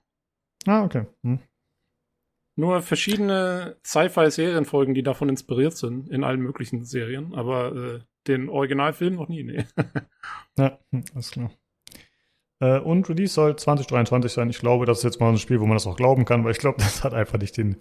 [0.66, 1.06] Ah, okay.
[1.22, 1.40] Hm.
[2.58, 9.16] Nur verschiedene Sci-Fi-Serienfolgen, die davon inspiriert sind, in allen möglichen Serien, aber äh, den Originalfilm
[9.16, 9.66] noch nie, nee.
[10.58, 11.50] ja, hm, alles klar.
[12.60, 14.48] Äh, und Release soll 2023 sein.
[14.48, 16.52] Ich glaube, das ist jetzt mal ein Spiel, wo man das auch glauben kann, weil
[16.52, 17.76] ich glaube, das hat einfach nicht den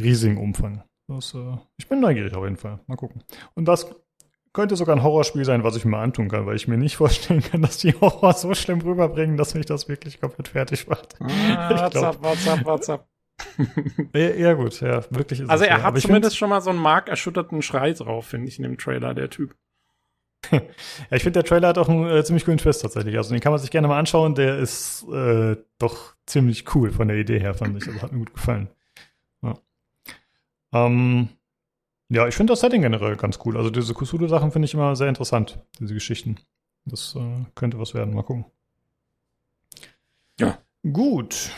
[0.00, 0.82] riesigen Umfang.
[1.08, 2.80] Das, äh, ich bin neugierig auf jeden Fall.
[2.86, 3.22] Mal gucken.
[3.54, 3.94] Und das
[4.56, 7.42] könnte sogar ein Horrorspiel sein, was ich mir antun kann, weil ich mir nicht vorstellen
[7.42, 11.14] kann, dass die Horror so schlimm rüberbringen, dass mich das wirklich komplett fertig macht.
[11.20, 13.06] Ah, WhatsApp, WhatsApp, WhatsApp.
[14.14, 15.82] ja, ja, gut, ja, wirklich ist Also er ja.
[15.82, 19.28] hat zumindest schon mal so einen markerschütterten Schrei drauf, finde ich, in dem Trailer, der
[19.28, 19.54] Typ.
[20.50, 20.60] ja,
[21.10, 23.18] ich finde, der Trailer hat auch einen äh, ziemlich coolen Twist tatsächlich.
[23.18, 24.34] Also den kann man sich gerne mal anschauen.
[24.34, 27.86] Der ist äh, doch ziemlich cool von der Idee her, fand ich.
[27.86, 28.68] Also hat mir gut gefallen.
[29.42, 29.58] Ja,
[30.72, 31.28] ähm,
[32.08, 33.56] ja ich finde das Setting generell ganz cool.
[33.56, 36.36] Also diese Kusulu-Sachen finde ich immer sehr interessant, diese Geschichten.
[36.84, 38.14] Das äh, könnte was werden.
[38.14, 38.46] Mal gucken.
[40.38, 40.58] Ja.
[40.92, 41.50] Gut.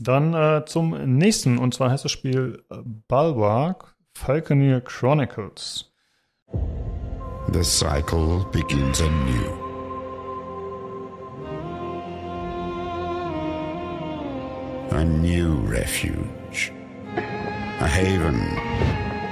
[0.00, 1.58] Dann äh, zum nächsten.
[1.58, 2.76] Und zwar heißt das Spiel äh,
[3.08, 5.90] Bulwark Falconeer Chronicles.
[7.52, 9.68] The cycle begins anew.
[14.90, 16.72] A new refuge.
[17.80, 18.40] A haven.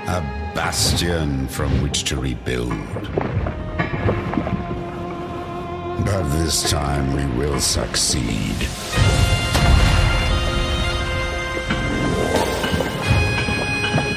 [0.07, 2.71] A bastion from which to rebuild.
[6.07, 8.57] But this time we will succeed.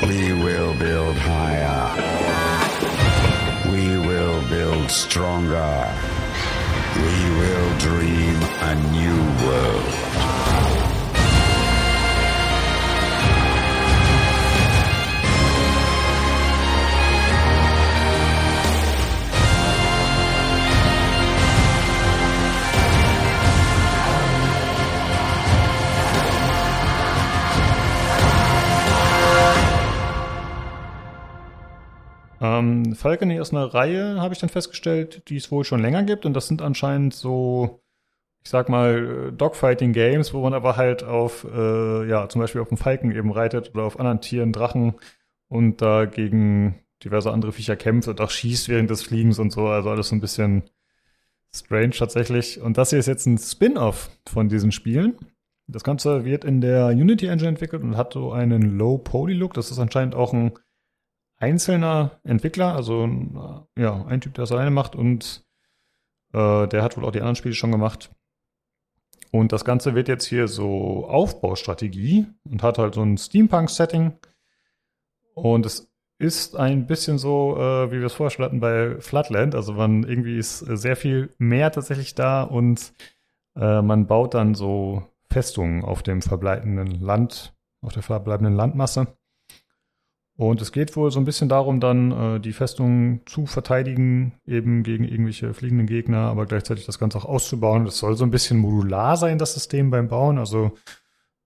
[0.07, 1.83] We will build higher.
[3.69, 5.93] We will build stronger.
[6.95, 10.48] We will dream a new world.
[32.41, 36.25] Ähm, Falcony ist eine Reihe, habe ich dann festgestellt, die es wohl schon länger gibt.
[36.25, 37.81] Und das sind anscheinend so,
[38.43, 42.77] ich sag mal, Dogfighting-Games, wo man aber halt auf, äh, ja, zum Beispiel auf dem
[42.77, 44.95] Falken eben reitet oder auf anderen Tieren, Drachen
[45.49, 49.67] und da gegen diverse andere Viecher kämpft und auch schießt während des Fliegens und so.
[49.67, 50.63] Also alles so ein bisschen
[51.53, 52.61] strange tatsächlich.
[52.61, 55.17] Und das hier ist jetzt ein Spin-off von diesen Spielen.
[55.67, 59.53] Das Ganze wird in der Unity Engine entwickelt und hat so einen Low-Poly-Look.
[59.53, 60.53] Das ist anscheinend auch ein
[61.39, 63.09] einzelner Entwickler, also
[63.77, 65.45] ja, ein Typ, der das alleine macht und
[66.33, 68.11] äh, der hat wohl auch die anderen Spiele schon gemacht.
[69.31, 74.13] Und das Ganze wird jetzt hier so Aufbaustrategie und hat halt so ein Steampunk-Setting.
[75.35, 79.55] Und es ist ein bisschen so, äh, wie wir es vorher schon hatten bei Floodland.
[79.55, 82.93] Also man irgendwie ist sehr viel mehr tatsächlich da und
[83.55, 89.07] äh, man baut dann so Festungen auf dem verbleibenden Land, auf der verbleibenden Landmasse.
[90.39, 94.83] Und es geht wohl so ein bisschen darum, dann äh, die Festung zu verteidigen, eben
[94.83, 97.83] gegen irgendwelche fliegenden Gegner, aber gleichzeitig das Ganze auch auszubauen.
[97.83, 100.37] Das soll so ein bisschen modular sein, das System beim Bauen.
[100.37, 100.71] Also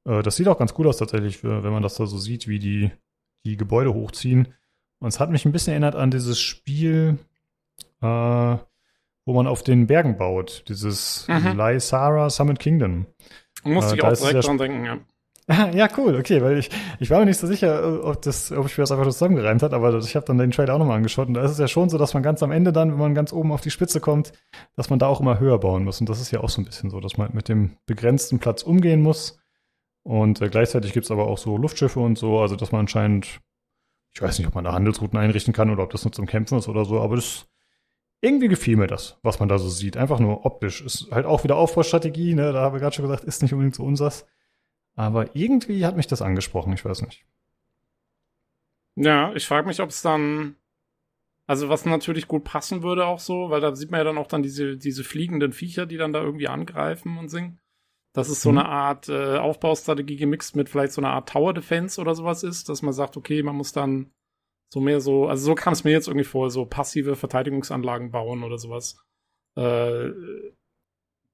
[0.05, 2.59] äh, das sieht auch ganz cool aus tatsächlich, wenn man das da so sieht, wie
[2.59, 2.91] die,
[3.47, 4.53] die Gebäude hochziehen.
[4.99, 7.17] Und es hat mich ein bisschen erinnert an dieses Spiel,
[7.99, 10.65] äh, wo man auf den Bergen baut.
[10.67, 11.57] Dieses mhm.
[11.57, 13.07] Lysara Summit Kingdom.
[13.63, 14.99] Musste äh, ich auch direkt dran denken, ja.
[15.73, 18.77] Ja, cool, okay, weil ich, ich war mir nicht so sicher, ob das, ob ich
[18.77, 21.33] mir das einfach zusammengereimt hat, aber ich habe dann den Trailer auch nochmal angeschaut und
[21.33, 23.33] da ist es ja schon so, dass man ganz am Ende dann, wenn man ganz
[23.33, 24.31] oben auf die Spitze kommt,
[24.75, 25.99] dass man da auch immer höher bauen muss.
[25.99, 28.63] Und das ist ja auch so ein bisschen so, dass man mit dem begrenzten Platz
[28.63, 29.38] umgehen muss.
[30.03, 33.39] Und äh, gleichzeitig gibt's aber auch so Luftschiffe und so, also dass man anscheinend,
[34.13, 36.57] ich weiß nicht, ob man da Handelsrouten einrichten kann oder ob das nur zum Kämpfen
[36.57, 37.47] ist oder so, aber das
[38.22, 39.97] irgendwie gefiel mir das, was man da so sieht.
[39.97, 40.81] Einfach nur optisch.
[40.81, 42.53] Ist halt auch wieder Aufbaustrategie, ne?
[42.53, 44.25] Da habe ich gerade schon gesagt, ist nicht unbedingt so unsers.
[44.95, 47.25] Aber irgendwie hat mich das angesprochen, ich weiß nicht.
[48.95, 50.55] Ja, ich frage mich, ob es dann,
[51.47, 54.27] also was natürlich gut passen würde auch so, weil da sieht man ja dann auch
[54.27, 57.59] dann diese, diese fliegenden Viecher, die dann da irgendwie angreifen und singen.
[58.13, 58.59] Dass es so mhm.
[58.59, 62.69] eine Art äh, Aufbaustrategie gemixt mit vielleicht so einer Art Tower Defense oder sowas ist,
[62.69, 64.11] dass man sagt, okay, man muss dann
[64.72, 68.43] so mehr so, also so kam es mir jetzt irgendwie vor, so passive Verteidigungsanlagen bauen
[68.43, 69.03] oder sowas,
[69.55, 70.09] äh,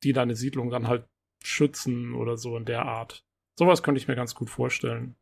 [0.03, 1.05] die deine Siedlung dann halt
[1.43, 3.25] schützen oder so in der Art.
[3.59, 5.17] Sowas könnte ich mir ganz gut vorstellen.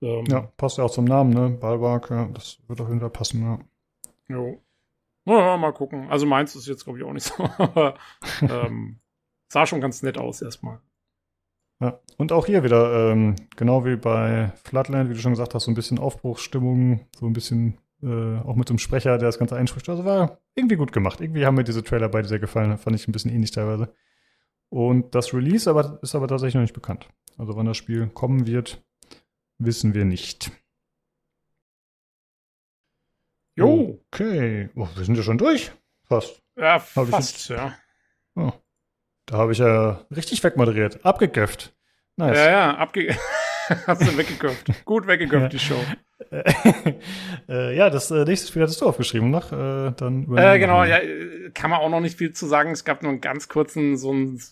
[0.00, 1.50] Ähm, ja, passt ja auch zum Namen, ne?
[1.50, 3.58] Ballbark, ja, das wird auf jeden Fall passen, ja.
[4.34, 4.62] Jo.
[5.26, 6.08] Ja, mal gucken.
[6.08, 7.96] Also meins ist jetzt, glaube ich, auch nicht so, aber
[8.40, 9.00] ähm,
[9.48, 10.80] sah schon ganz nett aus erstmal.
[11.80, 15.64] Ja, und auch hier wieder, ähm, genau wie bei Floodland, wie du schon gesagt hast,
[15.64, 19.56] so ein bisschen Aufbruchsstimmung, so ein bisschen äh, auch mit dem Sprecher, der das Ganze
[19.56, 19.86] einspricht.
[19.90, 21.20] Also war irgendwie gut gemacht.
[21.20, 22.78] Irgendwie haben mir diese Trailer beide sehr gefallen.
[22.78, 23.92] Fand ich ein bisschen ähnlich teilweise.
[24.70, 27.06] Und das Release aber, ist aber tatsächlich noch nicht bekannt.
[27.40, 28.84] Also wann das Spiel kommen wird,
[29.56, 30.52] wissen wir nicht.
[33.56, 33.98] Jo.
[34.12, 34.68] Okay.
[34.74, 35.72] Oh, wir sind ja schon durch.
[36.04, 36.42] Fast.
[36.54, 37.74] Ja, fast, ja.
[38.34, 38.52] Oh.
[39.24, 41.02] Da habe ich ja richtig wegmoderiert.
[41.02, 41.74] Abgeköpft.
[42.16, 42.36] Nice.
[42.36, 43.16] Ja, ja, abge
[43.86, 44.84] Hast du weggeköpft.
[44.84, 45.82] Gut weggeköpft, die Show.
[47.48, 49.50] äh, ja, das äh, nächste Spiel hattest du aufgeschrieben, noch?
[49.50, 50.98] Äh, dann äh, genau, ja,
[51.54, 52.72] kann man auch noch nicht viel zu sagen.
[52.72, 54.42] Es gab nur einen ganz kurzen, so einen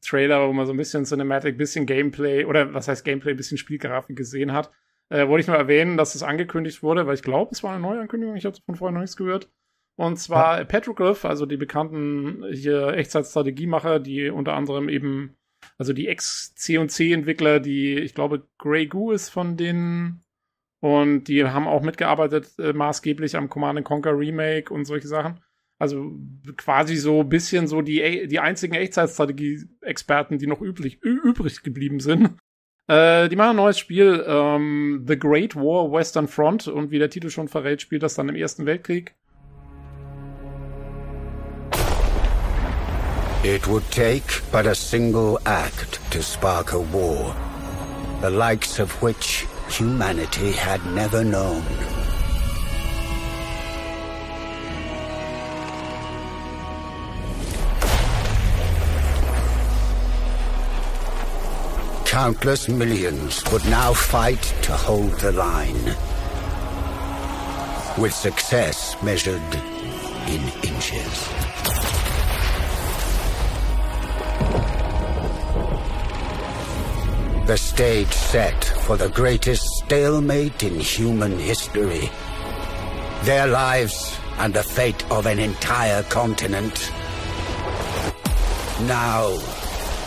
[0.00, 4.16] Trailer, wo man so ein bisschen Cinematic, bisschen Gameplay oder was heißt Gameplay, bisschen Spielgrafik
[4.16, 4.70] gesehen hat.
[5.08, 7.82] Äh, wollte ich nur erwähnen, dass es angekündigt wurde, weil ich glaube, es war eine
[7.82, 9.50] Neuankündigung, ich habe von vorher noch nichts gehört.
[9.96, 10.64] Und zwar ja.
[10.64, 15.36] Petroglyph, also die bekannten hier Echtzeitstrategiemacher, die unter anderem eben,
[15.78, 20.24] also die Ex-C&C-Entwickler, die, ich glaube, Grey Goo ist von denen
[20.80, 25.40] und die haben auch mitgearbeitet äh, maßgeblich am Command Conquer Remake und solche Sachen.
[25.80, 26.12] Also
[26.58, 32.36] quasi so ein bisschen so die, die einzigen Echtzeitstrategie-Experten, die noch üblich, übrig geblieben sind.
[32.86, 37.08] Äh, die machen ein neues Spiel, ähm, The Great War Western Front und wie der
[37.08, 39.14] Titel schon verrät, spielt das dann im Ersten Weltkrieg.
[43.42, 47.34] It would take but a single act to spark a war,
[48.20, 51.62] the likes of which humanity had never known.
[62.10, 65.84] Countless millions would now fight to hold the line.
[67.96, 69.40] With success measured
[70.26, 71.28] in inches.
[77.46, 82.10] The stage set for the greatest stalemate in human history.
[83.22, 86.90] Their lives and the fate of an entire continent.
[88.88, 89.38] Now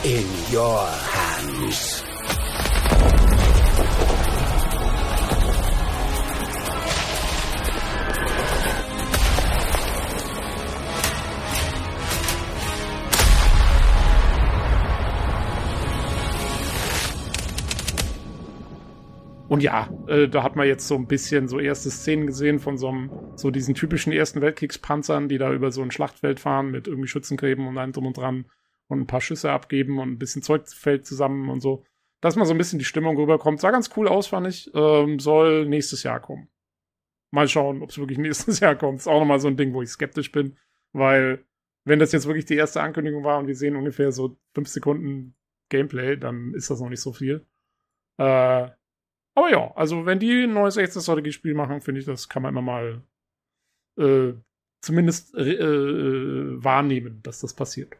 [0.03, 2.03] in your hands.
[19.47, 22.77] Und ja, äh, da hat man jetzt so ein bisschen so erste Szenen gesehen von
[22.77, 26.87] so einem, so diesen typischen Ersten Weltkriegspanzern, die da über so ein Schlachtfeld fahren mit
[26.87, 28.45] irgendwie Schützengräben und allem drum und dran
[28.87, 31.85] und ein paar Schüsse abgeben und ein bisschen Zeug fällt zusammen und so.
[32.21, 33.59] Dass mal so ein bisschen die Stimmung rüberkommt.
[33.59, 34.71] Sah ganz cool aus, fand ich.
[34.73, 36.47] Ähm, soll nächstes Jahr kommen.
[37.31, 38.99] Mal schauen, ob es wirklich nächstes Jahr kommt.
[38.99, 40.57] Ist auch nochmal so ein Ding, wo ich skeptisch bin,
[40.93, 41.45] weil
[41.85, 45.35] wenn das jetzt wirklich die erste Ankündigung war und wir sehen ungefähr so fünf Sekunden
[45.69, 47.45] Gameplay, dann ist das noch nicht so viel.
[48.19, 48.69] Äh,
[49.35, 52.53] aber ja, also wenn die ein neues echtes Strategiespiel machen, finde ich, das kann man
[52.53, 53.03] immer mal
[53.99, 54.33] äh,
[54.81, 57.97] zumindest äh, äh wahrnehmen, dass das passiert.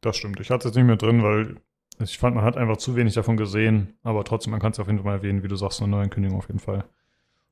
[0.00, 0.40] Das stimmt.
[0.40, 1.56] Ich hatte es jetzt nicht mehr drin, weil
[2.00, 3.94] ich fand, man hat einfach zu wenig davon gesehen.
[4.02, 6.08] Aber trotzdem, man kann es auf jeden Fall mal erwähnen, wie du sagst, eine neue
[6.08, 6.84] Kündigung auf jeden Fall.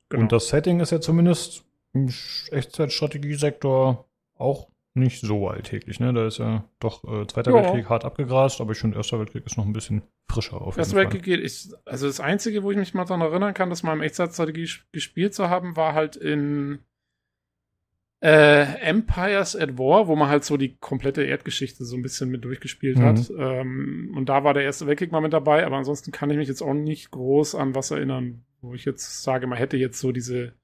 [0.08, 0.22] Genau.
[0.22, 2.12] Und das Setting ist ja zumindest im
[2.50, 6.00] Echtzeitstrategiesektor auch nicht so alltäglich.
[6.00, 6.12] Ne?
[6.12, 7.62] Da ist ja doch äh, Zweiter ja.
[7.62, 10.96] Weltkrieg hart abgegrast, aber ich finde, Erster Weltkrieg ist noch ein bisschen frischer auf Erster
[10.96, 13.92] Weltkrieg geht, ich, also das Einzige, wo ich mich mal daran erinnern kann, dass mal
[13.92, 16.78] im Echtzeitstrategie gespielt zu haben, war halt in
[18.22, 22.44] äh, Empires at War, wo man halt so die komplette Erdgeschichte so ein bisschen mit
[22.44, 23.02] durchgespielt mhm.
[23.02, 23.30] hat.
[23.38, 26.48] Ähm, und da war der Erste Weltkrieg mal mit dabei, aber ansonsten kann ich mich
[26.48, 30.12] jetzt auch nicht groß an was erinnern, wo ich jetzt sage, man hätte jetzt so
[30.12, 30.54] diese,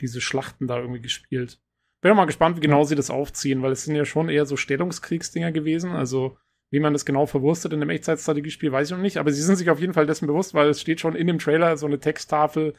[0.00, 1.60] diese Schlachten da irgendwie gespielt.
[2.00, 4.46] Bin auch mal gespannt, wie genau sie das aufziehen, weil es sind ja schon eher
[4.46, 5.92] so Stellungskriegsdinger gewesen.
[5.92, 6.36] Also,
[6.70, 9.16] wie man das genau verwurstet in einem Echtzeitstrategiespiel, weiß ich noch nicht.
[9.16, 11.38] Aber sie sind sich auf jeden Fall dessen bewusst, weil es steht schon in dem
[11.38, 12.74] Trailer so eine Texttafel,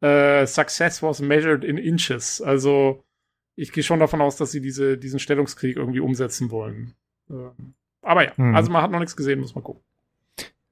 [0.00, 2.40] äh, Success was measured in inches.
[2.40, 3.04] Also,
[3.56, 6.94] ich gehe schon davon aus, dass sie diese, diesen Stellungskrieg irgendwie umsetzen wollen.
[7.30, 8.54] Ähm, aber ja, hm.
[8.54, 9.82] also man hat noch nichts gesehen, muss man gucken.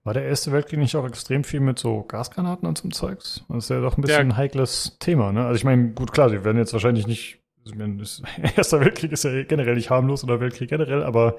[0.03, 3.45] War der Erste Weltkrieg nicht auch extrem viel mit so Gasgranaten und so Zeugs?
[3.49, 4.21] Das ist ja doch ein bisschen ja.
[4.21, 5.45] ein heikles Thema, ne?
[5.45, 7.39] Also ich meine, gut, klar, sie werden jetzt wahrscheinlich nicht,
[8.57, 11.37] Erster Weltkrieg ist ja generell nicht harmlos oder Weltkrieg generell, aber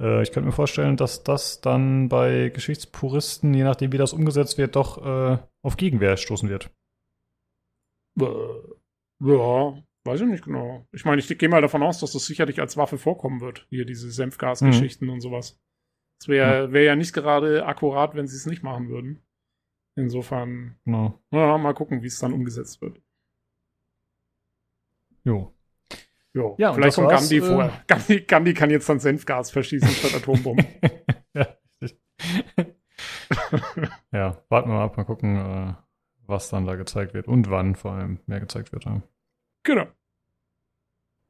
[0.00, 4.58] äh, ich könnte mir vorstellen, dass das dann bei Geschichtspuristen, je nachdem wie das umgesetzt
[4.58, 6.70] wird, doch äh, auf Gegenwehr stoßen wird.
[9.20, 9.74] Ja,
[10.06, 10.86] Weiß ich nicht genau.
[10.92, 13.66] Ich meine, ich gehe mal davon aus, dass das sicherlich als Waffe vorkommen wird.
[13.70, 15.14] Hier diese Senfgasgeschichten mhm.
[15.14, 15.60] und sowas.
[16.20, 19.22] Das wäre wär ja nicht gerade akkurat, wenn sie es nicht machen würden.
[19.96, 21.20] Insofern, no.
[21.30, 23.00] ja, mal gucken, wie es dann umgesetzt wird.
[25.24, 25.52] Jo.
[26.34, 27.72] Jo, ja, vielleicht kommt Gandhi äh, vor.
[27.86, 30.66] Gandhi, Gandhi kann jetzt dann Senfgas verschießen statt Atombomben.
[31.34, 31.56] ja,
[34.12, 35.74] ja, warten wir mal ab, mal gucken, äh,
[36.26, 38.84] was dann da gezeigt wird und wann vor allem mehr gezeigt wird.
[38.84, 39.02] Ja.
[39.66, 39.86] Genau.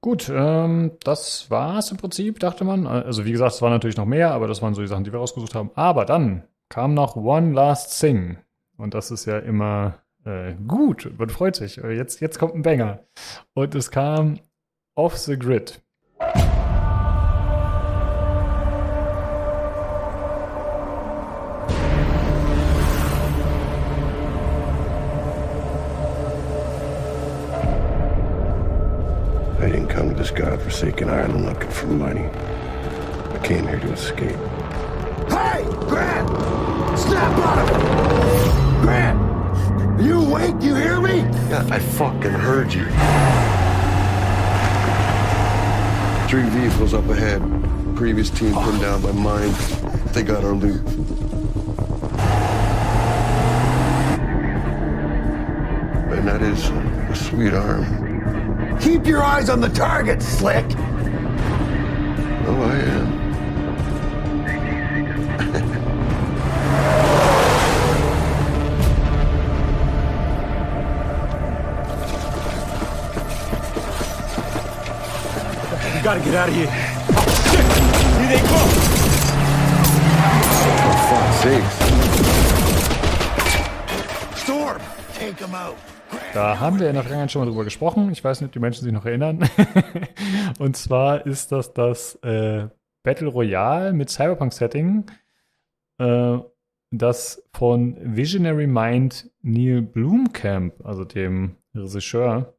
[0.03, 2.87] Gut, ähm, das war's im Prinzip, dachte man.
[2.87, 5.13] Also wie gesagt, es waren natürlich noch mehr, aber das waren so die Sachen, die
[5.13, 5.71] wir rausgesucht haben.
[5.75, 8.37] Aber dann kam noch One Last Thing.
[8.77, 11.77] Und das ist ja immer äh, gut, man freut sich.
[11.77, 13.05] Jetzt, jetzt kommt ein Banger.
[13.55, 14.39] Und es kam
[14.95, 15.83] Off the Grid.
[30.67, 32.25] Godforsaken island looking for money.
[32.25, 34.37] I came here to escape.
[35.29, 36.29] Hey, Grant!
[36.99, 38.83] Snap out of it!
[38.83, 40.03] Grant!
[40.03, 40.57] You awake?
[40.61, 41.19] You hear me?
[41.51, 42.85] Yeah, I fucking heard you.
[46.29, 47.41] Three vehicles up ahead.
[47.95, 49.55] Previous team pinned down by mine.
[50.13, 50.85] They got our loot.
[56.11, 58.06] And that is a sweet arm.
[58.81, 60.65] Keep your eyes on the target, Slick!
[62.49, 63.17] Oh, I am.
[75.95, 76.71] We gotta get out of here.
[78.17, 78.71] Here they come!
[80.63, 81.75] For fuck's sakes.
[84.43, 84.81] Storm,
[85.15, 85.96] take him out.
[86.37, 88.13] Da haben wir in der Vergangenheit schon mal drüber gesprochen.
[88.13, 89.49] Ich weiß nicht, ob die Menschen sich noch erinnern.
[90.59, 92.69] Und zwar ist das das äh,
[93.03, 95.11] Battle Royale mit Cyberpunk-Setting,
[95.97, 96.39] äh,
[96.91, 102.55] das von Visionary Mind Neil Blomkamp, also dem Regisseur,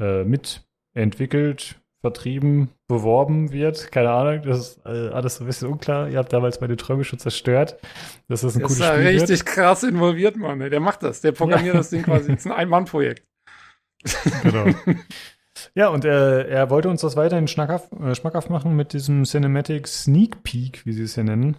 [0.00, 3.90] äh, mitentwickelt, vertrieben, beworben wird.
[3.90, 6.08] Keine Ahnung, das ist äh, alles so ein bisschen unklar.
[6.10, 7.76] Ihr habt damals meine Träume schon zerstört.
[8.28, 9.46] Das ist ein Der cooles ist da Spiel richtig wird.
[9.46, 10.60] krass involviert, Mann.
[10.60, 10.68] ey.
[10.68, 11.22] Der macht das.
[11.22, 11.80] Der programmiert Ja.
[11.80, 12.28] das Ding quasi.
[12.28, 13.26] Das ist ein Ein-Mann-Projekt.
[14.42, 14.66] Genau.
[15.76, 19.86] Ja, und er, er wollte uns das weiterhin schnackhaft, äh, schmackhaft machen mit diesem Cinematic
[19.88, 21.56] Sneak Peek, wie sie es hier nennen.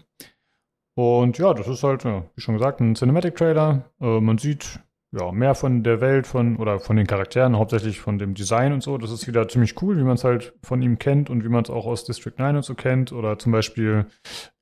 [0.95, 3.83] Und ja, das ist halt, ja, wie schon gesagt, ein Cinematic-Trailer.
[4.01, 4.79] Äh, man sieht
[5.15, 8.83] ja mehr von der Welt, von oder von den Charakteren, hauptsächlich von dem Design und
[8.83, 8.97] so.
[8.97, 11.63] Das ist wieder ziemlich cool, wie man es halt von ihm kennt und wie man
[11.63, 13.11] es auch aus District 9 und so kennt.
[13.11, 14.05] Oder zum Beispiel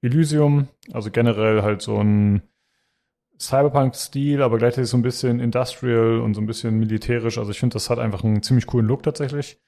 [0.01, 2.43] Elysium, also generell halt so ein
[3.40, 7.38] Cyberpunk-Stil, aber gleichzeitig so ein bisschen industrial und so ein bisschen militärisch.
[7.38, 9.59] Also ich finde, das hat einfach einen ziemlich coolen Look tatsächlich.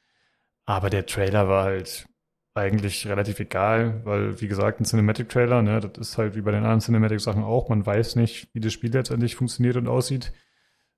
[0.65, 2.07] Aber der Trailer war halt
[2.55, 6.63] eigentlich relativ egal, weil, wie gesagt, ein Cinematic-Trailer, ne, das ist halt wie bei den
[6.63, 7.67] anderen Cinematic-Sachen auch.
[7.69, 10.31] Man weiß nicht, wie das Spiel letztendlich funktioniert und aussieht.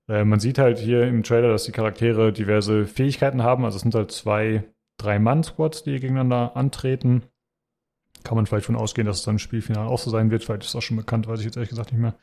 [0.08, 3.66] Äh, man sieht halt hier im Trailer, dass die Charaktere diverse Fähigkeiten haben.
[3.66, 4.64] Also es sind halt zwei,
[4.98, 7.24] drei Mann-Squads, die gegeneinander antreten.
[8.24, 10.44] Kann man vielleicht von ausgehen, dass es dann im Spielfinale auch so sein wird.
[10.44, 12.16] Vielleicht ist das schon bekannt, weiß ich jetzt ehrlich gesagt nicht mehr.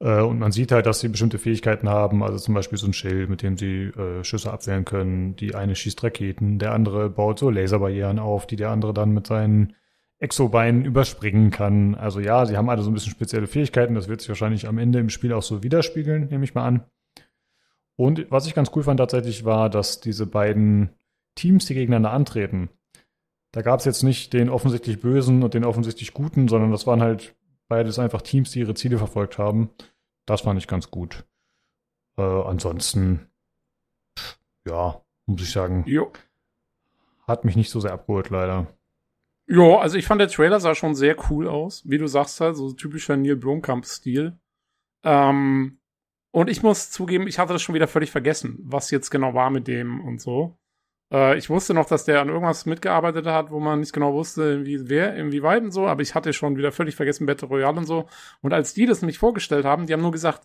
[0.00, 2.92] Äh, und man sieht halt, dass sie bestimmte Fähigkeiten haben, also zum Beispiel so ein
[2.92, 5.36] Schild, mit dem sie äh, Schüsse abwehren können.
[5.36, 9.26] Die eine schießt Raketen, der andere baut so Laserbarrieren auf, die der andere dann mit
[9.26, 9.74] seinen
[10.18, 11.94] Exobeinen überspringen kann.
[11.94, 13.94] Also ja, sie haben alle so ein bisschen spezielle Fähigkeiten.
[13.94, 16.84] Das wird sich wahrscheinlich am Ende im Spiel auch so widerspiegeln, nehme ich mal an.
[17.96, 20.90] Und was ich ganz cool fand tatsächlich war, dass diese beiden
[21.34, 22.68] Teams, die gegeneinander antreten,
[23.52, 27.00] da gab es jetzt nicht den offensichtlich Bösen und den offensichtlich Guten, sondern das waren
[27.00, 27.34] halt
[27.68, 29.70] beides einfach Teams, die ihre Ziele verfolgt haben.
[30.26, 31.24] Das fand ich ganz gut.
[32.18, 33.30] Äh, ansonsten,
[34.66, 36.12] ja, muss ich sagen, Jo.
[37.26, 38.66] hat mich nicht so sehr abgeholt, leider.
[39.48, 41.88] Ja, also ich fand der Trailer sah schon sehr cool aus.
[41.88, 44.36] Wie du sagst halt, so typischer Neil Blomkamp-Stil.
[45.04, 45.78] Ähm,
[46.36, 49.48] und ich muss zugeben, ich hatte das schon wieder völlig vergessen, was jetzt genau war
[49.48, 50.58] mit dem und so.
[51.10, 54.66] Äh, ich wusste noch, dass der an irgendwas mitgearbeitet hat, wo man nicht genau wusste,
[54.66, 57.86] wie, wer, inwieweit und so, aber ich hatte schon wieder völlig vergessen Battle Royale und
[57.86, 58.06] so.
[58.42, 60.42] Und als die das nämlich vorgestellt haben, die haben nur gesagt,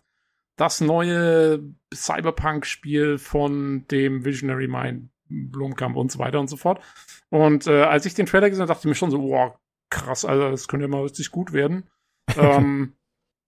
[0.56, 1.62] das neue
[1.92, 6.82] Cyberpunk-Spiel von dem Visionary Mind Blomkamp und so weiter und so fort.
[7.28, 9.58] Und äh, als ich den Trailer gesehen habe, dachte ich mir schon so, wow,
[9.90, 11.90] krass, Alter, das könnte ja mal richtig gut werden.
[12.38, 12.94] ähm,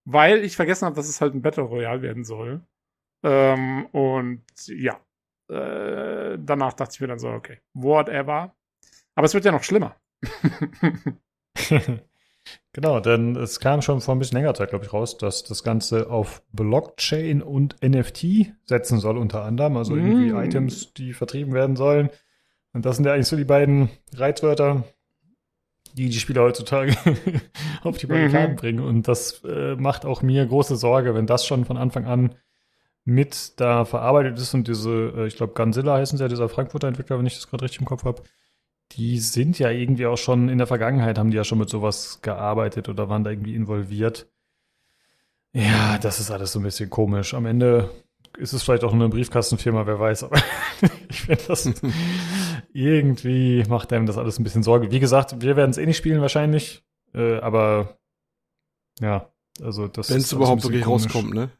[0.05, 2.63] weil ich vergessen habe, dass es halt ein Battle Royale werden soll.
[3.23, 5.01] Ähm, und ja,
[5.49, 8.55] äh, danach dachte ich mir dann so, okay, whatever.
[9.15, 9.97] Aber es wird ja noch schlimmer.
[12.73, 15.63] genau, denn es kam schon vor ein bisschen längerer Zeit, glaube ich, raus, dass das
[15.63, 19.77] Ganze auf Blockchain und NFT setzen soll, unter anderem.
[19.77, 20.39] Also irgendwie Mm.
[20.39, 22.11] Items, die vertrieben werden sollen.
[22.73, 24.85] Und das sind ja eigentlich so die beiden Reizwörter,
[25.95, 26.97] die die Spieler heutzutage
[27.85, 28.57] auf die Barrikaden Mhm.
[28.57, 28.81] bringen.
[28.85, 32.35] Und das äh, macht auch mir große Sorge, wenn das schon von Anfang an
[33.07, 36.89] mit da verarbeitet ist und diese, äh, ich glaube, Gunzilla heißen sie ja, dieser Frankfurter
[36.89, 38.23] Entwickler, wenn ich das gerade richtig im Kopf habe,
[38.93, 42.21] die sind ja irgendwie auch schon in der Vergangenheit, haben die ja schon mit sowas
[42.23, 44.29] gearbeitet oder waren da irgendwie involviert.
[45.53, 47.35] Ja, das ist alles so ein bisschen komisch.
[47.35, 47.91] Am Ende
[48.39, 50.39] ist es vielleicht auch eine Briefkastenfirma, wer weiß, aber
[51.09, 51.71] ich finde das
[52.75, 54.91] irgendwie macht einem das alles ein bisschen Sorge.
[54.91, 57.97] Wie gesagt, wir werden es eh nicht spielen wahrscheinlich, äh, aber
[59.01, 59.31] ja,
[59.63, 61.05] also das Wenn ist es überhaupt wirklich komisch.
[61.05, 61.51] rauskommt, ne?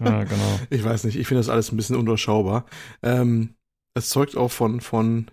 [0.00, 0.60] Ja, genau.
[0.70, 2.66] Ich weiß nicht, ich finde das alles ein bisschen undurchschaubar.
[3.02, 3.54] Ähm,
[3.94, 5.30] es zeugt auch von, von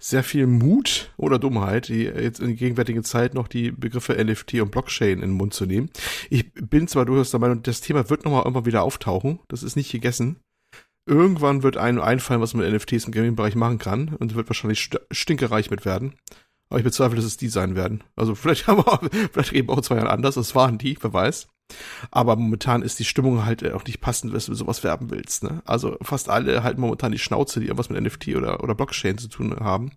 [0.00, 4.54] sehr viel Mut oder Dummheit, die jetzt in der gegenwärtigen Zeit noch die Begriffe NFT
[4.60, 5.90] und Blockchain in den Mund zu nehmen.
[6.30, 9.40] Ich bin zwar durchaus der Meinung, das Thema wird nochmal irgendwann wieder auftauchen.
[9.48, 10.36] Das ist nicht gegessen.
[11.06, 14.80] Irgendwann wird einem einfallen, was man mit NFTs im Gaming-Bereich machen kann und wird wahrscheinlich
[14.80, 16.14] st stinkereich mit werden.
[16.70, 18.02] Aber ich bezweifle, dass es die sein werden.
[18.16, 20.36] Also vielleicht haben wir, vielleicht eben auch zwei Jahren anders.
[20.36, 21.48] Das waren die, wer weiß.
[22.10, 25.44] Aber momentan ist die Stimmung halt auch nicht passend, wenn du sowas werben willst.
[25.44, 25.62] Ne?
[25.64, 29.28] Also fast alle halten momentan die Schnauze, die irgendwas mit NFT oder, oder Blockchain zu
[29.28, 29.90] tun haben.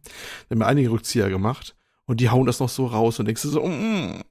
[0.48, 3.42] Da haben wir einige Rückzieher gemacht und die hauen das noch so raus und denkst
[3.42, 4.24] du so, mm.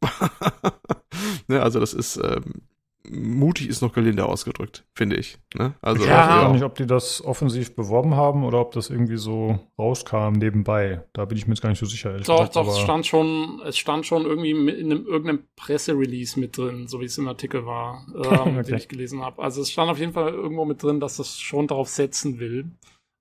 [1.49, 2.63] ne, also das ist ähm,
[3.11, 5.39] mutig ist noch gelinde ausgedrückt, finde ich.
[5.55, 5.75] Ne?
[5.81, 9.17] Also ich weiß auch nicht, ob die das offensiv beworben haben oder ob das irgendwie
[9.17, 11.03] so rauskam nebenbei.
[11.13, 12.13] Da bin ich mir jetzt gar nicht so sicher.
[12.13, 16.57] Doch, gesagt, doch, es stand schon, es stand schon irgendwie in einem, irgendeinem Presserelease mit
[16.57, 18.63] drin, so wie es im Artikel war, ähm, okay.
[18.63, 19.43] den ich gelesen habe.
[19.43, 22.71] Also es stand auf jeden Fall irgendwo mit drin, dass das schon darauf setzen will.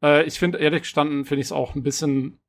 [0.03, 2.39] Äh, ich finde, ehrlich gestanden, finde ich es auch ein bisschen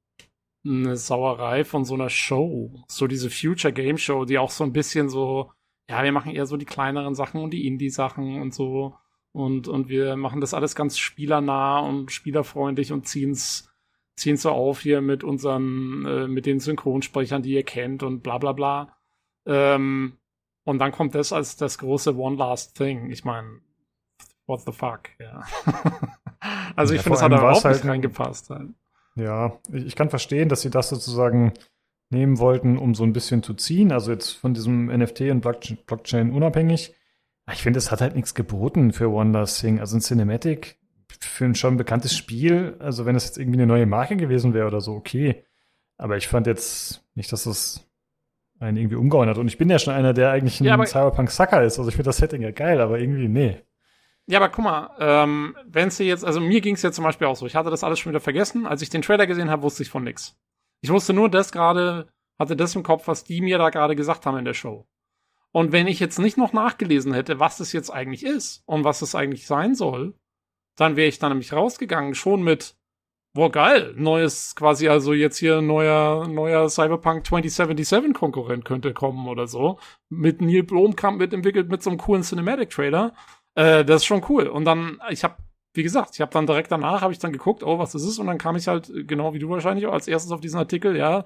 [0.66, 2.84] eine Sauerei von so einer Show.
[2.88, 5.52] So diese Future Game Show, die auch so ein bisschen so,
[5.88, 8.96] ja, wir machen eher so die kleineren Sachen und die Indie-Sachen und so.
[9.32, 13.70] Und, und wir machen das alles ganz spielernah und spielerfreundlich und ziehen's,
[14.16, 18.38] ziehen's so auf hier mit unseren, äh, mit den Synchronsprechern, die ihr kennt und bla
[18.38, 18.96] bla bla.
[19.44, 20.16] Ähm,
[20.64, 23.10] und dann kommt das als das große One Last Thing.
[23.10, 23.60] Ich meine,
[24.46, 25.44] what the fuck, ja.
[26.76, 28.50] also ich ja, finde, es hat da überhaupt halt nicht reingepasst.
[28.50, 28.70] Halt.
[29.14, 31.52] Ja, ich kann verstehen, dass sie das sozusagen
[32.10, 33.92] nehmen wollten, um so ein bisschen zu ziehen.
[33.92, 35.40] Also jetzt von diesem NFT und
[35.86, 36.94] Blockchain unabhängig.
[37.52, 39.80] Ich finde, es hat halt nichts geboten für One Thing.
[39.80, 40.78] Also ein Cinematic
[41.20, 42.76] für ein schon bekanntes Spiel.
[42.78, 45.44] Also wenn es jetzt irgendwie eine neue Marke gewesen wäre oder so, okay.
[45.96, 47.86] Aber ich fand jetzt nicht, dass das
[48.58, 49.38] einen irgendwie umgehauen hat.
[49.38, 51.78] Und ich bin ja schon einer, der eigentlich ein ja, Cyberpunk-Sucker ist.
[51.78, 53.60] Also ich finde das Setting ja geil, aber irgendwie, nee.
[54.26, 57.28] Ja, aber guck mal, ähm, wenn sie jetzt, also mir ging es ja zum Beispiel
[57.28, 58.66] auch so, ich hatte das alles schon wieder vergessen.
[58.66, 60.36] Als ich den Trailer gesehen habe, wusste ich von nix.
[60.80, 64.26] Ich wusste nur das gerade, hatte das im Kopf, was die mir da gerade gesagt
[64.26, 64.86] haben in der Show.
[65.52, 69.00] Und wenn ich jetzt nicht noch nachgelesen hätte, was das jetzt eigentlich ist und was
[69.00, 70.14] es eigentlich sein soll,
[70.76, 72.76] dann wäre ich da nämlich rausgegangen, schon mit,
[73.32, 79.46] boah, geil, neues, quasi also jetzt hier neuer, neuer Cyberpunk 2077 Konkurrent könnte kommen oder
[79.46, 79.78] so.
[80.10, 83.14] Mit Neil Blomkamp mitentwickelt mit so einem coolen Cinematic Trailer.
[83.54, 84.48] Äh, das ist schon cool.
[84.48, 85.36] Und dann, ich habe,
[85.76, 88.18] wie gesagt, ich habe dann direkt danach, habe ich dann geguckt, oh, was das ist.
[88.18, 91.24] Und dann kam ich halt, genau wie du wahrscheinlich, als erstes auf diesen Artikel, ja,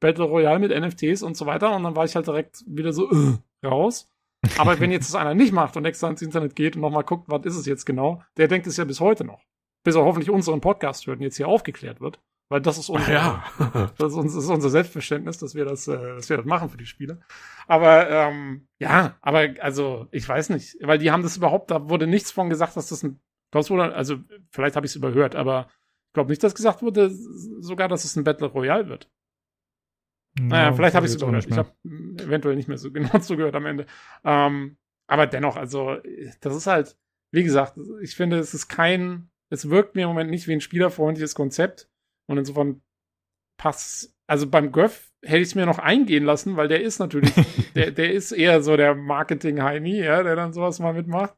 [0.00, 1.74] Battle Royale mit NFTs und so weiter.
[1.74, 4.10] Und dann war ich halt direkt wieder so äh, raus.
[4.58, 7.24] Aber wenn jetzt das einer nicht macht und extra ins Internet geht und nochmal guckt,
[7.28, 9.44] was ist es jetzt genau, der denkt es ja bis heute noch.
[9.84, 12.20] Bis er hoffentlich unseren Podcast hört und jetzt hier aufgeklärt wird.
[12.50, 13.44] Weil das ist unser, ja.
[13.98, 16.68] das, ist unser, das ist unser Selbstverständnis, dass wir das, äh, dass wir das machen
[16.68, 17.20] für die Spiele.
[17.68, 22.08] Aber ähm, ja, aber also ich weiß nicht, weil die haben das überhaupt, da wurde
[22.08, 23.20] nichts von gesagt, dass das ein,
[23.50, 24.18] das wurde, also
[24.50, 25.68] vielleicht habe ich es überhört, aber
[26.08, 29.10] ich glaube nicht, dass gesagt wurde, sogar, dass es ein Battle Royale wird.
[30.38, 31.46] Ja, naja, vielleicht habe ich es überhört.
[31.46, 33.86] Ich habe eventuell nicht mehr so genau zugehört am Ende.
[34.24, 34.76] Ähm,
[35.08, 35.96] aber dennoch, also
[36.40, 36.96] das ist halt,
[37.32, 40.60] wie gesagt, ich finde, es ist kein, es wirkt mir im Moment nicht wie ein
[40.60, 41.88] spielerfreundliches Konzept
[42.26, 42.82] und insofern
[43.56, 47.34] passt, also beim Göff hätte ich es mir noch eingehen lassen, weil der ist natürlich,
[47.74, 51.34] der, der ist eher so der Marketing-Heini, ja, der dann sowas mal mitmacht.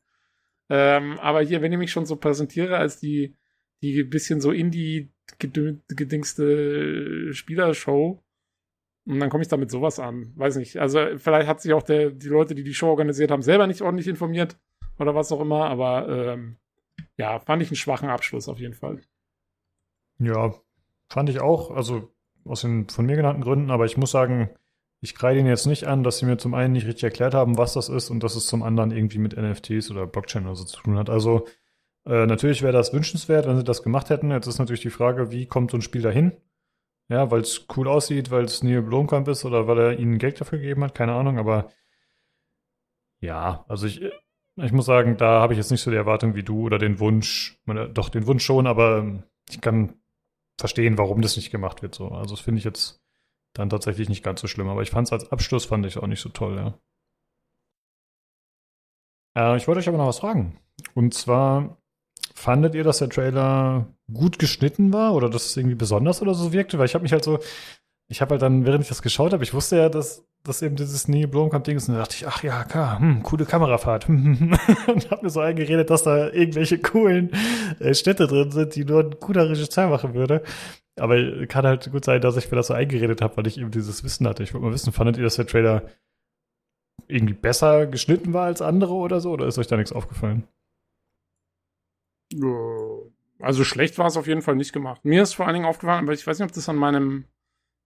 [0.69, 3.37] Ähm, aber hier, wenn ich mich schon so präsentiere als die,
[3.83, 8.23] die bisschen so Indie-gedingste Spielershow,
[9.05, 10.33] und dann komme ich damit sowas an.
[10.37, 10.77] Weiß nicht.
[10.77, 13.83] Also vielleicht hat sich auch der, die Leute, die die Show organisiert haben, selber nicht
[13.83, 14.57] ordentlich informiert
[14.97, 15.65] oder was auch immer.
[15.65, 16.59] Aber ähm,
[17.17, 19.01] ja, fand ich einen schwachen Abschluss auf jeden Fall.
[20.21, 20.55] Ja,
[21.13, 22.09] Fand ich auch, also
[22.47, 24.49] aus den von mir genannten Gründen, aber ich muss sagen,
[25.03, 27.59] ich kreide ihnen jetzt nicht an, dass sie mir zum einen nicht richtig erklärt haben,
[27.59, 30.65] was das ist und dass es zum anderen irgendwie mit NFTs oder Blockchain oder so
[30.65, 31.11] zu tun hat.
[31.11, 31.47] Also
[32.07, 34.31] äh, natürlich wäre das wünschenswert, wenn sie das gemacht hätten.
[34.31, 36.33] Jetzt ist natürlich die Frage, wie kommt so ein Spiel dahin?
[37.09, 40.41] Ja, weil es cool aussieht, weil es Neil Blomkamp ist oder weil er ihnen Geld
[40.41, 41.71] dafür gegeben hat, keine Ahnung, aber
[43.21, 44.03] ja, also ich,
[44.57, 47.01] ich muss sagen, da habe ich jetzt nicht so die Erwartung wie du oder den
[47.01, 49.95] Wunsch, meine, doch den Wunsch schon, aber ich kann
[50.59, 51.95] verstehen, warum das nicht gemacht wird.
[51.95, 52.09] So.
[52.09, 53.02] Also das finde ich jetzt
[53.55, 54.69] dann tatsächlich nicht ganz so schlimm.
[54.69, 56.75] Aber ich fand es als Abschluss fand ich auch nicht so toll, ja.
[59.37, 60.59] Äh, ich wollte euch aber noch was fragen.
[60.95, 61.77] Und zwar,
[62.35, 66.53] fandet ihr, dass der Trailer gut geschnitten war oder dass es irgendwie besonders oder so
[66.53, 66.79] wirkte?
[66.79, 67.39] Weil ich habe mich halt so,
[68.09, 70.75] ich habe halt dann, während ich das geschaut habe, ich wusste ja, dass das eben
[70.75, 71.89] dieses Neil Blomkamp-Ding ist.
[71.89, 74.09] Und da dachte ich, ach ja, klar, hm, coole Kamerafahrt.
[74.09, 77.31] und habe mir so eingeredet, dass da irgendwelche coolen
[77.79, 80.43] äh, Städte drin sind, die nur ein guter Regisseur machen würde.
[80.97, 83.71] Aber kann halt gut sein, dass ich mir das so eingeredet habe, weil ich eben
[83.71, 84.43] dieses Wissen hatte.
[84.43, 85.89] Ich wollte mal wissen, fandet ihr, dass der Trailer
[87.09, 89.31] irgendwie besser geschnitten war als andere oder so?
[89.31, 90.47] Oder ist euch da nichts aufgefallen?
[93.41, 95.05] Also schlecht war es auf jeden Fall nicht gemacht.
[95.05, 97.27] Mir ist vor allen Dingen aufgefallen, aber ich weiß nicht, ob das an meinem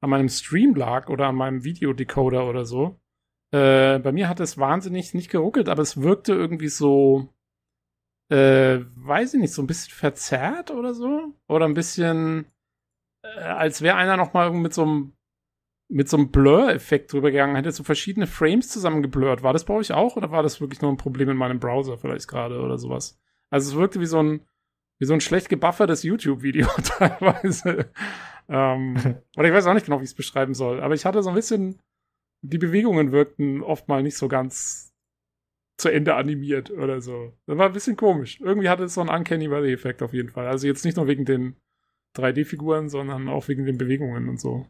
[0.01, 3.01] an meinem Stream lag oder an meinem Videodecoder oder so.
[3.51, 7.29] Äh, bei mir hat es wahnsinnig nicht geruckelt, aber es wirkte irgendwie so,
[8.29, 11.33] äh, weiß ich nicht, so ein bisschen verzerrt oder so.
[11.49, 12.47] Oder ein bisschen,
[13.39, 15.17] als wäre einer noch mal mit so einem
[15.89, 19.43] mit so einem Blur-Effekt drüber gegangen, hätte so verschiedene Frames zusammengeblurrt.
[19.43, 21.97] War das bei euch auch oder war das wirklich nur ein Problem in meinem Browser
[21.97, 23.19] vielleicht gerade oder sowas?
[23.51, 24.41] Also es wirkte wie so ein,
[24.99, 27.91] wie so ein schlecht gebuffertes YouTube-Video teilweise.
[28.49, 28.97] ähm,
[29.37, 30.83] oder ich weiß auch nicht genau, wie ich es beschreiben soll.
[30.83, 31.81] Aber ich hatte so ein bisschen,
[32.43, 34.93] die Bewegungen wirkten oft mal nicht so ganz
[35.79, 37.35] zu Ende animiert oder so.
[37.47, 38.41] Das war ein bisschen komisch.
[38.41, 40.47] Irgendwie hatte es so einen Uncanny Valley-Effekt auf jeden Fall.
[40.49, 41.57] Also jetzt nicht nur wegen den
[42.17, 44.67] 3D-Figuren, sondern auch wegen den Bewegungen und so.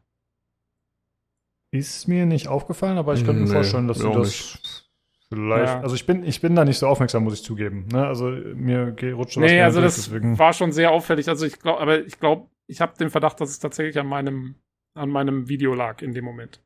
[1.73, 4.89] Ist mir nicht aufgefallen, aber ich könnte mir Nee, vorstellen, dass mir du das nicht.
[5.28, 5.66] vielleicht.
[5.75, 5.81] Ja.
[5.81, 7.86] Also ich bin, ich bin da nicht so aufmerksam, muss ich zugeben.
[7.92, 8.07] Ne?
[8.07, 10.39] Also mir rutscht Nee, also durch, das deswegen.
[10.39, 11.28] war schon sehr auffällig.
[11.28, 14.55] Also ich glaube, aber ich glaube, ich habe den Verdacht, dass es tatsächlich an meinem,
[14.94, 16.62] an meinem Video lag in dem Moment.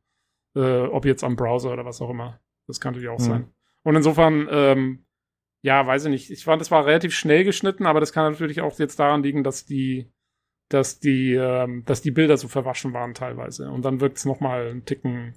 [0.55, 2.41] Äh, ob jetzt am Browser oder was auch immer.
[2.67, 3.25] Das kann natürlich auch Hm.
[3.25, 3.51] sein.
[3.83, 5.07] Und insofern, ähm,
[5.63, 6.31] ja, weiß ich nicht.
[6.31, 9.43] Ich fand, es war relativ schnell geschnitten, aber das kann natürlich auch jetzt daran liegen,
[9.45, 10.13] dass die,
[10.71, 13.71] dass die, ähm, dass die Bilder so verwaschen waren teilweise.
[13.71, 15.35] Und dann wirkt es nochmal einen Ticken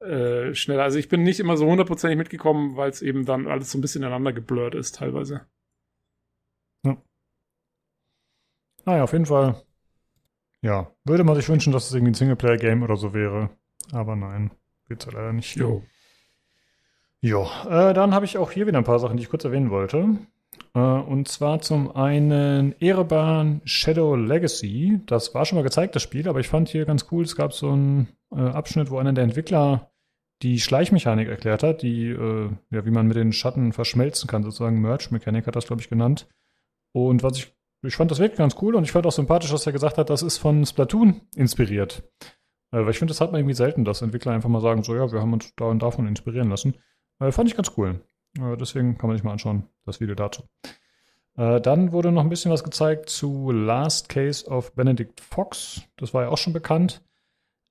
[0.00, 0.82] äh, schneller.
[0.82, 3.82] Also ich bin nicht immer so hundertprozentig mitgekommen, weil es eben dann alles so ein
[3.82, 5.46] bisschen ineinander geblurrt ist teilweise.
[8.88, 9.62] Naja, auf jeden Fall.
[10.62, 13.50] Ja, würde man sich wünschen, dass es irgendwie ein Singleplayer-Game oder so wäre.
[13.92, 14.50] Aber nein,
[14.88, 15.56] geht's ja leider nicht.
[15.56, 15.84] Jo.
[17.20, 19.70] Jo, äh, dann habe ich auch hier wieder ein paar Sachen, die ich kurz erwähnen
[19.70, 20.16] wollte.
[20.74, 25.00] Äh, und zwar zum einen Ereban Shadow Legacy.
[25.06, 27.52] Das war schon mal gezeigt, das Spiel, aber ich fand hier ganz cool, es gab
[27.52, 29.90] so einen äh, Abschnitt, wo einer der Entwickler
[30.42, 34.80] die Schleichmechanik erklärt hat, die, äh, ja, wie man mit den Schatten verschmelzen kann, sozusagen
[34.80, 36.28] Merge-Mechanik hat das, glaube ich, genannt.
[36.92, 39.66] Und was ich, ich fand das wirklich ganz cool und ich fand auch sympathisch, dass
[39.66, 42.02] er gesagt hat, das ist von Splatoon inspiriert.
[42.70, 45.10] Weil ich finde, das hat man irgendwie selten, dass Entwickler einfach mal sagen, so ja,
[45.10, 46.74] wir haben uns da und davon inspirieren lassen.
[47.18, 48.00] Fand ich ganz cool.
[48.36, 50.42] Äh, deswegen kann man sich mal anschauen, das Video dazu.
[51.36, 55.82] Äh, dann wurde noch ein bisschen was gezeigt zu Last Case of Benedict Fox.
[55.96, 57.02] Das war ja auch schon bekannt.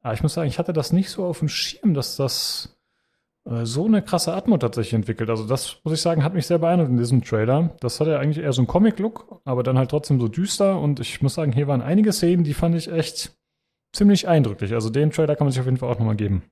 [0.02, 2.78] Aber ich muss sagen, ich hatte das nicht so auf dem Schirm, dass das
[3.46, 5.30] äh, so eine krasse Atmo tatsächlich entwickelt.
[5.30, 7.76] Also das, muss ich sagen, hat mich sehr beeindruckt in diesem Trailer.
[7.82, 10.80] Das hatte ja eigentlich eher so einen Comic-Look, aber dann halt trotzdem so düster.
[10.80, 13.38] Und ich muss sagen, hier waren einige Szenen, die fand ich echt
[13.92, 14.74] ziemlich eindrücklich.
[14.74, 16.44] Also den Trailer kann man sich auf jeden Fall auch nochmal geben.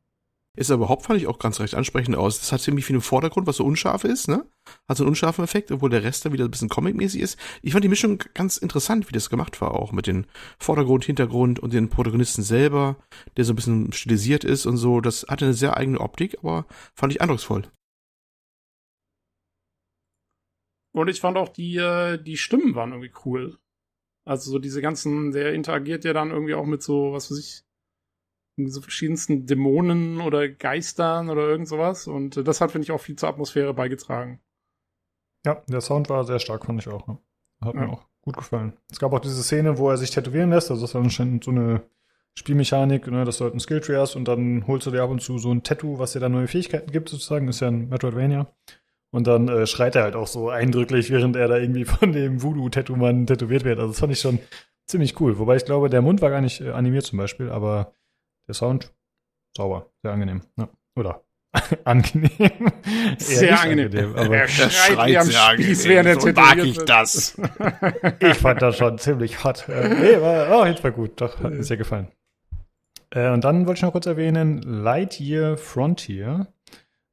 [0.56, 2.40] Ist aber überhaupt, fand ich auch ganz recht ansprechend aus.
[2.40, 4.46] Das hat ziemlich viel im Vordergrund, was so unscharf ist, ne?
[4.88, 7.38] Hat so einen unscharfen Effekt, obwohl der Rest da wieder ein bisschen comic-mäßig ist.
[7.62, 9.92] Ich fand die Mischung ganz interessant, wie das gemacht war auch.
[9.92, 10.26] Mit dem
[10.58, 12.98] Vordergrund, Hintergrund und den Protagonisten selber,
[13.38, 15.02] der so ein bisschen stilisiert ist und so.
[15.02, 17.64] Das hatte eine sehr eigene Optik, aber fand ich eindrucksvoll.
[20.94, 23.58] Und ich fand auch die, äh, die Stimmen waren irgendwie cool.
[24.26, 27.65] Also so diese ganzen, der interagiert ja dann irgendwie auch mit so, was weiß ich,
[28.58, 32.08] so verschiedensten Dämonen oder Geistern oder irgend sowas.
[32.08, 34.40] Und äh, das hat, finde ich, auch viel zur Atmosphäre beigetragen.
[35.46, 37.06] Ja, der Sound war sehr stark, fand ich auch.
[37.08, 37.18] Ne?
[37.62, 37.82] Hat Ja.
[37.82, 38.74] mir auch gut gefallen.
[38.92, 40.72] Es gab auch diese Szene, wo er sich tätowieren lässt.
[40.72, 41.84] Also das war anscheinend so eine
[42.34, 45.22] Spielmechanik, ne, dass du halt einen Skilltree hast und dann holst du dir ab und
[45.22, 47.48] zu so ein Tattoo, was dir dann neue Fähigkeiten gibt, sozusagen.
[47.48, 48.48] Ist ja ein Metroidvania.
[49.12, 52.42] Und dann äh, schreit er halt auch so eindrücklich, während er da irgendwie von dem
[52.42, 53.80] Voodoo-Tattoo-Mann tätowiert wird.
[53.80, 54.40] Also das fand ich schon
[54.86, 55.38] ziemlich cool.
[55.40, 57.94] Wobei ich glaube, der Mund war gar nicht äh, animiert zum Beispiel, aber
[58.48, 58.94] der Sound
[59.56, 60.42] sauber, sehr angenehm.
[60.58, 60.70] Ja.
[60.96, 61.24] Oder
[61.86, 62.30] angenehm.
[63.18, 64.16] Sehr nicht angenehm.
[64.16, 66.90] aber Er schreit wie am Spieß, während er so mag ich wird.
[66.90, 67.38] das.
[68.20, 69.68] ich fand das schon ziemlich hot.
[69.70, 71.22] Äh, nee, war oh, jetzt war gut.
[71.22, 72.10] Doch, hat mir sehr gefallen.
[73.12, 76.48] Äh, und dann wollte ich noch kurz erwähnen, Lightyear Frontier.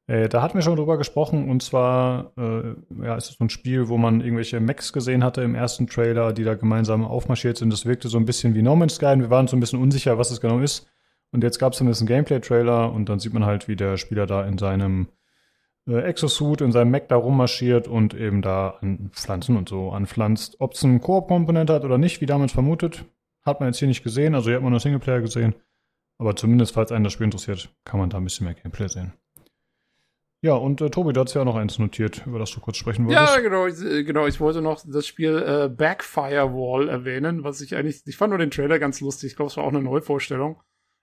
[0.07, 3.49] Äh, da hatten wir schon drüber gesprochen und zwar äh, ja, ist es so ein
[3.49, 7.71] Spiel, wo man irgendwelche Mechs gesehen hatte im ersten Trailer, die da gemeinsam aufmarschiert sind.
[7.71, 9.81] Das wirkte so ein bisschen wie No Man's Sky und wir waren so ein bisschen
[9.81, 10.89] unsicher, was es genau ist.
[11.33, 14.25] Und jetzt gab es dann einen Gameplay-Trailer und dann sieht man halt, wie der Spieler
[14.25, 15.07] da in seinem
[15.87, 20.57] äh, Exosuit, in seinem Mech da rummarschiert und eben da an Pflanzen und so anpflanzt.
[20.59, 23.05] Ob es eine Koop-Komponente hat oder nicht, wie damals vermutet,
[23.41, 24.35] hat man jetzt hier nicht gesehen.
[24.35, 25.55] Also hier hat man nur Singleplayer gesehen.
[26.19, 29.13] Aber zumindest, falls einen das Spiel interessiert, kann man da ein bisschen mehr Gameplay sehen.
[30.43, 32.75] Ja, und äh, Tobi, du hast ja auch noch eins notiert, über das du kurz
[32.75, 33.35] sprechen wolltest.
[33.35, 34.27] Ja, genau, ich, äh, genau.
[34.27, 38.51] Ich wollte noch das Spiel äh, Backfire erwähnen, was ich eigentlich, ich fand nur den
[38.51, 39.31] Trailer ganz lustig.
[39.31, 40.61] Ich glaube, es war auch eine Neuvorstellung,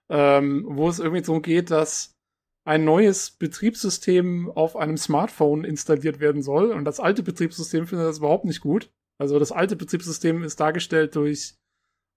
[0.09, 2.15] ähm, wo es irgendwie so geht, dass
[2.63, 6.71] ein neues Betriebssystem auf einem Smartphone installiert werden soll.
[6.71, 8.91] Und das alte Betriebssystem findet das überhaupt nicht gut.
[9.17, 11.55] Also das alte Betriebssystem ist dargestellt durch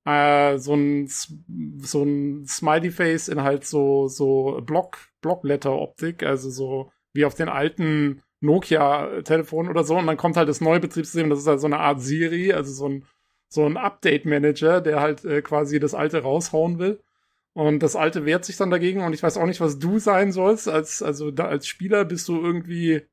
[0.07, 6.51] äh, so ein so ein Smiley Face in halt so so Block Blockletter Optik, also
[6.51, 10.81] so wie auf den alten Nokia Telefonen oder so und dann kommt halt das neue
[10.81, 13.07] Betriebssystem, das ist halt so eine Art Siri, also so ein
[13.49, 17.01] so ein Update Manager, der halt äh, quasi das alte raushauen will.
[17.55, 20.33] Und das alte wehrt sich dann dagegen und ich weiß auch nicht, was du sein
[20.33, 23.07] sollst als also da, als Spieler bist du irgendwie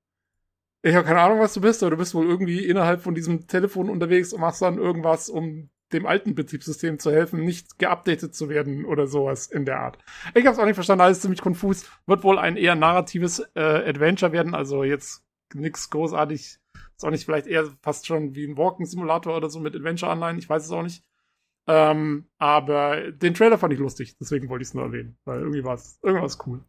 [0.84, 3.46] ich habe keine Ahnung, was du bist, aber du bist wohl irgendwie innerhalb von diesem
[3.48, 8.50] Telefon unterwegs und machst dann irgendwas, um dem alten Betriebssystem zu helfen, nicht geupdatet zu
[8.50, 10.00] werden oder sowas in der Art.
[10.34, 11.86] Ich habe es auch nicht verstanden, alles ziemlich konfus.
[12.08, 16.58] Wird wohl ein eher narratives äh, Adventure werden, also jetzt nix großartig.
[16.96, 20.50] Ist auch nicht vielleicht eher fast schon wie ein Walking-Simulator oder so mit Adventure-Anleihen, ich
[20.50, 21.04] weiß es auch nicht.
[21.68, 25.64] Ähm, aber den Trailer fand ich lustig, deswegen wollte ich es nur erwähnen, weil irgendwie
[25.64, 26.64] war es irgendwas cool.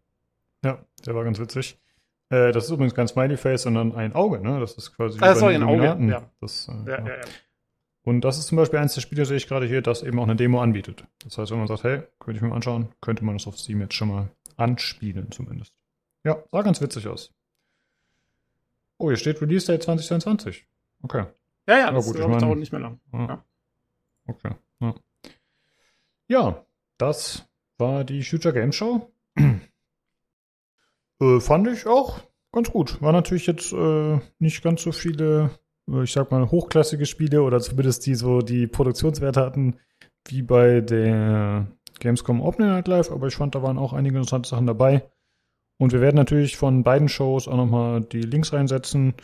[0.65, 1.81] Ja, der war ganz witzig.
[2.29, 4.61] Äh, das ist übrigens kein Smiley Face, sondern ein Auge, ne?
[4.61, 6.31] Das ist quasi ah, sorry, ein Auge, ja.
[6.41, 7.25] Das, äh, ja, ja, ja.
[8.05, 10.25] Und das ist zum Beispiel eins der Spiele, sehe ich gerade hier, das eben auch
[10.25, 11.05] eine Demo anbietet.
[11.25, 13.59] Das heißt, wenn man sagt, hey, könnte ich mir mal anschauen, könnte man das auf
[13.59, 15.73] Steam jetzt schon mal anspielen zumindest.
[16.25, 17.33] Ja, sah ganz witzig aus.
[18.99, 20.67] Oh, hier steht Release Date 2022.
[21.03, 21.27] Okay.
[21.67, 23.01] Ja, ja, das gut, ich mein, dauert nicht mehr lang.
[23.13, 23.45] Ja.
[24.27, 24.55] Okay.
[24.83, 24.95] Ja.
[26.29, 26.67] ja,
[26.99, 29.11] das war die Future Game Show.
[31.21, 32.21] äh, fand ich auch
[32.53, 33.01] ganz gut.
[33.01, 35.51] War natürlich jetzt äh, nicht ganz so viele,
[35.89, 39.79] äh, ich sag mal, hochklassige Spiele oder zumindest die so die Produktionswerte hatten
[40.29, 41.67] wie bei der
[42.01, 45.09] Gamescom Open Night Live, aber ich fand, da waren auch einige interessante Sachen dabei.
[45.79, 49.15] Und wir werden natürlich von beiden Shows auch nochmal die Links reinsetzen.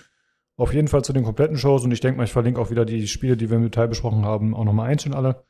[0.57, 2.85] Auf jeden Fall zu den kompletten Shows und ich denke mal, ich verlinke auch wieder
[2.85, 5.45] die Spiele, die wir im Detail besprochen haben, auch nochmal einzeln alle.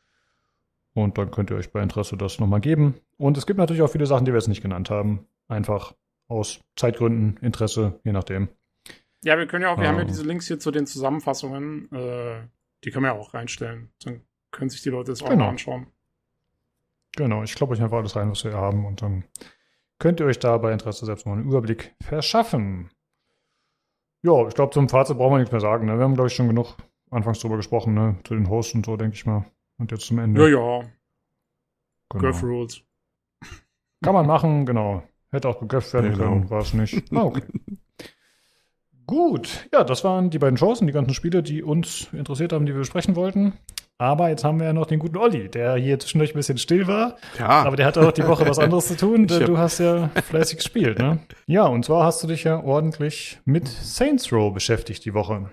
[0.94, 2.94] Und dann könnt ihr euch bei Interesse das nochmal geben.
[3.17, 5.26] Und es gibt natürlich auch viele Sachen, die wir jetzt nicht genannt haben.
[5.49, 5.94] Einfach
[6.28, 8.49] aus Zeitgründen, Interesse, je nachdem.
[9.25, 11.91] Ja, wir können ja auch, wir ähm, haben ja diese Links hier zu den Zusammenfassungen,
[11.92, 12.47] äh,
[12.84, 13.91] die können wir ja auch reinstellen.
[14.05, 15.44] Dann können sich die Leute das auch genau.
[15.44, 15.86] mal anschauen.
[17.17, 19.25] Genau, ich glaube euch einfach alles rein, was wir haben und dann
[19.99, 22.91] könnt ihr euch da bei Interesse selbst mal einen Überblick verschaffen.
[24.23, 25.86] Ja, ich glaube, zum Fazit brauchen wir nichts mehr sagen.
[25.86, 25.97] Ne?
[25.97, 26.76] Wir haben, glaube ich, schon genug
[27.10, 28.17] anfangs drüber gesprochen, ne?
[28.25, 29.44] Zu den Hosts und so, denke ich mal.
[29.79, 30.43] Und jetzt zum Ende.
[30.43, 30.81] Ja, ja.
[32.11, 32.23] Genau.
[32.23, 32.83] Golf Rules.
[34.03, 35.03] Kann man machen, genau.
[35.31, 36.25] Hätte auch gegöpft werden genau.
[36.25, 37.13] können, war es nicht.
[37.13, 37.43] Ah, okay.
[39.07, 42.73] Gut, ja, das waren die beiden Chancen, die ganzen Spiele, die uns interessiert haben, die
[42.73, 43.55] wir besprechen wollten.
[43.97, 46.87] Aber jetzt haben wir ja noch den guten Olli, der hier zwischendurch ein bisschen still
[46.87, 47.17] war.
[47.39, 47.49] Ja.
[47.49, 49.27] Aber der hat auch die Woche was anderes zu tun.
[49.27, 51.21] Du hast ja fleißig gespielt, ne?
[51.47, 55.51] Ja, und zwar hast du dich ja ordentlich mit Saints Row beschäftigt die Woche.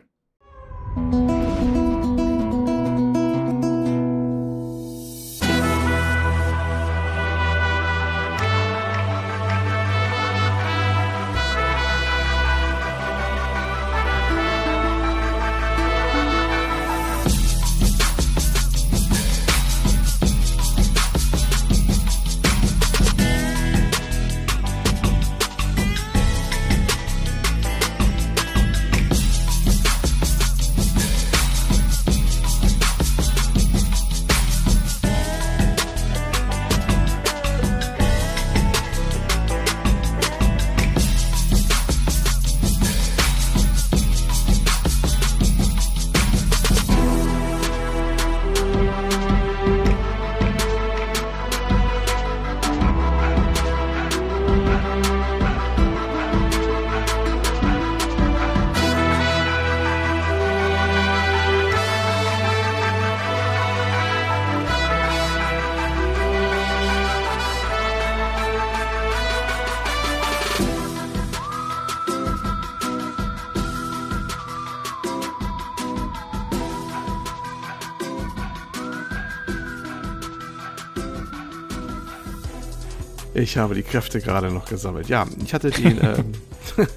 [83.56, 85.08] Ich habe die Kräfte gerade noch gesammelt.
[85.08, 85.98] Ja, ich hatte den.
[86.03, 86.34] ähm,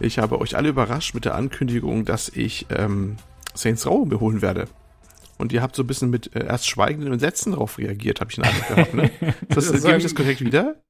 [0.00, 3.14] ich habe euch alle überrascht mit der Ankündigung, dass ich ähm,
[3.54, 4.64] Saints Row beholen werde.
[5.38, 8.42] Und ihr habt so ein bisschen mit äh, erst schweigenden Entsetzen darauf reagiert, habe ich
[8.42, 8.94] einen Eindruck gehabt.
[8.94, 9.10] Ne?
[9.48, 10.82] Das, das, gebe ich das korrekt wieder?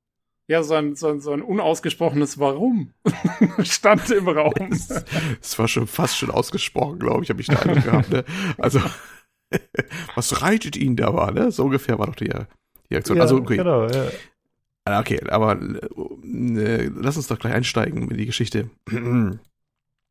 [0.48, 2.94] Ja, so ein, so ein, so ein unausgesprochenes Warum
[3.62, 4.54] stand im Raum.
[5.42, 8.10] Es war schon fast schon ausgesprochen, glaube ich, habe ich den Eindruck gehabt.
[8.10, 8.24] Ne?
[8.56, 8.80] Also,
[10.14, 11.50] was reitet ihn da war, ne?
[11.50, 12.48] So ungefähr war doch der,
[12.90, 13.16] die Aktion.
[13.16, 13.56] Ja, also, okay.
[13.56, 14.06] Genau, ja.
[14.84, 18.70] Ah, okay, aber äh, lass uns doch gleich einsteigen in die Geschichte.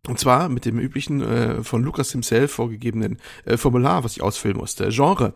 [0.08, 4.58] Und zwar mit dem üblichen äh, von Lucas himself vorgegebenen äh, Formular, was ich ausfüllen
[4.58, 4.90] musste.
[4.90, 5.34] Genre.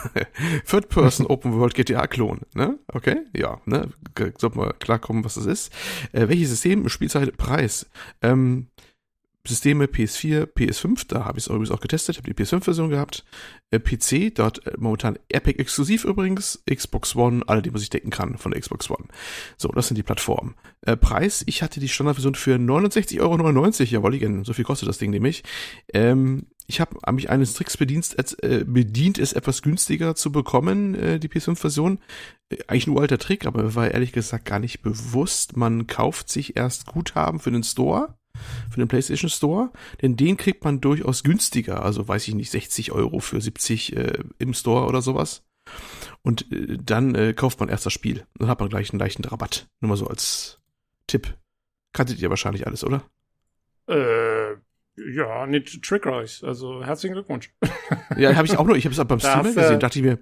[0.66, 2.40] Third Person Open World GTA Klon.
[2.54, 2.78] Ne?
[2.88, 3.18] Okay?
[3.32, 3.90] Ja, ne?
[4.38, 5.72] Sollte mal klarkommen, was das ist.
[6.12, 6.88] Äh, welches System?
[6.88, 7.86] Spielzeit, Preis.
[8.22, 8.66] Ähm,
[9.44, 13.24] Systeme PS4, PS5, da habe ich es übrigens auch getestet, habe die PS5-Version gehabt.
[13.72, 18.10] Äh, PC, dort äh, momentan Epic exklusiv übrigens, Xbox One, alle, die man sich denken
[18.10, 19.08] kann von der Xbox One.
[19.56, 20.54] So, das sind die Plattformen.
[20.82, 25.10] Äh, Preis, ich hatte die Standardversion für 69,99 Euro, jawohl, so viel kostet das Ding
[25.10, 25.42] nämlich.
[25.92, 28.14] Ähm, ich habe mich eines Tricks bedient,
[28.44, 31.98] äh, bedient, es etwas günstiger zu bekommen, äh, die PS5-Version.
[32.48, 35.56] Äh, eigentlich ein alter Trick, aber war ehrlich gesagt gar nicht bewusst.
[35.56, 38.14] Man kauft sich erst Guthaben für den Store
[38.70, 42.92] für den PlayStation Store, denn den kriegt man durchaus günstiger, also weiß ich nicht, 60
[42.92, 45.44] Euro für 70 äh, im Store oder sowas.
[46.22, 48.26] Und äh, dann äh, kauft man erst das Spiel.
[48.38, 49.68] Dann hat man gleich einen leichten Rabatt.
[49.80, 50.60] Nur mal so als
[51.06, 51.36] Tipp.
[51.92, 53.02] Kanntet ihr wahrscheinlich alles, oder?
[53.88, 54.54] Äh,
[54.96, 56.42] ja, nicht trickreich.
[56.44, 57.52] Also herzlichen Glückwunsch.
[58.16, 58.76] Ja, habe ich auch noch.
[58.76, 59.80] Ich habe es beim Streamer gesehen.
[59.80, 60.18] Dachte ich mir,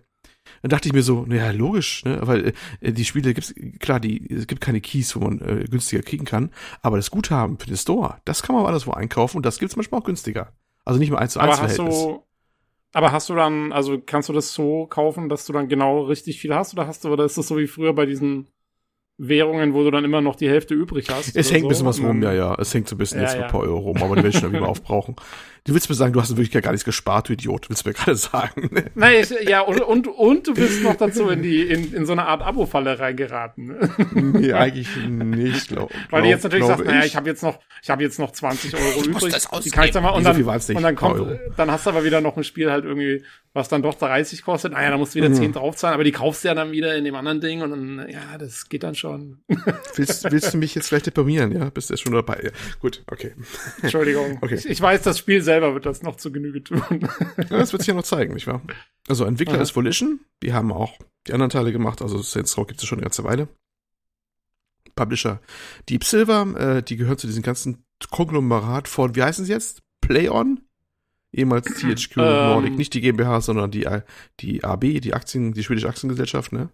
[0.63, 2.21] dann dachte ich mir so, naja, logisch, ne?
[2.23, 6.03] Weil äh, die Spiele gibt's klar, die es gibt keine Keys, wo man äh, günstiger
[6.03, 6.51] kriegen kann,
[6.83, 9.77] aber das Guthaben für den Store, das kann man alles wo einkaufen und das gibt's
[9.77, 10.53] manchmal auch günstiger.
[10.85, 12.03] Also nicht mehr eins zu eins Verhältnis.
[12.03, 12.25] du,
[12.93, 16.41] aber hast du dann, also kannst du das so kaufen, dass du dann genau richtig
[16.41, 18.49] viel hast, oder hast du, oder ist das so wie früher bei diesen
[19.23, 21.37] Währungen, wo du dann immer noch die Hälfte übrig hast?
[21.37, 21.67] Es hängt so?
[21.67, 22.55] ein bisschen was rum, dann- ja, ja.
[22.59, 23.45] Es hängt so ein bisschen Ja, jetzt ja.
[23.45, 25.15] ein paar Euro rum, aber die will ich schon irgendwie mal aufbrauchen.
[25.65, 27.69] Du willst mir sagen, du hast in Wirklichkeit gar nichts gespart, du Idiot.
[27.69, 28.71] Willst du mir gerade sagen?
[28.73, 28.85] ne?
[28.95, 32.13] Nein, ich, ja, und, und, und du bist noch dazu in die, in, in so
[32.13, 33.77] eine Art Abo-Falle reingeraten.
[34.15, 37.11] nee, eigentlich nicht, glaub, Weil die jetzt natürlich glaube sagst, naja, ich.
[37.13, 39.35] ich habe jetzt noch, ich habe jetzt noch 20 Euro Ich muss übrig.
[39.35, 40.25] das die kann ich dann mal, und.
[40.25, 41.39] So dann, nicht, und dann kommt, Euro.
[41.59, 44.73] dann hast du aber wieder noch ein Spiel halt irgendwie, was dann doch 30 kostet.
[44.73, 45.35] Naja, dann musst du wieder Mhm.
[45.35, 48.07] 10 draufzahlen, aber die kaufst du ja dann wieder in dem anderen Ding und dann,
[48.09, 49.10] ja, das geht dann schon.
[49.97, 51.71] Willst, willst du mich jetzt gleich deprimieren, ja?
[51.71, 52.41] Bist du jetzt schon dabei?
[52.43, 52.51] Ja.
[52.81, 53.35] Gut, okay.
[53.83, 54.39] Entschuldigung.
[54.41, 54.55] Okay.
[54.55, 56.83] Ich, ich weiß, das Spiel selber wird das noch zu Genüge tun.
[56.91, 58.63] Ja, das wird sich ja noch zeigen, nicht wahr?
[59.09, 59.63] Also Entwickler Aha.
[59.63, 62.99] ist Volition, die haben auch die anderen Teile gemacht, also Saints Row gibt es schon
[62.99, 63.49] eine ganze Weile.
[64.95, 65.41] Publisher
[65.89, 69.83] Deep Silver, äh, die gehört zu diesem ganzen Konglomerat von, wie heißen sie jetzt?
[70.01, 70.61] PlayOn?
[71.33, 72.25] Ehemals THQ Ähm.
[72.25, 73.87] Nordic, nicht die GmbH, sondern die,
[74.41, 76.71] die AB, die Aktien, die schwedische Aktiengesellschaft, ne?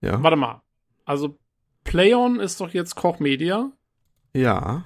[0.00, 0.22] Ja.
[0.22, 0.62] Warte mal.
[1.04, 1.38] Also,
[1.84, 3.70] PlayOn ist doch jetzt Koch Media.
[4.34, 4.84] Ja.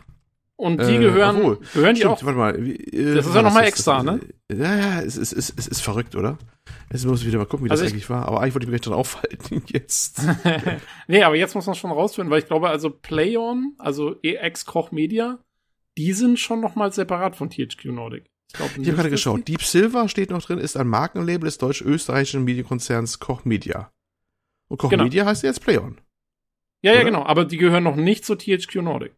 [0.57, 2.69] Und die gehören- obwohl, gehören die stimmt, auch- Warte mal.
[2.69, 3.69] äh, Das ist ja war noch mal jetzt?
[3.75, 4.21] extra, Das- ne?
[4.51, 6.37] Ja, ja, es ist, es, ist, es ist verrückt, oder?
[6.91, 8.27] Jetzt muss ich wieder mal gucken, wie das Also ich- eigentlich war.
[8.27, 10.21] Aber eigentlich wollte ich mich dran aufhalten jetzt.
[11.07, 15.39] nee, aber jetzt muss man schon rausfinden, weil ich glaube, also PlayOn, also ex-Koch Media,
[15.97, 18.25] die sind schon noch mal separat von THQ Nordic.
[18.49, 19.47] Ich, glaub Ich habe gerade geschaut.
[19.47, 23.93] Deep Silver steht noch drin, ist ein Markenlabel des deutsch-österreichischen Medienkonzerns Koch Media.
[24.69, 25.05] Und Koch Genau.
[25.05, 26.01] Media heißt jetzt PlayOn.
[26.83, 27.05] Ja, ja, oder?
[27.05, 27.25] genau.
[27.25, 29.13] Aber die gehören noch nicht zu THQ Nordic.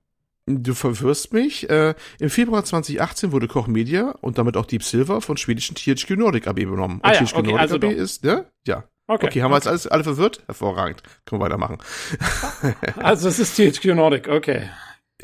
[0.47, 1.69] Du verwirrst mich.
[1.71, 6.11] Äh, Im Februar 2018 wurde Koch Media und damit auch Deep Silver von schwedischen THQ
[6.17, 7.01] Nordic AB übernommen.
[7.03, 7.91] Ah und ja, THQ okay, Nordic also AB doch.
[7.91, 8.47] ist, ne?
[8.67, 8.85] Ja.
[9.07, 10.43] Okay, Okay, haben wir jetzt alles alle verwirrt?
[10.47, 11.03] Hervorragend.
[11.27, 11.79] Können wir weitermachen.
[12.97, 14.69] Also es ist THQ Nordic, okay.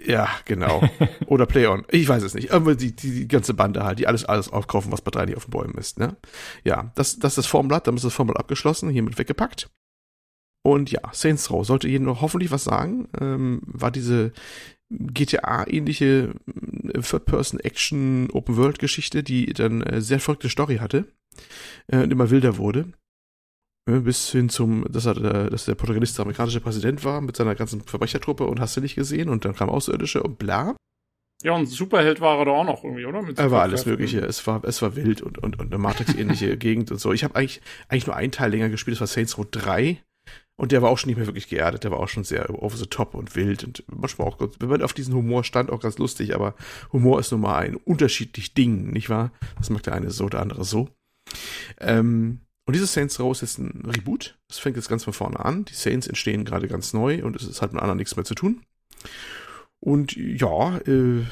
[0.04, 0.82] Ja, genau.
[1.26, 1.84] Oder Play-On.
[1.90, 2.52] Ich weiß es nicht.
[2.52, 5.36] Aber die, die, die ganze Bande halt, die alles, alles aufkaufen, was bei drei nicht
[5.36, 6.16] auf den Bäumen ist, ne?
[6.64, 9.70] Ja, das, das ist das Formblatt, damit ist das Formblatt abgeschlossen, hiermit weggepackt.
[10.66, 13.06] Und ja, Saints Row sollte jedem noch hoffentlich was sagen.
[13.20, 14.32] Ähm, war diese
[14.90, 16.34] GTA-ähnliche
[16.92, 21.06] äh, Third-Person-Action-Open-World-Geschichte, die dann äh, sehr verrückte Story hatte
[21.86, 22.86] äh, und immer wilder wurde.
[23.88, 27.54] Äh, Bis hin zum, dass, er, dass der Protagonist der amerikanische Präsident war mit seiner
[27.54, 30.74] ganzen Verbrechertruppe und hast du nicht gesehen und dann kam Außerirdische und bla.
[31.44, 33.22] Ja, und Superheld war er da auch noch irgendwie, oder?
[33.36, 33.86] Er war alles.
[33.86, 34.18] Mögliche.
[34.18, 37.12] Es war, es war wild und, und, und eine Matrix-ähnliche Gegend und so.
[37.12, 40.02] Ich habe eigentlich, eigentlich nur einen Teil länger gespielt, das war Saints Row 3.
[40.58, 41.84] Und der war auch schon nicht mehr wirklich geerdet.
[41.84, 44.82] Der war auch schon sehr over the top und wild und manchmal auch, wenn man
[44.82, 46.34] auf diesen Humor stand, auch ganz lustig.
[46.34, 46.54] Aber
[46.92, 49.32] Humor ist nun mal ein unterschiedlich Ding, nicht wahr?
[49.58, 50.88] Das mag der eine so, der andere so.
[51.78, 54.38] Ähm, und dieses Saints Row ist jetzt ein Reboot.
[54.48, 55.66] Das fängt jetzt ganz von vorne an.
[55.66, 58.62] Die Saints entstehen gerade ganz neu und es hat mit anderen nichts mehr zu tun.
[59.78, 61.24] Und ja, äh,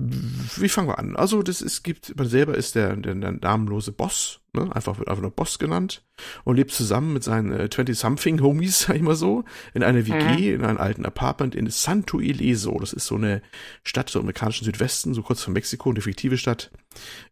[0.00, 1.16] wie fangen wir an?
[1.16, 4.70] Also, das ist, gibt, man selber ist der, der, der namenlose Boss, ne?
[4.72, 6.04] Einfach, wird einfach nur Boss genannt
[6.44, 9.44] und lebt zusammen mit seinen äh, 20-something-Homies, sag ich mal so,
[9.74, 12.78] in einer WG, in einem alten Apartment in Santo Ileso.
[12.78, 13.42] Das ist so eine
[13.82, 16.70] Stadt so im amerikanischen Südwesten, so kurz vor Mexiko, eine fiktive Stadt.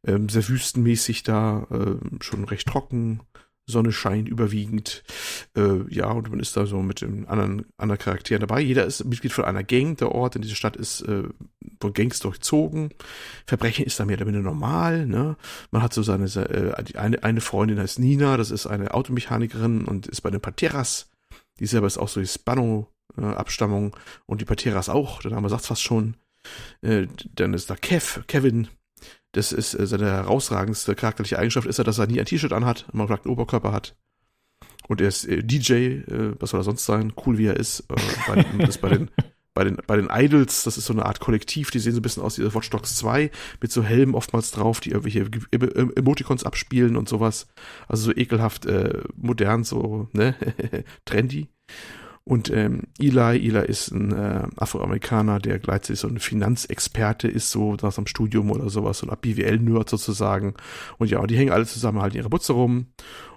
[0.04, 3.20] Ähm, sehr wüstenmäßig da, ähm, schon recht trocken,
[3.68, 5.02] Sonne scheint überwiegend.
[5.56, 8.60] Äh, ja, und man ist da so mit den anderen, anderen Charakteren dabei.
[8.60, 9.96] Jeder ist Mitglied von einer Gang.
[9.98, 11.24] Der Ort in dieser Stadt ist äh,
[11.80, 12.90] von Gangs durchzogen.
[13.46, 15.06] Verbrechen ist da mehr oder weniger normal.
[15.06, 15.36] Ne?
[15.72, 20.06] Man hat so seine, äh, eine, eine Freundin heißt Nina, das ist eine Automechanikerin und
[20.06, 21.10] ist bei den Pateras.
[21.58, 23.96] Die selber ist auch so die Spano-Abstammung
[24.26, 25.22] und die Pateras auch.
[25.22, 26.14] Der Name sagt fast schon.
[26.82, 28.68] Äh, dann ist da Kev, Kevin,
[29.36, 32.86] das ist äh, seine herausragendste charakterliche Eigenschaft, ist er, dass er nie ein T-Shirt anhat,
[32.92, 33.94] immer einen Oberkörper hat.
[34.88, 37.86] Und er ist äh, DJ, äh, was soll er sonst sein, cool wie er ist.
[37.88, 37.96] Bei,
[38.58, 39.10] das bei den,
[39.54, 42.02] bei den, bei den Idols, das ist so eine Art Kollektiv, die sehen so ein
[42.02, 45.92] bisschen aus wie Watch Dogs 2, mit so Helmen oftmals drauf, die irgendwelche Em- Em-
[45.94, 47.46] Emoticons abspielen und sowas.
[47.88, 50.34] Also so ekelhaft äh, modern, so, ne,
[51.04, 51.48] trendy.
[52.28, 57.76] Und ähm, Eli, Eli ist ein äh, Afroamerikaner, der gleichzeitig so ein Finanzexperte ist, so
[57.80, 60.54] nach seinem Studium oder sowas, so ein BWL-Nerd sozusagen.
[60.98, 62.86] Und ja, die hängen alle zusammen halt in ihrer Butze rum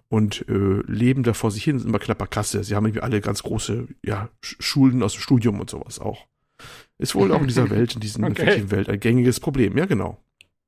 [0.08, 2.64] und äh, leben da vor sich hin, sind immer knapper Kasse.
[2.64, 6.26] Sie haben irgendwie alle ganz große ja, Sch- Schulden aus dem Studium und sowas auch.
[6.98, 8.44] Ist wohl auch in dieser Welt, in dieser Okay.
[8.44, 9.78] fiktiven Welt ein gängiges Problem.
[9.78, 10.18] Ja, genau.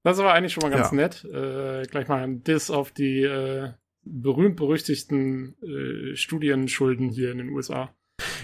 [0.03, 0.95] Das ist aber eigentlich schon mal ganz Ja.
[0.95, 1.25] nett.
[1.25, 3.71] Äh, gleich mal ein Diss auf die äh,
[4.03, 7.93] berühmt-berüchtigten äh, Studienschulden hier in den USA.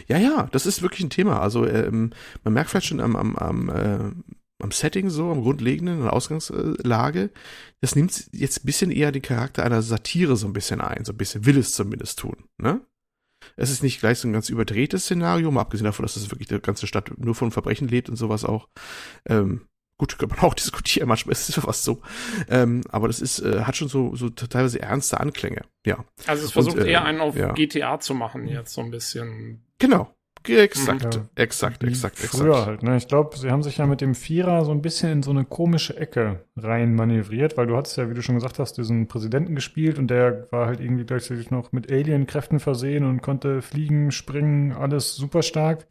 [0.07, 1.41] Ja, ja, das ist wirklich ein Thema.
[1.41, 2.11] Also ähm,
[2.43, 4.11] man merkt vielleicht schon am, am, am, äh,
[4.63, 7.29] am Setting so, am Grundlegenden, an der Ausgangslage,
[7.81, 11.13] das nimmt jetzt ein bisschen eher den Charakter einer Satire so ein bisschen ein, so
[11.13, 12.35] ein bisschen will es zumindest tun.
[12.57, 12.81] Ne?
[13.55, 16.47] Es ist nicht gleich so ein ganz überdrehtes Szenario, mal abgesehen davon, dass das wirklich
[16.47, 18.67] die ganze Stadt nur von Verbrechen lebt und sowas auch.
[19.27, 22.01] Ähm, gut, kann man auch diskutieren, manchmal ist es fast so.
[22.49, 26.03] Ähm, aber das ist, äh, hat schon so, so teilweise ernste Anklänge, ja.
[26.25, 27.53] Also es versucht Und, äh, eher einen auf ja.
[27.53, 29.63] GTA zu machen jetzt so ein bisschen.
[29.79, 30.13] Genau.
[30.47, 31.27] Exakt, Ja.
[31.35, 32.35] exakt, exakt, exakt.
[32.41, 32.95] Früher halt, ne?
[32.95, 35.43] Ich glaube, sie haben sich ja mit dem Vierer so ein bisschen in so eine
[35.43, 39.55] komische Ecke rein manövriert, weil du hattest ja, wie du schon gesagt hast, diesen Präsidenten
[39.55, 44.71] gespielt und der war halt irgendwie gleichzeitig noch mit Alien-Kräften versehen und konnte fliegen, springen,
[44.71, 45.87] alles super stark.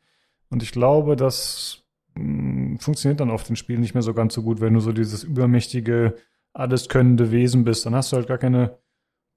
[0.49, 1.83] Und ich glaube, das
[2.15, 4.93] mh, funktioniert dann auf den Spielen nicht mehr so ganz so gut, wenn du so
[4.93, 6.15] dieses übermächtige,
[6.55, 7.85] alles könnende Wesen bist.
[7.85, 8.79] Dann hast du halt gar keine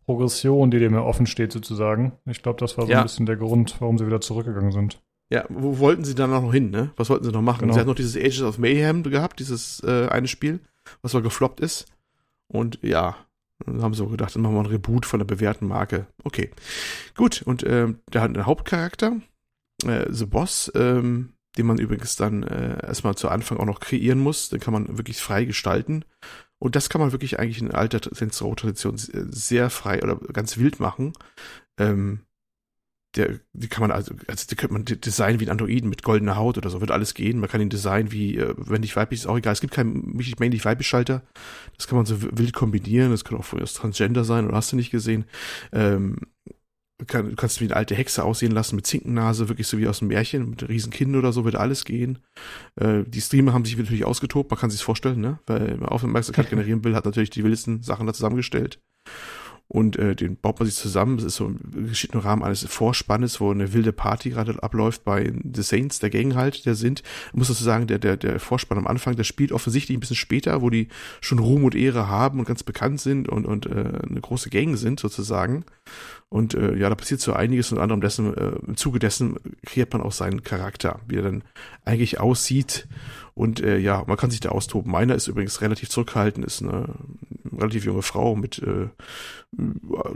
[0.10, 2.14] Progression, die dir mehr offen steht, sozusagen.
[2.26, 2.98] Ich glaube, das war so Ja.
[2.98, 5.00] ein bisschen der Grund, warum sie wieder zurückgegangen sind.
[5.30, 6.90] Ja, wo wollten sie dann auch noch hin, ne?
[6.98, 7.60] Was wollten sie noch machen?
[7.62, 7.74] Genau.
[7.74, 10.62] Sie hatten noch dieses Ages of Mayhem gehabt, dieses äh, eine Spiel,
[11.04, 11.86] was mal gefloppt ist.
[12.48, 13.18] Und ja,
[13.64, 16.08] dann haben sie so gedacht, dann machen wir ein Reboot von der bewährten Marke.
[16.24, 16.50] Okay.
[17.16, 19.18] Gut, und ähm, der hat einen Hauptcharakter,
[19.86, 24.18] äh, The Boss, ähm, den man übrigens dann äh, erstmal zu Anfang auch noch kreieren
[24.18, 24.50] muss.
[24.50, 26.04] Den kann man wirklich frei gestalten.
[26.60, 30.58] Und das kann man wirklich eigentlich in alter Saints Row Tradition sehr frei oder ganz
[30.58, 31.14] wild machen.
[31.80, 32.26] Ähm,
[33.16, 36.04] der, die kann man also, also die könnte man de- designen wie ein Androiden mit
[36.04, 37.40] goldener Haut oder so, wird alles gehen.
[37.40, 39.54] Man kann ihn designen wie, äh, wenn nicht weiblich, ist auch egal.
[39.54, 41.24] Es gibt keinen männlich weiblich Schalter.
[41.76, 43.12] Das kann man so wild kombinieren.
[43.12, 45.26] Das kann auch vorher Transgender sein oder hast du nicht gesehen.
[45.72, 46.18] Ähm,
[47.06, 50.02] kann, du kannst wie eine alte Hexe aussehen lassen mit Zinkennase, wirklich so wie aus
[50.02, 52.20] einem Märchen, mit Riesenkinn oder so, wird alles gehen.
[52.76, 55.40] Äh, die Streamer haben sich natürlich ausgetobt, man kann sich's vorstellen, ne?
[55.46, 58.80] Weil man Aufmerksamkeit generieren will, hat natürlich die wildesten Sachen da zusammengestellt.
[59.72, 61.18] Und äh, den baut man sich zusammen.
[61.18, 65.32] Das ist so geschieht im Rahmen eines Vorspannes, wo eine wilde Party gerade abläuft bei
[65.54, 67.04] The Saints, der Gang halt, der sind.
[67.28, 70.16] Ich muss dazu sagen, der, der, der Vorspann am Anfang, der spielt offensichtlich ein bisschen
[70.16, 70.88] später, wo die
[71.22, 74.76] schon Ruhm und Ehre haben und ganz bekannt sind und, und äh, eine große Gang
[74.76, 75.66] sind, sozusagen.
[76.30, 79.92] Und äh, ja, da passiert so einiges und anderem dessen, äh, im Zuge dessen kreiert
[79.94, 81.44] man auch seinen Charakter, wie er dann
[81.86, 82.88] eigentlich aussieht.
[83.34, 84.92] Und äh, ja, man kann sich da austoben.
[84.92, 86.94] Meiner ist übrigens relativ zurückhaltend, ist eine
[87.58, 88.90] relativ junge Frau mit äh,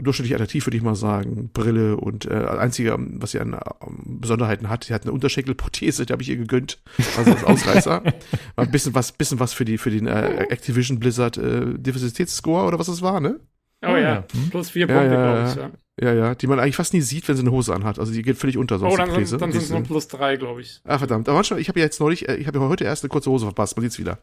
[0.00, 4.68] durchschnittlich attraktiv, würde ich mal sagen, Brille und äh, einzige, was sie an ähm, Besonderheiten
[4.68, 6.78] hat, sie hat eine Unterschenkelprothese, die habe ich ihr gegönnt,
[7.16, 8.04] also als Ausreißer.
[8.04, 8.12] War
[8.56, 12.78] ein bisschen was, bisschen was für die für den äh, Activision Blizzard äh, Diversitätsscore oder
[12.78, 13.40] was es war, ne?
[13.86, 15.56] Oh ja, plus vier Punkte, glaube ich.
[15.56, 15.70] Ja.
[16.00, 18.00] Ja, ja, die man eigentlich fast nie sieht, wenn sie eine Hose anhat.
[18.00, 18.78] Also die geht völlig unter.
[18.80, 20.80] sonst Oh, dann, sind- dann sind es nur plus drei, glaube ich.
[20.84, 21.28] Ah, verdammt.
[21.28, 23.30] Aber manchmal, ich habe ja jetzt neulich, äh, ich habe ja heute erst eine kurze
[23.30, 23.76] Hose verpasst.
[23.76, 24.18] Man sieht's wieder.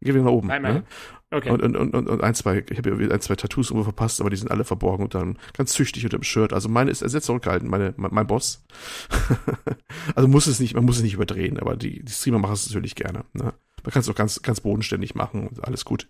[0.00, 0.48] Ich gehe wieder nach oben.
[0.48, 0.74] Nein, nein.
[0.74, 0.82] Ne?
[1.30, 1.50] Okay.
[1.50, 4.20] Und, und, und, und, und ein, zwei, ich habe ja ein, zwei Tattoos irgendwo verpasst,
[4.20, 6.52] aber die sind alle verborgen und dann ganz züchtig unter dem Shirt.
[6.52, 8.62] Also meine ist sehr zurückgehalten, meine, mein, mein Boss.
[10.14, 12.66] also muss es nicht, man muss es nicht überdrehen, aber die, die Streamer machen es
[12.68, 13.24] natürlich gerne.
[13.32, 13.54] Ne?
[13.86, 16.08] Man kann es auch ganz, ganz bodenständig machen und alles gut.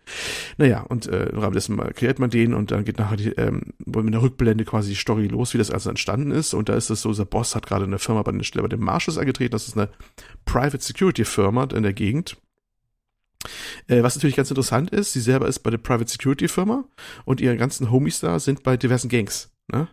[0.57, 3.75] Naja, und äh, im Rahmen dessen kreiert man den und dann geht nachher die, ähm,
[3.85, 6.55] mit einer Rückblende quasi die Story los, wie das also entstanden ist.
[6.55, 8.81] Und da ist es so, unser Boss hat gerade eine Firma bei den, bei den
[8.81, 9.53] Marshalls angetreten.
[9.53, 9.91] Das ist eine
[10.47, 12.39] Private Security Firma in der Gegend.
[13.89, 16.85] Äh, was natürlich ganz interessant ist, sie selber ist bei der Private Security Firma
[17.27, 19.53] und ihre ganzen Homies da sind bei diversen Gangs.
[19.71, 19.89] Ne?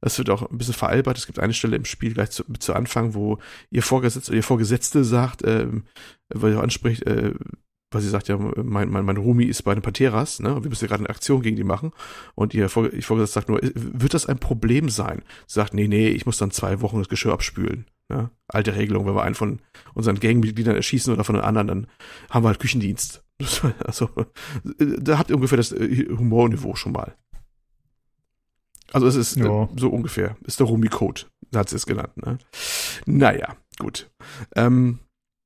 [0.00, 1.18] Das wird auch ein bisschen veralbert.
[1.18, 3.38] Es gibt eine Stelle im Spiel gleich zu, zu Anfang, wo
[3.70, 5.84] ihr Vorgesetzte, ihr Vorgesetzte sagt, ähm,
[6.28, 7.34] weil ihr anspricht, äh,
[7.90, 10.62] weil sie sagt ja, mein, mein, mein Rumi ist bei den Pateras, ne?
[10.62, 11.92] Wir müssen ja gerade eine Aktion gegen die machen.
[12.34, 15.22] Und ihr, ihr Vorgesetzte sagt nur, wird das ein Problem sein?
[15.46, 17.86] Sie sagt, nee, nee, ich muss dann zwei Wochen das Geschirr abspülen.
[18.10, 18.30] Ne?
[18.46, 19.60] Alte Regelung, wenn wir einen von
[19.94, 21.86] unseren Gangmitgliedern erschießen oder von den anderen, dann
[22.30, 23.24] haben wir halt Küchendienst.
[23.84, 24.10] Also,
[24.78, 27.16] da habt ihr ungefähr das äh, Humorniveau schon mal.
[28.92, 29.64] Also es ist Ja.
[29.64, 31.22] äh, so ungefähr, ist der Rumi-Code,
[31.54, 32.16] hat sie es genannt.
[32.16, 32.38] Ne?
[33.06, 34.10] Naja, gut.
[34.56, 35.00] Ähm,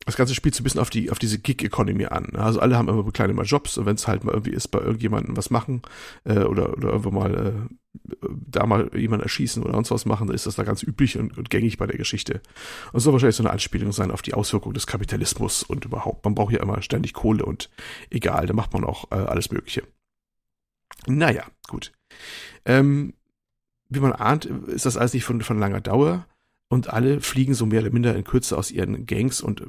[0.05, 2.31] das Ganze spielt so ein bisschen auf die auf diese Gig-Economy an.
[2.33, 2.41] ne?
[2.41, 4.81] Also alle haben immer kleine mal Jobs und wenn es halt mal irgendwie ist, bei
[4.81, 5.83] irgendjemandem was machen
[6.25, 7.69] äh, oder oder irgendwo mal
[8.03, 11.19] äh, da mal jemanden erschießen oder sonst was machen, dann ist das da ganz üblich
[11.19, 12.41] und, und gängig bei der Geschichte.
[12.93, 16.25] Und es soll wahrscheinlich so eine Anspielung sein auf die Auswirkungen des Kapitalismus und überhaupt.
[16.25, 17.71] Man braucht ja immer ständig Kohle und
[18.11, 19.85] egal, da macht man auch äh, alles Mögliche.
[21.07, 21.93] Naja, gut.
[22.65, 23.15] Ähm,
[23.95, 26.27] wie man ahnt, ist das alles nicht von, von langer Dauer
[26.73, 29.65] und alle fliegen so mehr oder minder in Kürze aus ihren Gangs und äh,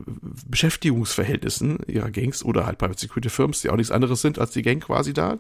[0.48, 4.62] Beschäftigungsverhältnissen ihrer Gangs oder halt Private Security Firms, die auch nichts anderes sind als die
[4.62, 5.40] Gang quasi da,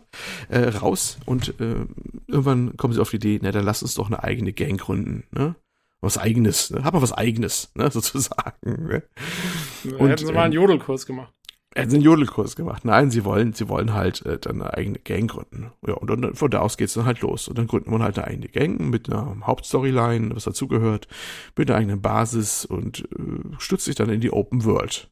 [0.49, 1.85] äh, raus und äh,
[2.27, 5.23] irgendwann kommen sie auf die Idee, na dann lass uns doch eine eigene Gang gründen,
[5.31, 5.55] ne?
[6.01, 6.83] Was eigenes, ne?
[6.83, 8.87] Hat man was eigenes, ne, sozusagen.
[8.87, 9.03] Ne?
[9.97, 11.33] Und, hätten sie mal einen ähm, Jodelkurs gemacht.
[11.75, 12.85] Hätten sie einen Jodelkurs gemacht.
[12.85, 15.71] Nein, sie wollen, sie wollen halt äh, dann eine eigene Gang gründen.
[15.85, 17.47] Ja, und dann, von da aus geht's dann halt los.
[17.47, 21.07] Und dann gründen wir halt eine eigene Gang mit einer Hauptstoryline, was dazugehört,
[21.55, 25.09] mit einer eigenen Basis und äh, stützt sich dann in die Open World.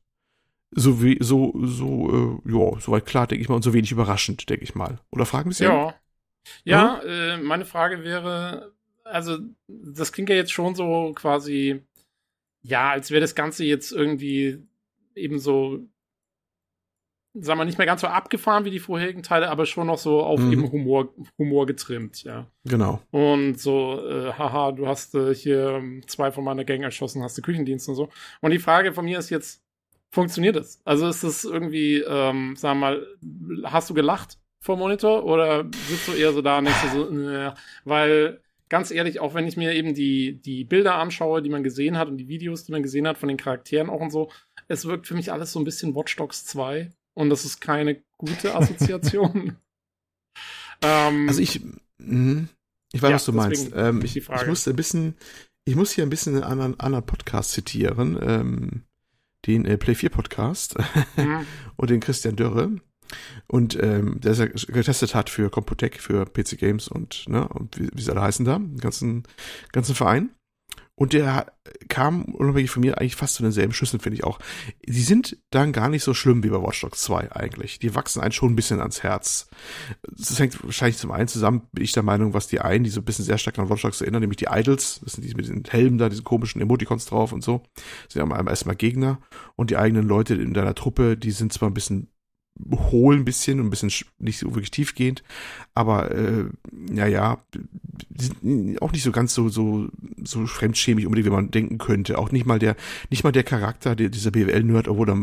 [0.69, 4.47] So wie, so, so, äh, ja, soweit klar, denke ich mal, und so wenig überraschend,
[4.49, 4.99] denke ich mal.
[5.09, 5.63] Oder fragen Sie?
[5.63, 5.95] Ja.
[6.63, 7.09] Ja, hm?
[7.09, 8.73] äh, meine Frage wäre,
[9.03, 11.81] also, das klingt ja jetzt schon so quasi,
[12.61, 14.63] ja, als wäre das Ganze jetzt irgendwie
[15.15, 15.79] eben so
[17.33, 20.21] sagen wir, nicht mehr ganz so abgefahren wie die vorherigen Teile, aber schon noch so
[20.21, 20.51] auf mhm.
[20.51, 22.47] eben Humor, Humor getrimmt, ja.
[22.65, 23.01] Genau.
[23.11, 27.37] Und so, äh, haha, du hast äh, hier ähm, zwei von meiner Gang erschossen, hast
[27.37, 28.09] du Küchendienst und so.
[28.41, 29.63] Und die Frage von mir ist jetzt,
[30.11, 30.81] funktioniert das?
[30.83, 33.07] Also ist das irgendwie, ähm, sag mal,
[33.63, 37.29] hast du gelacht vor Monitor oder sitzt du eher so da und denkst du so,
[37.29, 37.53] äh,
[37.85, 41.97] weil ganz ehrlich, auch wenn ich mir eben die, die Bilder anschaue, die man gesehen
[41.97, 44.29] hat und die Videos, die man gesehen hat von den Charakteren auch und so,
[44.67, 48.01] es wirkt für mich alles so ein bisschen Watch Dogs 2 und das ist keine
[48.17, 49.57] gute Assoziation.
[50.81, 51.61] ähm, also ich,
[51.97, 52.47] mh,
[52.93, 53.71] ich weiß, ja, was du meinst.
[53.75, 55.15] Ähm, ich, ich muss ein bisschen,
[55.65, 58.83] ich muss hier ein bisschen einen anderen, anderen Podcast zitieren, ähm,
[59.45, 60.75] den äh, Play 4 Podcast
[61.17, 61.45] mhm.
[61.75, 62.71] und den Christian Dörre.
[63.47, 67.89] Und ähm, der es getestet hat für Computec, für PC Games und, ne, und wie,
[67.93, 69.23] wie sie alle heißen da, den ganzen,
[69.73, 70.29] ganzen Verein.
[70.95, 71.51] Und der
[71.89, 74.39] kam unabhängig von mir eigentlich fast zu denselben Schüssen, finde ich auch.
[74.85, 77.79] Die sind dann gar nicht so schlimm wie bei Watch Dogs 2 eigentlich.
[77.79, 79.47] Die wachsen einen schon ein bisschen ans Herz.
[80.11, 83.01] Das hängt wahrscheinlich zum einen zusammen, bin ich der Meinung, was die einen, die so
[83.01, 85.45] ein bisschen sehr stark an Watch Dogs erinnern, nämlich die Idols, das sind die mit
[85.45, 87.63] diesen Helmen da, diese komischen Emoticons drauf und so.
[88.05, 89.19] Das sind ja erstmal Gegner.
[89.55, 92.09] Und die eigenen Leute in deiner Truppe, die sind zwar ein bisschen
[92.91, 95.23] hohl ein bisschen und ein bisschen nicht so wirklich tiefgehend,
[95.73, 96.45] aber äh,
[96.91, 97.43] ja, ja,
[98.81, 99.87] auch nicht so ganz so so
[100.23, 102.17] so fremdschämig unbedingt, wie man denken könnte.
[102.17, 102.75] Auch nicht mal der
[103.09, 105.13] nicht mal der Charakter, der dieser BWL-Nerd, obwohl er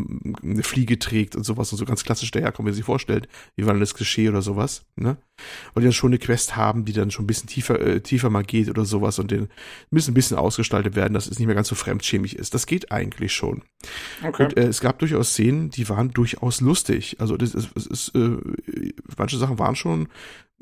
[0.43, 3.67] eine Fliege trägt und sowas und so ganz klassisch daherkommt, wie man sich vorstellt, wie
[3.67, 5.17] war das Klischee oder sowas, ne?
[5.75, 8.31] Weil die dann schon eine Quest haben, die dann schon ein bisschen tiefer äh, tiefer
[8.31, 9.49] mal geht oder sowas und den
[9.91, 12.55] müssen ein bisschen ausgestaltet werden, dass es nicht mehr ganz so fremdschämig ist.
[12.55, 13.63] Das geht eigentlich schon.
[14.25, 14.45] Okay.
[14.45, 17.18] Und äh, es gab durchaus Szenen, die waren durchaus lustig.
[17.19, 18.39] Also das ist, es ist äh,
[19.17, 20.09] manche Sachen waren schon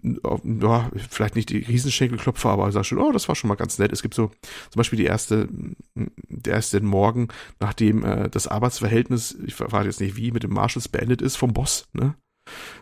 [0.03, 3.93] ja, vielleicht nicht die Riesenschenkelklopfer, aber sag schon, oh, das war schon mal ganz nett.
[3.93, 5.49] Es gibt so zum Beispiel die erste,
[5.95, 7.29] der erste Morgen,
[7.61, 11.53] nachdem äh, das Arbeitsverhältnis, ich verrate jetzt nicht wie, mit dem Marshalls beendet ist vom
[11.53, 12.15] Boss, ne?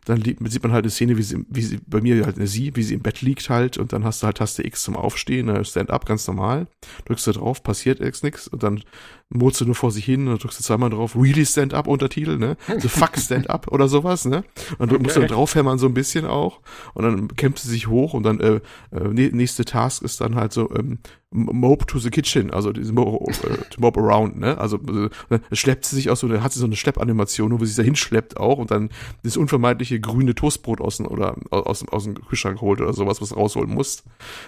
[0.04, 2.76] Dann sieht man halt eine Szene, wie sie, wie sie, bei mir halt eine sie,
[2.76, 5.46] wie sie im Bett liegt halt und dann hast du halt Taste X zum Aufstehen,
[5.46, 6.66] ne, Stand-up ganz normal,
[7.06, 8.82] drückst du drauf, passiert X nix und dann
[9.30, 12.56] murzt du nur vor sich hin und drückst du zweimal drauf, really Stand-up Untertitel, ne,
[12.78, 14.44] so fuck Stand-up oder sowas, ne,
[14.78, 16.60] und du musst dann draufhämmern so ein bisschen auch
[16.94, 18.60] und dann kämpft sie sich hoch und dann, äh,
[18.92, 20.98] äh nächste Task ist dann halt so, ähm,
[21.34, 24.56] Mope to the Kitchen, also diese Mope, äh, Mope around, ne?
[24.56, 24.78] Also
[25.30, 27.82] äh, schleppt sie sich aus so, hat sie so eine Schleppanimation, wo sie sich da
[27.82, 28.90] hinschleppt auch und dann
[29.24, 33.36] das unvermeidliche grüne Toastbrot aus dem, oder aus, aus dem Kühlschrank holt oder sowas, was
[33.36, 34.04] rausholen muss.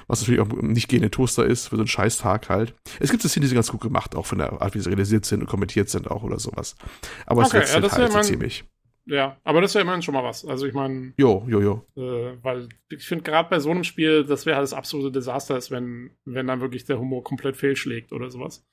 [0.06, 2.74] Was natürlich auch nicht gehende Toaster ist, für so einen Scheißtag halt.
[3.00, 4.88] Es gibt das Szenen, die sind ganz gut gemacht, auch von der Art, wie sie
[4.90, 6.76] realisiert sind und kommentiert sind auch oder sowas.
[7.24, 8.64] Aber okay, es ja, das halt so ziemlich.
[9.06, 10.44] Ja, aber das wäre immerhin schon mal was.
[10.44, 11.12] Also ich meine.
[11.16, 11.86] Jo, jo, jo.
[11.96, 15.56] Äh, weil ich finde gerade bei so einem Spiel, das wäre halt das absolute Desaster
[15.56, 18.66] ist, wenn, wenn dann wirklich der Humor komplett fehlschlägt oder sowas.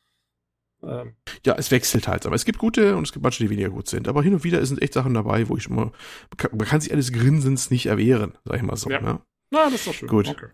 [0.81, 1.13] Ähm.
[1.45, 2.25] Ja, es wechselt halt.
[2.25, 4.07] Aber es gibt gute und es gibt manche, die weniger gut sind.
[4.07, 5.91] Aber hin und wieder sind echt Sachen dabei, wo ich immer.
[6.51, 8.89] Man kann sich eines Grinsens nicht erwehren, sag ich mal so.
[8.89, 9.21] Ja, ne?
[9.51, 10.09] Na, das ist doch schön.
[10.09, 10.27] Gut.
[10.27, 10.47] Okay.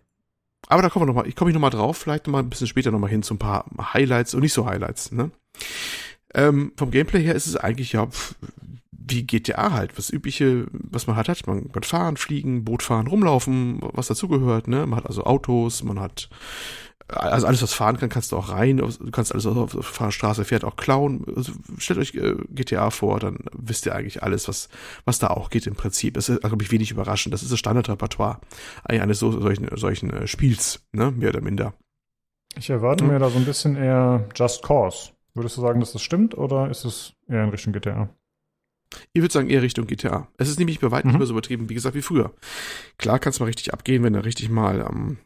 [0.68, 2.40] Aber da kommen wir noch mal, ich komme ich noch mal drauf, vielleicht noch mal
[2.40, 5.30] ein bisschen später noch mal hin zu ein paar Highlights und nicht so Highlights, ne?
[6.32, 8.08] Ähm, vom Gameplay her ist es eigentlich ja
[9.10, 11.46] wie GTA halt, was übliche, was man halt hat.
[11.46, 14.86] Man kann fahren, fliegen, Boot fahren, rumlaufen, was dazugehört, ne?
[14.86, 16.28] Man hat also Autos, man hat
[17.12, 18.76] also alles, was fahren kann, kannst du auch rein.
[18.76, 21.24] Du kannst alles, was auf der Fahrstraße fährt, auch klauen.
[21.36, 24.68] Also stellt euch äh, GTA vor, dann wisst ihr eigentlich alles, was,
[25.04, 26.14] was da auch geht im Prinzip.
[26.14, 27.32] Das ist, glaube ich, wenig überraschend.
[27.34, 28.40] Das ist das Standardrepertoire
[28.84, 31.10] eines so, solchen, solchen äh, Spiels, ne?
[31.10, 31.74] Mehr oder minder.
[32.56, 33.12] Ich erwarte hm.
[33.12, 35.10] mir da so ein bisschen eher Just Cause.
[35.34, 38.08] Würdest du sagen, dass das stimmt oder ist es eher in Richtung GTA?
[39.12, 40.28] Ich würde sagen eher Richtung GTA.
[40.36, 41.12] Es ist nämlich bei weitem mhm.
[41.12, 42.32] nicht mehr so übertrieben, wie gesagt, wie früher.
[42.98, 45.18] Klar kann es mal richtig abgehen, wenn er richtig mal ähm,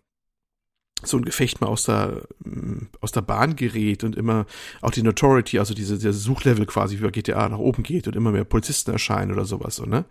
[1.03, 4.47] so ein Gefecht mal aus der, mm, aus der Bahn gerät und immer
[4.81, 8.33] auch die Notoriety, also diese, dieser Suchlevel quasi bei GTA nach oben geht und immer
[8.33, 10.05] mehr Polizisten erscheinen oder sowas, so, ne?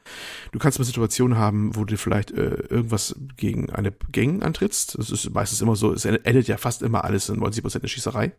[0.51, 4.97] Du kannst mal Situationen haben, wo du vielleicht äh, irgendwas gegen eine Gang antrittst.
[4.97, 8.33] Das ist meistens immer so, es endet ja fast immer alles in 90% der Schießerei.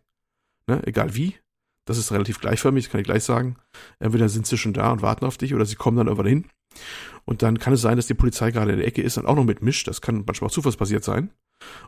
[0.67, 0.81] Ne?
[0.85, 1.35] Egal wie.
[1.87, 3.57] Das ist relativ gleichförmig, kann ich gleich sagen.
[3.99, 6.45] Entweder sind sie schon da und warten auf dich oder sie kommen dann irgendwann hin.
[7.25, 9.35] Und dann kann es sein, dass die Polizei gerade in der Ecke ist und auch
[9.35, 9.87] noch mitmischt.
[9.87, 11.31] Das kann manchmal auch zufallspassiert sein.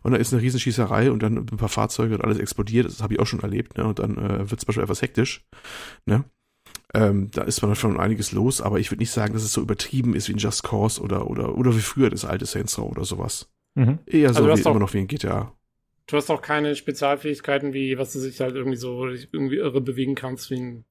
[0.03, 2.85] Und da ist eine Riesenschießerei und dann ein paar Fahrzeuge und alles explodiert.
[2.85, 3.77] Das habe ich auch schon erlebt.
[3.77, 3.85] Ne?
[3.85, 5.45] Und dann äh, wird es manchmal etwas hektisch.
[6.05, 6.23] Ne?
[6.93, 9.61] Ähm, da ist man schon einiges los, aber ich würde nicht sagen, dass es so
[9.61, 12.89] übertrieben ist wie in Just Cause oder, oder, oder wie früher das alte Saints Row
[12.89, 13.49] oder sowas.
[13.75, 13.99] Mhm.
[14.05, 15.53] Eher so Also wie, doch- immer noch wie in GTA.
[16.09, 20.15] Du hast auch keine Spezialfähigkeiten, wie was du sich halt irgendwie so irgendwie irre bewegen
[20.15, 20.85] kannst, wie ein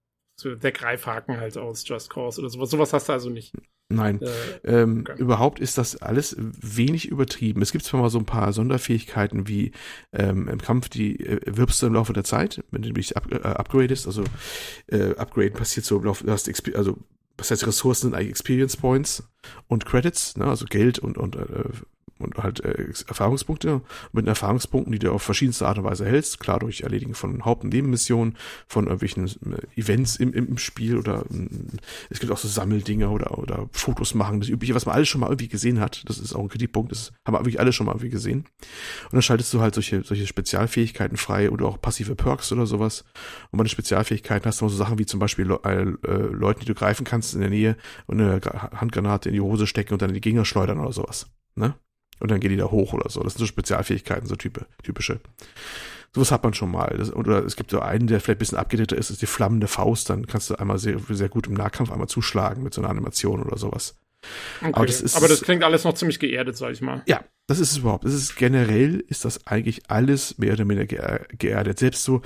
[0.44, 2.70] der Greifhaken halt aus Just Cause oder sowas.
[2.70, 3.52] Sowas hast du also nicht.
[3.88, 4.20] Nein.
[4.20, 7.62] Äh, ähm, Überhaupt ist das alles wenig übertrieben.
[7.62, 9.72] Es gibt zwar mal so ein paar Sonderfähigkeiten wie
[10.12, 13.30] ähm, im Kampf, die äh, wirbst du im Laufe der Zeit, wenn du dich up,
[13.32, 14.06] äh, upgradest.
[14.06, 14.24] Also
[14.88, 16.98] äh, Upgrade passiert so im Laufe, du hast also
[17.38, 19.22] was heißt Ressourcen sind eigentlich Experience Points
[19.68, 21.64] und Credits, ne, also Geld und und äh,
[22.18, 23.74] und halt äh, Erfahrungspunkte.
[23.74, 27.14] Und mit den Erfahrungspunkten, die du auf verschiedenste Art und Weise hältst, klar durch Erledigen
[27.14, 31.48] von Haupt- und Nebenmissionen, von irgendwelchen äh, Events im, im, Spiel oder äh,
[32.08, 35.20] es gibt auch so Sammeldinger oder, oder Fotos machen, das Übliche, was man alles schon
[35.20, 36.02] mal irgendwie gesehen hat.
[36.06, 38.46] Das ist auch ein Kritikpunkt, das haben wir wirklich alle schon mal irgendwie gesehen.
[39.04, 43.04] Und dann schaltest du halt solche, solche Spezialfähigkeiten frei oder auch passive Perks oder sowas.
[43.50, 46.66] Und bei den Spezialfähigkeiten hast du so Sachen wie zum Beispiel Le äh, Leuten, die
[46.66, 47.76] du greifen kannst in der Nähe
[48.06, 50.92] und eine Gra- Handgranate in die Hose stecken und dann in die Gegner schleudern oder
[50.92, 51.26] sowas.
[51.54, 51.74] Ne?
[52.20, 53.22] Und dann geht die da hoch oder so.
[53.22, 55.20] Das sind so Spezialfähigkeiten, so type, typische.
[56.14, 56.94] Sowas hat man schon mal.
[56.96, 59.66] Das, oder es gibt so einen, der vielleicht ein bisschen abgedrehter ist, ist die flammende
[59.68, 60.08] Faust.
[60.08, 63.42] Dann kannst du einmal sehr, sehr gut im Nahkampf einmal zuschlagen mit so einer Animation
[63.42, 63.98] oder sowas.
[64.62, 64.72] Okay.
[64.72, 67.02] Aber das ist- Aber das klingt alles noch ziemlich geerdet, sag ich mal.
[67.06, 68.04] Ja, das ist es überhaupt.
[68.06, 71.78] Das ist generell ist das eigentlich alles mehr oder minder geer- geerdet.
[71.78, 72.22] Selbst so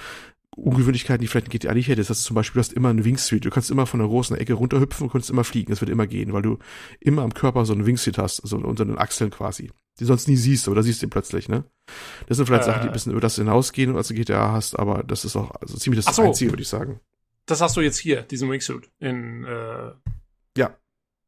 [0.57, 3.05] Ungewöhnlichkeiten, die vielleicht ein GTA nicht hättest, dass du zum Beispiel, du hast immer eine
[3.05, 3.45] Wingsuit.
[3.45, 5.70] Du kannst immer von einer großen Ecke runterhüpfen und kannst immer fliegen.
[5.70, 6.59] Das wird immer gehen, weil du
[6.99, 9.70] immer am Körper so eine Wingsuit hast, so unter den Achseln quasi.
[10.01, 11.65] Die sonst nie siehst, da siehst du ihn plötzlich, ne?
[12.27, 12.67] Das sind vielleicht Äh.
[12.67, 15.51] Sachen, die ein bisschen über das hinausgehen, was du GTA hast, aber das ist auch
[15.53, 16.23] also ziemlich das so.
[16.23, 17.01] Einzige, würde ich sagen.
[17.47, 18.91] Das hast du jetzt hier, diesen Wingsuit.
[18.99, 19.93] In, äh,
[20.57, 20.77] Ja.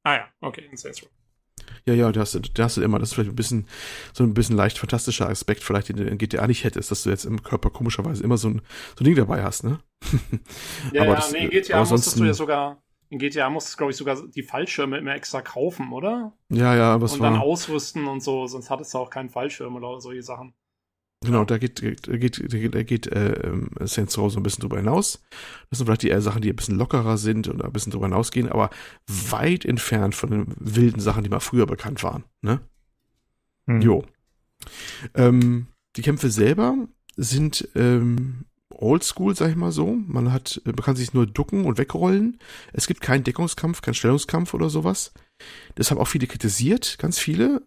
[0.04, 1.10] ah ja, okay, in Saints Row.
[1.86, 3.66] Ja, ja, da hast du, da hast du immer, das ist vielleicht ein bisschen,
[4.12, 7.10] so ein bisschen leicht fantastischer Aspekt, vielleicht, den du in GTA nicht hättest, dass du
[7.10, 8.62] jetzt im Körper komischerweise immer so ein,
[8.96, 9.80] so ein Ding dabei hast, ne?
[10.90, 13.50] Ja, Aber ja, das, nee, in äh, GTA aber musstest du ja sogar, in GTA
[13.50, 16.36] musstest du, glaube ich, sogar die Fallschirme immer extra kaufen, oder?
[16.50, 17.32] Ja, ja, was und war.
[17.32, 20.54] dann ausrüsten und so, sonst hattest du auch keinen Fallschirm oder solche Sachen.
[21.24, 24.62] Genau, da geht, da geht, da geht, da geht äh, Saints Row so ein bisschen
[24.62, 25.22] drüber hinaus.
[25.70, 28.06] Das sind vielleicht die eher Sachen, die ein bisschen lockerer sind oder ein bisschen drüber
[28.06, 28.70] hinausgehen, aber
[29.06, 32.24] weit entfernt von den wilden Sachen, die mal früher bekannt waren.
[32.40, 32.60] Ne?
[33.66, 33.80] Hm.
[33.80, 34.04] Jo.
[35.14, 36.76] Ähm, die Kämpfe selber
[37.16, 39.94] sind ähm, oldschool, sag ich mal so.
[39.94, 42.38] Man hat, man kann sich nur ducken und wegrollen.
[42.72, 45.12] Es gibt keinen Deckungskampf, keinen Stellungskampf oder sowas.
[45.74, 47.62] Das haben auch viele kritisiert, ganz viele.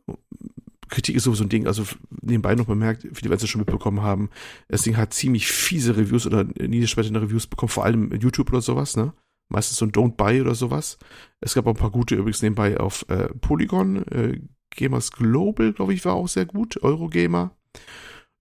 [0.96, 1.84] Kritik ist sowieso ein Ding, also
[2.22, 4.30] nebenbei noch bemerkt, viele werden es schon mitbekommen haben,
[4.70, 8.96] das Ding hat ziemlich fiese Reviews oder niederschmetternde Reviews bekommen, vor allem YouTube oder sowas,
[8.96, 9.14] ne?
[9.50, 10.98] Meistens so ein Don't Buy oder sowas.
[11.42, 14.40] Es gab auch ein paar gute übrigens nebenbei auf äh, Polygon, äh,
[14.76, 17.56] Gamers Global, glaube ich, war auch sehr gut, Eurogamer.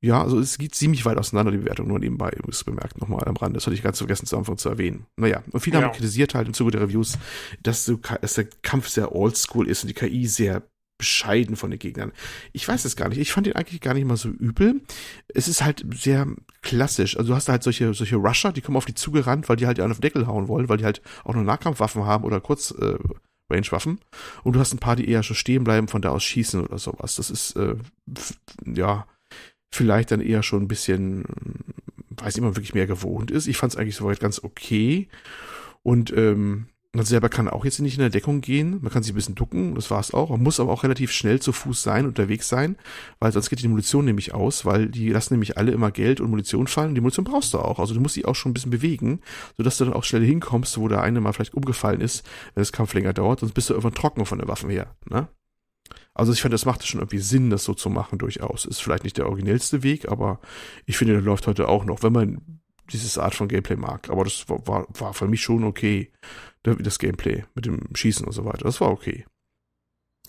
[0.01, 3.37] Ja, also es geht ziemlich weit auseinander, die Bewertung, nur nebenbei übrigens bemerkt, nochmal am
[3.37, 3.55] Rande.
[3.57, 5.07] Das hatte ich ganz vergessen zu Anfang zu erwähnen.
[5.17, 5.85] Naja, und viele Ja.
[5.87, 7.19] haben kritisiert halt im Zuge der Reviews,
[7.63, 10.63] dass, so, dass der Kampf sehr oldschool ist und die KI sehr
[10.99, 12.13] bescheiden von den Gegnern.
[12.53, 13.19] Ich weiß es gar nicht.
[13.19, 14.83] Ich fand ihn eigentlich gar nicht mal so übel.
[15.29, 16.27] Es ist halt sehr
[16.63, 17.17] klassisch.
[17.17, 19.81] Also du hast halt solche, solche Rusher, die kommen auf die zugerannt, weil die halt
[19.81, 22.71] einen auf den Deckel hauen wollen, weil die halt auch nur Nahkampfwaffen haben oder kurz
[22.71, 22.97] äh,
[23.51, 24.01] Range-Waffen.
[24.45, 26.79] Und du hast ein paar, die eher schon stehen bleiben, von da aus schießen oder
[26.79, 27.17] sowas.
[27.17, 27.77] Das ist, äh,
[28.65, 29.07] ja,
[29.73, 31.25] vielleicht dann eher schon ein bisschen,
[32.11, 33.49] weiß nicht, man wirklich mehr gewohnt ist.
[33.49, 35.09] Ich fand es eigentlich soweit ganz okay.
[35.83, 38.79] Und ähm, man selber kann auch jetzt nicht in der Deckung gehen.
[38.81, 40.31] Man kann sich ein bisschen ducken, das war's auch.
[40.31, 42.77] Man muss aber auch relativ schnell zu Fuß sein, unterwegs sein,
[43.19, 46.31] weil sonst geht die Munition nämlich aus, weil die lassen nämlich alle immer Geld und
[46.31, 46.95] Munition fallen.
[46.95, 47.79] Die Munition brauchst du auch.
[47.79, 49.21] Also du musst dich auch schon ein bisschen bewegen,
[49.57, 52.25] sodass du dann auch schnell hinkommst, wo der eine mal vielleicht umgefallen ist,
[52.55, 54.95] wenn das Kampf länger dauert, sonst bist du irgendwann trocken von den Waffen her.
[55.11, 55.29] Ne?
[56.15, 58.65] Also ich finde, das macht schon irgendwie Sinn, das so zu machen durchaus.
[58.67, 60.41] Ist vielleicht nicht der originellste Weg, aber
[60.87, 62.61] ich finde, der läuft heute auch noch, wenn man
[62.93, 64.11] dieses Art von Gameplay mag.
[64.11, 68.27] Aber das war, war, war für mich schon okay, der- das Gameplay mit dem Schießen
[68.27, 68.65] und so weiter.
[68.65, 69.27] Das war okay.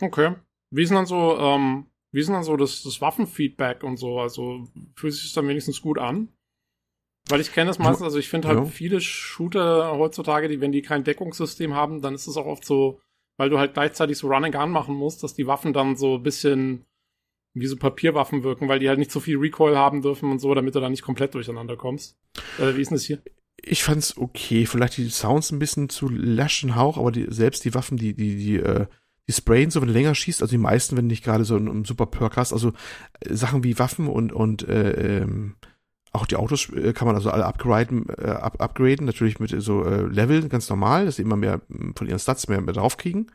[0.01, 0.35] Okay.
[0.71, 4.19] Wie ist denn dann so, ähm, wie ist dann so das, das Waffenfeedback und so?
[4.19, 6.29] Also fühlt sich das dann wenigstens gut an?
[7.27, 8.65] Weil ich kenne das meistens, also ich finde halt Ja.
[8.65, 13.01] viele Shooter heutzutage, die, wenn die kein Deckungssystem haben, dann ist es auch oft so,
[13.37, 16.15] weil du halt gleichzeitig so Run and Gun machen musst, dass die Waffen dann so
[16.15, 16.85] ein bisschen
[17.53, 20.53] wie so Papierwaffen wirken, weil die halt nicht so viel Recoil haben dürfen und so,
[20.53, 22.17] damit du da nicht komplett durcheinander kommst.
[22.59, 23.21] Äh, wie ist denn das hier?
[23.67, 24.65] Ich fand's okay.
[24.65, 28.35] Vielleicht die Sounds ein bisschen zu laschen Hauch, aber die, selbst die Waffen, die, die,
[28.35, 28.85] die, äh,
[29.27, 31.55] die sprayen so, wenn du länger schießt, also die meisten, wenn du nicht gerade so
[31.55, 32.73] einen, einen super Perk hast, also
[33.21, 35.55] äh, Sachen wie Waffen und, und äh, ähm,
[36.15, 39.83] Auch die Autos äh, kann man also alle upgraden, äh, up, upgraden, natürlich mit so
[39.83, 43.31] äh, Level, ganz normal, dass sie immer mehr mh, von ihren Stats mehr, mehr draufkriegen.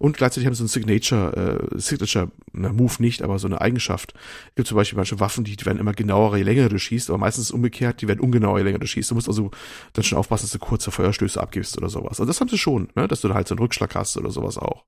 [0.00, 3.60] Und gleichzeitig haben sie so ein Signature, äh, Signature, na, Move nicht, aber so eine
[3.60, 4.14] Eigenschaft.
[4.48, 7.08] Es gibt zum Beispiel manche Waffen, die, die werden immer genauer, je länger du schießt,
[7.08, 9.12] aber meistens umgekehrt, die werden ungenauer, je länger du schießt.
[9.12, 9.52] Du musst also
[9.92, 12.18] dann schon aufpassen, dass du kurze Feuerstöße abgibst oder sowas.
[12.18, 13.06] Also das haben sie schon, ne?
[13.06, 14.82] dass du da halt so einen Rückschlag hast oder sowas auch.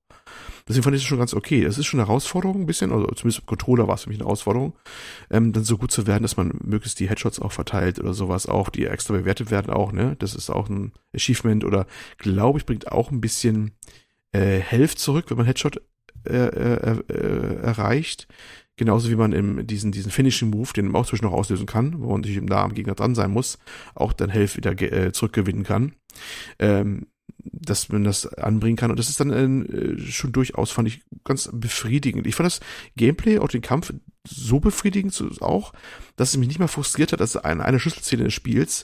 [0.67, 1.63] Deswegen fand ich das schon ganz okay.
[1.63, 4.19] Das ist schon eine Herausforderung ein bisschen, also zumindest im Controller war es für mich
[4.19, 4.73] eine Herausforderung,
[5.29, 8.47] ähm, dann so gut zu werden, dass man möglichst die Headshots auch verteilt oder sowas
[8.47, 10.15] auch, die extra bewertet werden auch, ne?
[10.19, 13.71] Das ist auch ein Achievement oder glaube ich bringt auch ein bisschen
[14.31, 15.81] äh, Health zurück, wenn man Headshot
[16.25, 18.27] äh, äh, äh, erreicht.
[18.75, 21.99] Genauso wie man im, diesen, diesen Finishing Move, den man auch zwischen noch auslösen kann,
[21.99, 23.57] wo man natürlich nah am Gegner dran sein muss,
[23.95, 25.93] auch dann Health wieder äh, zurückgewinnen kann.
[26.59, 27.07] Ähm,
[27.51, 28.91] dass man das anbringen kann.
[28.91, 29.31] Und das ist dann
[29.65, 32.27] äh, schon durchaus, fand ich, ganz befriedigend.
[32.27, 32.59] Ich fand das
[32.95, 33.93] Gameplay, auch den Kampf,
[34.27, 35.73] so befriedigend auch,
[36.15, 38.83] dass es mich nicht mal frustriert hat, dass in einer Schlüsselszene des Spiels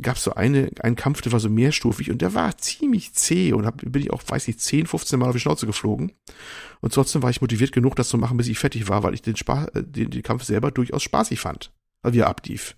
[0.00, 3.52] gab es so eine, einen Kampf, der war so mehrstufig und der war ziemlich zäh
[3.52, 6.12] und hab, bin ich auch, weiß nicht, 10, 15 Mal auf die Schnauze geflogen.
[6.80, 9.22] Und trotzdem war ich motiviert genug, das zu machen, bis ich fertig war, weil ich
[9.22, 11.72] den, Spaß, äh, den, den Kampf selber durchaus spaßig fand.
[12.02, 12.76] Wie er ablief.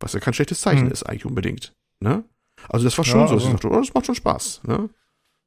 [0.00, 0.92] Was ja kein schlechtes Zeichen Mhm.
[0.92, 1.74] ist, eigentlich unbedingt.
[2.00, 2.24] Ne?
[2.68, 4.62] Also das war schon Ja, so, dass ich also- dachte, oh, das macht schon Spaß.
[4.66, 4.88] Ne?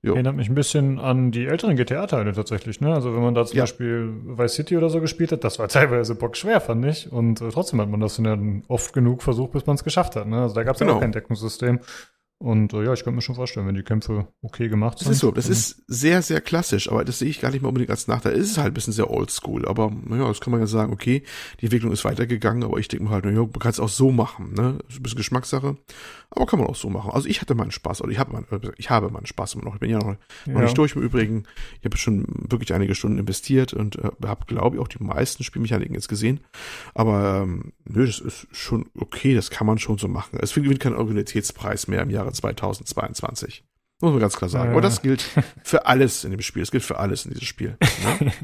[0.04, 0.14] Jo.
[0.14, 2.94] Erinnert mich ein bisschen an die älteren GTA-Teile tatsächlich, ne?
[2.94, 3.64] Also wenn man da zum Ja.
[3.64, 7.12] Beispiel Vice City oder so gespielt hat, das war teilweise bockschwer, fand ich.
[7.12, 10.28] Und äh, trotzdem hat man das dann oft genug versucht, bis man es geschafft hat.
[10.28, 10.42] Ne?
[10.44, 10.98] Also da gab es ja Genau.
[10.98, 11.80] auch kein Deckungssystem.
[12.46, 15.14] Und äh, ja, ich könnte mir schon vorstellen, wenn die Kämpfe okay gemacht Das sind.
[15.14, 17.90] ist so, das ist sehr, sehr klassisch, aber das sehe ich gar nicht mal unbedingt
[17.90, 18.34] als Nachteil.
[18.34, 21.24] Es ist halt ein bisschen sehr oldschool, aber naja, das kann man ja sagen, okay,
[21.60, 24.12] die Entwicklung ist weitergegangen, aber ich denke mir halt, naja, man kann es auch so
[24.12, 24.78] machen, ne?
[24.84, 25.76] Das ist ein bisschen Geschmackssache,
[26.30, 27.10] aber kann man auch so machen.
[27.12, 28.46] Also ich hatte meinen Spaß, oder ich habe meinen,
[28.78, 29.74] ich habe meinen Spaß immer noch.
[29.74, 30.16] Ich bin ja noch,
[30.46, 30.62] noch Ja.
[30.62, 31.46] nicht durch im Übrigen.
[31.80, 35.44] Ich habe schon wirklich einige Stunden investiert und äh, habe, glaube ich, auch die meisten
[35.44, 36.42] Spielmechaniken jetzt gesehen.
[36.94, 40.38] Aber ähm, nö, das ist schon okay, das kann man schon so machen.
[40.44, 43.64] Es gewinnt keinen Originalitätspreis mehr im Jahre 2022.
[44.02, 44.66] Muss man ganz klar sagen.
[44.66, 44.72] Ja.
[44.72, 45.22] Aber das gilt
[45.64, 46.62] für alles in dem Spiel.
[46.64, 47.78] Es gilt für alles in diesem Spiel.
[48.20, 48.32] Ne?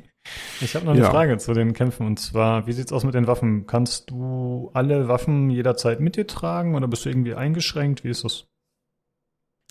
[0.61, 1.09] Ich habe noch eine Ja.
[1.09, 3.65] Frage zu den Kämpfen und zwar, wie sieht's aus mit den Waffen?
[3.65, 8.03] Kannst du alle Waffen jederzeit mit dir tragen oder bist du irgendwie eingeschränkt?
[8.03, 8.45] Wie ist das?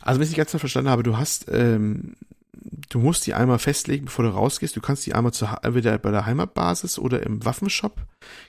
[0.02, 2.16] Also, wenn ich die ganze Zeit verstanden habe, du hast, ähm,
[2.88, 4.74] du musst die einmal festlegen, bevor du rausgehst.
[4.74, 8.04] Du kannst die einmal zu, entweder bei der Heimatbasis oder im Waffenshop,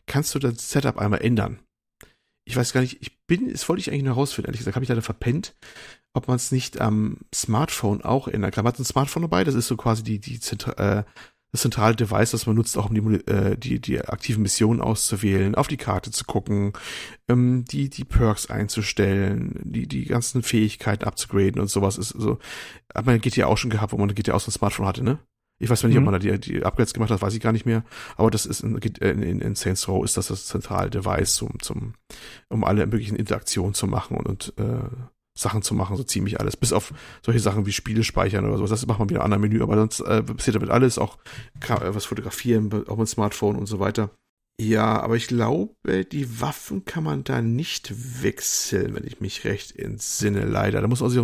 [0.07, 1.59] kannst du das Setup einmal ändern.
[2.51, 4.83] Ich weiß gar nicht, ich bin, das wollte ich eigentlich noch rausfinden, ehrlich gesagt, habe
[4.83, 5.55] ich leider verpennt,
[6.13, 8.65] ob man es nicht am Smartphone auch ändern kann.
[8.65, 11.03] Man hat ein Smartphone dabei, das ist so quasi die, die Zentra äh,
[11.53, 15.55] das zentrale Device, das man nutzt, auch um die, äh, die, die aktiven Missionen auszuwählen,
[15.55, 16.73] auf die Karte zu gucken,
[17.29, 22.39] ähm, die, die Perks einzustellen, die, die ganzen Fähigkeiten abzugraden und sowas ist so.
[22.93, 25.19] Hat man GTA auch schon gehabt, wo man GTA aus dem Smartphone hatte, ne?
[25.61, 26.05] Ich weiß nicht, ob Mhm.
[26.05, 27.83] man da die, die Upgrades gemacht hat, weiß ich gar nicht mehr.
[28.17, 31.59] Aber das ist in, in, in, in Saints Row ist das das zentrale Device, zum,
[31.61, 31.93] zum,
[32.49, 34.89] um alle möglichen Interaktionen zu machen und, und äh,
[35.33, 36.57] Sachen zu machen, so ziemlich alles.
[36.57, 36.93] Bis auf
[37.25, 38.69] solche Sachen wie Spiele speichern oder sowas.
[38.71, 41.17] Das macht man wieder in einem anderen Menü, aber sonst äh, passiert damit alles, auch
[41.61, 44.09] äh, was fotografieren, auch mit Smartphone und so weiter.
[44.63, 49.75] Ja, aber ich glaube, die Waffen kann man da nicht wechseln, wenn ich mich recht
[49.75, 50.81] entsinne, leider.
[50.81, 51.19] Da muss man sich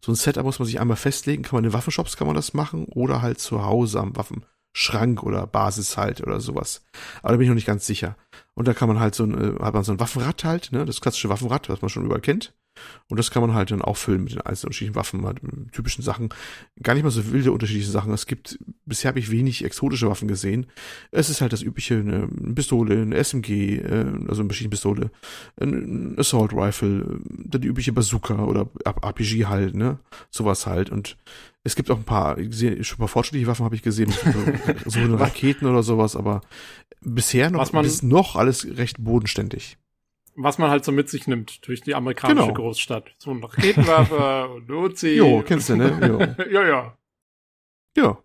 [0.00, 2.54] so ein Setup muss man sich einmal festlegen, kann man in Waffenshops kann man das
[2.54, 6.84] machen oder halt zu Hause am Waffenschrank oder Basis halt oder sowas.
[7.22, 8.16] Aber da bin ich noch nicht ganz sicher.
[8.54, 10.84] Und da kann man halt so ein, äh, hat man so ein Waffenrad halt, ne,
[10.84, 12.54] das klassische Waffenrad, was man schon überall kennt.
[13.08, 15.40] Und das kann man halt dann auffüllen mit den einzelnen unterschiedlichen Waffen, halt,
[15.72, 16.28] typischen Sachen.
[16.82, 18.12] Gar nicht mal so wilde unterschiedliche Sachen.
[18.12, 20.66] Es gibt, bisher habe ich wenig exotische Waffen gesehen.
[21.10, 25.10] Es ist halt das übliche, eine Pistole, eine SMG, äh, also eine Maschinenpistole,
[25.60, 29.98] ein Assault Rifle, äh, dann die übliche Bazooka oder RPG halt, ne?
[30.30, 30.90] Sowas halt.
[30.90, 31.16] Und
[31.64, 34.12] es gibt auch ein paar, ich sehe, schon ein paar fortschrittliche Waffen habe ich gesehen,
[34.86, 36.42] so, Raketen oder sowas, aber
[37.00, 39.76] bisher noch, Was man- bis noch alles recht bodenständig.
[40.38, 42.54] Was man halt so mit sich nimmt durch die amerikanische Genau.
[42.54, 43.14] Großstadt.
[43.18, 45.14] So ein Raketenwerfer und Uzi.
[45.16, 45.98] Jo, kennst du, ne?
[46.06, 46.18] Jo.
[46.52, 46.98] ja, ja.
[47.96, 48.18] Ja.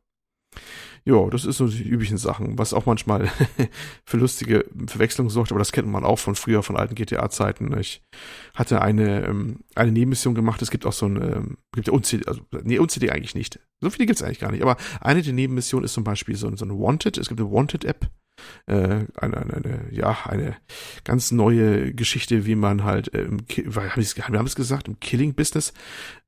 [1.04, 3.28] Ja, das ist so die üblichen Sachen, was auch manchmal
[4.06, 7.76] für lustige Verwechslungen sorgt, aber das kennt man auch von früher, von alten GTA-Zeiten.
[7.80, 8.04] Ich
[8.54, 12.28] hatte eine, ähm, eine Nebenmission gemacht, es gibt auch so ein, ähm, gibt ja unzählige,
[12.30, 13.60] also, nee, unzählige eigentlich nicht.
[13.80, 16.58] So viele gibt's eigentlich gar nicht, aber eine der Nebenmissionen ist zum Beispiel so, ein-
[16.58, 18.08] so eine Wanted, es gibt eine Wanted-App,
[18.66, 19.06] äh, eine,
[19.38, 20.56] eine, eine, ja, eine
[21.04, 23.40] ganz neue Geschichte, wie man halt, äh, im,
[23.76, 25.74] haben es wir haben es gesagt, im Killing-Business,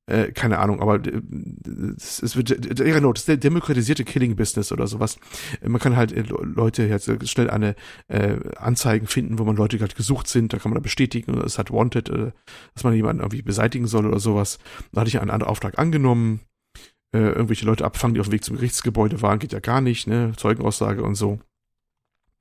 [0.05, 1.21] äh, keine Ahnung, aber äh,
[1.95, 5.17] es es wird, genau, das demokratisierte Killing-Business oder sowas.
[5.61, 7.75] Äh, Man kann halt äh, Le- Leute jetzt schnell eine
[8.09, 11.57] äh, Anzeigen finden, wo man Leute gerade gesucht sind, da kann man da bestätigen, es
[11.57, 12.31] hat Wanted, äh,
[12.73, 14.59] dass man jemanden irgendwie beseitigen soll oder sowas.
[14.91, 16.41] Da hatte ich einen anderen Auftrag angenommen,
[17.15, 20.07] äh, irgendwelche Leute abfangen, die auf dem Weg zum Gerichtsgebäude waren, geht ja gar nicht,
[20.07, 21.39] ne, Zeugenaussage und so.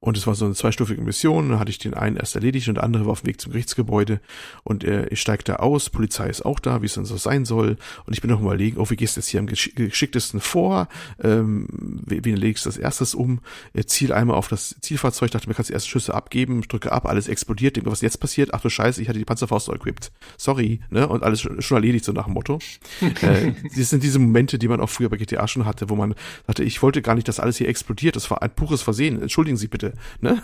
[0.00, 1.50] Und es war so eine zweistufige Mission.
[1.50, 3.52] Da hatte ich den einen erst erledigt und der andere war auf dem Weg zum
[3.52, 4.20] Gerichtsgebäude.
[4.62, 7.44] Und äh, ich steige da aus, Polizei ist auch da, wie es dann so sein
[7.44, 7.76] soll.
[8.04, 10.40] Und ich bin noch mal überlegen, oh, wie gehst du jetzt hier am gesch geschicktesten
[10.40, 10.88] vor?
[11.22, 11.66] Ähm,
[12.06, 13.40] wen legst du als erstes um?
[13.72, 17.06] Äh, Ziel einmal auf das Zielfahrzeug, dachte mir, kannst du erste Schüsse abgeben, drücke ab,
[17.06, 18.54] alles explodiert, denke, was jetzt passiert?
[18.54, 20.12] Ach du Scheiße, ich hatte die Panzerfaust equipped.
[20.36, 21.08] Sorry, ne?
[21.08, 22.58] Und alles schon, schon erledigt, so nach dem Motto.
[23.00, 26.14] äh, das sind diese Momente, die man auch früher bei GTA schon hatte, wo man
[26.46, 28.16] dachte, ich wollte gar nicht, dass alles hier explodiert.
[28.16, 29.20] Das war ein pures Versehen.
[29.20, 29.85] Entschuldigen Sie bitte.
[30.20, 30.42] Ne?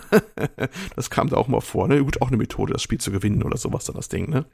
[0.95, 1.87] das kam da auch mal vor.
[1.87, 2.03] Ne?
[2.03, 4.29] Gut, auch eine Methode, das Spiel zu gewinnen oder sowas, dann das Ding.
[4.29, 4.45] Ne?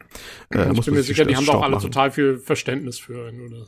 [0.53, 1.91] Äh, ich bin mir sicher, die haben da auch alle machen.
[1.91, 3.27] total viel Verständnis für.
[3.27, 3.65] Wenn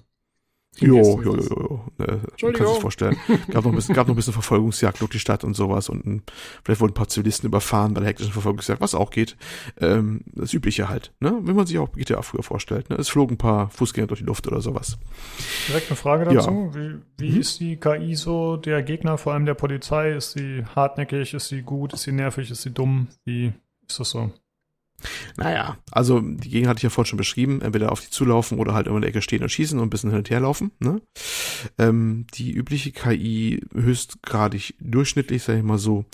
[0.80, 1.86] du Jo, jo, jo, jo.
[2.04, 3.18] Äh, man kann sich vorstellen.
[3.52, 6.06] Gab noch ein bisschen, gab noch ein bisschen Verfolgungsjagd durch die Stadt und sowas und
[6.06, 6.24] ein,
[6.64, 9.38] vielleicht wurden ein paar Zivilisten überfahren bei der hektischen Verfolgungsjagd, was auch geht.
[9.80, 11.38] Ähm, das Übliche halt, ne?
[11.42, 12.96] Wenn man sich auch GTA früher vorstellt, ne?
[12.96, 14.98] Es flogen ein paar Fußgänger durch die Luft oder sowas.
[15.68, 16.72] Direkt eine Frage dazu.
[16.74, 16.76] Ja.
[16.76, 17.42] Wie, wie hm?
[17.42, 20.14] ist die KI so der Gegner, vor allem der Polizei?
[20.14, 21.34] Ist sie hartnäckig?
[21.34, 21.94] Ist sie gut?
[21.94, 22.50] Ist sie nervig?
[22.50, 23.08] Ist sie dumm?
[23.26, 23.54] Wie
[23.88, 24.32] ist das so?
[25.38, 28.74] Naja, also die Gegend hatte ich ja vorhin schon beschrieben, entweder auf die zulaufen oder
[28.74, 30.72] halt immer in der Ecke stehen und schießen und ein bisschen hin und her laufen.
[30.80, 31.02] Ne?
[31.78, 36.06] Ähm, die übliche KI höchstgradig durchschnittlich, sag ich mal so,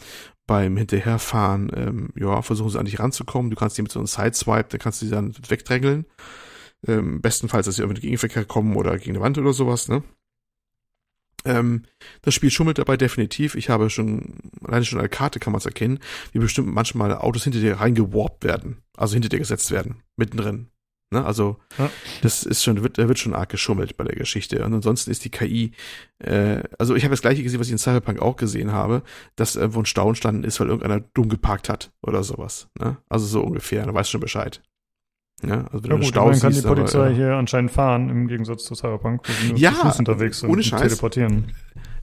[0.47, 3.51] beim Hinterherfahren, ähm, ja, versuchen sie an dich ranzukommen.
[3.51, 6.05] Du kannst die mit so einem Sideswipe, da kannst du sie dann wegdrängeln.
[6.87, 9.87] Ähm, bestenfalls, dass sie irgendwie in den Gegenverkehr kommen oder gegen eine Wand oder sowas,
[9.89, 10.03] ne?
[11.45, 11.83] Ähm,
[12.21, 13.55] das Spiel schummelt dabei definitiv.
[13.55, 15.99] Ich habe schon, alleine schon an der Karte kann man es erkennen,
[16.31, 18.83] wie bestimmt manchmal Autos hinter dir reingewarpt werden.
[18.95, 20.03] Also hinter dir gesetzt werden.
[20.15, 20.69] Mittendrin.
[21.09, 21.23] Ne?
[21.23, 21.89] Also, ja.
[22.21, 24.63] das ist schon, wird, da wird schon arg geschummelt bei der Geschichte.
[24.65, 25.71] Und ansonsten ist die KI,
[26.19, 29.03] äh, also ich habe das gleiche gesehen, was ich in Cyberpunk auch gesehen habe,
[29.35, 32.67] dass irgendwo ein Stau entstanden ist, weil irgendeiner dumm geparkt hat oder sowas.
[32.77, 32.97] Ne?
[33.07, 34.61] Also so ungefähr, da weißt du schon Bescheid.
[35.43, 37.15] Ja, also wenn ja, du gut, Stau kann die Polizei aber, ja.
[37.15, 40.81] hier anscheinend fahren, im Gegensatz zu Cyberpunk, wo sie nur ja, unterwegs sind ohne Scheiß.
[40.81, 41.53] teleportieren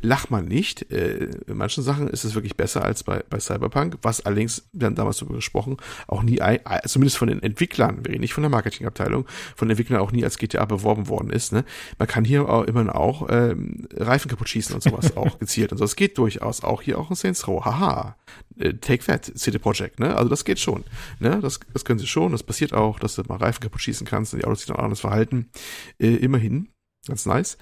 [0.04, 0.90] lach mal nicht.
[0.92, 4.86] Äh, in manchen Sachen ist es wirklich besser als bei, bei Cyberpunk, was allerdings, wir
[4.86, 6.40] haben damals darüber gesprochen, auch nie,
[6.86, 9.26] zumindest von den Entwicklern, wir reden nicht von der Marketingabteilung,
[9.56, 11.52] von den Entwicklern auch nie als GTA beworben worden ist.
[11.52, 11.64] Ne?
[11.98, 15.78] Man kann hier auch immerhin auch ähm, Reifen kaputt schießen und sowas auch gezielt und
[15.78, 15.84] so.
[15.84, 17.64] Es geht durchaus auch hier auch in Saints Row.
[17.64, 18.16] Haha.
[18.58, 20.16] Äh, Take that, City Project, ne?
[20.16, 20.84] Also das geht schon.
[21.18, 21.40] Ne?
[21.40, 22.32] Das, das können sie schon.
[22.32, 24.76] Das passiert auch, dass du mal Reifen kaputt schießen kannst und die Autos sich dann
[24.76, 25.50] auch anders verhalten.
[25.98, 26.68] Äh, immerhin.
[27.06, 27.58] Ganz nice.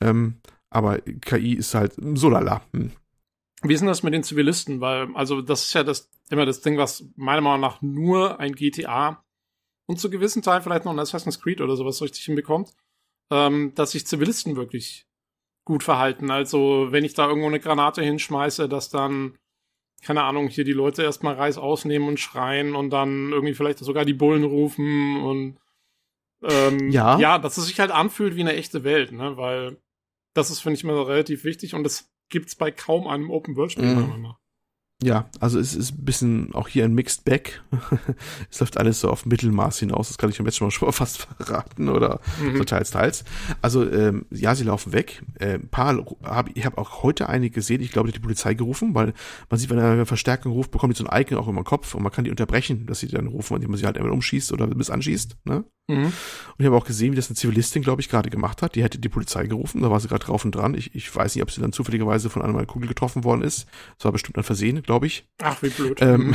[0.00, 0.36] Ähm,
[0.74, 2.62] aber KI ist halt so lala.
[2.72, 2.92] Hm.
[3.62, 4.80] Wie ist denn das mit den Zivilisten?
[4.80, 8.54] Weil, also, das ist ja das, immer das Ding, was meiner Meinung nach nur ein
[8.54, 9.24] GTA
[9.86, 12.74] und zu gewissen Teil vielleicht noch ein Assassin's Creed oder sowas richtig hinbekommt,
[13.30, 15.06] ähm, dass sich Zivilisten wirklich
[15.64, 16.30] gut verhalten.
[16.30, 19.38] Also, wenn ich da irgendwo eine Granate hinschmeiße, dass dann,
[20.02, 24.04] keine Ahnung, hier die Leute erstmal Reis ausnehmen und schreien und dann irgendwie vielleicht sogar
[24.04, 25.58] die Bullen rufen und
[26.42, 27.18] ähm, ja.
[27.18, 29.38] ja, dass es sich halt anfühlt wie eine echte Welt, ne?
[29.38, 29.78] Weil
[30.34, 34.34] das ist, finde ich, immer relativ wichtig und das gibt's bei kaum einem Open-World-Spiel, mhm.
[35.02, 37.62] Ja, also es ist ein bisschen auch hier ein Mixed Bag.
[38.50, 41.88] es läuft alles so auf Mittelmaß hinaus, das kann ich jetzt schon mal fast verraten
[41.88, 42.58] oder mhm.
[42.58, 43.24] so teils, teils.
[43.60, 45.22] Also ähm, ja, sie laufen weg.
[45.40, 48.54] Äh, ein paar hab, ich habe auch heute einige gesehen, ich glaube, die, die Polizei
[48.54, 49.14] gerufen, weil
[49.50, 51.64] man sieht, wenn er eine Verstärkung ruft, bekommt die so ein Icon auch immer im
[51.64, 54.12] Kopf und man kann die unterbrechen, dass sie dann rufen, indem man sie halt einmal
[54.12, 55.36] umschießt oder bis anschießt.
[55.44, 55.64] Ne?
[55.88, 56.04] Mhm.
[56.06, 56.12] Und
[56.58, 58.74] ich habe auch gesehen, wie das eine Zivilistin, glaube ich, gerade gemacht hat.
[58.74, 60.74] Die hätte die Polizei gerufen, da war sie gerade drauf und dran.
[60.74, 63.66] Ich, ich weiß nicht, ob sie dann zufälligerweise von einer Kugel getroffen worden ist.
[63.98, 65.26] Das war bestimmt ein Versehen, glaube ich.
[65.42, 66.00] Ach, wie blöd.
[66.00, 66.34] Ähm,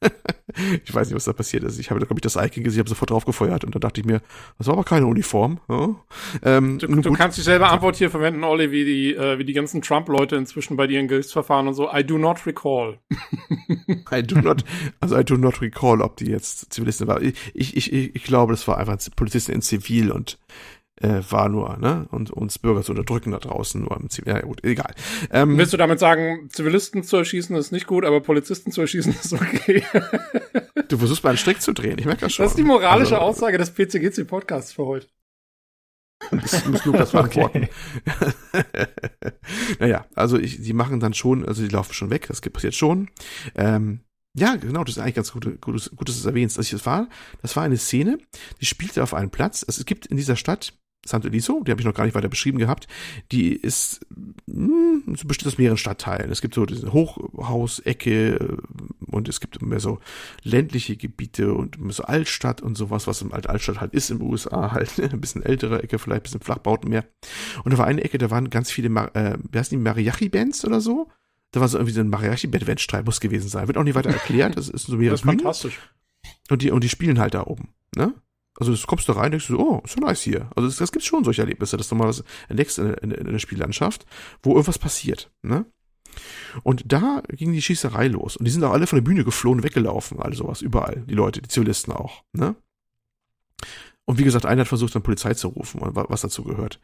[0.84, 1.78] ich weiß nicht, was da passiert ist.
[1.78, 4.06] Ich habe, glaube ich, das Icon gesehen, habe sofort drauf gefeuert und dann dachte ich
[4.06, 4.20] mir,
[4.58, 5.60] das war aber keine Uniform.
[5.68, 5.96] Ja?
[6.42, 9.82] Ähm, du, du kannst dieselbe Antwort hier verwenden, Olli, wie die, äh, wie die ganzen
[9.82, 11.92] Trump-Leute inzwischen bei dir in Gerichtsverfahren und so.
[11.92, 12.98] I do not recall.
[14.12, 14.64] I do not,
[15.00, 17.20] also I do not recall, ob die jetzt Zivilisten war.
[17.20, 20.38] Ich, ich, ich, ich glaube, das war einfach Polizisten in Zivil und
[21.00, 22.06] äh, war nur, ne?
[22.10, 24.32] Und uns Bürger zu unterdrücken da draußen nur im Zivil.
[24.32, 24.94] Ja, gut, egal.
[25.30, 29.12] Ähm, Willst du damit sagen, Zivilisten zu erschießen ist nicht gut, aber Polizisten zu erschießen
[29.12, 29.84] ist okay?
[30.88, 32.44] du versuchst mal einen Strick zu drehen, ich merke das schon.
[32.44, 35.08] Das ist die moralische also, Aussage des PCGC-Podcasts für heute.
[36.30, 37.68] Das muss Lukas beantworten.
[39.78, 43.10] naja, also ich, die machen dann schon, also die laufen schon weg, das passiert schon.
[43.54, 44.00] Ähm,
[44.32, 46.58] ja, genau, das ist eigentlich ganz gut, gut, gut dass du es erwähnst.
[46.58, 47.08] Also das war,
[47.42, 48.18] das war eine Szene,
[48.60, 49.64] die spielte auf einem Platz.
[49.66, 50.74] Also es gibt in dieser Stadt
[51.06, 52.86] Santo Eliso, die habe ich noch gar nicht weiter beschrieben gehabt,
[53.32, 54.00] die ist
[54.46, 56.30] mh, hm, besteht aus mehreren Stadtteilen.
[56.30, 58.56] Es gibt so diese Hochhausecke äh,
[59.06, 59.98] und es gibt mehr so
[60.42, 64.72] ländliche Gebiete und so Altstadt und sowas, was im Alt Altstadt halt ist im USA
[64.72, 67.04] halt, ein bisschen ältere Ecke, vielleicht ein bisschen Flachbauten mehr.
[67.64, 70.80] Und da war eine Ecke, da waren ganz viele, äh, wie heißen die, Mariachi-Bands oder
[70.80, 71.08] so?
[71.52, 73.66] Da war so irgendwie so ein Mariachi-Bandstreit muss gewesen sein.
[73.66, 74.56] Wird auch nicht weiter erklärt.
[74.56, 75.80] Das ist so mehrere Das ist fantastisch.
[76.50, 78.14] Und die, und die spielen halt da oben, ne?
[78.58, 80.50] Also du kommst da rein, denkst du, oh, ist so nice hier.
[80.56, 83.32] Also das, das gibt schon solche Erlebnisse, dass du mal was entdeckst in, in, in
[83.32, 84.06] der Spiellandschaft,
[84.42, 85.66] wo irgendwas passiert, ne?
[86.62, 88.36] Und da ging die Schießerei los.
[88.36, 91.04] Und die sind auch alle von der Bühne geflohen, weggelaufen, all sowas, überall.
[91.06, 92.56] Die Leute, die Zivilisten auch, ne?
[94.06, 96.80] Und wie gesagt, einer hat versucht, dann Polizei zu rufen, was dazu gehört.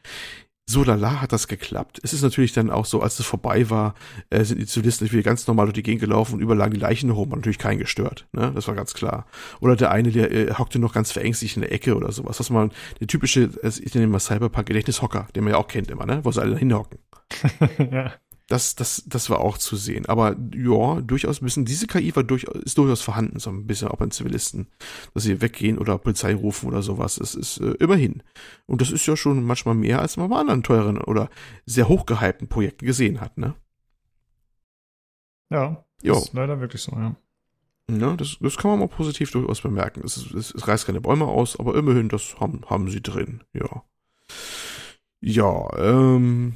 [0.66, 2.00] So lala hat das geklappt.
[2.02, 3.94] Es ist natürlich dann auch so, als es vorbei war,
[4.30, 7.08] äh, sind die Zivilisten wieder ganz normal durch die Gegend gelaufen und überall die Leichen
[7.08, 8.28] herum, hat natürlich keinen gestört.
[8.32, 8.52] Ne?
[8.54, 9.26] Das war ganz klar.
[9.60, 12.38] Oder der eine, der äh, hockte noch ganz verängstigt in der Ecke oder sowas.
[12.38, 16.24] Was man, der typische, ich nenne mal Cyberpunk-Gedächtnishocker, den man ja auch kennt immer, ne?
[16.24, 16.98] Wo sie alle hinhocken.
[17.90, 18.12] ja.
[18.48, 20.06] Das, das, das war auch zu sehen.
[20.06, 23.88] Aber ja, durchaus ein bisschen, diese KI war durch, ist durchaus vorhanden, so ein bisschen
[23.88, 24.66] auch bei Zivilisten,
[25.14, 27.16] dass sie weggehen oder Polizei rufen oder sowas.
[27.16, 28.22] Das ist äh, immerhin.
[28.66, 31.30] Und das ist ja schon manchmal mehr, als man bei anderen teuren oder
[31.66, 33.54] sehr hochgehypten Projekten gesehen hat, ne?
[35.50, 36.14] Ja, jo.
[36.14, 37.14] ist leider wirklich so, ja.
[37.90, 40.02] Ja, das, das kann man mal positiv durchaus bemerken.
[40.04, 43.82] Es, es, es reißt keine Bäume aus, aber immerhin, das haben, haben sie drin, ja.
[45.20, 46.54] Ja, ähm,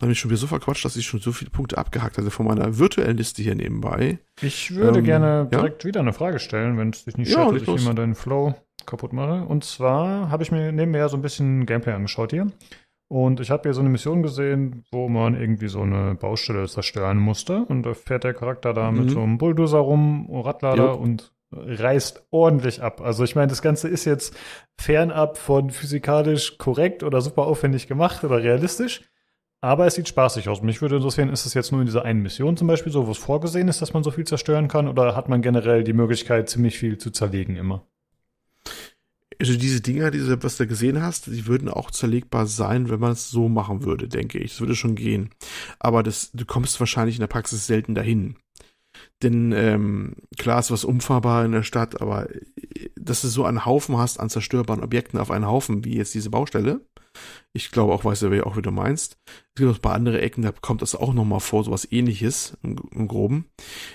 [0.00, 2.46] habe ich schon wieder so verquatscht, dass ich schon so viele Punkte abgehakt hatte von
[2.46, 4.18] meiner virtuellen Liste hier nebenbei.
[4.40, 5.88] Ich würde ähm, gerne direkt ja?
[5.88, 8.54] wieder eine Frage stellen, wenn es dich nicht stört, ja, dass ich immer deinen Flow
[8.86, 9.44] kaputt mache.
[9.44, 12.46] Und zwar habe ich mir nebenher so ein bisschen Gameplay angeschaut hier.
[13.10, 17.16] Und ich habe hier so eine Mission gesehen, wo man irgendwie so eine Baustelle zerstören
[17.16, 17.64] musste.
[17.64, 18.98] Und da fährt der Charakter da mhm.
[18.98, 20.94] mit so einem Bulldozer rum, Radlader jo.
[20.94, 23.00] und reißt ordentlich ab.
[23.00, 24.36] Also ich meine, das Ganze ist jetzt
[24.78, 29.02] fernab von physikalisch korrekt oder super aufwendig gemacht oder realistisch.
[29.60, 30.62] Aber es sieht spaßig aus.
[30.62, 33.10] Mich würde interessieren, ist es jetzt nur in dieser einen Mission zum Beispiel so, wo
[33.10, 36.48] es vorgesehen ist, dass man so viel zerstören kann, oder hat man generell die Möglichkeit,
[36.48, 37.84] ziemlich viel zu zerlegen immer?
[39.40, 43.12] Also diese Dinger, diese, was du gesehen hast, die würden auch zerlegbar sein, wenn man
[43.12, 44.52] es so machen würde, denke ich.
[44.52, 45.30] Das würde schon gehen.
[45.78, 48.36] Aber das, du kommst wahrscheinlich in der Praxis selten dahin.
[49.22, 53.64] Denn ähm, klar ist was umfahrbar in der Stadt, aber äh, dass du so einen
[53.64, 56.80] Haufen hast an zerstörbaren Objekten auf einen Haufen, wie jetzt diese Baustelle,
[57.52, 59.18] ich glaube auch, weiß ja auch, wie du meinst.
[59.26, 62.56] Es gibt auch ein paar andere Ecken, da kommt das auch nochmal vor, sowas ähnliches
[62.62, 63.46] im, im Groben.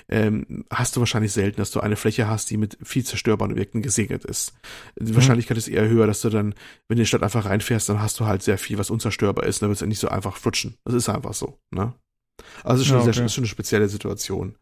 [0.10, 3.82] Ähm, hast du wahrscheinlich selten, dass du eine Fläche hast, die mit viel zerstörbaren Objekten
[3.82, 4.54] gesegnet ist.
[5.00, 5.16] Die mhm.
[5.16, 6.54] Wahrscheinlichkeit ist eher höher, dass du dann,
[6.88, 9.46] wenn du in die Stadt einfach reinfährst, dann hast du halt sehr viel, was unzerstörbar
[9.46, 10.78] ist, und dann wird es ja nicht so einfach flutschen.
[10.84, 11.94] Das ist einfach so, ne?
[12.64, 13.14] Also es ist schon, ja, okay.
[13.14, 14.56] sehr, ist schon eine spezielle Situation.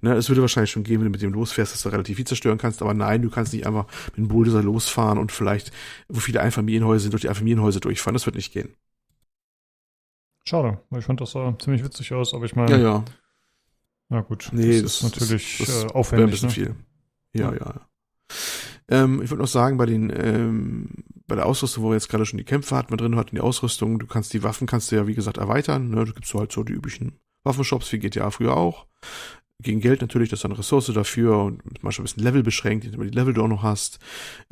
[0.00, 2.26] Ne, es würde wahrscheinlich schon gehen, wenn du mit dem losfährst, dass du relativ viel
[2.26, 5.72] zerstören kannst, aber nein, du kannst nicht einfach mit dem Bulldozer losfahren und vielleicht,
[6.08, 8.14] wo viele Einfamilienhäuser sind, durch die Einfamilienhäuser durchfahren.
[8.14, 8.74] Das wird nicht gehen.
[10.44, 12.72] Schade, weil ich fand das sah ziemlich witzig aus, aber ich meine.
[12.72, 13.04] Ja, ja.
[14.08, 16.26] Na gut, nee, das, das ist natürlich das, das äh, aufwendig.
[16.26, 16.54] Ein bisschen ne?
[16.54, 16.74] viel.
[17.34, 17.58] Ja, ja.
[17.58, 17.80] ja.
[18.90, 20.88] Ähm, ich würde noch sagen, bei den, ähm,
[21.26, 23.42] bei der Ausrüstung, wo wir jetzt gerade schon die Kämpfe hatten, wir drin hatten die
[23.42, 26.04] Ausrüstung, du kannst die Waffen, kannst du ja, wie gesagt, erweitern, ne?
[26.04, 28.86] Du gibst so halt so die üblichen Waffenshops, wie GTA früher auch
[29.60, 33.00] gegen Geld natürlich, das ist eine Ressource dafür und manchmal ein bisschen Level beschränkt, indem
[33.00, 33.98] du die Level du auch noch hast.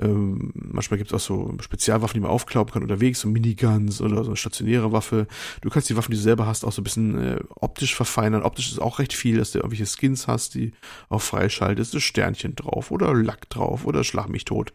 [0.00, 4.24] Ähm, manchmal gibt es auch so Spezialwaffen, die man aufklauben kann unterwegs, so Miniguns oder
[4.24, 5.28] so eine stationäre Waffe.
[5.60, 8.42] Du kannst die Waffen, die du selber hast, auch so ein bisschen äh, optisch verfeinern.
[8.42, 10.72] Optisch ist auch recht viel, dass du irgendwelche Skins hast, die
[11.08, 14.72] auch freischaltest, ist Sternchen drauf oder Lack drauf oder Schlag mich tot.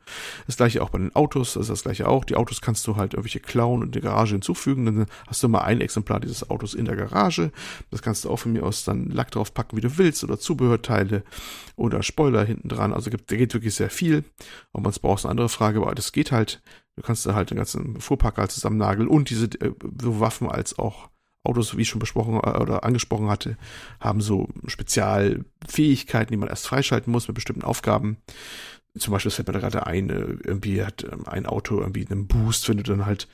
[0.48, 2.24] Das gleiche auch bei den Autos, das ist das gleiche auch.
[2.24, 5.60] Die Autos kannst du halt irgendwelche klauen und der Garage hinzufügen, dann hast du mal
[5.60, 7.52] ein Exemplar dieses Autos in der Garage.
[7.90, 10.40] Das kannst du auch von mir aus dann Lack drauf packen, wie du willst oder
[10.40, 11.24] Zubehörteile
[11.76, 12.94] oder Spoiler hinten dran.
[12.94, 14.24] Also gibt, da geht wirklich sehr viel.
[14.74, 16.62] Ob man es braucht, ist eine andere Frage, aber das geht halt.
[16.96, 21.10] Du kannst da halt den ganzen Fuhrpacker halt zusammennageln und diese äh, Waffen als auch
[21.44, 23.58] Autos, wie ich schon besprochen äh, oder angesprochen hatte,
[24.00, 28.18] haben so Spezialfähigkeiten, die man erst freischalten muss mit bestimmten Aufgaben.
[28.98, 30.14] Zum Beispiel, das fällt mir gerade ein, äh,
[30.44, 33.28] irgendwie hat ähm, ein Auto irgendwie einen Boost, wenn du dann halt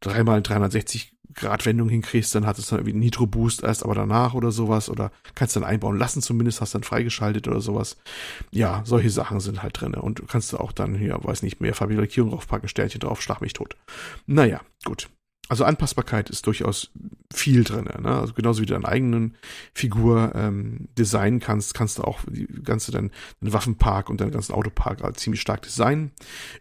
[0.00, 3.94] dreimal 360 Grad Wendung hinkriegst, dann hat es dann irgendwie einen Nitro Boost erst aber
[3.94, 7.96] danach oder sowas oder kannst dann einbauen lassen zumindest, hast dann freigeschaltet oder sowas.
[8.50, 11.74] Ja, solche Sachen sind halt drinne und du kannst auch dann hier, weiß nicht, mehr
[11.74, 13.76] Farbierlackierung draufpacken, Sternchen drauf, schlag mich tot.
[14.26, 15.08] Naja, gut.
[15.48, 16.90] Also Anpassbarkeit ist durchaus
[17.32, 17.84] viel drin.
[17.84, 18.08] Ne?
[18.08, 19.36] Also genauso wie du deine eigenen
[19.74, 24.54] Figur ähm, designen kannst, kannst du auch die ganze dein, deinen Waffenpark und deinen ganzen
[24.54, 26.12] Autopark halt ziemlich stark designen.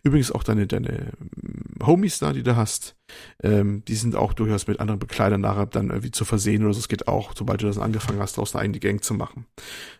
[0.03, 2.95] Übrigens auch deine deine ähm, Homies da, die du hast,
[3.41, 6.79] ähm, die sind auch durchaus mit anderen Bekleidern nachher dann irgendwie zu versehen oder so.
[6.79, 9.45] Es geht auch, sobald du das angefangen hast, daraus eine eigene Gang zu machen.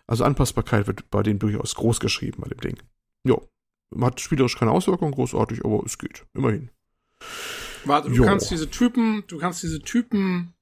[0.08, 2.78] Also Anpassbarkeit wird bei dem durchaus groß geschrieben bei dem Ding.
[3.26, 3.48] Jo,
[4.02, 6.70] hat spielerisch keine Auswirkungen großartig, aber es geht immerhin.
[7.86, 8.24] Warte, du jo.
[8.24, 10.54] kannst diese Typen, du kannst diese Typen,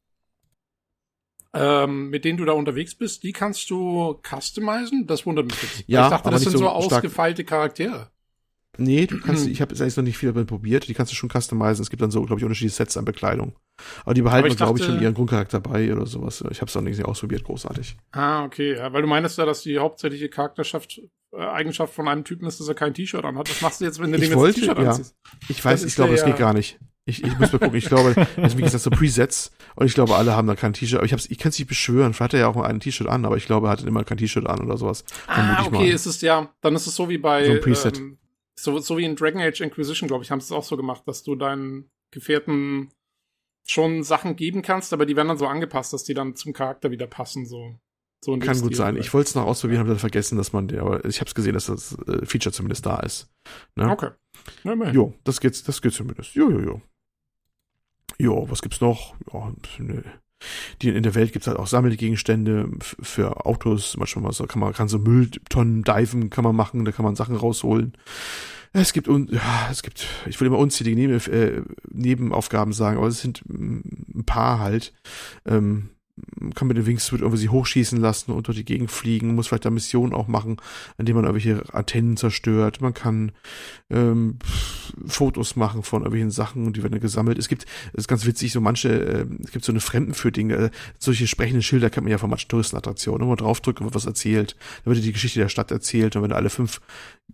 [1.53, 5.07] ähm, mit denen du da unterwegs bist, die kannst du customizen?
[5.07, 5.83] Das wundert mich jetzt.
[5.87, 8.09] Ja, ich dachte, das sind so, so ausgefeilte Charaktere.
[8.77, 11.15] Nee, du kannst, ich habe jetzt eigentlich noch nicht viel damit probiert, die kannst du
[11.15, 11.83] schon customizen.
[11.83, 13.53] Es gibt dann so, glaube ich, unterschiedliche Sets an Bekleidung.
[14.05, 16.43] Aber die behalten, glaube ich, schon ihren Grundcharakter bei oder sowas.
[16.51, 17.97] Ich habe es noch nicht ausprobiert, großartig.
[18.11, 18.77] Ah, okay.
[18.77, 21.01] Ja, weil du meinst ja, dass die hauptsächliche Charakterschaft,
[21.33, 23.49] äh, Eigenschaft von einem Typen ist, dass er kein T-Shirt anhat.
[23.49, 24.91] Was machst du jetzt, wenn du ich dem wollte, jetzt ein T-Shirt ja.
[24.91, 25.15] anziehst?
[25.49, 26.79] Ich weiß, ich glaube, das geht gar nicht.
[27.05, 27.75] Ich, ich muss mal gucken.
[27.75, 29.51] Ich glaube, also wie gesagt, so Presets.
[29.75, 30.99] Und ich glaube, alle haben da kein T-Shirt.
[30.99, 32.13] Aber ich, hab's, ich kann es nicht beschwören.
[32.13, 34.03] Vielleicht hat er ja auch mal ein T-Shirt an, aber ich glaube, er hatte immer
[34.03, 35.03] kein T-Shirt an oder sowas.
[35.27, 36.53] Ah, okay, ist es ja.
[36.61, 37.45] Dann ist es so wie bei.
[37.45, 37.97] So ein Preset.
[37.97, 38.17] Ähm,
[38.55, 41.03] so, so wie in Dragon Age Inquisition, glaube ich, haben sie es auch so gemacht,
[41.07, 42.89] dass du deinen Gefährten
[43.65, 46.91] schon Sachen geben kannst, aber die werden dann so angepasst, dass die dann zum Charakter
[46.91, 47.45] wieder passen.
[47.45, 47.79] So.
[48.23, 48.97] So Kann gut Stil sein.
[48.97, 51.53] Ich wollte es noch ausprobieren, habe dann vergessen, dass man, aber ich habe es gesehen,
[51.53, 53.27] dass das äh, Feature zumindest da ist.
[53.75, 53.89] Ne?
[53.89, 54.09] Okay.
[54.63, 54.91] Ja.
[54.91, 56.35] Jo, das geht, das geht zumindest.
[56.35, 56.81] Jo, jo, jo.
[58.21, 59.15] Jo, was gibt's noch?
[59.33, 60.03] Ja, nö.
[60.81, 63.97] Die, in der Welt gibt's halt auch Sammelgegenstände für Autos.
[63.97, 67.15] Manchmal mal so, kann man kann so Mülltonnen diven, kann man machen, da kann man
[67.15, 67.97] Sachen rausholen.
[68.73, 73.07] Es gibt, un, ja, es gibt, ich will immer unzählige Neben, äh, Nebenaufgaben sagen, aber
[73.07, 74.93] es sind ein paar halt.
[75.45, 75.89] Ähm,
[76.55, 79.65] kann mit dem Wingsuit irgendwie sie hochschießen lassen und durch die Gegend fliegen, muss vielleicht
[79.65, 80.57] da Missionen auch machen,
[80.97, 82.81] indem man irgendwelche Antennen zerstört.
[82.81, 83.31] Man kann
[83.89, 84.39] ähm,
[85.05, 87.37] Fotos machen von irgendwelchen Sachen die werden gesammelt.
[87.37, 90.69] Es gibt, es ist ganz witzig, so manche, äh, es gibt so eine Fremdenführdinge, äh,
[90.99, 93.21] solche sprechenden Schilder kennt man ja von manchen Touristenattraktionen.
[93.21, 96.23] Wenn man draufdrückt wird was erzählt, dann wird dir die Geschichte der Stadt erzählt und
[96.23, 96.81] wenn du alle fünf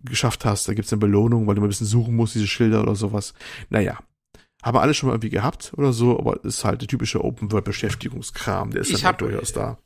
[0.04, 2.82] geschafft hast, dann gibt's eine Belohnung, weil du mal ein bisschen suchen musst, diese Schilder
[2.82, 3.34] oder sowas.
[3.70, 3.98] Naja.
[4.68, 8.70] Haben wir alle schon mal irgendwie gehabt oder so, aber ist halt der typische Open-World-Beschäftigungskram,
[8.70, 9.78] der ist Ich halt durchaus da.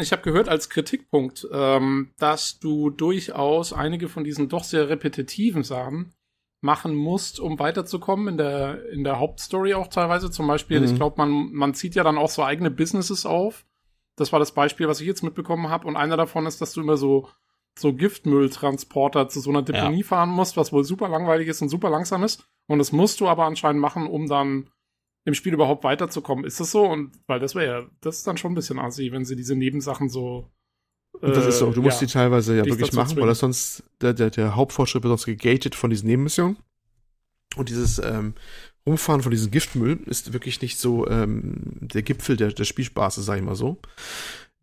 [0.00, 5.64] Ich habe gehört als Kritikpunkt, ähm, dass du durchaus einige von diesen doch sehr repetitiven
[5.64, 6.12] Sachen
[6.60, 10.30] machen musst, um weiterzukommen in der in der Hauptstory auch teilweise.
[10.30, 10.84] Zum Beispiel, Mhm.
[10.84, 13.64] ich glaube, man man zieht ja dann auch so eigene Businesses auf.
[14.16, 15.88] Das war das Beispiel, was ich jetzt mitbekommen habe.
[15.88, 17.28] Und einer davon ist, dass du immer so
[17.78, 21.90] so Giftmülltransporter zu so einer Deponie fahren musst, was wohl super langweilig ist und super
[21.90, 22.46] langsam ist.
[22.66, 24.68] Und das musst du aber anscheinend machen, um dann
[25.24, 26.44] im Spiel überhaupt weiterzukommen.
[26.44, 26.84] Ist das so?
[26.84, 29.56] Und weil das wäre ja, das ist dann schon ein bisschen assi, wenn sie diese
[29.56, 30.50] Nebensachen so.
[31.20, 33.28] Und das ist so, du musst ja, die teilweise ja wirklich machen, weil zwingen.
[33.28, 36.56] das sonst, der, der, der Hauptfortschritt wird sonst gegatet von diesen Nebenmissionen.
[37.56, 38.34] Und dieses ähm,
[38.86, 43.36] Rumfahren von diesem Giftmüll ist wirklich nicht so ähm, der Gipfel der, der Spielspaße, sag
[43.36, 43.78] ich mal so.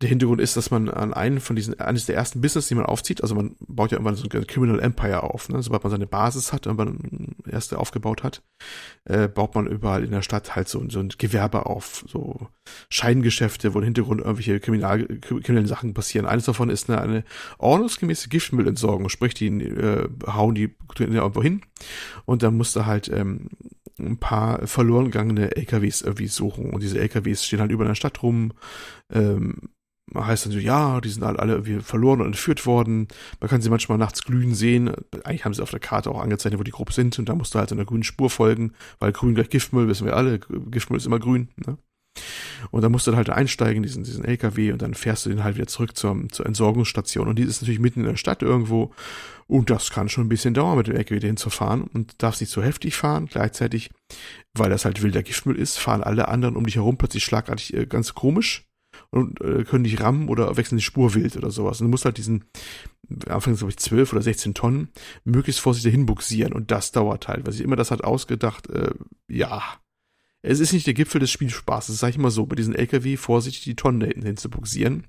[0.00, 2.86] Der Hintergrund ist, dass man an einen von diesen, eines der ersten Business, die man
[2.86, 5.62] aufzieht, also man baut ja irgendwann so ein Criminal Empire auf, ne?
[5.62, 8.42] Sobald man seine Basis hat, irgendwann erste aufgebaut hat,
[9.04, 12.48] äh, baut man überall in der Stadt halt so, so ein Gewerbe auf, so
[12.88, 16.26] Scheingeschäfte, wo im Hintergrund irgendwelche Kriminal, kriminellen Sachen passieren.
[16.26, 17.24] Eines davon ist eine, eine
[17.58, 21.62] ordnungsgemäße Giftmüllentsorgung, sprich, die äh, hauen die irgendwo hin
[22.24, 23.48] und dann musst du halt ähm,
[23.98, 28.22] ein paar verloren gegangene LKWs irgendwie suchen und diese LKWs stehen halt über der Stadt
[28.22, 28.52] rum,
[29.12, 29.70] ähm,
[30.14, 33.08] heißt dann so, ja, die sind alle, alle irgendwie verloren und entführt worden.
[33.40, 34.92] Man kann sie manchmal nachts glühen sehen.
[35.24, 37.54] Eigentlich haben sie auf der Karte auch angezeichnet, wo die grob sind und da musst
[37.54, 41.06] du halt einer grünen Spur folgen, weil grün gleich Giftmüll, wissen wir alle, Giftmüll ist
[41.06, 41.48] immer grün.
[41.56, 41.78] Ne?
[42.70, 45.44] Und dann musst du dann halt einsteigen, diesen, diesen LKW, und dann fährst du den
[45.44, 47.28] halt wieder zurück zur, zur Entsorgungsstation.
[47.28, 48.92] Und die ist natürlich mitten in der Stadt irgendwo.
[49.46, 51.82] Und das kann schon ein bisschen dauern, mit dem LKW dahin zu fahren.
[51.82, 53.26] Und darfst nicht so heftig fahren.
[53.26, 53.90] Gleichzeitig,
[54.54, 57.86] weil das halt wilder Giftmüll ist, fahren alle anderen um dich herum plötzlich schlagartig äh,
[57.86, 58.69] ganz komisch
[59.10, 61.80] und äh, können dich rammen oder wechseln die Spur wild oder sowas.
[61.80, 62.44] Und du musst halt diesen,
[63.28, 64.88] anfangs glaube ich 12 oder 16 Tonnen,
[65.24, 66.52] möglichst vorsichtig hinbuxieren.
[66.52, 67.44] Und das dauert halt.
[67.44, 68.92] Weil sich immer das hat ausgedacht, äh,
[69.28, 69.62] ja,
[70.42, 73.64] es ist nicht der Gipfel des Spielspaßes, sag ich mal so, bei diesen LKW vorsichtig
[73.64, 75.06] die Tonnen da hinten hin zu buxieren.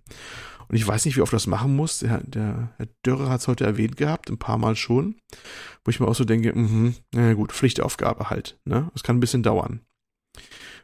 [0.67, 1.99] Und ich weiß nicht, wie oft das machen muss.
[1.99, 5.15] Der, der Herr Dörrer hat es heute erwähnt gehabt, ein paar Mal schon.
[5.83, 8.59] Wo ich mir auch so denke, mhm, na gut, Pflichtaufgabe halt.
[8.65, 8.89] Ne?
[8.93, 9.81] Das kann ein bisschen dauern.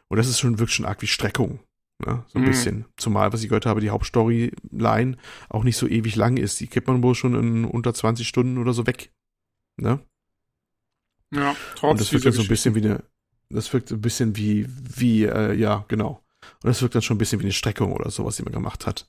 [0.08, 1.60] Und das ist schon wirklich schon arg wie Streckung.
[2.04, 2.24] Ne?
[2.28, 2.46] So ein Mhm.
[2.46, 2.84] bisschen.
[2.96, 5.16] Zumal, was ich gehört habe, die Hauptstoryline
[5.48, 6.60] auch nicht so ewig lang ist.
[6.60, 9.10] Die kriegt man wohl schon in unter 20 Stunden oder so weg.
[9.76, 10.00] Ne?
[11.32, 13.04] Ja, Und trotz das wirkt dann so ein bisschen wie eine,
[13.50, 16.22] das wirkt ein bisschen wie, wie, äh, ja, genau.
[16.62, 18.86] Und das wirkt dann schon ein bisschen wie eine Streckung oder sowas, die man gemacht
[18.86, 19.08] hat.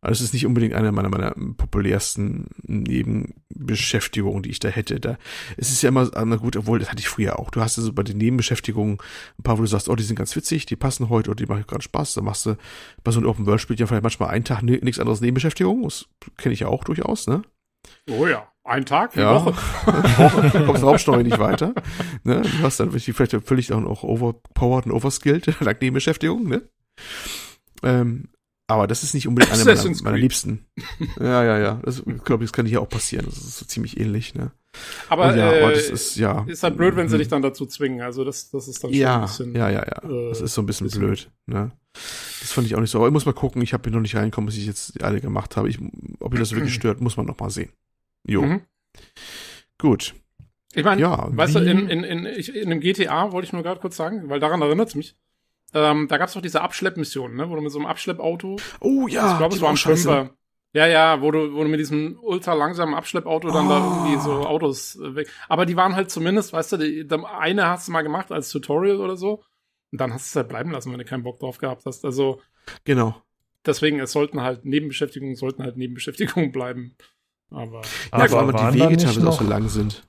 [0.00, 5.00] Also es ist nicht unbedingt eine meiner, meiner populärsten Nebenbeschäftigungen, die ich da hätte.
[5.00, 5.18] Da,
[5.56, 7.50] es ist ja immer, na gut, obwohl, das hatte ich früher auch.
[7.50, 8.98] Du hast also bei den Nebenbeschäftigungen
[9.38, 11.46] ein paar, wo du sagst, oh, die sind ganz witzig, die passen heute oder die
[11.46, 12.14] machen gerade Spaß.
[12.14, 12.56] Da machst du,
[13.02, 15.82] bei so einem Open World spielt ja vielleicht manchmal einen Tag ni- nichts anderes Nebenbeschäftigung.
[15.82, 17.42] Das kenne ich ja auch durchaus, ne?
[18.10, 19.54] Oh ja, ein Tag, eine Ja, Woche.
[19.56, 20.62] Woche.
[20.66, 21.72] kommst Hauptstory nicht weiter.
[22.24, 22.42] Ne?
[22.42, 26.62] Du hast dann wirklich vielleicht völlig auch noch overpowered und overskilled, dank Nebenbeschäftigung, ne?
[27.82, 28.28] Ähm,
[28.68, 30.16] aber das ist nicht unbedingt eine meiner, meiner.
[30.16, 30.66] Liebsten.
[31.20, 31.80] Ja, ja, ja.
[31.84, 33.26] Das, ich glaube, das kann hier auch passieren.
[33.26, 34.50] Das ist so ziemlich ähnlich, ne?
[35.08, 36.44] Aber, Und ja, äh, aber das ist, ja.
[36.48, 37.18] ist halt blöd, wenn sie Mhm.
[37.20, 38.02] dich dann dazu zwingen.
[38.02, 39.54] Also das, das ist dann schon Ja, ein bisschen.
[39.54, 40.02] ja, ja, ja.
[40.08, 41.72] äh, Das ist so ein bisschen blöd, ne?
[41.94, 42.98] Das fand ich auch nicht so.
[42.98, 43.62] Aber ich muss mal gucken.
[43.62, 45.68] Ich habe hier noch nicht reinkommen, bis ich jetzt alle gemacht habe.
[45.68, 45.78] Ich,
[46.20, 47.70] ob mich das wirklich stört, muss man noch mal sehen.
[48.26, 48.42] Jo.
[48.42, 48.60] Mhm.
[49.78, 50.14] Gut.
[50.74, 53.62] Ich meine, Ja, weißt du, in, in, in, ich, in dem GTA wollte ich nur
[53.62, 55.16] gerade kurz sagen, weil daran erinnert es mich.
[55.76, 58.56] Ähm, da gab es doch diese Abschleppmission, ne, wo du mit so einem Abschleppauto.
[58.80, 59.76] Oh ja, ich glaube, es war ein.
[59.76, 60.30] Fünfer.
[60.72, 64.46] Ja, ja, wo du, wo du mit diesem ultra langsamen Abschleppauto dann da irgendwie so
[64.46, 65.28] Autos äh, weg.
[65.50, 68.48] Aber die waren halt zumindest, weißt du, die, die eine hast du mal gemacht als
[68.48, 69.42] Tutorial oder so.
[69.92, 72.06] Und dann hast du es halt bleiben lassen, wenn du keinen Bock drauf gehabt hast.
[72.06, 72.40] Also.
[72.84, 73.22] Genau.
[73.66, 76.96] Deswegen, es sollten halt Nebenbeschäftigungen, sollten halt Nebenbeschäftigungen bleiben.
[77.50, 80.06] Aber, ja, Aber vor allem die da Wege teilweise auch so lang sind.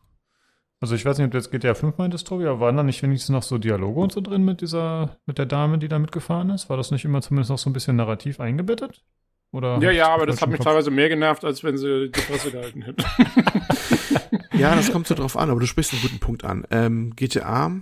[0.80, 3.02] Also ich weiß nicht, ob du jetzt GTA 5 meintest, Tobi, aber waren da nicht
[3.02, 6.52] wenigstens noch so Dialoge und so drin mit dieser, mit der Dame, die da mitgefahren
[6.52, 6.70] ist?
[6.70, 9.04] War das nicht immer zumindest noch so ein bisschen narrativ eingebettet?
[9.52, 10.66] Oder ja, ja, aber das hat mich Kopf?
[10.66, 13.04] teilweise mehr genervt, als wenn sie die Presse gehalten hätten.
[14.58, 16.66] Ja, das kommt so drauf an, aber du sprichst einen guten Punkt an.
[16.72, 17.80] Ähm, GTA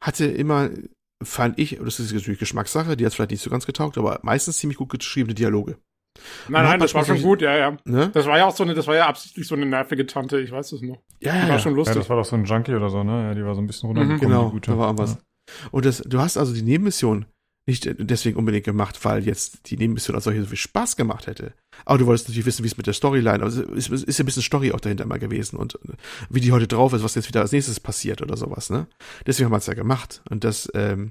[0.00, 0.70] hatte immer,
[1.22, 4.58] fand ich, das ist natürlich Geschmackssache, die hat vielleicht nicht so ganz getaugt, aber meistens
[4.58, 5.78] ziemlich gut geschriebene Dialoge.
[6.48, 7.76] Nein, nein, das war schon gut, ja, ja.
[7.84, 8.10] Ne?
[8.12, 10.50] Das war ja auch so eine, das war ja absichtlich so eine nervige Tante, ich
[10.52, 11.02] weiß es noch.
[11.20, 11.58] Ja, Die ja, war ja.
[11.58, 11.96] schon Ja, lustig.
[11.96, 13.28] das war doch so ein Junkie oder so, ne?
[13.28, 14.70] Ja, die war so ein bisschen runtergekommen, Genau, die gute.
[14.72, 15.12] da war irgendwas.
[15.12, 15.18] Ja.
[15.70, 17.26] Und das, du hast also die Nebenmission
[17.68, 21.52] nicht deswegen unbedingt gemacht, weil jetzt die Nebenmission als solche so viel Spaß gemacht hätte.
[21.84, 24.22] Aber du wolltest natürlich wissen, wie es mit der Storyline, also es ist, ist ja
[24.22, 25.94] ein bisschen Story auch dahinter mal gewesen und äh,
[26.30, 28.86] wie die heute drauf ist, was jetzt wieder als nächstes passiert oder sowas, ne?
[29.26, 30.22] Deswegen haben wir es ja gemacht.
[30.30, 31.10] Und das, ähm,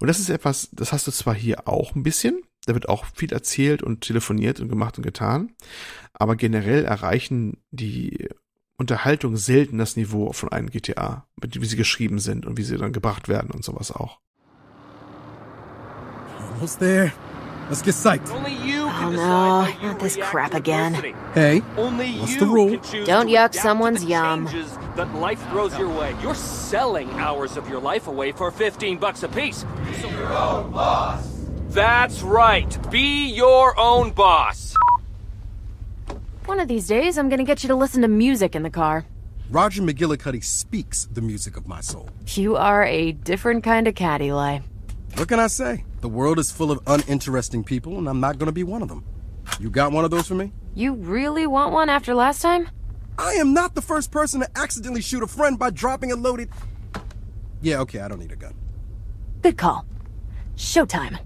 [0.00, 3.04] und das ist etwas, das hast du zwar hier auch ein bisschen, da wird auch
[3.14, 5.52] viel erzählt und telefoniert und gemacht und getan,
[6.12, 8.28] aber generell erreichen die
[8.76, 12.78] Unterhaltung selten das Niveau von einem GTA, mit wie sie geschrieben sind und wie sie
[12.78, 14.20] dann gebracht werden und sowas auch.
[16.54, 17.12] Almost there.
[17.68, 18.28] Let's get psyched.
[18.32, 20.94] Oh no, not this crap again.
[21.34, 22.78] Hey, Only what's you the rule?
[22.78, 24.46] can Don't yuck someone's yum.
[24.96, 26.14] That life throws your way.
[26.20, 29.64] You're selling hours of your life away for 15 bucks a piece.
[30.02, 31.39] your own boss.
[31.70, 32.90] That's right.
[32.90, 34.74] Be your own boss.
[36.46, 39.06] One of these days, I'm gonna get you to listen to music in the car.
[39.50, 42.08] Roger McGillicuddy speaks the music of my soul.
[42.26, 44.58] You are a different kind of cat, Eli.
[45.14, 45.84] What can I say?
[46.00, 48.88] The world is full of uninteresting people, and I'm not going to be one of
[48.88, 49.04] them.
[49.60, 50.52] You got one of those for me?
[50.74, 52.68] You really want one after last time?
[53.18, 56.48] I am not the first person to accidentally shoot a friend by dropping a loaded.
[57.60, 58.54] Yeah, okay, I don't need a gun.
[59.42, 59.84] Good call.
[60.56, 61.18] Showtime.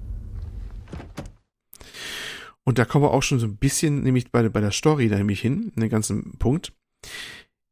[2.64, 5.16] Und da kommen wir auch schon so ein bisschen, nämlich bei, bei der Story da
[5.16, 6.72] nämlich hin, in den ganzen Punkt.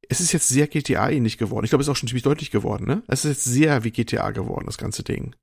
[0.08, 1.64] Es ist jetzt sehr GTA-ähnlich geworden.
[1.64, 3.02] Ich glaube, es ist auch schon ziemlich deutlich geworden, ne?
[3.08, 5.34] Es ist jetzt sehr wie GTA geworden, das ganze Ding.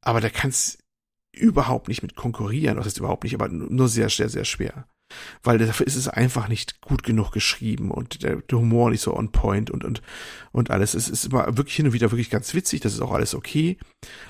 [0.00, 0.78] Aber da kann's
[1.32, 2.76] überhaupt nicht mit konkurrieren.
[2.76, 4.86] Das ist überhaupt nicht, aber nur sehr, sehr, sehr schwer.
[5.42, 9.14] Weil dafür ist es einfach nicht gut genug geschrieben und der, der Humor nicht so
[9.14, 10.00] on point und, und,
[10.52, 10.94] und alles.
[10.94, 13.78] Es ist immer wirklich hin und wieder wirklich ganz witzig, das ist auch alles okay.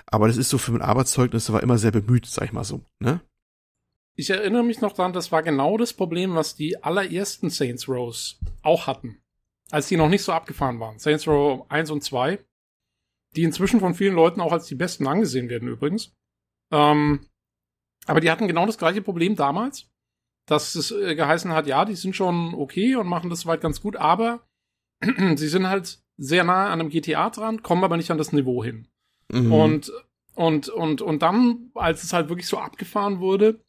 [0.07, 2.85] Aber das ist so für mein Arbeitszeugnis, war immer sehr bemüht, sag ich mal so,
[2.99, 3.21] ne?
[4.15, 8.39] Ich erinnere mich noch daran, das war genau das Problem, was die allerersten Saints Rows
[8.63, 9.23] auch hatten.
[9.71, 10.99] Als die noch nicht so abgefahren waren.
[10.99, 12.39] Saints Row 1 und 2.
[13.35, 16.15] Die inzwischen von vielen Leuten auch als die besten angesehen werden übrigens.
[16.71, 17.27] Ähm,
[18.07, 19.89] aber die hatten genau das gleiche Problem damals.
[20.47, 23.81] Dass es äh, geheißen hat, ja, die sind schon okay und machen das soweit ganz
[23.81, 24.47] gut, aber
[25.37, 28.63] sie sind halt sehr nah an einem GTA dran, kommen aber nicht an das Niveau
[28.63, 28.89] hin.
[29.31, 29.53] Mhm.
[29.53, 29.93] Und,
[30.35, 33.65] und, und, und dann, als es halt wirklich so abgefahren wurde,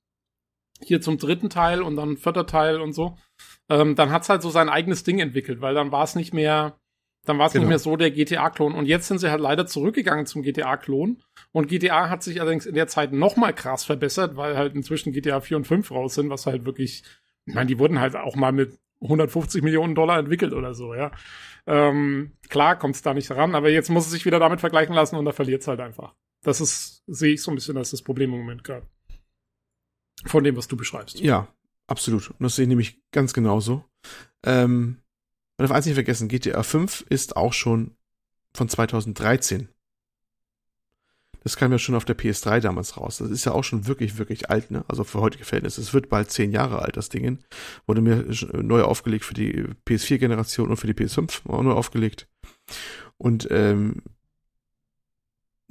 [0.81, 3.17] hier zum dritten Teil und dann vierter Teil und so,
[3.69, 6.77] ähm, dann hat's halt so sein eigenes Ding entwickelt, weil dann war es nicht mehr,
[7.25, 7.63] dann war es Genau.
[7.63, 8.73] nicht mehr so der GTA-Klon.
[8.73, 11.21] Und jetzt sind sie halt leider zurückgegangen zum GTA-Klon.
[11.53, 15.13] Und GTA hat sich allerdings in der Zeit noch mal krass verbessert, weil halt inzwischen
[15.13, 17.03] GTA 4 und 5 raus sind, was halt wirklich,
[17.45, 21.11] ich meine, die wurden halt auch mal mit 150 Millionen Dollar entwickelt oder so, ja.
[21.65, 25.15] Ähm, klar kommt's da nicht ran, aber jetzt muss es sich wieder damit vergleichen lassen
[25.15, 26.13] und da verliert's halt einfach.
[26.43, 28.85] Das ist, sehe ich so ein bisschen als das Problem im Moment gerade.
[30.25, 31.19] Von dem, was du beschreibst.
[31.19, 31.47] Ja,
[31.87, 32.29] absolut.
[32.29, 33.83] Und das sehe ich nämlich ganz genauso.
[34.43, 34.97] Ähm,
[35.57, 37.95] man darf eins nicht vergessen, GTA 5 ist auch schon
[38.53, 39.69] von 2013.
[41.43, 43.17] Das kam ja schon auf der PS3 damals raus.
[43.17, 44.85] Das ist ja auch schon wirklich, wirklich alt, ne?
[44.87, 45.81] Also für heutige Verhältnisse.
[45.81, 47.39] Es wird bald zehn Jahre alt, das Ding.
[47.85, 52.27] Wurde mir schon neu aufgelegt für die PS4-Generation und für die PS5 auch neu aufgelegt.
[53.17, 54.01] Und ähm,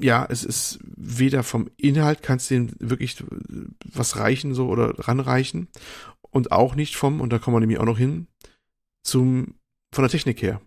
[0.03, 3.23] ja, es ist weder vom Inhalt kannst du dem wirklich
[3.85, 5.69] was reichen so oder ranreichen
[6.21, 8.27] und auch nicht vom, und da kommen wir nämlich auch noch hin,
[9.03, 9.55] zum,
[9.93, 10.61] von der Technik her.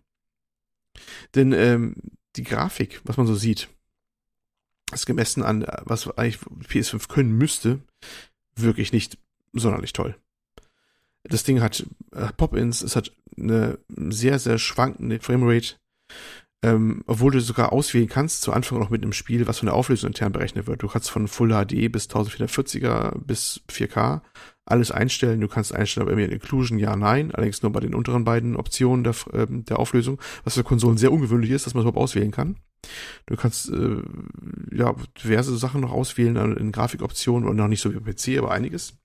[1.33, 1.95] Denn ähm,
[2.35, 3.67] die Grafik, was man so sieht,
[4.93, 7.79] ist gemessen an, was eigentlich PS5 können müsste,
[8.55, 9.17] wirklich nicht
[9.51, 10.15] sonderlich toll.
[11.23, 15.75] Das Ding hat äh, Pop-ins, es hat eine sehr, sehr schwankende Framerate,
[16.65, 19.75] ähm, obwohl du sogar auswählen kannst, zu Anfang noch mit einem Spiel, was von der
[19.75, 20.81] Auflösung intern berechnet wird.
[20.81, 24.21] Du kannst von Full HD bis 1440er bis 4K
[24.65, 25.41] alles einstellen.
[25.41, 29.03] Du kannst einstellen, ob irgendwie Inclusion ja, nein, allerdings nur bei den unteren beiden Optionen
[29.03, 32.31] der, ähm, der Auflösung, was für Konsolen sehr ungewöhnlich ist, dass man es überhaupt auswählen
[32.31, 32.55] kann.
[33.27, 34.01] Du kannst äh,
[34.71, 38.97] ja diverse Sachen noch auswählen in Grafikoptionen und noch nicht so wie PC, aber einiges.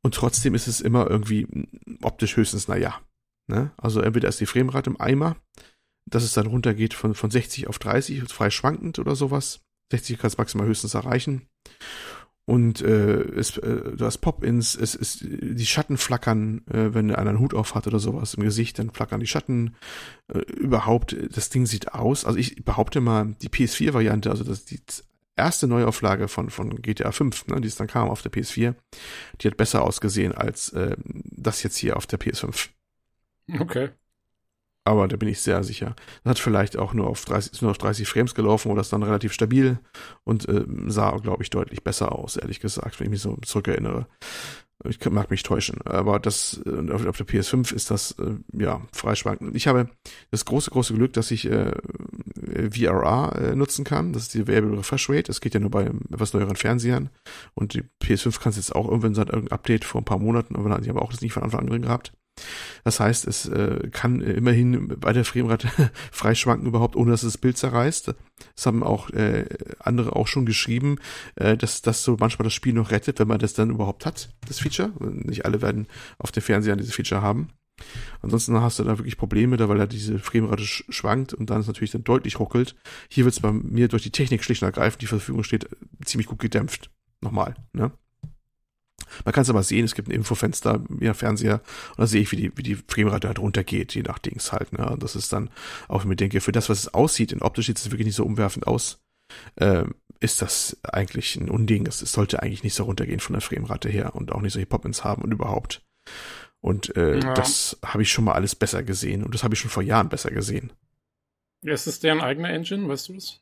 [0.00, 1.46] Und trotzdem ist es immer irgendwie
[2.00, 2.94] optisch höchstens, naja.
[3.46, 3.72] Ne?
[3.76, 5.36] Also entweder ist die Framerate im Eimer,
[6.06, 9.60] dass es dann runtergeht von, von 60 auf 30, frei schwankend oder sowas.
[9.90, 11.48] 60 kann es maximal höchstens erreichen.
[12.48, 17.30] Und äh, es, äh, du hast Pop-Ins, es ist die Schatten flackern, äh, wenn einer
[17.30, 19.74] einen Hut auf hat oder sowas im Gesicht, dann flackern die Schatten.
[20.32, 22.24] Äh, überhaupt, das Ding sieht aus.
[22.24, 24.80] Also ich behaupte mal, die PS4-Variante, also das die
[25.34, 28.74] erste Neuauflage von, von GTA 5, ne, die es dann kam auf der PS4,
[29.40, 32.68] die hat besser ausgesehen als äh, das jetzt hier auf der PS5.
[33.58, 33.90] Okay.
[34.86, 35.96] Aber da bin ich sehr sicher.
[36.22, 38.92] Das hat vielleicht auch nur auf 30, ist nur auf 30 Frames gelaufen oder ist
[38.92, 39.80] dann relativ stabil
[40.22, 44.06] und äh, sah, glaube ich, deutlich besser aus, ehrlich gesagt, wenn ich mich so zurückerinnere.
[44.84, 48.80] Ich mag mich täuschen, aber das äh, auf, auf der PS5 ist das äh, ja
[48.92, 49.56] freischwankend.
[49.56, 49.90] Ich habe
[50.30, 51.72] das große, große Glück, dass ich äh,
[52.70, 54.12] VRR äh, nutzen kann.
[54.12, 55.24] Das ist die Variable Refresh Rate.
[55.24, 57.10] Das geht ja nur bei etwas neueren Fernsehern.
[57.54, 60.54] Und die PS5 kann es jetzt auch irgendwann seit irgendein Update vor ein paar Monaten,
[60.54, 62.12] aber die haben auch das nicht von Anfang an drin gehabt.
[62.84, 65.68] Das heißt, es äh, kann immerhin bei der Framerate
[66.12, 68.14] freischwanken überhaupt, ohne dass das Bild zerreißt.
[68.54, 69.46] Das haben auch äh,
[69.78, 70.98] andere auch schon geschrieben,
[71.36, 74.30] äh, dass das so manchmal das Spiel noch rettet, wenn man das dann überhaupt hat,
[74.46, 74.92] das Feature.
[75.00, 75.86] Nicht alle werden
[76.18, 77.48] auf den Fernsehern dieses Feature haben.
[78.22, 81.60] Ansonsten hast du da wirklich Probleme, da weil da diese Framerate sch schwankt und dann
[81.60, 82.74] ist natürlich dann deutlich ruckelt.
[83.10, 85.68] Hier wird es bei mir durch die Technik schlicht und ergreifend, die zur Verfügung steht,
[86.04, 86.90] ziemlich gut gedämpft.
[87.20, 87.92] Nochmal, ne?
[89.24, 91.60] Man kann es aber sehen, es gibt ein Infofenster via Fernseher
[91.90, 94.72] und da sehe ich, wie die, wie die Framerate halt runtergeht, je nach Dings halt.
[94.72, 94.88] Ne?
[94.90, 95.50] Und das ist dann
[95.88, 98.16] auch, wenn ich denke, für das, was es aussieht, in optisch sieht es wirklich nicht
[98.16, 99.00] so umwerfend aus,
[99.56, 99.84] äh,
[100.20, 101.86] ist das eigentlich ein Unding.
[101.86, 104.66] Es, es sollte eigentlich nicht so runtergehen von der Framerate her und auch nicht solche
[104.66, 105.82] Pop-ins haben und überhaupt.
[106.60, 107.34] Und äh, ja.
[107.34, 110.08] das habe ich schon mal alles besser gesehen und das habe ich schon vor Jahren
[110.08, 110.72] besser gesehen.
[111.62, 113.40] Ist das deren eigener Engine, weißt du das?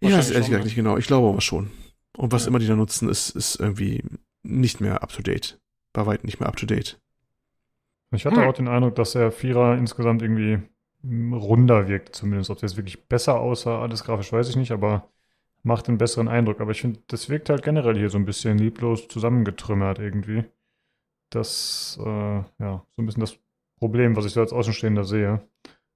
[0.00, 0.96] Ich weiß es ehrlich gesagt nicht genau.
[0.96, 1.70] Ich glaube aber schon.
[2.16, 2.48] Und was ja.
[2.48, 4.02] immer die da nutzen, ist, ist irgendwie
[4.42, 5.60] nicht mehr up to date.
[5.92, 7.00] Bei weitem nicht mehr up to date.
[8.12, 8.48] Ich hatte hm.
[8.48, 10.60] auch den Eindruck, dass der Vierer insgesamt irgendwie
[11.04, 12.50] runder wirkt, zumindest.
[12.50, 15.08] Ob der jetzt wirklich besser aussah, alles grafisch weiß ich nicht, aber
[15.62, 16.60] macht einen besseren Eindruck.
[16.60, 20.44] Aber ich finde, das wirkt halt generell hier so ein bisschen lieblos zusammengetrümmert irgendwie.
[21.30, 23.38] Das, äh, ja, so ein bisschen das
[23.78, 25.40] Problem, was ich so als Außenstehender sehe.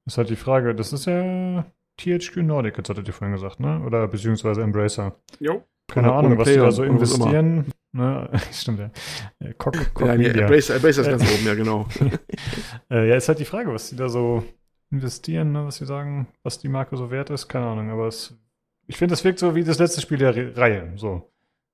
[0.07, 1.65] Ist halt die Frage, das ist ja
[1.99, 3.83] THQ Nordic, jetzt hattet ihr vorhin gesagt, ne?
[3.85, 5.17] Oder beziehungsweise Embracer.
[5.39, 5.63] Jo.
[5.91, 7.73] Keine Ahnung, was die da so investieren.
[7.93, 8.31] Ne?
[8.53, 8.91] Stimmt, ja.
[9.59, 11.87] Cock, Cock ja, nee, Embracer, Embracer ist ganz oben, ja, genau.
[12.91, 14.43] Äh, ja, ist halt die Frage, was die da so
[14.91, 15.65] investieren, ne?
[15.65, 17.47] was sie sagen, was die Marke so wert ist.
[17.47, 18.37] Keine Ahnung, aber es,
[18.89, 20.93] ich finde, es wirkt so wie das letzte Spiel der Re Reihe.
[20.97, 21.31] So.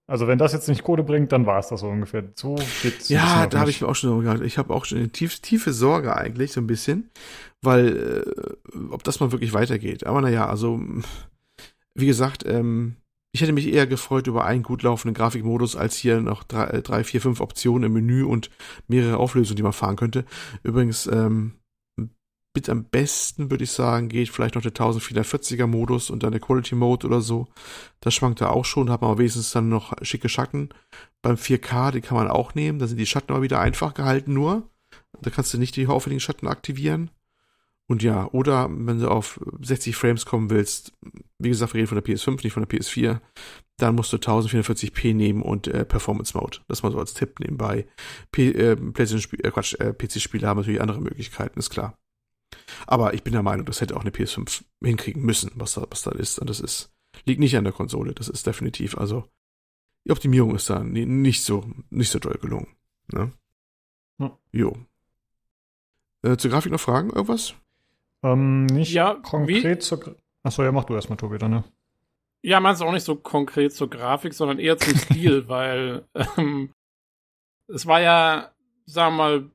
[0.06, 2.24] Also wenn das jetzt nicht Kohle bringt, dann war es das so ungefähr.
[2.34, 3.08] So geht's.
[3.08, 4.42] Ja, da habe ich mir auch schon gedacht.
[4.42, 7.10] Ich habe auch schon eine tief, tiefe Sorge eigentlich so ein bisschen,
[7.62, 10.06] weil äh, ob das mal wirklich weitergeht.
[10.06, 10.80] Aber naja, also
[11.94, 12.96] wie gesagt, ähm,
[13.36, 16.80] ich hätte mich eher gefreut über einen gut laufenden Grafikmodus, als hier noch drei, äh,
[16.80, 18.48] drei, vier, fünf Optionen im Menü und
[18.88, 20.24] mehrere Auflösungen, die man fahren könnte.
[20.62, 21.52] Übrigens, ähm,
[22.54, 26.40] mit am besten, würde ich sagen, geht vielleicht noch der 1440er Modus und dann der
[26.40, 27.46] Quality Mode oder so.
[28.00, 30.70] Das schwankt da auch schon, hat man aber wenigstens dann noch schicke Schatten.
[31.20, 34.32] Beim 4K, die kann man auch nehmen, da sind die Schatten aber wieder einfach gehalten
[34.32, 34.70] nur.
[35.20, 37.10] Da kannst du nicht die aufwendigen Schatten aktivieren.
[37.88, 40.92] Und ja, oder wenn du auf 60 Frames kommen willst,
[41.38, 43.20] wie gesagt, wir reden von der PS5, nicht von der PS4,
[43.78, 46.58] dann musst du 1440p nehmen und äh, Performance Mode.
[46.66, 47.86] Das mal so als Tipp nebenbei.
[48.32, 51.96] P äh, PlayStation äh, Quatsch, äh, PC-Spiele haben natürlich andere Möglichkeiten, ist klar.
[52.86, 56.02] Aber ich bin der Meinung, das hätte auch eine PS5 hinkriegen müssen, was da, was
[56.02, 56.38] da ist.
[56.38, 56.92] Und das ist,
[57.24, 59.28] liegt nicht an der Konsole, das ist definitiv, also,
[60.06, 62.68] die Optimierung ist da nicht so, nicht so doll gelungen.
[63.12, 63.32] Ne?
[64.20, 64.30] Hm.
[64.52, 64.76] Jo.
[66.22, 67.10] Äh, zur Grafik noch Fragen?
[67.10, 67.54] Irgendwas?
[68.26, 70.16] Ähm, nicht ja, konkret zur.
[70.42, 71.64] Achso, ja, mach du erstmal, Tobi, dann, ne?
[72.42, 76.72] Ja, meinst auch nicht so konkret zur Grafik, sondern eher zum Stil, weil ähm,
[77.68, 78.52] es war ja,
[78.84, 79.50] sagen wir mal,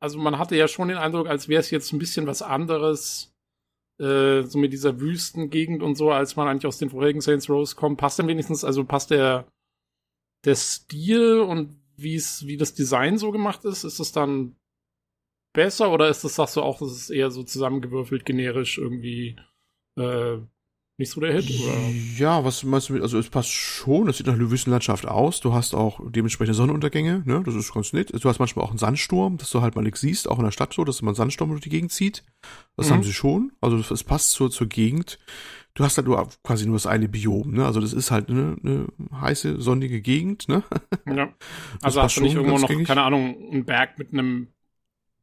[0.00, 3.34] also man hatte ja schon den Eindruck, als wäre es jetzt ein bisschen was anderes,
[4.00, 7.74] äh, so mit dieser Wüstengegend und so, als man eigentlich aus den vorherigen Saints Rose
[7.74, 7.98] kommt.
[7.98, 9.46] Passt denn wenigstens, also passt der,
[10.44, 14.54] der Stil und wie es, wie das Design so gemacht ist, ist es dann
[15.58, 19.34] besser oder ist das, sagst du auch, das ist eher so zusammengewürfelt, generisch irgendwie
[19.98, 20.36] äh,
[20.98, 21.50] nicht so der Hit?
[21.50, 21.76] Oder?
[22.16, 25.40] Ja, was meinst du mit, also es passt schon, es sieht nach einer Wüstenlandschaft aus,
[25.40, 28.12] du hast auch dementsprechende Sonnenuntergänge, ne, das ist ganz nett.
[28.14, 30.52] Du hast manchmal auch einen Sandsturm, dass du halt mal nichts siehst, auch in der
[30.52, 32.22] Stadt so, dass man einen Sandsturm durch die Gegend zieht.
[32.76, 32.94] Das mhm.
[32.94, 35.18] haben sie schon, also es passt zur, zur Gegend.
[35.74, 37.66] Du hast halt nur quasi nur das eine Biom, ne?
[37.66, 38.86] Also das ist halt eine, eine
[39.20, 40.62] heiße, sonnige Gegend, ne?
[41.06, 41.32] Ja.
[41.82, 44.48] Also hast du nicht irgendwo noch, keine Ahnung, einen Berg mit einem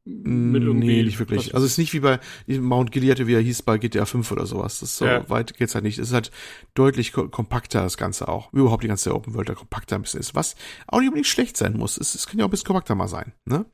[0.05, 0.87] mit irgendwie.
[0.87, 1.55] Nee, nicht wirklich.
[1.55, 4.45] Also es ist nicht wie bei Mount Gilead, wie er hieß bei GTA 5 oder
[4.45, 4.79] sowas.
[4.79, 5.27] Das ist so Ja.
[5.29, 5.97] weit geht's halt nicht.
[5.97, 6.29] Es ist halt
[6.75, 8.53] deutlich ko kompakter, das Ganze auch.
[8.53, 10.35] Wie überhaupt die ganze Open World da kompakter ein bisschen ist.
[10.35, 10.55] Was
[10.87, 11.97] auch nicht unbedingt schlecht sein muss.
[11.97, 13.65] Es, es kann ja auch ein bisschen kompakter mal sein, ne?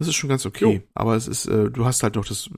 [0.00, 0.74] Das ist schon ganz okay.
[0.76, 0.80] Jo.
[0.94, 2.50] Aber es ist, äh, du hast halt noch das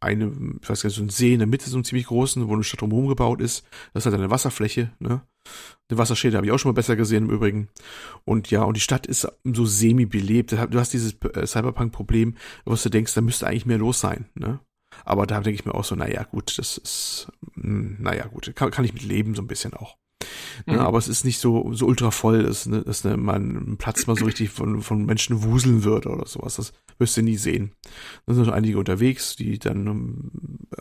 [0.00, 0.26] eine,
[0.62, 2.54] ich weiß gar nicht, so ein See in der Mitte, so einen ziemlich großen, wo
[2.54, 3.66] eine Stadt drumherum gebaut ist.
[3.92, 5.20] Das ist halt eine Wasserfläche, ne?
[5.90, 7.68] Den Wasserschädel habe ich auch schon mal besser gesehen im Übrigen.
[8.24, 10.52] Und ja, und die Stadt ist so semi-belebt.
[10.52, 12.34] Du hast dieses äh, Cyberpunk-Problem,
[12.64, 14.60] wo du denkst, da müsste eigentlich mehr los sein, ne?
[15.04, 18.70] Aber da denke ich mir auch so, naja, gut, das ist, mh, naja, gut, kann,
[18.70, 19.96] kann ich mit leben, so ein bisschen auch.
[20.66, 20.78] Ne, Mhm.
[20.80, 24.06] aber es ist nicht so, so ultra voll, dass, ne, dass ne, man ein Platz
[24.06, 26.56] mal so richtig von, von Menschen wuseln würde oder sowas.
[26.56, 27.72] Das wirst du nie sehen.
[28.24, 30.30] Da sind noch einige unterwegs, die dann ähm,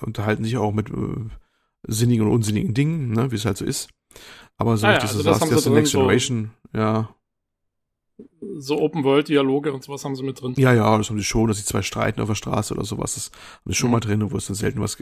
[0.02, 1.30] unterhalten sich auch mit äh,
[1.88, 3.90] sinnigen und unsinnigen Dingen, ne, wie es halt so ist.
[4.58, 6.00] Aber so Ah ja, also so das haben das ist sie die drin, Next so-
[6.00, 7.10] Generation, ja.
[8.58, 10.54] So Open-World-Dialoge und sowas haben sie mit drin.
[10.58, 13.16] Ja, ja, das haben sie schon, dass sie zwei streiten auf der Straße oder sowas.
[13.16, 13.92] Das haben sie schon Mhm.
[13.92, 14.98] mal drin, wo es dann selten was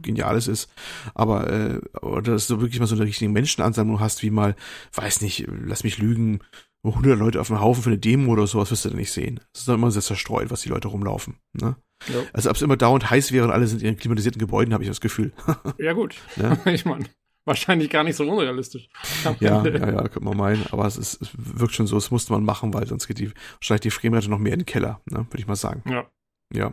[0.00, 0.70] Geniales ist.
[1.14, 4.56] Aber, äh, aber dass du wirklich mal so eine richtige Menschenansammlung hast, wie mal,
[4.94, 6.40] weiß nicht, lass mich lügen,
[6.84, 9.38] 100 Leute auf einem Haufen für eine Demo oder sowas wirst du da nicht sehen.
[9.52, 11.36] Es ist dann immer sehr zerstreut, was die Leute rumlaufen.
[11.52, 11.76] Ne?
[12.08, 12.20] Ja.
[12.32, 14.82] Also ob es immer dauernd heiß wäre und alle sind in ihren klimatisierten Gebäuden, habe
[14.82, 15.32] ich das Gefühl.
[15.78, 16.16] Ja, gut.
[16.36, 16.56] Ja.
[16.72, 17.04] Ich meine,
[17.44, 18.88] wahrscheinlich gar nicht so unrealistisch.
[19.24, 20.64] Ja, ja, ja, könnte man meinen.
[20.70, 23.32] Aber es, ist, es wirkt schon so, es musste man machen, weil sonst geht die,
[23.54, 25.26] wahrscheinlich die Framerate noch mehr in den Keller, ne?
[25.30, 25.82] würde ich mal sagen.
[25.88, 26.06] Ja.
[26.52, 26.72] Ja.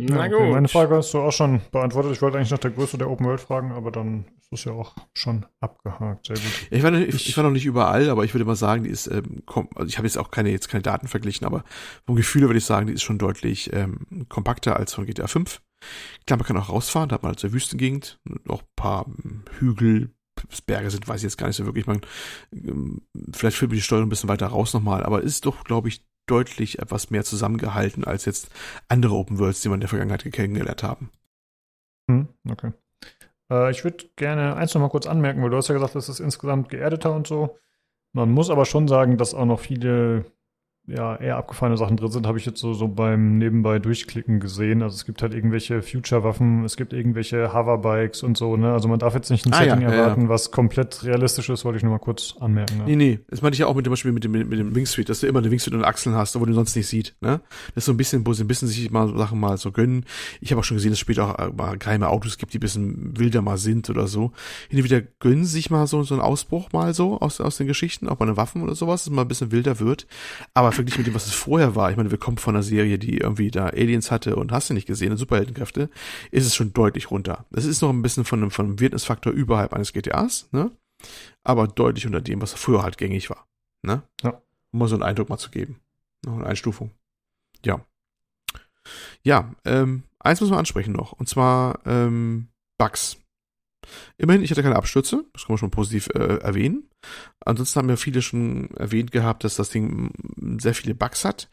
[0.00, 0.36] Na Ja, gut.
[0.36, 2.12] okay, Meine Frage hast du auch schon beantwortet.
[2.12, 4.72] Ich wollte eigentlich nach der Größe der Open World fragen, aber dann ist es ja
[4.72, 6.26] auch schon abgehakt.
[6.26, 6.68] Sehr gut.
[6.70, 8.90] Ich war, noch, ich, ich war noch nicht überall, aber ich würde mal sagen, die
[8.90, 11.64] ist, ähm, kom also ich habe jetzt auch keine, jetzt keine Daten verglichen, aber
[12.06, 15.60] vom Gefühl würde ich sagen, die ist schon deutlich ähm, kompakter als von GTA 5.
[16.26, 19.06] Klar, man kann auch rausfahren, da hat man halt so eine Wüstengegend, auch ein paar
[19.06, 20.10] ähm, Hügel,
[20.66, 21.86] Berge sind, weiß ich jetzt gar nicht so wirklich.
[21.86, 22.00] Man,
[22.52, 25.88] ähm, vielleicht führt man die Steuerung ein bisschen weiter raus nochmal, aber ist doch, glaube
[25.88, 28.50] ich, deutlich etwas mehr zusammengehalten als jetzt
[28.88, 31.10] andere Open Worlds, die man in der Vergangenheit kennengelernt haben.
[32.08, 32.72] Hm, okay.
[33.50, 36.08] Äh, ich würde gerne eins noch mal kurz anmerken, weil du hast ja gesagt, das
[36.08, 37.58] ist insgesamt geerdeter und so.
[38.12, 40.24] Man muss aber schon sagen, dass auch noch viele
[40.88, 44.82] ja, eher abgefahrene Sachen drin sind, habe ich jetzt so, so beim nebenbei durchklicken gesehen.
[44.82, 48.72] Also es gibt halt irgendwelche Future-Waffen, es gibt irgendwelche Hoverbikes und so, ne?
[48.72, 50.00] Also man darf jetzt nicht ein Ah, ja, Setting ja, ja.
[50.02, 52.82] erwarten, was komplett realistisch ist, wollte ich nur mal kurz anmerken.
[52.86, 52.96] Nee, Ne?
[52.96, 53.18] nee.
[53.28, 55.26] Das meinte ich ja auch mit dem Beispiel mit dem, mit dem Wingsuit, dass du
[55.26, 57.40] immer eine Wingsuit und Achseln hast, wo du sonst nicht sieht, ne?
[57.74, 60.06] Das ist so ein bisschen, wo sie ein bisschen sich mal Sachen mal so gönnen.
[60.40, 62.58] Ich habe auch schon gesehen, dass es später auch äh, mal geheime Autos gibt, die
[62.58, 64.32] ein bisschen wilder mal sind oder so.
[64.70, 67.66] Hin und wieder gönnen sich mal so, so einen Ausbruch mal so aus, aus den
[67.66, 70.06] Geschichten, auch bei den Waffen oder sowas, dass es mal ein bisschen wilder wird.
[70.54, 72.98] Aber verglichen mit dem, was es vorher war, ich meine, wir kommen von einer Serie,
[72.98, 75.90] die irgendwie da Aliens hatte und hast du nicht gesehen, Superheldenkräfte,
[76.30, 77.46] ist es schon deutlich runter.
[77.50, 80.70] Das ist noch ein bisschen von einem, von einem Weirdness-Faktor überhalb eines GTAs, ne?
[81.42, 83.46] aber deutlich unter dem, was früher halt gängig war.
[83.82, 84.02] Ne?
[84.22, 84.40] Ja.
[84.72, 85.80] Um mal so einen Eindruck mal zu geben.
[86.24, 86.90] Noch eine Einstufung.
[87.64, 87.80] Ja.
[89.22, 92.48] Ja, ähm, eins muss man ansprechen noch, und zwar ähm,
[92.78, 93.18] Bugs.
[94.16, 96.88] Immerhin, ich hatte keine Abstürze, das kann man schon positiv äh, erwähnen.
[97.40, 101.50] Ansonsten haben ja viele schon erwähnt gehabt, dass das Ding mm, sehr viele Bugs hat.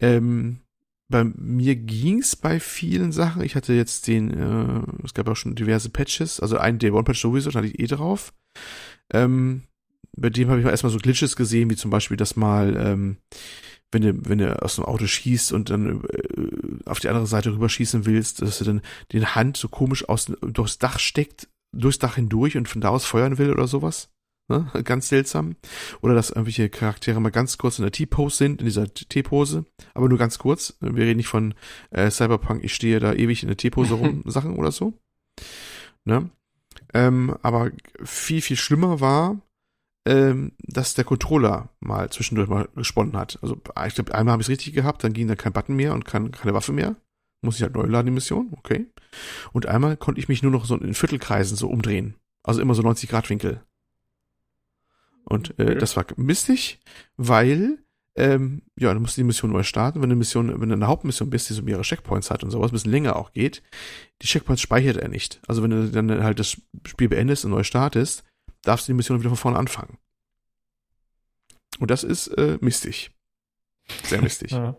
[0.00, 0.60] Ähm,
[1.08, 3.42] bei mir ging's bei vielen Sachen.
[3.42, 7.04] Ich hatte jetzt den, äh, es gab auch schon diverse Patches, also einen Day One
[7.04, 8.32] Patch sowieso, da hatte ich eh drauf.
[9.12, 9.62] Ähm,
[10.16, 13.18] bei dem habe ich mal erstmal so Glitches gesehen, wie zum Beispiel, dass mal, ähm,
[13.92, 17.52] wenn du, wenn du aus dem Auto schießt und dann äh, auf die andere Seite
[17.52, 18.80] rüberschießen willst, dass du dann
[19.12, 23.04] den Hand so komisch aus, durchs Dach steckt, durchs Dach hindurch und von da aus
[23.04, 24.10] feuern will oder sowas.
[24.48, 24.70] Ne?
[24.84, 25.56] Ganz seltsam.
[26.00, 29.64] Oder dass irgendwelche Charaktere mal ganz kurz in der T-Pose sind, in dieser T-Pose,
[29.94, 30.76] aber nur ganz kurz.
[30.80, 31.54] Wir reden nicht von
[31.90, 34.94] äh, Cyberpunk, ich stehe da ewig in der T-Pose rum, Sachen oder so.
[36.04, 36.30] Ne?
[36.94, 37.70] Ähm, aber
[38.04, 39.40] viel, viel schlimmer war,
[40.06, 43.38] ähm, dass der Controller mal zwischendurch mal gesponnen hat.
[43.42, 45.92] Also ich glaube, einmal habe ich es richtig gehabt, dann ging da kein Button mehr
[45.92, 46.94] und kein, keine Waffe mehr.
[47.46, 48.86] Muss ich halt neu laden, die Mission, okay.
[49.52, 52.14] Und einmal konnte ich mich nur noch so in Viertelkreisen so umdrehen.
[52.42, 53.62] Also immer so 90 Grad Winkel.
[55.24, 55.78] Und äh, Okay.
[55.78, 56.80] das war mistig,
[57.16, 57.78] weil
[58.18, 60.00] ähm, ja, dann musst du die Mission neu starten.
[60.00, 62.42] Wenn du eine Mission, wenn du in der Hauptmission bist, die so mehrere Checkpoints hat
[62.44, 63.62] und sowas, ein bisschen länger auch geht,
[64.22, 65.40] die Checkpoints speichert er nicht.
[65.46, 68.24] Also wenn du dann halt das Spiel beendest und neu startest,
[68.62, 69.98] darfst du die Mission wieder von vorne anfangen.
[71.78, 73.10] Und das ist äh, mistig.
[74.04, 74.50] Sehr mistig.
[74.56, 74.76] Ja.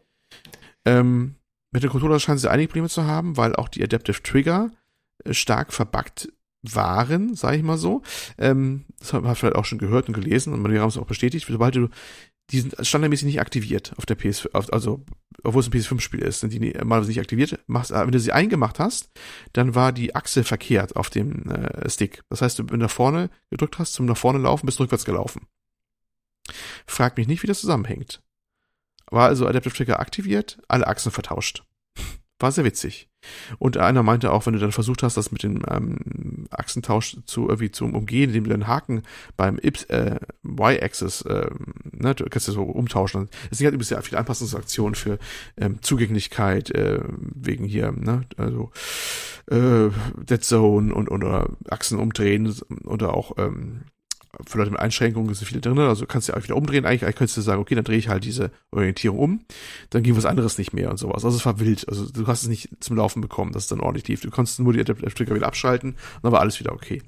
[0.86, 1.36] Ähm,
[1.72, 4.72] mit dem Controller scheinen sie einige Probleme zu haben, weil auch die Adaptive Trigger
[5.24, 6.30] äh, stark verbuggt
[6.64, 8.02] waren, sage ich mal so.
[8.38, 11.06] Ähm, das hat man vielleicht auch schon gehört und gelesen und wir haben es auch
[11.06, 11.48] bestätigt.
[11.50, 11.90] Sobald du
[12.52, 15.04] die sind standardmäßig nicht aktiviert auf der PS, auf, also
[15.44, 17.60] obwohl es ein PS5-Spiel ist, sind die normalerweise nicht aktiviert.
[17.68, 19.12] Machst, äh, wenn du sie eingemacht hast,
[19.54, 22.24] dann war die Achse verkehrt auf dem äh, Stick.
[22.30, 25.06] Das heißt, wenn du nach vorne gedrückt hast, zum nach vorne laufen, bist du rückwärts
[25.06, 25.48] gelaufen.
[26.86, 28.22] Frag mich nicht, wie das zusammenhängt.
[29.10, 31.64] War also Adaptive Trigger aktiviert, alle Achsen vertauscht.
[32.40, 33.10] War sehr witzig.
[33.58, 37.50] Und einer meinte auch, wenn du dann versucht hast, das mit dem ähm, Achsentausch zu
[37.50, 39.02] irgendwie zu umgehen, indem du den Haken
[39.36, 41.50] beim äh, Y-Axis, äh,
[41.84, 43.30] ne, du kannst ja so umtauschen.
[43.50, 45.18] Es sind halt übrigens sehr viele Anpassungsaktionen für
[45.58, 48.72] ähm, Zugänglichkeit, äh, wegen hier, ne, also
[49.50, 52.53] äh, Dead Zone und oder Achsen umdrehen
[52.86, 53.86] oder auch ähm,
[54.45, 56.85] für Leute mit Einschränkungen sind viele drin, also kannst du ja auch wieder umdrehen.
[56.85, 59.45] Eigentlich, eigentlich könntest du sagen, okay, dann drehe ich halt diese Orientierung um,
[59.90, 61.25] dann ging was anderes nicht mehr und sowas.
[61.25, 61.88] Also es war wild.
[61.90, 64.22] Also du hast es nicht zum Laufen bekommen, dass es dann ordentlich lief.
[64.22, 67.01] Du konntest nur die Trigger wieder abschalten und dann war alles wieder okay.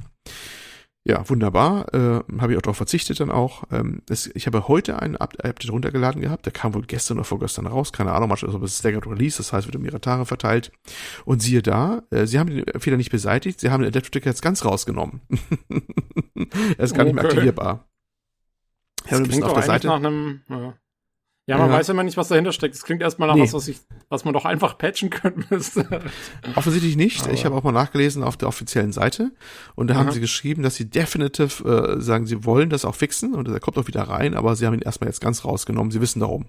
[1.05, 1.93] Ja, wunderbar.
[1.93, 3.63] Äh, habe ich auch darauf verzichtet dann auch.
[3.71, 6.45] Ähm, es, ich habe heute einen Update runtergeladen gehabt.
[6.45, 7.93] Der kam wohl gestern oder vorgestern raus.
[7.93, 9.37] Keine Ahnung, manchmal ist es Staggered Release.
[9.37, 10.71] Das heißt, wird um ihre Tage verteilt.
[11.25, 13.59] Und siehe da, äh, sie haben den Fehler nicht beseitigt.
[13.61, 15.21] Sie haben den Adapter jetzt ganz rausgenommen.
[16.77, 17.03] er ist gar okay.
[17.05, 17.87] nicht mehr aktivierbar.
[19.05, 19.87] Ich habe ein bisschen auf der Seite.
[19.87, 20.73] Nach einem, ja.
[21.49, 21.77] Ja, man ja.
[21.77, 22.75] weiß immer nicht, was dahinter steckt.
[22.75, 23.41] Das klingt erstmal nach nee.
[23.41, 25.47] was, was, ich, was man doch einfach patchen könnte.
[26.55, 27.23] Offensichtlich nicht.
[27.23, 29.31] Aber ich habe auch mal nachgelesen auf der offiziellen Seite
[29.73, 30.01] und da Aha.
[30.01, 33.59] haben sie geschrieben, dass sie definitiv äh, sagen, sie wollen das auch fixen und er
[33.59, 35.89] kommt auch wieder rein, aber sie haben ihn erstmal jetzt ganz rausgenommen.
[35.89, 36.45] Sie wissen darum.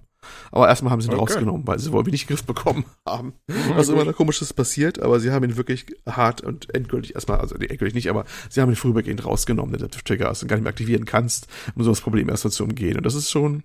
[0.53, 1.33] Aber erstmal haben sie ihn okay.
[1.33, 3.33] rausgenommen, weil sie wohl wenig Griff bekommen haben.
[3.75, 7.55] Was immer da komisches passiert, aber sie haben ihn wirklich hart und endgültig erstmal, also
[7.55, 11.07] endgültig nicht, aber sie haben ihn vorübergehend rausgenommen, der Trigger und gar nicht mehr aktivieren
[11.07, 12.99] kannst, um so das Problem erstmal zu umgehen.
[12.99, 13.62] Und das ist schon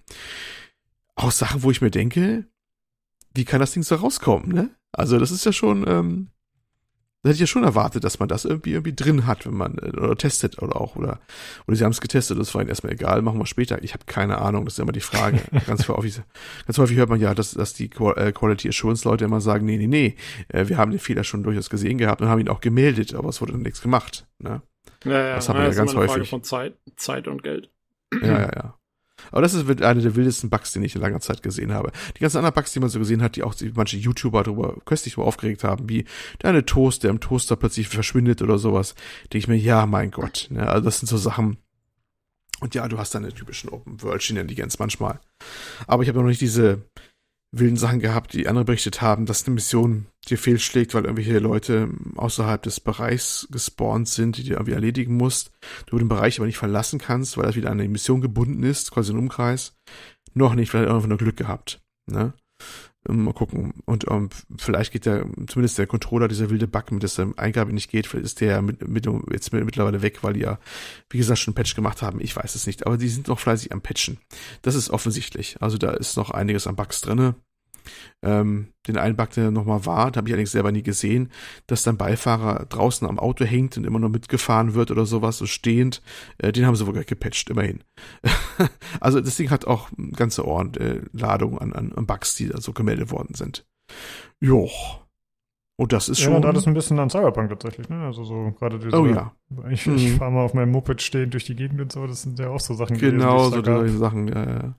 [1.15, 2.45] auch Sachen, wo ich mir denke,
[3.33, 4.69] wie kann das Ding so rauskommen, ne?
[4.91, 6.29] Also das ist ja schon, ähm,
[7.21, 9.77] da hätte ich ja schon erwartet, dass man das irgendwie irgendwie drin hat, wenn man
[9.79, 11.19] äh, oder testet oder auch oder
[11.67, 13.83] oder sie haben es getestet, das war ihnen erstmal egal, machen wir später.
[13.83, 15.41] Ich habe keine Ahnung, das ist immer die Frage.
[15.65, 16.21] ganz häufig,
[16.65, 19.77] ganz häufig hört man ja, dass dass die äh, Quality Assurance Leute immer sagen, nee,
[19.77, 20.15] nee, nee,
[20.49, 23.29] äh, wir haben den Fehler schon durchaus gesehen gehabt und haben ihn auch gemeldet, aber
[23.29, 24.61] es wurde dann nichts gemacht, ne?
[25.03, 26.11] Ja, ja, das haben wir ja ganz häufig.
[26.11, 27.71] Frage von Zeit, Zeit und Geld.
[28.21, 28.79] Ja, ja, ja.
[29.31, 31.91] Aber das ist eine der wildesten Bugs, die ich in langer Zeit gesehen habe.
[32.15, 34.77] Die ganzen anderen Bugs, die man so gesehen hat, die auch die manche YouTuber darüber
[34.85, 36.05] köstlich darüber aufgeregt haben, wie
[36.39, 38.95] deine Toast, der im Toaster plötzlich verschwindet oder sowas,
[39.33, 40.47] denke ich mir, ja, mein Gott.
[40.49, 40.67] Ne?
[40.67, 41.57] Also das sind so Sachen.
[42.61, 45.19] Und ja, du hast deine typischen Open-World-Shenanigans manchmal.
[45.87, 46.83] Aber ich habe noch nicht diese
[47.59, 51.89] wilden Sachen gehabt, die andere berichtet haben, dass eine Mission dir fehlschlägt, weil irgendwelche Leute
[52.15, 55.51] außerhalb des Bereichs gespawnt sind, die du irgendwie erledigen musst.
[55.85, 58.91] Du den Bereich aber nicht verlassen kannst, weil das wieder an eine Mission gebunden ist,
[58.91, 59.75] quasi ein Umkreis.
[60.33, 61.81] Noch nicht, vielleicht einfach nur Glück gehabt.
[62.07, 62.33] Ne?
[63.07, 63.73] Ähm, mal gucken.
[63.85, 67.73] Und um, ähm, vielleicht geht der, zumindest der Controller, dieser wilde Bug, mit der Eingabe
[67.73, 70.59] nicht geht, vielleicht ist der mit, mit, jetzt mittlerweile weg, weil die ja,
[71.09, 72.19] wie gesagt, schon einen Patch gemacht haben.
[72.21, 72.85] Ich weiß es nicht.
[72.85, 74.17] Aber die sind noch fleißig am Patchen.
[74.61, 75.57] Das ist offensichtlich.
[75.61, 77.35] Also da ist noch einiges an Bugs drinne.
[78.21, 81.31] Ähm, den einen Bug, der nochmal war, da habe ich allerdings selber nie gesehen,
[81.67, 85.45] dass dann Beifahrer draußen am Auto hängt und immer noch mitgefahren wird oder sowas, so
[85.45, 86.01] stehend.
[86.37, 87.83] Äh, den haben sie wohl gepatcht, immerhin.
[88.99, 92.59] also das Ding hat auch ganze Ohren, äh, Ladung an, an, an Bugs, die da
[92.59, 93.65] so gemeldet worden sind.
[94.39, 95.05] Joch.
[95.77, 96.33] Und das ist ja, schon.
[96.35, 98.05] Ja, da ist ein bisschen an Cyberpunk tatsächlich, ne?
[98.05, 98.97] Also so gerade diese.
[98.97, 99.33] Oh ja.
[99.69, 100.17] Ich, ich mhm.
[100.17, 102.61] fahre mal auf meinem Moped stehen durch die Gegend und so, das sind ja auch
[102.61, 102.97] so Sachen.
[102.97, 104.75] Genau, gewesen, so solche Sachen, ja, ja.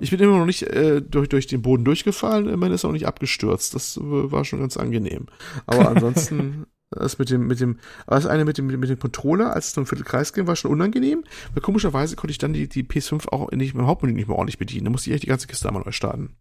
[0.00, 3.06] Ich bin immer noch nicht äh, durch, durch den Boden durchgefallen, immerhin ist auch nicht
[3.06, 3.74] abgestürzt.
[3.74, 5.26] Das äh, war schon ganz angenehm.
[5.66, 9.68] Aber ansonsten, das mit dem, mit dem, das eine mit dem, mit dem Controller, als
[9.68, 11.24] es zum Viertelkreis ging, war schon unangenehm.
[11.54, 14.58] Weil komischerweise konnte ich dann die, die PS5 auch nicht, im Hauptmenü nicht mehr ordentlich
[14.58, 14.84] bedienen.
[14.84, 16.36] Da musste ich echt die ganze Kiste einmal neu starten.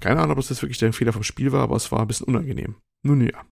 [0.00, 2.06] Keine Ahnung, ob das jetzt wirklich der Fehler vom Spiel war, aber es war ein
[2.08, 2.76] bisschen unangenehm.
[3.02, 3.44] Nun ja.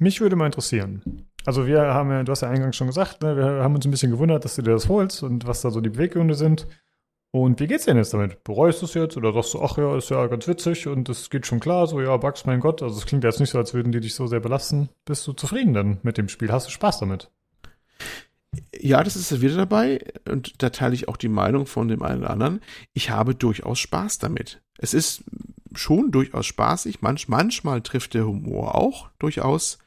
[0.00, 1.28] Mich würde mal interessieren.
[1.44, 3.90] Also wir haben ja, du hast ja eingangs schon gesagt, ne, wir haben uns ein
[3.90, 6.66] bisschen gewundert, dass du dir das holst und was da so die Beweggründe sind.
[7.34, 8.44] Und wie geht's denn jetzt damit?
[8.44, 11.30] Bereust du es jetzt oder sagst du, ach ja, ist ja ganz witzig und es
[11.30, 13.72] geht schon klar, so ja, Bugs, mein Gott, also es klingt jetzt nicht so, als
[13.72, 14.90] würden die dich so sehr belasten.
[15.06, 16.52] Bist du zufrieden dann mit dem Spiel?
[16.52, 17.30] Hast du Spaß damit?
[18.78, 22.20] Ja, das ist wieder dabei und da teile ich auch die Meinung von dem einen
[22.20, 22.60] oder anderen.
[22.92, 24.60] Ich habe durchaus Spaß damit.
[24.76, 25.24] Es ist
[25.74, 27.02] schon durchaus spaßig.
[27.02, 29.78] Manch, manchmal trifft der Humor auch durchaus.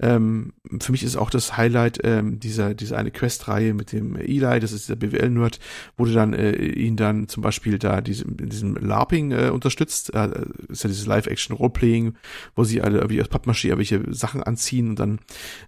[0.00, 4.60] Ähm, für mich ist auch das Highlight ähm, dieser, dieser eine Questreihe mit dem Eli,
[4.60, 5.58] das ist dieser BWL-Nerd,
[5.96, 10.14] du dann äh, ihn dann zum Beispiel da diesem, diesem LARPing äh, unterstützt.
[10.14, 10.30] Äh,
[10.68, 12.14] ist ja dieses Live-Action-Roleplaying,
[12.54, 15.18] wo sie alle irgendwie aus Pappmaché irgendwelche Sachen anziehen und dann,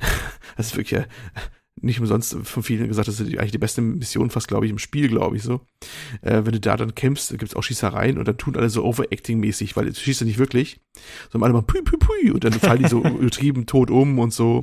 [0.56, 1.06] das ist wirklich, äh,
[1.82, 4.78] nicht umsonst von vielen gesagt, das ist eigentlich die beste Mission fast, glaube ich, im
[4.78, 5.60] Spiel, glaube ich so.
[6.20, 9.76] Äh, wenn du da dann kämpfst, gibt's auch Schießereien und dann tun alle so Overacting-mäßig,
[9.76, 10.80] weil du schießt ja nicht wirklich,
[11.30, 14.32] sondern alle mal pui, pui, pui und dann fallen die so übertrieben tot um und
[14.32, 14.62] so.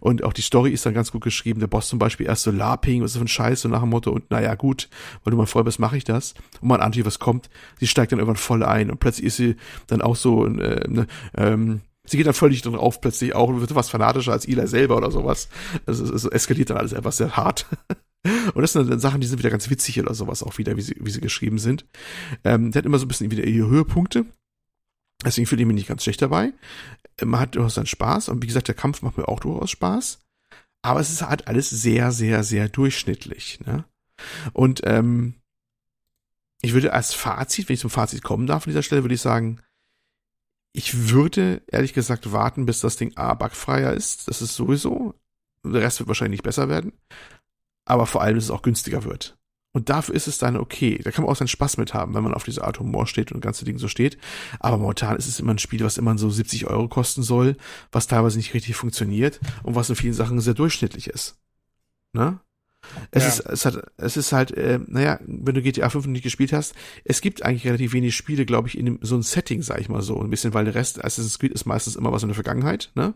[0.00, 1.60] Und auch die Story ist dann ganz gut geschrieben.
[1.60, 3.90] Der Boss zum Beispiel erst so LARPing, was ist für ein Scheiß, so nach dem
[3.90, 4.88] Motto und naja, gut,
[5.22, 6.34] weil du mein Freund bist, mache ich das.
[6.60, 7.50] Und man ahnt, was kommt.
[7.78, 9.56] Sie steigt dann irgendwann voll ein und plötzlich ist sie
[9.88, 13.74] dann auch so, äh, ne, ähm, Sie geht dann völlig drauf plötzlich auch und wird
[13.74, 15.48] was fanatischer als Eli selber oder sowas.
[15.86, 17.66] Also es, es eskaliert dann alles etwas sehr hart.
[18.54, 20.80] Und das sind dann Sachen, die sind wieder ganz witzig oder sowas auch wieder, wie
[20.80, 21.84] sie, wie sie geschrieben sind.
[22.42, 24.24] Ähm, der hat immer so ein bisschen wieder ihre Höhepunkte.
[25.22, 26.54] Deswegen fühle ich mich nicht ganz schlecht dabei.
[27.22, 28.30] Man hat durchaus seinen Spaß.
[28.30, 30.20] Und wie gesagt, der Kampf macht mir auch durchaus Spaß.
[30.82, 33.60] Aber es ist halt alles sehr, sehr, sehr durchschnittlich.
[33.60, 33.84] Ne?
[34.54, 35.34] Und ähm,
[36.62, 39.20] ich würde als Fazit, wenn ich zum Fazit kommen darf an dieser Stelle, würde ich
[39.20, 39.60] sagen,
[40.76, 44.26] ich würde ehrlich gesagt warten, bis das Ding A bugfreier ist.
[44.28, 45.14] Das ist sowieso.
[45.64, 46.92] Der Rest wird wahrscheinlich nicht besser werden.
[47.86, 49.38] Aber vor allem, dass es auch günstiger wird.
[49.72, 51.00] Und dafür ist es dann okay.
[51.02, 53.30] Da kann man auch seinen Spaß mit haben, wenn man auf diese Art Humor steht
[53.30, 54.18] und das ganze Ding so steht.
[54.58, 57.56] Aber momentan ist es immer ein Spiel, was immer so 70 Euro kosten soll,
[57.92, 61.38] was teilweise nicht richtig funktioniert und was in vielen Sachen sehr durchschnittlich ist.
[62.12, 62.40] Ne?
[63.10, 63.28] Es ja.
[63.28, 66.74] ist, es hat, es ist halt, äh, naja, wenn du GTA 5 nicht gespielt hast,
[67.04, 69.88] es gibt eigentlich relativ wenig Spiele, glaube ich, in dem, so ein Setting, sag ich
[69.88, 72.34] mal so, ein bisschen, weil der Rest Assassin's Creed ist meistens immer was in der
[72.34, 73.14] Vergangenheit, ne?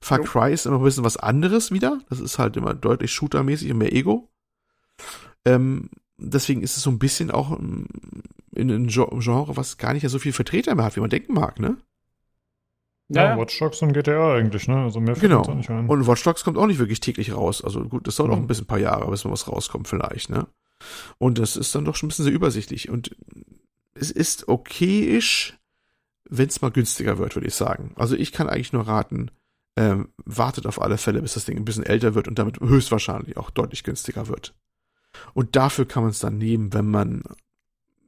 [0.00, 2.00] Far Cry ist immer ein bisschen was anderes wieder.
[2.10, 4.28] Das ist halt immer deutlich shootermäßig und mehr Ego.
[5.44, 7.86] Ähm, deswegen ist es so ein bisschen auch ähm,
[8.52, 11.60] in einem Genre, was gar nicht so viel Vertreter mehr hat, wie man denken mag,
[11.60, 11.76] ne?
[13.08, 14.78] Ja, ja, Watch Dogs und GTA eigentlich, ne?
[14.78, 15.42] Also mehr genau.
[15.54, 15.88] nicht ein.
[15.88, 17.62] Und Watch Dogs kommt auch nicht wirklich täglich raus.
[17.62, 18.34] Also gut, das dauert mhm.
[18.34, 20.46] auch ein bisschen ein paar Jahre, bis mal was rauskommt vielleicht, ne?
[21.18, 22.88] Und das ist dann doch schon ein bisschen sehr übersichtlich.
[22.88, 23.16] Und
[23.94, 25.56] es ist okayisch,
[26.28, 27.92] wenn es mal günstiger wird, würde ich sagen.
[27.96, 29.30] Also ich kann eigentlich nur raten,
[29.76, 33.36] ähm, wartet auf alle Fälle, bis das Ding ein bisschen älter wird und damit höchstwahrscheinlich
[33.36, 34.54] auch deutlich günstiger wird.
[35.32, 37.22] Und dafür kann man es dann nehmen, wenn man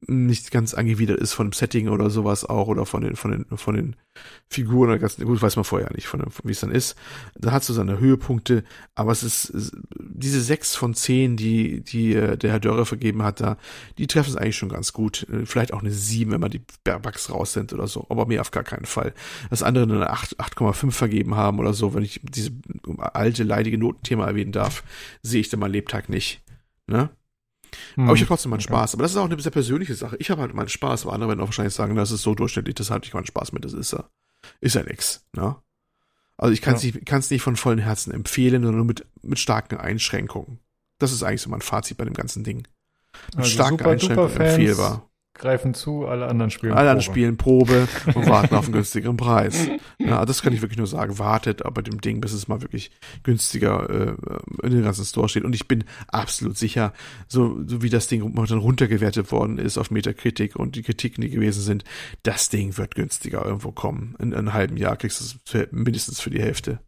[0.07, 3.59] nicht ganz angewidert ist von dem Setting oder sowas auch oder von den von den
[3.59, 3.97] von den
[4.49, 6.97] Figuren oder ganz gut weiß man vorher nicht von, von wie es dann ist.
[7.37, 12.37] Da hat so seine Höhepunkte aber es ist diese sechs von zehn die die äh,
[12.37, 13.57] der Herr Dörrer vergeben hat da
[13.99, 15.27] die treffen es eigentlich schon ganz gut.
[15.45, 18.51] Vielleicht auch eine sieben wenn man die Bugs raus sind oder so aber mehr auf
[18.51, 19.13] gar keinen Fall.
[19.51, 22.53] Das andere eine acht 8,5 vergeben haben oder so wenn ich diese
[22.99, 24.85] alte leidige Notenthema erwähnen darf
[25.23, 26.43] sehe ich da mal Lebtag nicht
[26.87, 27.11] ne
[27.95, 28.05] hm.
[28.05, 28.69] Aber ich habe trotzdem meinen okay.
[28.69, 28.95] Spaß.
[28.95, 30.17] Aber das ist auch eine sehr persönliche Sache.
[30.19, 32.75] Ich habe halt meinen Spaß, aber andere werden auch wahrscheinlich sagen, das ist so durchschnittlich,
[32.75, 34.09] das habe ich keinen Spaß mit, das ist ja,
[34.61, 35.57] ist ja nix, ne?
[36.37, 36.93] Also ich kann es ja.
[36.93, 40.61] nicht, kann's nicht von vollen Herzen empfehlen, sondern nur mit, mit starken Einschränkungen.
[40.99, 42.59] Das ist eigentlich so mein Fazit bei dem ganzen Ding.
[43.29, 45.08] Mit also starken Einschränkungen empfehlbar
[45.39, 49.69] greifen zu, alle anderen spielen Alle anderen spielen Probe und warten auf einen günstigeren Preis.
[49.99, 51.19] Ja, das kann ich wirklich nur sagen.
[51.19, 52.91] Wartet aber dem Ding, bis es mal wirklich
[53.23, 55.45] günstiger äh, in den ganzen Store steht.
[55.45, 56.93] Und ich bin absolut sicher,
[57.27, 61.31] so, so wie das Ding dann runtergewertet worden ist auf Metacritic und die Kritiken, die
[61.31, 61.85] gewesen sind,
[62.23, 64.15] das Ding wird günstiger irgendwo kommen.
[64.19, 66.81] In, in einem halben Jahr kriegst du es mindestens für die Hälfte.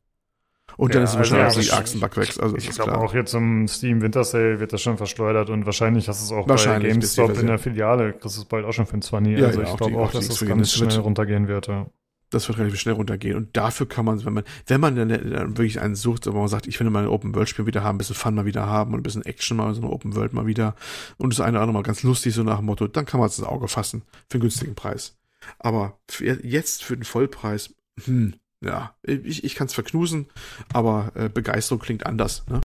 [0.80, 2.34] Und dann ja, ist es wahrscheinlich also, auch die Achsenback weg.
[2.40, 6.08] Also ich glaube auch jetzt im Steam Winter Sale wird das schon verschleudert und wahrscheinlich
[6.08, 8.86] hast du es auch bei GameStop in der Filiale, kriegst du es bald auch schon
[8.86, 9.38] für ein 20.
[9.38, 11.66] Ja, also ja, ich glaube auch, auch, dass das ganz schnell wird, runtergehen wird.
[11.66, 11.86] Ja.
[12.30, 13.36] Das wird relativ schnell runtergehen.
[13.36, 16.66] Und dafür kann man, wenn man, wenn man dann, wirklich einen sucht, wo man sagt,
[16.66, 18.94] ich will mal ein Open World Spiel wieder haben, ein bisschen Fun mal wieder haben
[18.94, 20.76] und ein bisschen Action mal, so eine Open World mal wieder
[21.18, 23.28] und das eine oder andere mal ganz lustig, so nach dem Motto, dann kann man
[23.28, 24.00] es ins Auge fassen
[24.30, 25.18] für einen günstigen Preis.
[25.58, 30.28] Aber für, jetzt für den Vollpreis, hm, ja, ich, ich kann es verknusen,
[30.72, 32.46] aber äh, Begeisterung klingt anders.
[32.48, 32.60] Ne?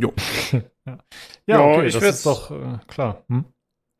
[0.00, 0.12] Jo.
[0.86, 0.98] ja,
[1.46, 3.24] ja, okay, ich das ist doch äh, klar.
[3.28, 3.44] Hm?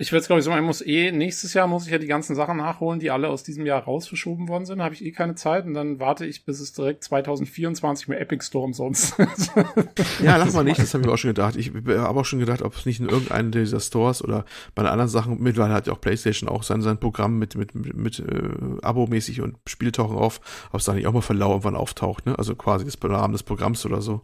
[0.02, 1.98] Ich würde es, glaube ich, so machen, ich muss eh, nächstes Jahr muss ich ja
[1.98, 4.82] die ganzen Sachen nachholen, die alle aus diesem Jahr raus verschoben worden sind.
[4.82, 8.44] Habe ich eh keine Zeit und dann warte ich, bis es direkt 2024 mit Epic
[8.44, 9.14] Store umsonst
[10.20, 11.54] Ja, lass mal nicht, das habe ich auch schon gedacht.
[11.54, 15.08] Ich habe auch schon gedacht, ob es nicht in irgendeinem dieser Stores oder bei anderen
[15.08, 18.82] Sachen, mittlerweile hat ja auch PlayStation auch sein, sein Programm mit, mit, mit, mit äh,
[18.82, 20.40] Abo-mäßig und Spiele tauchen auf,
[20.72, 22.36] ob es da nicht auch mal verlau irgendwann auftaucht, ne?
[22.36, 24.22] Also quasi das Rahmen des Programms oder so.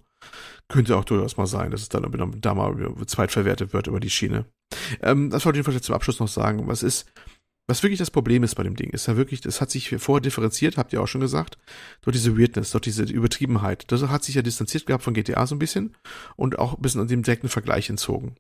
[0.69, 2.03] Könnte auch durchaus mal sein, dass es dann
[2.41, 4.45] da mal zweitverwertet wird über die Schiene.
[5.01, 6.67] Ähm, das wollte ich jedenfalls zum Abschluss noch sagen.
[6.69, 7.11] Was ist,
[7.67, 10.21] was wirklich das Problem ist bei dem Ding, ist ja wirklich, das hat sich vorher
[10.21, 11.57] differenziert, habt ihr auch schon gesagt,
[12.03, 13.91] durch diese Weirdness, durch diese Übertriebenheit.
[13.91, 15.97] Das hat sich ja distanziert gehabt von GTA so ein bisschen
[16.37, 18.37] und auch ein bisschen an dem direkten Vergleich entzogen.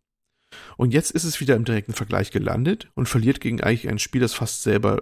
[0.76, 4.20] Und jetzt ist es wieder im direkten Vergleich gelandet und verliert gegen eigentlich ein Spiel,
[4.20, 5.00] das fast selber,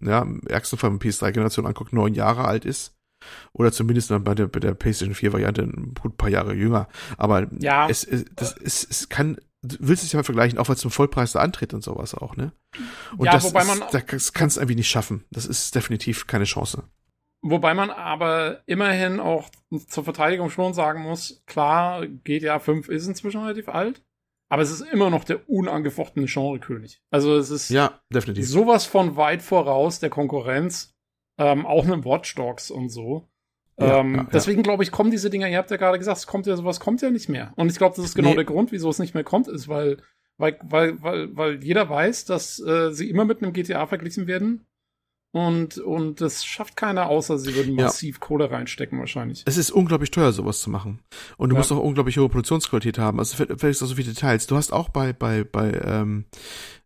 [0.00, 2.94] ja, im ärgsten Fall mit PS3-Generation anguckt, neun Jahre alt ist
[3.52, 6.88] oder zumindest bei der, bei der PlayStation 4 Variante ein gut paar Jahre jünger.
[7.16, 7.88] Aber ja.
[7.88, 10.82] es, es, das, es, es kann, du willst es ja mal vergleichen, auch weil es
[10.82, 12.52] zum Vollpreis da antritt und sowas auch, ne?
[13.16, 15.24] Und ja, das, wobei man, ist, das kannst du irgendwie nicht schaffen.
[15.30, 16.84] Das ist definitiv keine Chance.
[17.42, 19.48] Wobei man aber immerhin auch
[19.86, 24.02] zur Verteidigung schon sagen muss, klar, GTA 5 ist inzwischen relativ alt,
[24.50, 27.00] aber es ist immer noch der unangefochtene Genrekönig.
[27.10, 28.46] Also es ist ja, definitiv.
[28.46, 30.94] sowas von weit voraus der Konkurrenz
[31.40, 33.28] ähm, auch einem Watch Dogs und so.
[33.78, 36.26] Ja, ähm, ja, deswegen glaube ich, kommen diese Dinger, ihr habt ja gerade gesagt, es
[36.26, 37.52] kommt ja sowas kommt ja nicht mehr.
[37.56, 38.34] Und ich glaube, das ist genau nee.
[38.36, 39.96] der Grund, wieso es nicht mehr kommt, ist, weil,
[40.36, 44.66] weil, weil, weil, weil jeder weiß, dass äh, sie immer mit einem GTA verglichen werden.
[45.32, 47.84] Und, und das schafft keiner, außer sie würden Ja.
[47.84, 49.44] massiv Kohle reinstecken wahrscheinlich.
[49.46, 51.00] Es ist unglaublich teuer, sowas zu machen.
[51.38, 51.60] Und du Ja.
[51.60, 53.18] musst auch unglaublich hohe Produktionsqualität haben.
[53.20, 54.46] Also vielleicht auch so viele Details.
[54.48, 56.24] Du hast auch bei, bei, bei, ähm,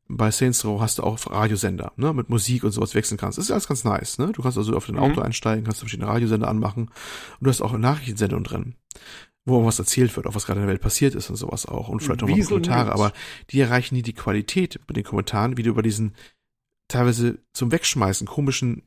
[0.09, 3.39] bei Saints Row hast du auch Radiosender, ne, mit Musik und sowas wechseln kannst.
[3.39, 4.33] Das ist alles ganz nice, ne?
[4.33, 5.03] Du kannst also auf dein Mhm.
[5.03, 6.85] Auto einsteigen, kannst verschiedene Radiosender anmachen.
[6.85, 8.75] Und du hast auch Nachrichtensendungen drin,
[9.47, 11.89] wo irgendwas erzählt wird, auch was gerade in der Welt passiert ist und sowas auch.
[11.89, 12.93] Und vielleicht auch mal Kommentare.
[12.93, 13.13] Aber
[13.51, 16.15] die erreichen nie die Qualität bei den Kommentaren, wie du über diesen
[16.89, 18.83] teilweise zum Wegschmeißen komischen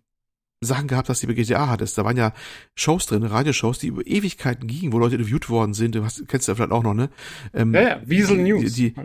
[0.62, 1.98] Sachen gehabt hast, die bei GTA hattest.
[1.98, 2.34] Da waren ja
[2.76, 5.94] Shows drin, Radioshows, die über Ewigkeiten gingen, wo Leute interviewt worden sind.
[5.96, 7.10] Du hast, kennst du ja vielleicht auch noch, ne?
[7.54, 8.74] Ähm, Ja, ja, Wiesel News.
[8.74, 9.02] Die, die,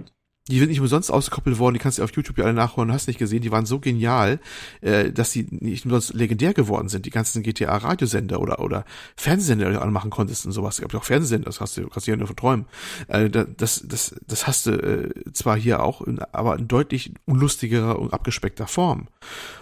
[0.49, 3.07] die sind nicht umsonst ausgekoppelt worden, die kannst du auf YouTube ja alle nachholen, hast
[3.07, 4.41] nicht gesehen, die waren so genial,
[4.81, 8.85] äh, dass die nicht umsonst legendär geworden sind, die ganzen GTA-Radiosender oder, oder
[9.17, 10.75] Fernsehsender, die du anmachen konntest und sowas.
[10.77, 12.67] Es gab ja auch Fernsehsender, das hast du, kannst du ja nur von träumen.
[13.07, 17.13] Äh, da- das, das, das hast du äh, zwar hier auch, in, aber in deutlich
[17.25, 19.07] unlustigerer und abgespeckter Form.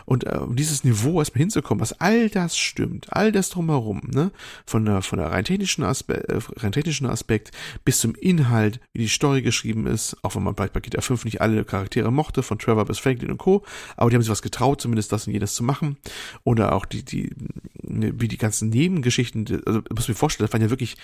[0.06, 4.32] Und äh, um dieses Niveau erstmal hinzukommen, was all das stimmt, all das drumherum, ne,
[4.66, 7.50] von der, von der rein technischen, Aspe äh, rein technischen Aspekt
[7.84, 11.24] bis zum Inhalt, wie die Story geschrieben ist, auch wenn man vielleicht bei GTA 5
[11.24, 13.64] nicht alle Charaktere mochte, von Trevor bis Franklin und Co.,
[13.96, 15.96] aber die haben sich was getraut, zumindest das und jenes zu machen.
[16.44, 17.34] Oder auch die, die,
[17.82, 20.96] ne, wie die ganzen Nebengeschichten, also, muss mir vorstellen, das waren ja wirklich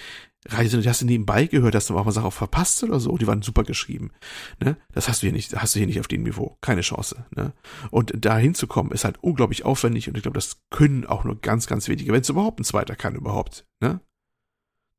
[0.46, 3.26] Reise, die hast du nebenbei gehört, hast du auch mal Sachen verpasst oder so, die
[3.26, 4.10] waren super geschrieben.
[4.62, 4.76] Ne?
[4.92, 6.56] Das hast du hier nicht, hast du hier nicht auf dem Niveau.
[6.60, 7.26] Keine Chance.
[7.34, 7.52] Ne?
[7.90, 11.66] Und da hinzukommen, ist halt unglaublich aufwendig und ich glaube, das können auch nur ganz,
[11.66, 13.66] ganz wenige, wenn es überhaupt ein zweiter kann überhaupt.
[13.80, 14.00] Ne?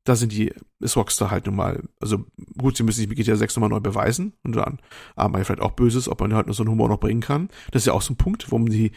[0.08, 2.24] Da sind die, ist Rockstar halt nun mal, also
[2.56, 4.78] gut, sie müssen sich mit GTA 6 nochmal neu beweisen und dann
[5.18, 7.50] haben wir vielleicht auch Böses, ob man halt nur so einen Humor noch bringen kann.
[7.72, 8.92] Das ist ja auch so ein Punkt, warum die,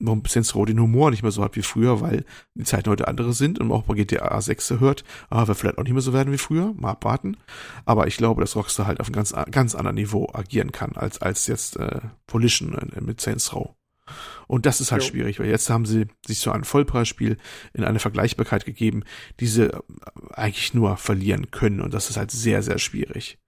[0.00, 3.08] warum Saints Row den Humor nicht mehr so hat wie früher, weil die Zeiten heute
[3.08, 6.12] andere sind und auch bei GTA 6 hört, ah, wir vielleicht auch nicht mehr so
[6.12, 7.38] werden wie früher, mal abwarten.
[7.86, 11.22] Aber ich glaube, dass Rockstar halt auf einem ganz, ganz anderen Niveau agieren kann, als,
[11.22, 13.70] als jetzt äh, Volition äh, mit Saints Row.
[14.46, 15.08] Und das ist halt Jo.
[15.10, 17.36] schwierig, weil jetzt haben sie sich so ein Vollpreisspiel
[17.72, 19.04] in eine Vergleichbarkeit gegeben,
[19.40, 19.80] die sie äh,
[20.32, 21.80] eigentlich nur verlieren können.
[21.80, 23.38] Und das ist halt sehr, sehr schwierig.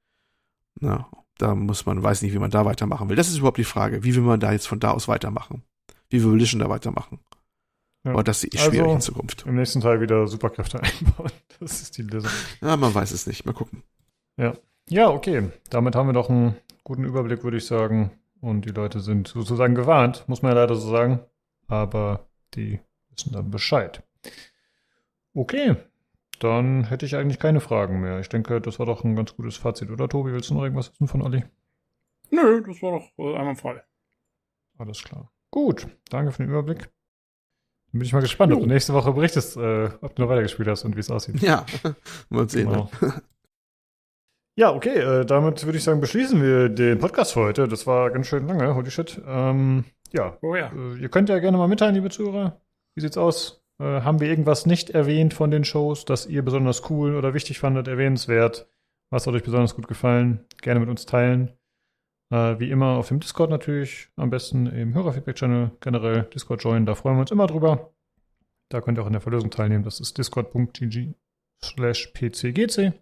[0.80, 1.08] Na,
[1.38, 3.16] da muss man, weiß nicht, wie man da weitermachen will.
[3.16, 4.04] Das ist überhaupt die Frage.
[4.04, 5.62] Wie will man da jetzt von da aus weitermachen?
[6.08, 7.18] Wie will Volition da weitermachen?
[8.04, 8.12] Ja.
[8.12, 9.44] Aber das ist schwierig Also, in Zukunft.
[9.46, 11.30] Im nächsten Teil wieder Superkräfte einbauen.
[11.60, 12.30] Das ist die Lösung.
[12.60, 13.46] Ja, man weiß es nicht.
[13.46, 13.82] Mal gucken.
[14.36, 14.54] Ja.
[14.88, 15.50] Ja, okay.
[15.70, 18.10] Damit haben wir doch einen guten Überblick, würde ich sagen.
[18.42, 21.20] Und die Leute sind sozusagen gewarnt, muss man ja leider so sagen.
[21.68, 22.80] Aber die
[23.10, 24.02] wissen dann Bescheid.
[25.32, 25.76] Okay.
[26.40, 28.18] Dann hätte ich eigentlich keine Fragen mehr.
[28.18, 30.32] Ich denke, das war doch ein ganz gutes Fazit, oder Tobi?
[30.32, 31.44] Willst du noch irgendwas wissen von Olli?
[32.30, 33.80] Nö, das war doch äh, einwandfrei.
[34.76, 35.30] Alles klar.
[35.52, 36.80] Gut, danke für den Überblick.
[36.80, 40.66] Dann bin ich mal gespannt, ob du nächste Woche berichtest, äh, ob du noch weitergespielt
[40.66, 41.40] hast und wie es aussieht.
[41.42, 41.64] Ja,
[42.28, 42.70] mal sehen.
[42.70, 42.90] Genau.
[44.54, 47.68] Ja, okay, äh, damit würde ich sagen, beschließen wir den Podcast für heute.
[47.68, 49.20] Das war ganz schön lange, holy shit.
[49.26, 50.70] Ähm, ja, Oh ja.
[50.74, 52.60] äh, ihr könnt ja gerne mal mitteilen, liebe Zuhörer.
[52.94, 53.64] Wie sieht's aus?
[53.80, 57.58] Äh, haben wir irgendwas nicht erwähnt von den Shows, das ihr besonders cool oder wichtig
[57.60, 58.68] fandet, erwähnenswert?
[59.10, 60.44] Was hat euch besonders gut gefallen?
[60.60, 61.52] Gerne mit uns teilen.
[62.30, 66.94] Äh, wie immer auf dem Discord natürlich, am besten im Hörerfeedback-Channel generell Discord joinen, da
[66.94, 67.94] freuen wir uns immer drüber.
[68.68, 69.84] Da könnt ihr auch in der Verlosung teilnehmen.
[69.84, 71.14] Das ist discord.gg
[71.62, 72.92] slash pcgc.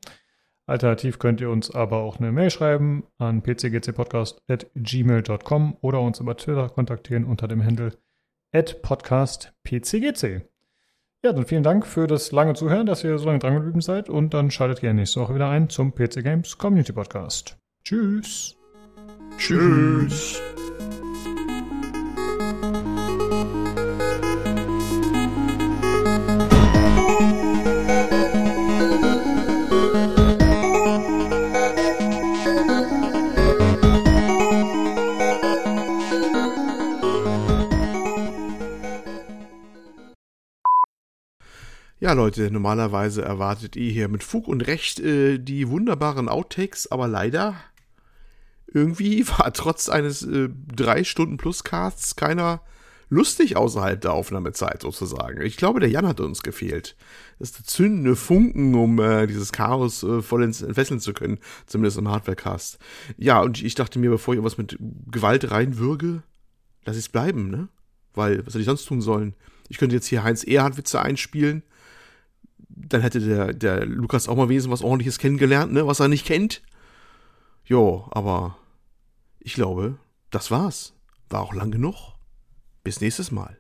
[0.71, 6.69] Alternativ könnt ihr uns aber auch eine Mail schreiben an pcgcpodcast.gmail.com oder uns über Twitter
[6.69, 7.95] kontaktieren unter dem Handle
[8.83, 10.43] podcastpcgc.
[11.25, 14.09] Ja, dann vielen Dank für das lange Zuhören, dass ihr so lange dran geblieben seid
[14.09, 17.59] und dann schaltet gerne nächste Woche wieder ein zum PC Games Community Podcast.
[17.83, 18.57] Tschüss.
[19.39, 20.41] Tschüss.
[42.11, 47.07] Ja, Leute, normalerweise erwartet ihr hier mit Fug und Recht äh, die wunderbaren Outtakes, aber
[47.07, 47.55] leider
[48.67, 52.63] irgendwie war trotz eines äh, drei Stunden plus Casts keiner
[53.11, 55.41] lustig außerhalb der Aufnahmezeit sozusagen.
[55.43, 56.97] Ich glaube, der Jan hat uns gefehlt.
[57.39, 61.97] Das ist der zündende Funken, um äh, dieses Chaos äh, vollends entfesseln zu können, zumindest
[61.97, 62.81] im Hardwarecast.
[63.19, 66.25] Ja, und ich dachte mir, bevor ich was mit Gewalt reinwürge,
[66.85, 67.69] lass ich es bleiben, ne?
[68.15, 69.37] Weil, was hätte ich sonst tun sollen?
[69.69, 71.63] Ich könnte jetzt hier Heinz Erhard-Witze einspielen.
[72.89, 75.87] Dann hätte der, der Lukas auch mal wesentlich was ordentliches kennengelernt, ne?
[75.87, 76.63] Was er nicht kennt.
[77.65, 78.57] Jo, aber
[79.39, 79.97] ich glaube,
[80.31, 80.93] das war's.
[81.29, 82.15] War auch lang genug.
[82.83, 83.57] Bis nächstes Mal.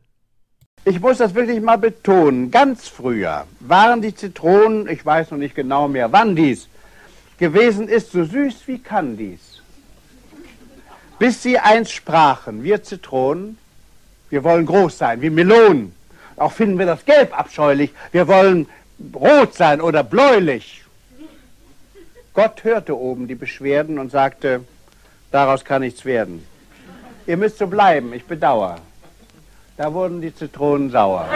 [0.84, 2.50] Ich muss das wirklich mal betonen.
[2.50, 6.68] Ganz früher waren die Zitronen, ich weiß noch nicht genau mehr, wann dies
[7.38, 9.62] gewesen ist, so süß wie Candies.
[11.18, 13.58] Bis sie eins sprachen, wir Zitronen,
[14.30, 15.92] Wir wollen groß sein, wie Melonen.
[16.36, 17.90] Auch finden wir das Gelb abscheulich.
[18.12, 18.66] Wir wollen
[19.14, 20.84] rot sein oder bläulich.
[22.34, 24.64] Gott hörte oben die Beschwerden und sagte,
[25.30, 26.46] daraus kann nichts werden.
[27.26, 28.78] Ihr müsst so bleiben, ich bedauere.
[29.76, 31.28] Da wurden die Zitronen sauer.